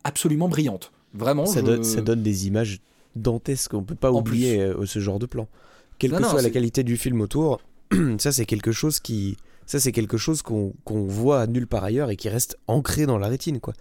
absolument 0.05 0.47
brillante. 0.49 0.91
Vraiment. 1.13 1.45
ça, 1.45 1.61
je- 1.61 1.65
donne, 1.65 1.83
ça 1.85 2.01
donne 2.01 2.21
des 2.23 2.47
images 2.47 2.79
dantesques, 3.15 3.73
on 3.73 3.83
peut 3.83 3.95
pas 3.95 4.11
En 4.11 4.19
oublier 4.19 4.61
euh, 4.61 4.85
ce 4.85 4.99
genre 4.99 5.19
de 5.19 5.25
plan. 5.25 5.47
Quelle 5.99 6.11
Non, 6.11 6.17
que 6.17 6.23
non, 6.23 6.29
soit 6.29 6.41
la 6.41 6.49
qualité 6.49 6.83
du 6.83 6.97
film 6.97 7.21
autour, 7.21 7.61
ça 8.17 8.31
c'est 8.31 8.45
quelque 8.45 8.71
chose 8.71 8.99
qui... 8.99 9.37
Ça 9.67 9.79
c'est 9.79 9.91
quelque 9.91 10.17
chose 10.17 10.43
qu'on 10.43 10.73
qu'on 10.83 11.05
voit 11.05 11.47
nulle 11.47 11.65
part 11.65 11.83
ailleurs 11.83 12.11
et 12.11 12.15
qui 12.15 12.29
reste 12.29 12.59
ancré 12.67 13.07
dans 13.07 13.17
la 13.17 13.27
rétine 13.27 13.59
quoi. 13.59 13.73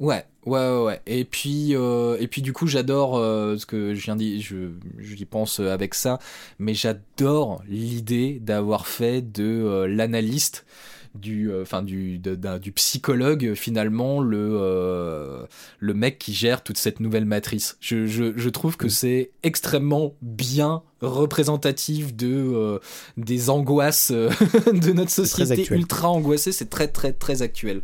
Ouais, 0.00 0.24
ouais, 0.44 0.58
ouais, 0.58 0.82
ouais. 0.84 1.00
Et 1.06 1.24
puis, 1.24 1.76
euh, 1.76 2.16
et 2.18 2.26
puis 2.26 2.42
du 2.42 2.52
coup, 2.52 2.66
j'adore 2.66 3.16
euh, 3.16 3.56
ce 3.56 3.64
que 3.64 3.94
je 3.94 4.02
viens 4.02 4.16
d'y, 4.16 4.42
je, 4.42 4.70
j'y 4.98 5.24
pense 5.24 5.60
avec 5.60 5.94
ça, 5.94 6.18
mais 6.58 6.74
j'adore 6.74 7.62
l'idée 7.68 8.40
d'avoir 8.40 8.88
fait 8.88 9.22
de 9.22 9.44
euh, 9.44 9.86
l'analyste, 9.86 10.66
du, 11.14 11.50
euh, 11.50 11.62
enfin 11.62 11.82
du, 11.82 12.18
du 12.18 12.72
psychologue 12.72 13.54
finalement 13.54 14.20
le, 14.20 14.50
euh, 14.52 15.46
le 15.78 15.94
mec 15.94 16.18
qui 16.18 16.32
gère 16.32 16.62
toute 16.62 16.78
cette 16.78 17.00
nouvelle 17.00 17.24
matrice. 17.24 17.76
Je, 17.80 18.06
je, 18.06 18.36
je 18.36 18.48
trouve 18.48 18.76
que 18.76 18.88
c'est 18.88 19.30
extrêmement 19.42 20.14
bien 20.22 20.82
représentatif 21.00 22.14
de 22.14 22.34
euh, 22.34 22.78
des 23.16 23.50
angoisses 23.50 24.10
de 24.12 24.92
notre 24.92 25.10
société 25.10 25.66
ultra 25.72 26.10
angoissée. 26.10 26.52
C'est 26.52 26.70
très, 26.70 26.88
très, 26.88 27.12
très 27.12 27.42
actuel 27.42 27.82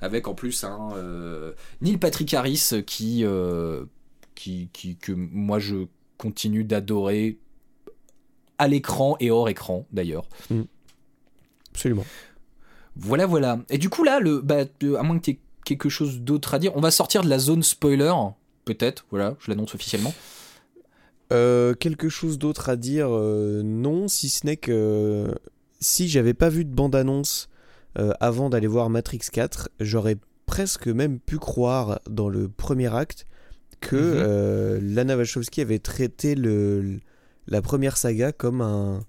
avec 0.00 0.28
en 0.28 0.34
plus 0.34 0.64
un 0.64 0.90
euh, 0.94 1.52
Neil 1.80 1.98
Patrick 1.98 2.32
Harris 2.34 2.70
qui, 2.86 3.24
euh, 3.24 3.84
qui, 4.34 4.70
qui 4.72 4.96
que 4.96 5.12
moi 5.12 5.58
je 5.58 5.86
continue 6.16 6.64
d'adorer 6.64 7.38
à 8.58 8.68
l'écran 8.68 9.16
et 9.20 9.30
hors 9.30 9.48
écran 9.48 9.86
d'ailleurs. 9.92 10.28
Absolument. 11.72 12.04
Voilà 12.98 13.26
voilà. 13.26 13.60
Et 13.70 13.78
du 13.78 13.88
coup 13.88 14.04
là 14.04 14.20
le 14.20 14.40
bah, 14.40 14.64
euh, 14.82 14.96
à 14.96 15.02
moins 15.02 15.18
que 15.18 15.24
tu 15.24 15.30
aies 15.32 15.38
quelque 15.64 15.88
chose 15.88 16.20
d'autre 16.20 16.54
à 16.54 16.58
dire, 16.58 16.72
on 16.76 16.80
va 16.80 16.90
sortir 16.90 17.22
de 17.22 17.28
la 17.28 17.38
zone 17.38 17.62
spoiler 17.62 18.12
peut-être, 18.64 19.06
voilà, 19.10 19.36
je 19.38 19.50
l'annonce 19.50 19.74
officiellement. 19.74 20.14
Euh, 21.30 21.74
quelque 21.74 22.08
chose 22.08 22.38
d'autre 22.38 22.70
à 22.70 22.76
dire 22.76 23.08
euh, 23.10 23.62
Non, 23.62 24.08
si 24.08 24.30
ce 24.30 24.46
n'est 24.46 24.56
que 24.56 25.34
si 25.78 26.08
j'avais 26.08 26.32
pas 26.32 26.48
vu 26.48 26.64
de 26.64 26.74
bande-annonce 26.74 27.50
euh, 27.98 28.12
avant 28.20 28.48
d'aller 28.48 28.66
voir 28.66 28.88
Matrix 28.88 29.20
4, 29.30 29.68
j'aurais 29.80 30.16
presque 30.46 30.86
même 30.86 31.20
pu 31.20 31.38
croire 31.38 32.00
dans 32.08 32.30
le 32.30 32.48
premier 32.48 32.94
acte 32.94 33.26
que 33.80 34.78
Mhm. 34.80 34.94
Lana 34.94 35.16
Wachowski 35.16 35.60
avait 35.60 35.78
traité 35.78 36.34
le, 36.34 36.98
la 37.46 37.62
première 37.62 37.96
saga 37.96 38.32
comme 38.32 38.60
un, 38.60 39.04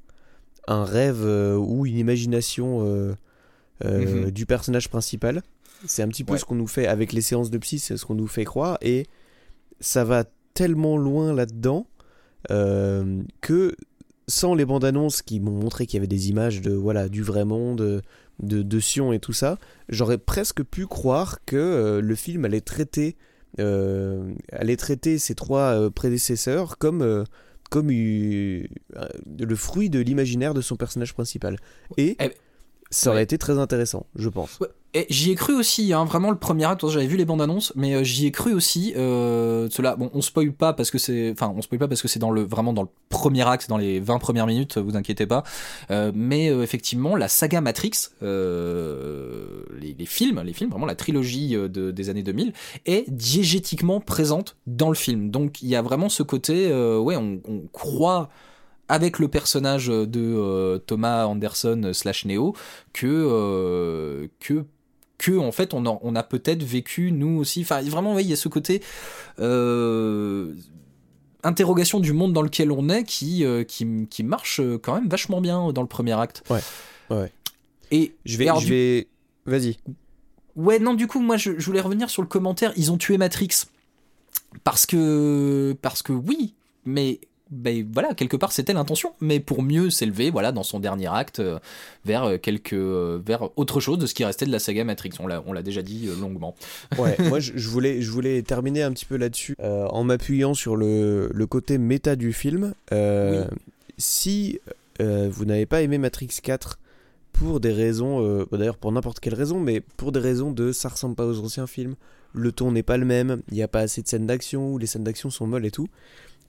un 0.67 0.83
rêve 0.83 1.25
ou 1.25 1.85
une 1.85 1.97
imagination 1.97 3.15
euh, 3.85 4.25
Mhm. 4.25 4.31
du 4.31 4.45
personnage 4.45 4.89
principal. 4.89 5.41
C'est 5.85 6.03
un 6.03 6.07
petit 6.09 6.23
peu 6.23 6.33
Ouais. 6.33 6.39
ce 6.39 6.45
qu'on 6.45 6.55
nous 6.55 6.67
fait 6.67 6.87
avec 6.87 7.13
les 7.13 7.21
séances 7.21 7.49
de 7.49 7.57
psy, 7.57 7.79
c'est 7.79 7.95
ce 7.97 8.05
qu'on 8.05 8.15
nous 8.15 8.27
fait 8.27 8.43
croire, 8.45 8.77
et 8.81 9.05
ça 9.79 10.03
va 10.03 10.25
tellement 10.53 10.97
loin 10.97 11.33
là-dedans 11.33 11.87
euh, 12.51 13.21
que 13.41 13.75
sans 14.27 14.53
les 14.55 14.65
bandes 14.65 14.85
annonces 14.85 15.21
qui 15.21 15.39
m'ont 15.39 15.51
montré 15.59 15.85
qu'il 15.85 15.95
y 15.97 15.99
avait 15.99 16.07
des 16.07 16.29
images 16.29 16.61
de 16.61 16.71
voilà 16.73 17.09
du 17.09 17.21
vrai 17.23 17.45
monde, 17.45 18.01
de, 18.41 18.61
de 18.61 18.79
Sion 18.79 19.11
et 19.13 19.19
tout 19.19 19.33
ça, 19.33 19.57
j'aurais 19.89 20.17
presque 20.17 20.63
pu 20.63 20.85
croire 20.87 21.39
que 21.45 21.55
euh, 21.57 22.01
le 22.01 22.15
film 22.15 22.45
allait 22.45 22.61
traiter 22.61 23.15
euh, 23.59 24.33
allait 24.51 24.77
traiter 24.77 25.17
ses 25.17 25.33
trois 25.35 25.89
prédécesseurs 25.91 26.77
comme 26.77 27.25
comme 27.69 27.89
le 27.89 29.55
fruit 29.55 29.89
de 29.89 29.99
l'imaginaire 29.99 30.53
de 30.53 30.61
son 30.61 30.75
personnage 30.75 31.13
principal. 31.13 31.57
Et 31.97 32.15
Eh, 32.19 32.31
ça 32.91 33.09
aurait 33.11 33.19
ouais. 33.19 33.23
été 33.23 33.37
très 33.37 33.57
intéressant, 33.59 34.05
je 34.15 34.29
pense. 34.29 34.59
Ouais, 34.59 34.67
Et 34.95 35.05
j'y 35.09 35.29
ai 35.31 35.35
cru 35.35 35.53
aussi, 35.53 35.93
hein, 35.93 36.05
vraiment 36.05 36.31
le 36.31 36.37
premier 36.37 36.65
acte, 36.65 36.87
j'avais 36.89 37.05
vu 37.05 37.17
les 37.17 37.25
bandes 37.25 37.41
annonces, 37.41 37.71
mais 37.75 37.93
euh, 37.93 38.03
j'y 38.03 38.25
ai 38.25 38.31
cru 38.31 38.53
aussi. 38.53 38.93
Euh, 38.97 39.67
cela, 39.69 39.95
bon, 39.95 40.09
on 40.13 40.21
spoil 40.21 40.51
pas 40.51 40.73
parce 40.73 40.89
que 40.89 40.97
c'est, 40.97 41.31
enfin, 41.31 41.53
on 41.55 41.61
spoil 41.61 41.77
pas 41.79 41.87
parce 41.87 42.01
que 42.01 42.07
c'est 42.07 42.17
dans 42.19 42.31
le 42.31 42.41
vraiment 42.41 42.73
dans 42.73 42.81
le 42.81 42.87
premier 43.09 43.47
acte, 43.47 43.69
dans 43.69 43.77
les 43.77 43.99
20 43.99 44.17
premières 44.17 44.47
minutes, 44.47 44.77
vous 44.79 44.95
inquiétez 44.95 45.27
pas. 45.27 45.43
Euh, 45.91 46.11
mais 46.15 46.47
effectivement, 46.47 47.15
la 47.15 47.27
saga 47.27 47.61
Matrix, 47.61 47.91
les, 48.21 49.93
les 49.97 50.05
films, 50.05 50.41
les 50.43 50.53
films, 50.53 50.69
vraiment 50.71 50.85
la 50.85 50.95
trilogie 50.95 51.49
de- 51.51 51.91
des 51.91 52.09
années 52.09 52.23
2000, 52.23 52.53
est 52.85 53.09
diégétiquement 53.09 53.99
présente 53.99 54.55
dans 54.67 54.89
le 54.89 54.95
film. 54.95 55.29
Donc 55.29 55.61
il 55.61 55.69
y 55.69 55.75
a 55.75 55.81
vraiment 55.81 56.09
ce 56.09 56.23
côté, 56.23 56.67
ouais, 56.97 57.15
on, 57.15 57.39
on 57.47 57.61
croit 57.71 58.29
avec 58.89 59.19
le 59.19 59.27
personnage 59.29 59.87
de 59.87 60.19
euh, 60.19 60.77
Thomas 60.79 61.25
Anderson 61.25 61.91
slash 61.93 62.25
Neo 62.25 62.55
que 62.91 63.07
euh, 63.07 64.27
que 64.39 64.65
que 65.17 65.37
en 65.37 65.51
fait 65.51 65.73
on 65.73 65.85
a, 65.85 65.97
on 66.01 66.15
a 66.15 66.23
peut-être 66.23 66.63
vécu 66.63 67.11
nous 67.11 67.39
aussi 67.39 67.61
enfin 67.61 67.81
vraiment 67.83 68.17
il 68.19 68.27
y 68.27 68.33
a 68.33 68.35
ce 68.35 68.47
côté 68.49 68.81
euh, 69.39 70.53
interrogation 71.43 71.99
du 71.99 72.13
monde 72.13 72.33
dans 72.33 72.41
lequel 72.41 72.71
on 72.71 72.89
est 72.89 73.03
qui 73.03 73.45
euh, 73.45 73.63
qui, 73.63 74.07
qui 74.09 74.23
marche 74.23 74.61
quand 74.81 74.95
même 74.95 75.07
vachement 75.07 75.41
bien 75.41 75.71
dans 75.71 75.81
le 75.81 75.87
premier 75.87 76.13
acte 76.19 76.43
Ouais, 76.49 76.61
ouais. 77.09 77.31
et 77.91 78.13
Je 78.25 78.37
vais, 78.37 78.45
alors, 78.49 78.59
je 78.59 78.65
du- 78.65 78.71
vais, 78.73 79.07
vas-y. 79.45 79.77
Ouais, 80.55 80.79
non, 80.79 80.93
du 80.93 81.07
coup, 81.07 81.21
moi, 81.21 81.37
je, 81.37 81.57
je 81.57 81.65
voulais 81.65 81.79
revenir 81.79 82.09
sur 82.09 82.21
le 82.21 82.27
commentaire. 82.27 82.73
Ils 82.75 82.91
ont 82.91 82.97
tué 82.97 83.17
Matrix 83.17 83.49
parce 84.65 84.85
que, 84.85 85.73
parce 85.81 86.01
que 86.01 86.11
oui, 86.11 86.53
mais 86.85 87.21
ben 87.51 87.87
voilà, 87.91 88.13
quelque 88.13 88.37
part, 88.37 88.51
c'était 88.51 88.73
l'intention. 88.73 89.13
Mais 89.21 89.39
pour 89.39 89.63
mieux 89.63 89.89
s'élever, 89.89 90.29
voilà, 90.29 90.51
dans 90.51 90.63
son 90.63 90.79
dernier 90.79 91.07
acte, 91.07 91.39
euh, 91.39 91.59
vers 92.05 92.23
euh, 92.25 92.37
quelque, 92.37 92.75
euh, 92.75 93.19
vers 93.25 93.49
autre 93.57 93.79
chose 93.79 93.97
de 93.97 94.05
ce 94.05 94.13
qui 94.13 94.23
restait 94.23 94.45
de 94.45 94.51
la 94.51 94.59
saga 94.59 94.83
Matrix. 94.83 95.11
On 95.19 95.27
l'a, 95.27 95.43
on 95.45 95.53
l'a 95.53 95.63
déjà 95.63 95.81
dit 95.81 96.07
euh, 96.07 96.15
longuement. 96.19 96.55
Ouais, 96.97 97.15
moi 97.29 97.39
je, 97.39 97.53
je 97.55 97.69
voulais, 97.69 98.01
je 98.01 98.11
voulais 98.11 98.41
terminer 98.43 98.83
un 98.83 98.91
petit 98.91 99.05
peu 99.05 99.17
là-dessus 99.17 99.55
en 99.59 100.03
m'appuyant 100.03 100.53
sur 100.53 100.75
le, 100.75 101.29
le 101.33 101.47
côté 101.47 101.77
méta 101.77 102.15
du 102.15 102.33
film. 102.33 102.73
Si 103.97 104.59
vous 104.99 105.45
n'avez 105.45 105.65
pas 105.65 105.81
aimé 105.81 105.97
Matrix 105.97 106.29
4 106.41 106.79
pour 107.33 107.59
des 107.59 107.71
raisons, 107.71 108.45
bah, 108.51 108.57
d'ailleurs 108.57 108.77
pour 108.77 108.91
n'importe 108.91 109.19
quelle 109.19 109.33
raison, 109.33 109.59
mais 109.59 109.81
pour 109.81 110.11
des 110.11 110.19
raisons 110.19 110.51
de 110.51 110.71
ça 110.71 110.89
ressemble 110.89 111.15
pas 111.15 111.25
aux 111.25 111.39
anciens 111.39 111.67
films, 111.67 111.95
le 112.33 112.51
ton 112.51 112.71
n'est 112.71 112.83
pas 112.83 112.97
le 112.97 113.05
même, 113.05 113.41
il 113.49 113.55
n'y 113.55 113.63
a 113.63 113.67
pas 113.67 113.79
assez 113.79 114.01
de 114.01 114.07
scènes 114.07 114.27
d'action, 114.27 114.73
ou 114.73 114.77
les 114.77 114.85
scènes 114.87 115.03
d'action 115.03 115.29
sont 115.29 115.47
molles 115.47 115.65
et 115.65 115.71
tout, 115.71 115.87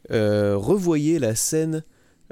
revoyez 0.09 1.19
la 1.19 1.35
scène 1.35 1.85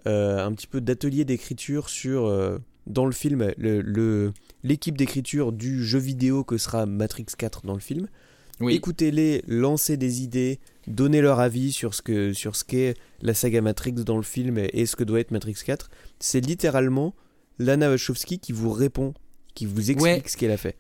euh, 0.07 0.45
un 0.45 0.53
petit 0.53 0.67
peu 0.67 0.81
d'atelier 0.81 1.25
d'écriture 1.25 1.89
sur 1.89 2.27
euh, 2.27 2.59
dans 2.87 3.05
le 3.05 3.13
film 3.13 3.53
le- 3.59 3.83
le- 3.83 4.33
l'équipe 4.63 4.97
d'écriture 4.97 5.53
du 5.53 5.85
jeu 5.85 5.99
vidéo 5.99 6.45
que 6.45 6.57
sera 6.57 6.87
Matrix 6.87 7.27
4 7.37 7.67
dans 7.67 7.75
le 7.75 7.81
film. 7.81 8.09
Oui. 8.61 8.75
Écoutez-les, 8.75 9.45
lancez 9.47 9.97
des 9.97 10.23
idées, 10.23 10.59
donnez 10.89 11.21
leur 11.21 11.39
avis 11.39 11.73
sur 11.73 11.95
ce 11.95 12.03
que 12.03 12.33
sur 12.33 12.57
ce 12.57 12.65
qu'est 12.65 12.95
la 13.23 13.35
saga 13.35 13.61
Matrix 13.61 13.93
dans 13.93 14.17
le 14.17 14.23
film 14.25 14.59
et, 14.59 14.71
et 14.73 14.87
ce 14.87 14.97
que 14.97 15.05
doit 15.05 15.21
être 15.21 15.31
Matrix 15.31 15.55
4. 15.65 15.91
C'est 16.19 16.41
littéralement 16.41 17.15
Lana 17.61 17.89
Wachowski 17.91 18.39
qui 18.41 18.53
vous 18.53 18.71
répond, 18.73 19.15
qui 19.55 19.67
vous 19.67 19.91
explique 19.91 20.03
Ouais. 20.03 20.23
ce 20.27 20.37
qu'elle 20.37 20.51
a 20.51 20.57
fait. 20.57 20.77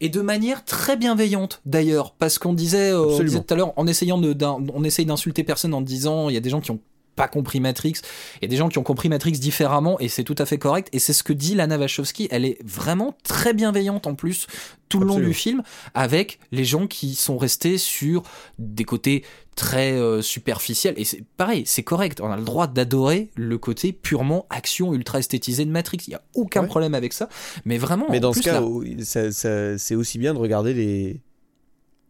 Et 0.00 0.08
de 0.08 0.20
manière 0.20 0.64
très 0.64 0.96
bienveillante 0.96 1.62
d'ailleurs, 1.64 2.12
parce 2.12 2.38
qu'on 2.38 2.52
disait, 2.52 2.90
euh, 2.90 3.18
on 3.18 3.22
disait 3.22 3.40
tout 3.40 3.54
à 3.54 3.56
l'heure, 3.56 3.72
en 3.76 3.86
essayant 3.86 4.18
de, 4.18 4.36
on 4.44 4.84
essaye 4.84 5.06
d'insulter 5.06 5.42
personne 5.42 5.72
en 5.72 5.80
disant, 5.80 6.28
il 6.28 6.34
y 6.34 6.36
a 6.36 6.40
des 6.40 6.50
gens 6.50 6.60
qui 6.60 6.70
ont 6.70 6.80
pas 7.16 7.26
compris 7.28 7.60
Matrix, 7.60 7.94
il 8.36 8.42
y 8.42 8.44
a 8.44 8.48
des 8.48 8.56
gens 8.56 8.68
qui 8.68 8.78
ont 8.78 8.82
compris 8.82 9.08
Matrix 9.08 9.32
différemment 9.32 9.98
et 9.98 10.08
c'est 10.08 10.22
tout 10.22 10.34
à 10.38 10.46
fait 10.46 10.58
correct. 10.58 10.88
Et 10.92 10.98
c'est 10.98 11.12
ce 11.14 11.22
que 11.22 11.32
dit 11.32 11.54
Lana 11.54 11.78
Wachowski, 11.78 12.28
elle 12.30 12.44
est 12.44 12.58
vraiment 12.64 13.16
très 13.24 13.54
bienveillante 13.54 14.06
en 14.06 14.14
plus 14.14 14.46
tout 14.88 15.00
le 15.00 15.06
long 15.06 15.18
du 15.18 15.34
film 15.34 15.62
avec 15.94 16.38
les 16.52 16.64
gens 16.64 16.86
qui 16.86 17.14
sont 17.16 17.38
restés 17.38 17.78
sur 17.78 18.22
des 18.58 18.84
côtés 18.84 19.24
très 19.56 19.92
euh, 19.94 20.20
superficiels. 20.22 20.94
Et 20.98 21.04
c'est 21.04 21.24
pareil, 21.36 21.64
c'est 21.66 21.82
correct, 21.82 22.20
on 22.20 22.30
a 22.30 22.36
le 22.36 22.44
droit 22.44 22.66
d'adorer 22.66 23.30
le 23.34 23.56
côté 23.58 23.92
purement 23.92 24.46
action 24.50 24.92
ultra 24.92 25.18
esthétisé 25.18 25.64
de 25.64 25.70
Matrix, 25.70 25.98
il 26.06 26.10
y 26.12 26.14
a 26.14 26.22
aucun 26.34 26.60
Ouais. 26.60 26.66
problème 26.68 26.94
avec 26.94 27.14
ça. 27.14 27.28
Mais 27.64 27.78
vraiment, 27.78 28.06
Mais 28.10 28.20
dans 28.20 28.32
plus, 28.32 28.42
ce 28.42 28.50
cas, 29.32 29.78
c'est 29.78 29.94
aussi 29.94 30.18
bien 30.18 30.34
de 30.34 30.38
regarder 30.38 30.74
les 30.74 31.22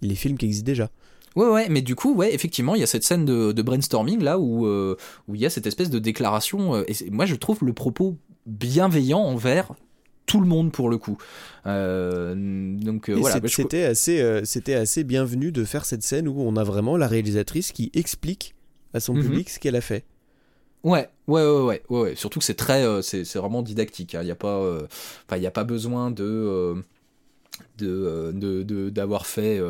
les 0.03 0.15
films 0.15 0.37
qui 0.37 0.45
existent 0.47 0.67
déjà. 0.67 0.91
Ouais, 1.37 1.47
ouais, 1.49 1.69
mais 1.69 1.83
du 1.83 1.95
coup, 1.95 2.15
ouais, 2.15 2.35
effectivement, 2.35 2.75
il 2.75 2.81
y 2.81 2.85
a 2.85 2.87
cette 2.87 3.05
scène 3.05 3.25
de, 3.27 3.53
de 3.53 3.63
brainstorming 3.63 4.23
là 4.23 4.39
où 4.39 4.67
euh, 4.67 4.97
où 5.29 5.35
il 5.35 5.41
y 5.41 5.47
a 5.47 5.51
cette 5.51 5.67
espèce 5.67 5.91
de 5.91 5.99
déclaration. 5.99 6.75
euh, 6.77 6.85
et 6.89 7.11
moi, 7.11 7.27
je 7.27 7.35
trouve 7.37 7.59
le 7.63 7.73
propos 7.75 8.17
bienveillant 8.47 9.21
envers 9.21 9.73
tout 10.25 10.41
le 10.41 10.47
monde 10.47 10.73
pour 10.73 10.89
le 10.89 10.99
coup. 10.99 11.19
Euh, 11.67 12.35
donc 12.79 13.09
euh, 13.11 13.15
voilà. 13.15 13.39
bah, 13.39 13.47
je- 13.49 13.55
c'était 13.55 13.85
assez, 13.85 14.21
euh, 14.21 14.45
c'était 14.45 14.75
assez 14.75 15.05
bienvenu 15.05 15.53
de 15.53 15.65
faire 15.65 15.85
cette 15.85 16.03
scène 16.03 16.27
où 16.27 16.35
on 16.41 16.57
a 16.57 16.65
vraiment 16.65 16.97
la 16.97 17.07
réalisatrice 17.07 17.71
qui 17.71 17.91
explique 17.95 18.55
à 18.95 19.01
son 19.01 19.15
Mhm. 19.15 19.23
public 19.23 19.51
ce 19.51 19.59
qu'elle 19.61 19.77
a 19.77 19.81
fait. 19.81 20.05
Ouais, 20.85 21.09
ouais, 21.29 21.43
ouais, 21.43 21.61
ouais, 21.61 21.83
ouais, 21.91 22.01
ouais. 22.01 22.15
Surtout 22.17 22.39
que 22.39 22.45
c'est 22.45 22.55
très, 22.55 23.03
c'est 23.03 23.23
vraiment 23.37 23.63
didactique. 23.63 24.15
hein. 24.15 24.21
Il 24.23 24.27
n'y 24.27 24.31
a 24.31 24.37
pas, 24.37 24.59
enfin, 24.61 25.37
il 25.37 25.43
y 25.43 25.47
a 25.47 25.51
pas 25.51 25.65
besoin 25.65 26.11
de 26.11 26.77
de 27.79 28.91
d'avoir 28.91 29.27
fait 29.27 29.61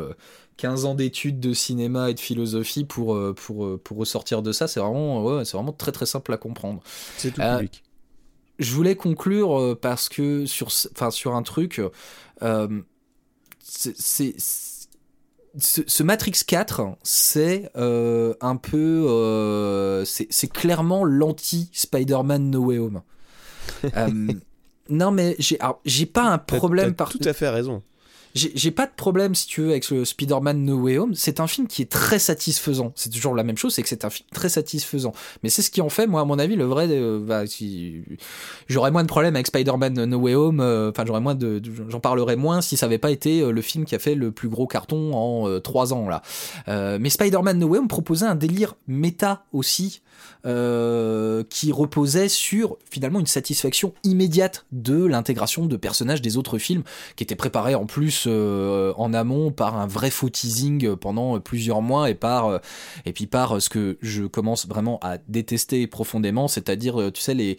15 0.57 0.85
ans 0.85 0.95
d'études 0.95 1.39
de 1.39 1.53
cinéma 1.53 2.09
et 2.09 2.13
de 2.13 2.19
philosophie 2.19 2.85
pour 2.85 3.15
euh, 3.15 3.33
pour 3.33 3.65
euh, 3.65 3.79
pour 3.83 3.97
ressortir 3.97 4.41
de 4.41 4.51
ça. 4.51 4.67
C'est 4.67 4.79
vraiment, 4.79 5.23
ouais, 5.23 5.45
c'est 5.45 5.55
vraiment 5.57 5.73
très 5.73 5.91
très 5.91 6.05
simple 6.05 6.33
à 6.33 6.37
comprendre. 6.37 6.81
C'est 7.15 7.31
tout 7.31 7.41
Euh, 7.41 7.57
public. 7.57 7.83
je 8.59 8.73
voulais 8.73 8.95
conclure 8.95 9.59
euh, 9.59 9.75
parce 9.79 10.09
que 10.09 10.45
sur, 10.45 10.67
enfin, 10.93 11.11
sur 11.11 11.35
un 11.35 11.43
truc, 11.43 11.81
euh, 12.43 12.81
c'est, 13.59 13.95
ce, 15.59 15.81
ce 15.87 16.03
Matrix 16.03 16.33
4, 16.45 16.97
c'est 17.03 17.71
euh, 17.75 18.33
un 18.41 18.55
peu, 18.57 19.05
euh, 19.09 20.05
c'est, 20.05 20.47
clairement 20.51 21.03
l'anti 21.03 21.69
Spider-Man 21.73 22.49
No 22.51 22.65
Way 22.65 22.77
Home. 22.79 23.01
Euh, 23.97 24.33
non 24.89 25.11
mais 25.11 25.35
j'ai, 25.39 26.05
pas 26.05 26.23
un 26.23 26.37
problème 26.37 26.95
par 26.95 27.09
tout 27.11 27.19
à 27.25 27.33
fait 27.33 27.49
raison. 27.49 27.83
J'ai 28.35 28.71
pas 28.71 28.85
de 28.85 28.91
problème, 28.95 29.33
si 29.35 29.47
tu 29.47 29.61
veux, 29.61 29.69
avec 29.71 29.89
le 29.89 30.05
Spider-Man 30.05 30.63
No 30.63 30.77
Way 30.77 30.97
Home. 30.99 31.15
C'est 31.15 31.39
un 31.39 31.47
film 31.47 31.67
qui 31.67 31.81
est 31.81 31.91
très 31.91 32.19
satisfaisant. 32.19 32.91
C'est 32.95 33.09
toujours 33.09 33.33
la 33.35 33.43
même 33.43 33.57
chose, 33.57 33.73
c'est 33.73 33.81
que 33.83 33.89
c'est 33.89 34.05
un 34.05 34.09
film 34.09 34.27
très 34.33 34.49
satisfaisant. 34.49 35.13
Mais 35.43 35.49
c'est 35.49 35.61
ce 35.61 35.71
qui 35.71 35.81
en 35.81 35.89
fait, 35.89 36.07
moi, 36.07 36.21
à 36.21 36.25
mon 36.25 36.37
avis, 36.39 36.55
le 36.55 36.65
vrai. 36.65 36.87
euh, 36.89 37.19
bah. 37.19 37.43
J'aurais 38.67 38.91
moins 38.91 39.03
de 39.03 39.07
problèmes 39.07 39.35
avec 39.35 39.47
Spider-Man 39.47 40.05
No 40.05 40.17
Way 40.19 40.35
Home. 40.35 40.59
euh, 40.59 40.91
Enfin, 40.91 41.03
j'aurais 41.05 41.21
moins. 41.21 41.37
J'en 41.89 41.99
parlerais 41.99 42.35
moins 42.35 42.61
si 42.61 42.77
ça 42.77 42.85
avait 42.85 42.97
pas 42.97 43.11
été 43.11 43.41
euh, 43.41 43.51
le 43.51 43.61
film 43.61 43.85
qui 43.85 43.95
a 43.95 43.99
fait 43.99 44.15
le 44.15 44.31
plus 44.31 44.49
gros 44.49 44.67
carton 44.67 45.13
en 45.13 45.47
euh, 45.47 45.59
trois 45.59 45.93
ans, 45.93 46.07
là. 46.07 46.21
Mais 46.99 47.09
Spider-Man 47.09 47.59
No 47.59 47.67
Way 47.67 47.79
Home 47.79 47.87
proposait 47.87 48.25
un 48.25 48.35
délire 48.35 48.75
méta 48.87 49.45
aussi. 49.53 50.01
qui 51.49 51.71
reposait 51.71 52.29
sur 52.29 52.77
finalement 52.89 53.19
une 53.19 53.25
satisfaction 53.27 53.93
immédiate 54.03 54.65
de 54.71 55.05
l'intégration 55.05 55.65
de 55.65 55.75
personnages 55.77 56.21
des 56.21 56.37
autres 56.37 56.57
films 56.57 56.83
qui 57.15 57.23
était 57.23 57.35
préparé 57.35 57.75
en 57.75 57.85
plus 57.85 58.16
euh, 58.25 58.93
en 58.97 59.13
amont 59.13 59.51
par 59.51 59.77
un 59.77 59.87
vrai 59.87 60.09
faux 60.09 60.29
teasing 60.29 60.95
pendant 60.95 61.39
plusieurs 61.39 61.81
mois 61.81 62.09
et 62.09 62.15
par 62.15 62.47
euh, 62.47 62.57
et 63.05 63.13
puis 63.13 63.27
par 63.27 63.61
ce 63.61 63.69
que 63.69 63.97
je 64.01 64.23
commence 64.23 64.67
vraiment 64.67 64.99
à 65.01 65.17
détester 65.27 65.87
profondément, 65.87 66.47
c'est-à-dire 66.47 66.99
euh, 66.99 67.11
tu 67.11 67.21
sais 67.21 67.33
les 67.33 67.57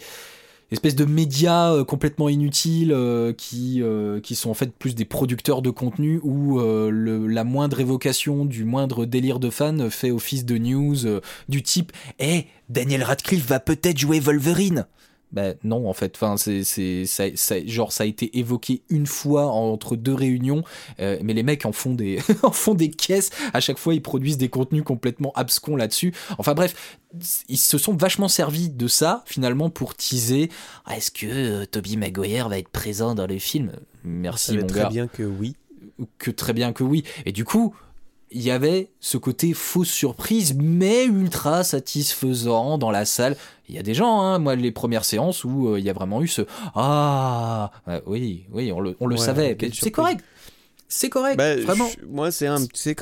espèces 0.71 0.97
de 0.97 1.05
médias 1.05 1.83
complètement 1.85 2.29
inutiles 2.29 2.95
qui 3.39 3.83
qui 4.23 4.35
sont 4.35 4.51
en 4.51 4.55
fait 4.55 4.71
plus 4.71 4.95
des 4.95 5.07
producteurs 5.07 5.63
de 5.63 5.71
contenu 5.71 6.21
où 6.23 6.61
la 6.61 7.45
moindre 7.45 7.81
évocation 7.81 8.45
du 8.45 8.65
moindre 8.65 9.07
délire 9.07 9.39
de 9.39 9.49
fan 9.49 9.89
fait 9.89 10.11
office 10.11 10.45
de 10.45 10.59
news 10.59 11.21
du 11.49 11.63
type 11.63 11.91
"Eh, 12.19 12.45
Daniel 12.69 13.03
Radcliffe 13.03 13.47
va 13.47 13.61
peut-être 13.61 13.97
jouer 13.97 14.21
Wolverine." 14.21 14.85
Ben 15.31 15.57
non 15.63 15.89
en 15.89 15.93
fait, 15.93 16.13
enfin 16.17 16.37
c'est 16.39 16.65
c'est 16.65 17.05
ça, 17.05 17.25
ça- 17.35 17.65
genre 17.67 17.93
ça 17.93 18.05
a 18.05 18.07
été 18.07 18.39
évoqué 18.39 18.81
une 18.89 19.07
fois 19.07 19.47
entre 19.49 19.95
deux 19.95 20.15
réunions, 20.15 20.63
euh, 21.01 21.19
mais 21.23 21.35
les 21.35 21.43
mecs 21.43 21.67
en 21.67 21.73
font 21.73 21.93
des 21.93 22.19
en 22.43 22.51
font 22.51 22.73
des 22.75 22.89
caisses. 22.91 23.29
À 23.53 23.61
chaque 23.61 23.77
fois 23.79 23.93
ils 23.95 24.01
produisent 24.03 24.39
des 24.39 24.49
contenus 24.49 24.85
complètement 24.85 25.33
abscons 25.35 25.77
là-dessus. 25.77 26.15
Enfin 26.39 26.55
bref, 26.55 26.97
ils 27.49 27.59
se 27.59 27.77
sont 27.77 27.95
vachement 27.95 28.29
servis 28.29 28.71
de 28.71 28.89
ça 28.89 29.23
finalement 29.27 29.69
pour 29.69 29.95
teaser. 29.95 30.49
Ah, 30.87 30.97
Est-ce 30.97 31.11
que 31.11 31.27
euh, 31.27 31.67
Toby 31.67 31.99
Maguire 31.99 32.49
va 32.49 32.59
être 32.59 32.71
présent 32.71 33.15
dans 33.15 33.27
le 33.27 33.39
film 33.39 33.73
Merci 34.05 34.57
mon 34.57 34.67
très 34.67 34.81
gars 34.81 34.89
bien 34.89 35.07
que 35.09 35.23
oui. 35.23 35.57
que 36.17 36.31
très 36.31 36.55
bien 36.55 36.73
que 36.73 36.85
oui. 36.85 37.05
Et 37.27 37.33
du 37.33 37.45
coup, 37.45 37.75
il 38.31 38.43
y 38.43 38.51
avait 38.51 38.91
ce 39.01 39.17
côté 39.17 39.55
fausse 39.55 39.89
surprise, 39.91 40.55
mais 40.55 41.05
ultra 41.07 41.65
satisfaisant 41.65 42.79
dans 42.79 42.91
la 42.91 43.05
salle. 43.05 43.37
Il 43.69 43.75
y 43.75 43.79
a 43.79 43.83
des 43.83 43.95
gens, 43.95 44.21
hein, 44.21 44.39
moi, 44.39 44.55
les 44.57 44.73
premières 44.73 45.05
séances 45.05 45.45
où 45.45 45.69
euh, 45.69 45.79
il 45.79 45.85
y 45.85 45.91
a 45.91 45.93
vraiment 45.93 46.23
eu 46.23 46.29
ce 46.29 46.43
Ah 46.75 47.71
Ouais, 47.87 48.03
Oui, 48.07 48.45
oui, 48.53 48.73
on 48.73 48.81
le, 48.81 48.97
on 49.01 49.07
le 49.07 49.17
Ouais, 49.17 49.25
savait. 49.25 49.57
C'est 49.73 49.91
correct. 49.91 50.25
C'est 50.91 51.11
correct, 51.11 51.37
Bah, 51.37 51.55
vraiment. 51.57 51.87
je- 51.89 52.07
moi, 52.07 52.31
c'est 52.31 52.47
un, 52.47 52.59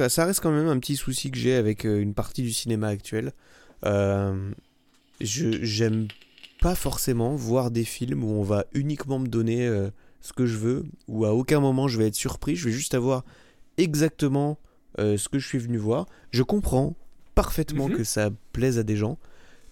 ça 0.08 0.24
reste 0.24 0.40
quand 0.40 0.50
même 0.50 0.66
un 0.66 0.78
petit 0.80 0.96
souci 0.96 1.30
que 1.30 1.38
j'ai 1.38 1.54
avec 1.54 1.84
euh, 1.86 2.00
une 2.00 2.14
partie 2.14 2.42
du 2.42 2.50
cinéma 2.52 2.88
actuel. 2.88 3.32
Euh, 3.84 4.50
je 5.20 5.62
j'aime 5.62 6.08
pas 6.60 6.74
forcément 6.74 7.36
voir 7.36 7.70
des 7.70 7.84
films 7.84 8.24
où 8.24 8.30
on 8.32 8.42
va 8.42 8.64
uniquement 8.72 9.20
me 9.20 9.28
donner 9.28 9.66
euh, 9.66 9.90
ce 10.20 10.32
que 10.32 10.46
je 10.46 10.56
veux, 10.56 10.84
où 11.06 11.24
à 11.26 11.32
aucun 11.32 11.60
moment 11.60 11.86
je 11.86 11.96
vais 11.98 12.08
être 12.08 12.16
surpris. 12.16 12.56
Je 12.56 12.64
vais 12.66 12.72
juste 12.74 12.94
avoir 12.94 13.24
exactement 13.78 14.58
euh, 14.98 15.16
ce 15.16 15.28
que 15.28 15.38
je 15.38 15.46
suis 15.46 15.58
venu 15.58 15.78
voir. 15.78 16.06
Je 16.30 16.42
comprends 16.42 16.94
parfaitement 17.34 17.88
Mhm. 17.88 17.96
que 17.96 18.04
ça 18.04 18.30
plaise 18.52 18.78
à 18.78 18.82
des 18.82 18.96
gens. 18.96 19.18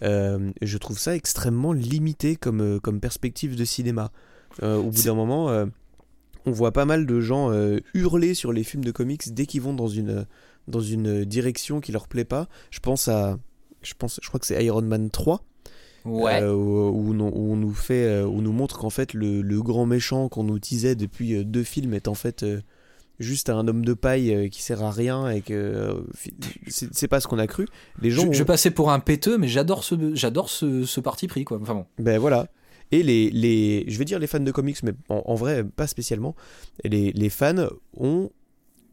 Euh, 0.03 0.51
je 0.61 0.77
trouve 0.79 0.99
ça 0.99 1.15
extrêmement 1.15 1.73
limité 1.73 2.37
comme, 2.37 2.61
euh, 2.61 2.79
comme 2.81 3.01
perspective 3.01 3.57
de 3.57 3.65
cinéma. 3.65 4.11
Euh, 4.63 4.77
au 4.77 4.91
bout 4.91 5.03
d'un 5.05 5.15
moment, 5.15 5.49
on 6.47 6.51
voit 6.53 6.73
pas 6.73 6.85
mal 6.85 7.07
de 7.07 7.21
gens 7.21 7.51
hurler 7.95 8.35
sur 8.35 8.53
les 8.53 8.65
films 8.65 8.85
de 8.85 8.91
comics 8.93 9.33
dès 9.33 9.47
qu'ils 9.47 9.63
vont 9.63 9.73
dans 9.75 9.89
une, 9.89 10.27
dans 10.69 10.81
une 10.81 11.25
direction 11.25 11.81
qui 11.81 11.91
leur 11.93 12.07
plaît 12.07 12.25
pas. 12.27 12.49
Je 12.71 12.81
pense 12.81 13.09
à. 13.09 13.39
Je, 13.83 13.95
pense, 13.99 14.19
je 14.23 14.29
crois 14.29 14.39
que 14.41 14.47
c'est 14.47 14.63
Iron 14.65 14.83
Man 14.83 15.11
3. 15.11 15.43
Ouais. 16.05 16.43
euh, 16.43 16.53
où, 16.53 16.91
où 16.91 17.15
on, 17.15 17.21
où 17.31 17.53
on 17.53 17.57
nous 17.57 17.73
fait, 17.73 18.21
où 18.23 18.29
on 18.39 18.43
nous 18.43 18.53
montre 18.53 18.79
qu'en 18.79 18.91
fait 18.91 19.15
le, 19.15 19.41
le 19.41 19.63
grand 19.63 19.87
méchant 19.87 20.29
qu'on 20.29 20.45
nous 20.45 20.59
teasait 20.59 20.95
depuis 20.97 21.43
deux 21.47 21.63
films 21.65 21.95
est 21.95 22.09
en 22.09 22.15
fait 22.15 22.43
euh, 22.43 22.61
juste 23.21 23.49
un 23.51 23.67
homme 23.69 23.85
de 23.85 23.95
paille 23.95 24.35
euh, 24.35 24.49
qui 24.49 24.63
sert 24.63 24.83
à 24.83 24.91
rien 24.91 25.31
et 25.31 25.41
que 25.41 25.53
euh, 25.55 25.95
c'est 26.69 27.09
pas 27.09 27.21
ce 27.21 27.27
qu'on 27.29 27.39
a 27.39 27.47
cru. 27.47 27.67
Les 28.03 28.11
gens, 28.11 28.27
je, 28.33 28.39
je 28.39 28.43
ont- 28.43 28.47
passais 28.47 28.71
pour 28.71 28.91
un 28.91 29.01
péteux, 29.01 29.39
mais 29.39 29.49
j'adore 29.49 29.85
ce, 29.85 30.15
j'adore 30.15 30.49
ce, 30.51 30.85
ce 30.85 31.01
parti 31.01 31.27
pris, 31.29 31.45
quoi. 31.45 31.59
Enfin 31.63 31.75
bon. 31.75 31.87
Ben 31.99 32.19
voilà. 32.19 32.49
Et 32.93 33.03
les, 33.03 33.31
les, 33.31 33.85
je 33.89 33.99
vais 33.99 34.05
dire 34.05 34.19
les 34.19 34.27
fans 34.27 34.41
de 34.41 34.51
comics, 34.53 34.83
mais 34.83 34.93
en, 35.09 35.23
en 35.27 35.35
vrai, 35.35 35.65
pas 35.65 35.87
spécialement. 35.87 36.35
Les, 36.85 37.13
les 37.13 37.31
fans 37.31 37.69
ont 37.97 38.31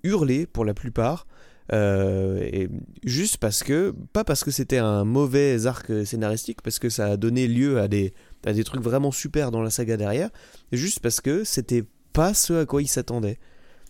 hurlé 0.04 0.46
pour 0.46 0.66
la 0.66 0.74
plupart. 0.74 1.28
euh, 1.74 2.40
et 2.52 2.70
juste 3.04 3.38
parce 3.38 3.64
que, 3.64 3.94
pas 4.14 4.24
parce 4.24 4.44
que 4.44 4.52
c'était 4.52 4.78
un 4.80 5.04
mauvais 5.04 5.66
arc 5.68 5.92
scénaristique, 6.06 6.62
parce 6.62 6.80
que 6.80 6.90
ça 6.90 7.08
a 7.08 7.18
donné 7.18 7.48
lieu 7.48 7.80
à 7.80 7.88
des, 7.88 8.14
à 8.46 8.54
des 8.54 8.64
trucs 8.64 8.82
vraiment 8.82 9.12
super 9.12 9.52
dans 9.52 9.62
la 9.62 9.70
saga 9.70 9.98
derrière, 9.98 10.30
juste 10.72 11.00
parce 11.00 11.22
que 11.22 11.44
c'était 11.44 11.84
pas 12.14 12.34
ce 12.34 12.54
à 12.54 12.66
quoi 12.66 12.82
ils 12.82 12.88
s'attendaient. 12.88 13.38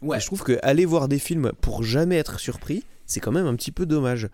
Ouais. 0.02 0.18
Et 0.18 0.20
je 0.20 0.26
trouve 0.26 0.44
que 0.44 0.58
aller 0.64 0.86
voir 0.86 1.08
des 1.08 1.20
films 1.20 1.52
pour 1.62 1.84
jamais 1.84 2.18
être 2.18 2.40
surpris, 2.40 2.84
c'est 3.06 3.20
quand 3.20 3.32
même 3.32 3.48
un 3.48 3.56
petit 3.56 3.72
peu 3.72 3.86
dommage. 3.86 4.30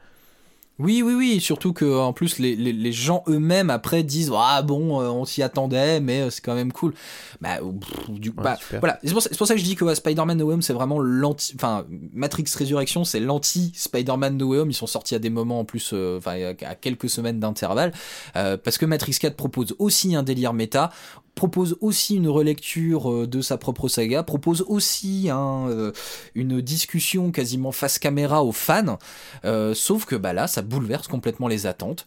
Oui, 0.80 1.02
oui, 1.02 1.16
oui. 1.16 1.40
Surtout 1.42 1.74
que 1.74 1.86
en 2.00 2.14
plus 2.14 2.38
les, 2.38 2.56
les, 2.56 2.72
les 2.72 2.92
gens 2.92 3.24
eux-mêmes 3.28 3.72
après 3.72 4.04
disent 4.04 4.32
ah 4.38 4.62
bon, 4.62 5.02
euh, 5.02 5.08
on 5.10 5.26
s'y 5.26 5.42
attendait, 5.42 6.00
mais 6.00 6.22
euh, 6.22 6.30
c'est 6.30 6.42
quand 6.42 6.54
même 6.54 6.72
cool. 6.72 6.94
Bah, 7.42 7.58
pff, 7.58 8.12
du, 8.12 8.30
Ouais, 8.30 8.36
bah, 8.44 8.58
voilà. 8.80 9.00
C'est 9.04 9.12
pour, 9.12 9.24
ça- 9.24 9.30
c'est 9.32 9.38
pour 9.40 9.48
ça 9.48 9.56
que 9.56 9.60
je 9.60 9.66
dis 9.66 9.74
que 9.76 9.84
ouais, 9.84 9.96
Spider-Man 9.96 10.38
No 10.38 10.46
Way 10.46 10.54
Home 10.54 10.62
c'est 10.62 10.74
vraiment 10.74 11.00
l'anti, 11.00 11.54
enfin 11.56 11.88
Matrix 12.14 12.46
Résurrection 12.56 13.06
c'est 13.06 13.20
l'anti 13.20 13.72
Spider-Man 13.76 14.38
No 14.38 14.50
Way 14.50 14.60
Home. 14.60 14.70
Ils 14.70 14.76
sont 14.76 14.86
sortis 14.86 15.16
à 15.16 15.20
des 15.20 15.32
moments 15.32 15.62
en 15.62 15.66
plus, 15.66 15.90
euh, 15.94 16.20
enfin 16.20 16.34
à 16.34 16.70
à 16.70 16.76
quelques 16.76 17.10
semaines 17.10 17.40
d'intervalle, 17.40 17.92
parce 18.36 18.78
que 18.78 18.86
Matrix 18.86 19.18
4 19.20 19.36
propose 19.36 19.76
aussi 19.80 20.14
un 20.14 20.22
délire 20.22 20.54
méta 20.54 20.92
propose 21.38 21.78
aussi 21.82 22.16
une 22.16 22.28
relecture 22.28 23.10
euh, 23.10 23.28
de 23.28 23.42
sa 23.42 23.58
propre 23.58 23.88
saga, 23.88 24.24
propose 24.24 24.66
aussi 24.68 25.30
un, 25.30 25.70
euh, 25.70 25.94
une 26.36 26.60
discussion 26.60 27.32
quasiment 27.32 27.72
face 27.72 28.00
caméra 28.00 28.44
aux 28.44 28.52
fans, 28.52 28.98
euh, 29.46 29.74
sauf 29.74 30.06
que 30.06 30.16
bah 30.16 30.34
là 30.34 30.48
ça 30.48 30.64
bouleverse 30.64 31.08
complètement 31.08 31.48
les 31.48 31.66
attentes 31.66 32.06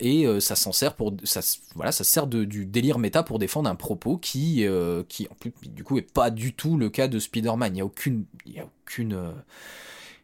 et 0.00 0.26
ça 0.40 0.56
s'en 0.56 0.72
sert 0.72 0.94
pour 0.94 1.14
ça 1.24 1.40
voilà 1.74 1.92
ça 1.92 2.04
sert 2.04 2.26
du 2.26 2.64
délire 2.66 2.98
méta 2.98 3.22
pour 3.22 3.38
défendre 3.38 3.68
un 3.68 3.74
propos 3.74 4.16
qui 4.16 4.66
qui 5.08 5.28
en 5.30 5.34
plus 5.34 5.52
du 5.62 5.84
coup 5.84 5.98
est 5.98 6.10
pas 6.10 6.30
du 6.30 6.54
tout 6.54 6.76
le 6.76 6.88
cas 6.88 7.08
de 7.08 7.18
Spider-Man. 7.18 7.74
Il 7.74 7.78
y 7.78 7.80
a 7.82 7.84
aucune 7.84 8.24
il 8.46 8.54
y 8.54 8.58
a 8.58 8.64
aucune 8.64 9.16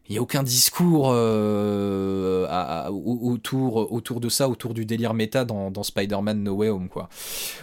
il 0.09 0.15
y 0.15 0.17
a 0.17 0.21
aucun 0.21 0.43
discours 0.43 1.11
euh, 1.13 2.45
à- 2.49 2.85
à- 2.87 2.91
au- 2.91 3.31
autour 3.31 3.91
autour 3.91 4.19
de 4.19 4.29
ça, 4.29 4.49
autour 4.49 4.73
du 4.73 4.85
délire 4.85 5.13
méta 5.13 5.45
dans, 5.45 5.71
dans 5.71 5.83
Spider-Man 5.83 6.43
No 6.43 6.53
Way 6.55 6.69
Home 6.69 6.89
quoi. 6.89 7.09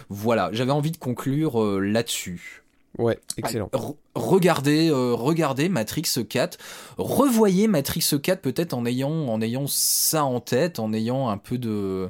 Voilà, 0.09 0.49
j'avais 0.53 0.71
envie 0.71 0.91
de 0.91 0.97
conclure 0.97 1.61
euh, 1.63 1.79
là-dessus. 1.79 2.63
Ouais, 2.97 3.17
excellent. 3.37 3.69
Re- 3.71 3.95
regardez, 4.15 4.89
euh, 4.89 5.13
regardez 5.13 5.69
Matrix 5.69 6.03
4, 6.27 6.57
revoyez 6.97 7.67
Matrix 7.67 8.03
4 8.21 8.41
peut-être 8.41 8.73
en 8.73 8.85
ayant, 8.85 9.09
en 9.29 9.41
ayant 9.41 9.65
ça 9.67 10.25
en 10.25 10.41
tête, 10.41 10.77
en 10.79 10.91
ayant 10.91 11.29
un 11.29 11.37
peu 11.37 11.57
de, 11.57 12.09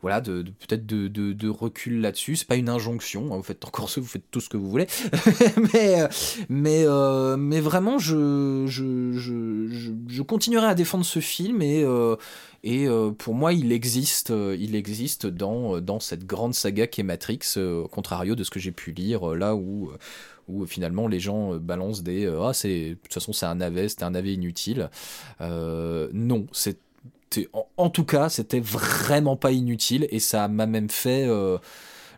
voilà, 0.00 0.20
de, 0.20 0.42
peut-être 0.42 0.86
de, 0.86 1.08
de, 1.08 1.48
recul 1.48 2.00
là-dessus. 2.00 2.36
C'est 2.36 2.46
pas 2.46 2.56
une 2.56 2.68
injonction, 2.68 3.32
hein, 3.32 3.36
vous 3.36 3.42
faites 3.42 3.64
encore 3.64 3.90
ce, 3.90 3.98
vous 3.98 4.06
faites 4.06 4.30
tout 4.30 4.40
ce 4.40 4.48
que 4.48 4.56
vous 4.56 4.70
voulez, 4.70 4.86
mais, 5.74 6.00
euh, 6.02 6.08
mais, 6.48 6.84
euh, 6.86 7.36
mais 7.36 7.60
vraiment, 7.60 7.98
je, 7.98 8.64
je, 8.66 9.12
je, 9.12 9.92
je, 10.06 10.22
continuerai 10.22 10.66
à 10.66 10.74
défendre 10.74 11.04
ce 11.04 11.18
film 11.18 11.62
et 11.62 11.82
euh, 11.82 12.16
et 12.64 12.88
pour 13.18 13.34
moi, 13.34 13.52
il 13.52 13.70
existe, 13.70 14.30
il 14.30 14.74
existe 14.74 15.26
dans, 15.26 15.80
dans 15.80 16.00
cette 16.00 16.26
grande 16.26 16.54
saga 16.54 16.88
qu'est 16.88 17.04
Matrix, 17.04 17.38
au 17.56 17.86
contrario 17.86 18.34
de 18.34 18.42
ce 18.42 18.50
que 18.50 18.58
j'ai 18.58 18.72
pu 18.72 18.90
lire, 18.90 19.36
là 19.36 19.54
où, 19.54 19.92
où 20.48 20.66
finalement 20.66 21.06
les 21.06 21.20
gens 21.20 21.54
balancent 21.54 22.02
des 22.02 22.26
Ah, 22.26 22.52
c'est, 22.52 22.90
de 22.90 22.94
toute 22.94 23.14
façon, 23.14 23.32
c'est 23.32 23.46
un 23.46 23.54
navet, 23.54 23.88
c'était 23.88 24.02
un 24.02 24.10
navet 24.10 24.34
inutile. 24.34 24.90
Non, 25.40 26.48
c'était, 26.52 26.80
en, 27.52 27.66
en 27.76 27.90
tout 27.90 28.04
cas, 28.04 28.28
c'était 28.28 28.60
vraiment 28.60 29.36
pas 29.36 29.52
inutile 29.52 30.06
et 30.10 30.18
ça 30.20 30.48
m'a 30.48 30.66
même 30.66 30.88
fait, 30.90 31.24
euh, 31.26 31.58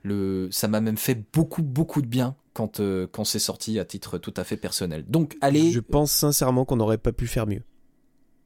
le, 0.03 0.49
ça 0.51 0.69
m'a 0.69 0.81
même 0.81 0.97
fait 0.97 1.21
beaucoup, 1.33 1.63
beaucoup 1.63 2.01
de 2.03 2.07
bien 2.07 2.37
quand, 2.53 2.81
euh, 2.81 3.07
quand 3.11 3.25
c'est 3.25 3.39
sorti 3.39 3.79
à 3.79 3.85
titre 3.85 4.19
tout 4.19 4.35
à 4.37 4.45
fait 4.45 4.57
personnel. 4.57 5.05
Donc, 5.09 5.37
allez. 5.41 5.71
Je 5.73 5.81
pense 5.81 6.13
sincèrement 6.13 6.65
qu'on 6.65 6.77
n'aurait 6.77 6.99
pas 6.99 7.13
pu 7.13 7.27
faire 7.27 7.47
mieux. 7.47 7.63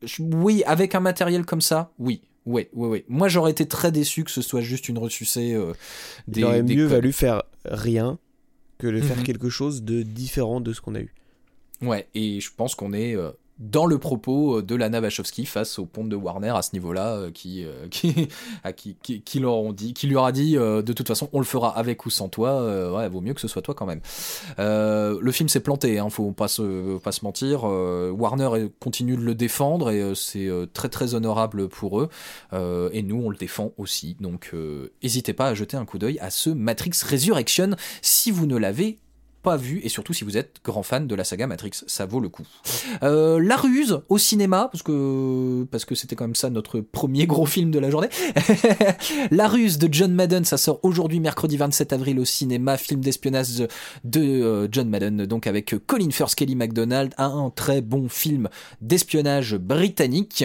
Je- 0.02 0.22
Oui, 0.22 0.62
avec 0.66 0.94
un 0.94 1.00
matériel 1.00 1.44
comme 1.44 1.60
ça, 1.60 1.92
oui. 1.98 2.22
Oui, 2.46 2.68
oui, 2.74 2.88
oui. 2.88 3.04
Moi, 3.08 3.28
j'aurais 3.28 3.52
été 3.52 3.66
très 3.66 3.90
déçu 3.90 4.22
que 4.22 4.30
ce 4.30 4.42
soit 4.42 4.60
juste 4.60 4.90
une 4.90 4.98
ressucée 4.98 5.54
euh, 5.54 5.72
des. 6.28 6.40
Il 6.40 6.44
aurait 6.44 6.62
des 6.62 6.76
mieux 6.76 6.84
codes. 6.84 6.92
valu 6.96 7.12
faire 7.12 7.42
rien 7.64 8.18
que 8.76 8.86
de 8.86 9.00
faire 9.00 9.16
Mhm. 9.16 9.22
quelque 9.22 9.48
chose 9.48 9.82
de 9.82 10.02
différent 10.02 10.60
de 10.60 10.72
ce 10.74 10.82
qu'on 10.82 10.94
a 10.94 11.00
eu. 11.00 11.14
Ouais, 11.80 12.06
et 12.14 12.40
je 12.40 12.50
pense 12.54 12.74
qu'on 12.74 12.92
est 12.92 13.16
euh, 13.16 13.30
dans 13.58 13.86
le 13.86 13.98
propos 13.98 14.58
euh, 14.58 14.62
de 14.62 14.74
Lana 14.74 15.00
Wachowski 15.00 15.46
face 15.46 15.78
au 15.78 15.86
pont 15.86 16.04
de 16.04 16.16
Warner 16.16 16.50
à 16.56 16.62
ce 16.62 16.70
niveau-là, 16.72 17.14
euh, 17.14 17.30
qui, 17.30 17.64
euh, 17.64 17.86
qui, 17.90 18.28
qui, 18.76 18.96
qui, 19.02 19.22
qui 19.22 19.38
leur 19.40 19.54
ont 19.54 19.72
dit, 19.72 19.94
qui 19.94 20.06
lui 20.06 20.16
aura 20.16 20.32
dit, 20.32 20.56
euh, 20.56 20.82
de 20.82 20.92
toute 20.92 21.06
façon, 21.06 21.28
on 21.32 21.38
le 21.38 21.44
fera 21.44 21.76
avec 21.76 22.04
ou 22.06 22.10
sans 22.10 22.28
toi. 22.28 22.50
euh, 22.50 22.96
ouais, 22.96 23.08
vaut 23.08 23.20
mieux 23.20 23.34
que 23.34 23.40
ce 23.40 23.48
soit 23.48 23.62
toi 23.62 23.74
quand 23.74 23.86
même. 23.86 24.00
Le 24.58 25.30
film 25.32 25.48
s'est 25.48 25.60
planté, 25.60 25.98
hein, 25.98 26.10
faut 26.10 26.32
pas 26.32 26.48
se, 26.48 26.98
pas 26.98 27.12
se 27.12 27.24
mentir. 27.24 27.64
Warner 27.64 28.68
continue 28.80 29.16
de 29.16 29.22
le 29.22 29.34
défendre 29.34 29.90
et 29.90 30.12
c'est 30.14 30.48
très 30.72 30.88
très 30.88 31.14
honorable 31.14 31.68
pour 31.68 32.00
eux. 32.00 32.08
Et 32.92 33.02
nous, 33.02 33.22
on 33.24 33.30
le 33.30 33.36
défend 33.36 33.72
aussi. 33.78 34.16
Donc, 34.20 34.52
n'hésitez 35.02 35.32
pas 35.32 35.48
à 35.48 35.54
jeter 35.54 35.76
un 35.76 35.84
coup 35.84 35.98
d'œil 35.98 36.18
à 36.20 36.30
ce 36.30 36.50
Matrix 36.50 36.92
Resurrection 37.08 37.70
si 38.02 38.30
vous 38.30 38.46
ne 38.46 38.56
l'avez 38.56 38.98
pas 39.44 39.56
vu 39.58 39.80
et 39.84 39.90
surtout 39.90 40.14
si 40.14 40.24
vous 40.24 40.36
êtes 40.38 40.56
grand 40.64 40.82
fan 40.82 41.06
de 41.06 41.14
la 41.14 41.22
saga 41.22 41.46
Matrix, 41.46 41.84
ça 41.86 42.06
vaut 42.06 42.18
le 42.18 42.30
coup. 42.30 42.46
Euh, 43.02 43.38
la 43.38 43.56
ruse 43.56 44.00
au 44.08 44.16
cinéma 44.16 44.70
parce 44.72 44.82
que 44.82 45.64
parce 45.70 45.84
que 45.84 45.94
c'était 45.94 46.16
quand 46.16 46.24
même 46.24 46.34
ça 46.34 46.48
notre 46.48 46.80
premier 46.80 47.26
gros 47.26 47.44
film 47.44 47.70
de 47.70 47.78
la 47.78 47.90
journée. 47.90 48.08
la 49.30 49.46
ruse 49.46 49.76
de 49.76 49.92
John 49.92 50.12
Madden, 50.14 50.44
ça 50.44 50.56
sort 50.56 50.80
aujourd'hui 50.82 51.20
mercredi 51.20 51.58
27 51.58 51.92
avril 51.92 52.18
au 52.18 52.24
cinéma, 52.24 52.78
film 52.78 53.02
d'espionnage 53.02 53.68
de, 54.04 54.20
euh, 54.20 54.68
John 54.72 54.88
Madden 54.88 55.26
donc 55.26 55.46
avec 55.46 55.74
Colin 55.86 56.10
Firth, 56.10 56.34
Kelly 56.34 56.56
MacDonald, 56.56 57.12
un, 57.18 57.52
très 57.54 57.82
bon 57.82 58.08
film 58.08 58.48
d'espionnage 58.80 59.56
britannique. 59.56 60.44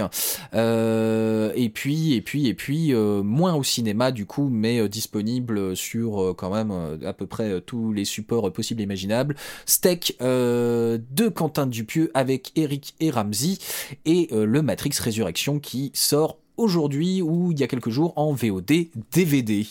Euh, 0.53 1.53
et 1.55 1.69
puis 1.69 2.15
et 2.15 2.21
puis 2.21 2.47
et 2.47 2.53
puis 2.53 2.93
moins 2.93 3.55
au 3.55 3.63
cinéma 3.63 4.11
du 4.11 4.25
coup 4.25 4.49
mais 4.51 4.89
disponible 4.89 5.77
sur 5.77 6.35
quand 6.37 6.53
même 6.53 6.99
à 7.05 7.13
peu 7.13 7.27
près 7.27 7.61
tous 7.61 7.93
les 7.93 8.03
supports 8.03 8.51
possibles 8.51 8.81
imaginables. 8.89 9.35
Steak 9.65 10.17
euh, 10.21 10.97
de 11.11 11.27
Quentin 11.27 11.67
Dupieux 11.67 12.09
avec 12.13 12.51
Eric 12.55 12.95
et 12.99 13.11
Ramsey 13.11 13.57
et 14.05 14.29
euh, 14.31 14.45
le 14.45 14.61
Matrix 14.61 14.93
Résurrection 14.99 15.59
qui 15.59 15.91
sort 15.93 16.37
aujourd'hui 16.57 17.21
ou 17.21 17.51
il 17.51 17.59
y 17.59 17.63
a 17.63 17.67
quelques 17.67 17.91
jours 17.91 18.13
en 18.15 18.33
VOD 18.33 18.87
DVD. 19.13 19.67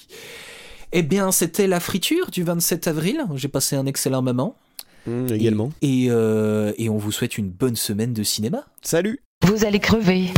Eh 0.92 1.02
bien, 1.02 1.32
c'était 1.32 1.66
la 1.66 1.80
friture 1.80 2.30
du 2.30 2.44
27 2.44 2.86
avril. 2.86 3.24
J'ai 3.34 3.48
passé 3.48 3.76
un 3.76 3.86
excellent 3.86 4.22
moment. 4.22 4.56
Mmh, 5.06 5.32
également. 5.32 5.72
Et, 5.82 6.06
euh, 6.08 6.72
et 6.78 6.88
on 6.88 6.96
vous 6.96 7.12
souhaite 7.12 7.36
une 7.36 7.50
bonne 7.50 7.76
semaine 7.76 8.12
de 8.12 8.22
cinéma. 8.22 8.66
Salut 8.82 9.20
Vous 9.46 9.64
allez 9.64 9.80
crever. 9.80 10.28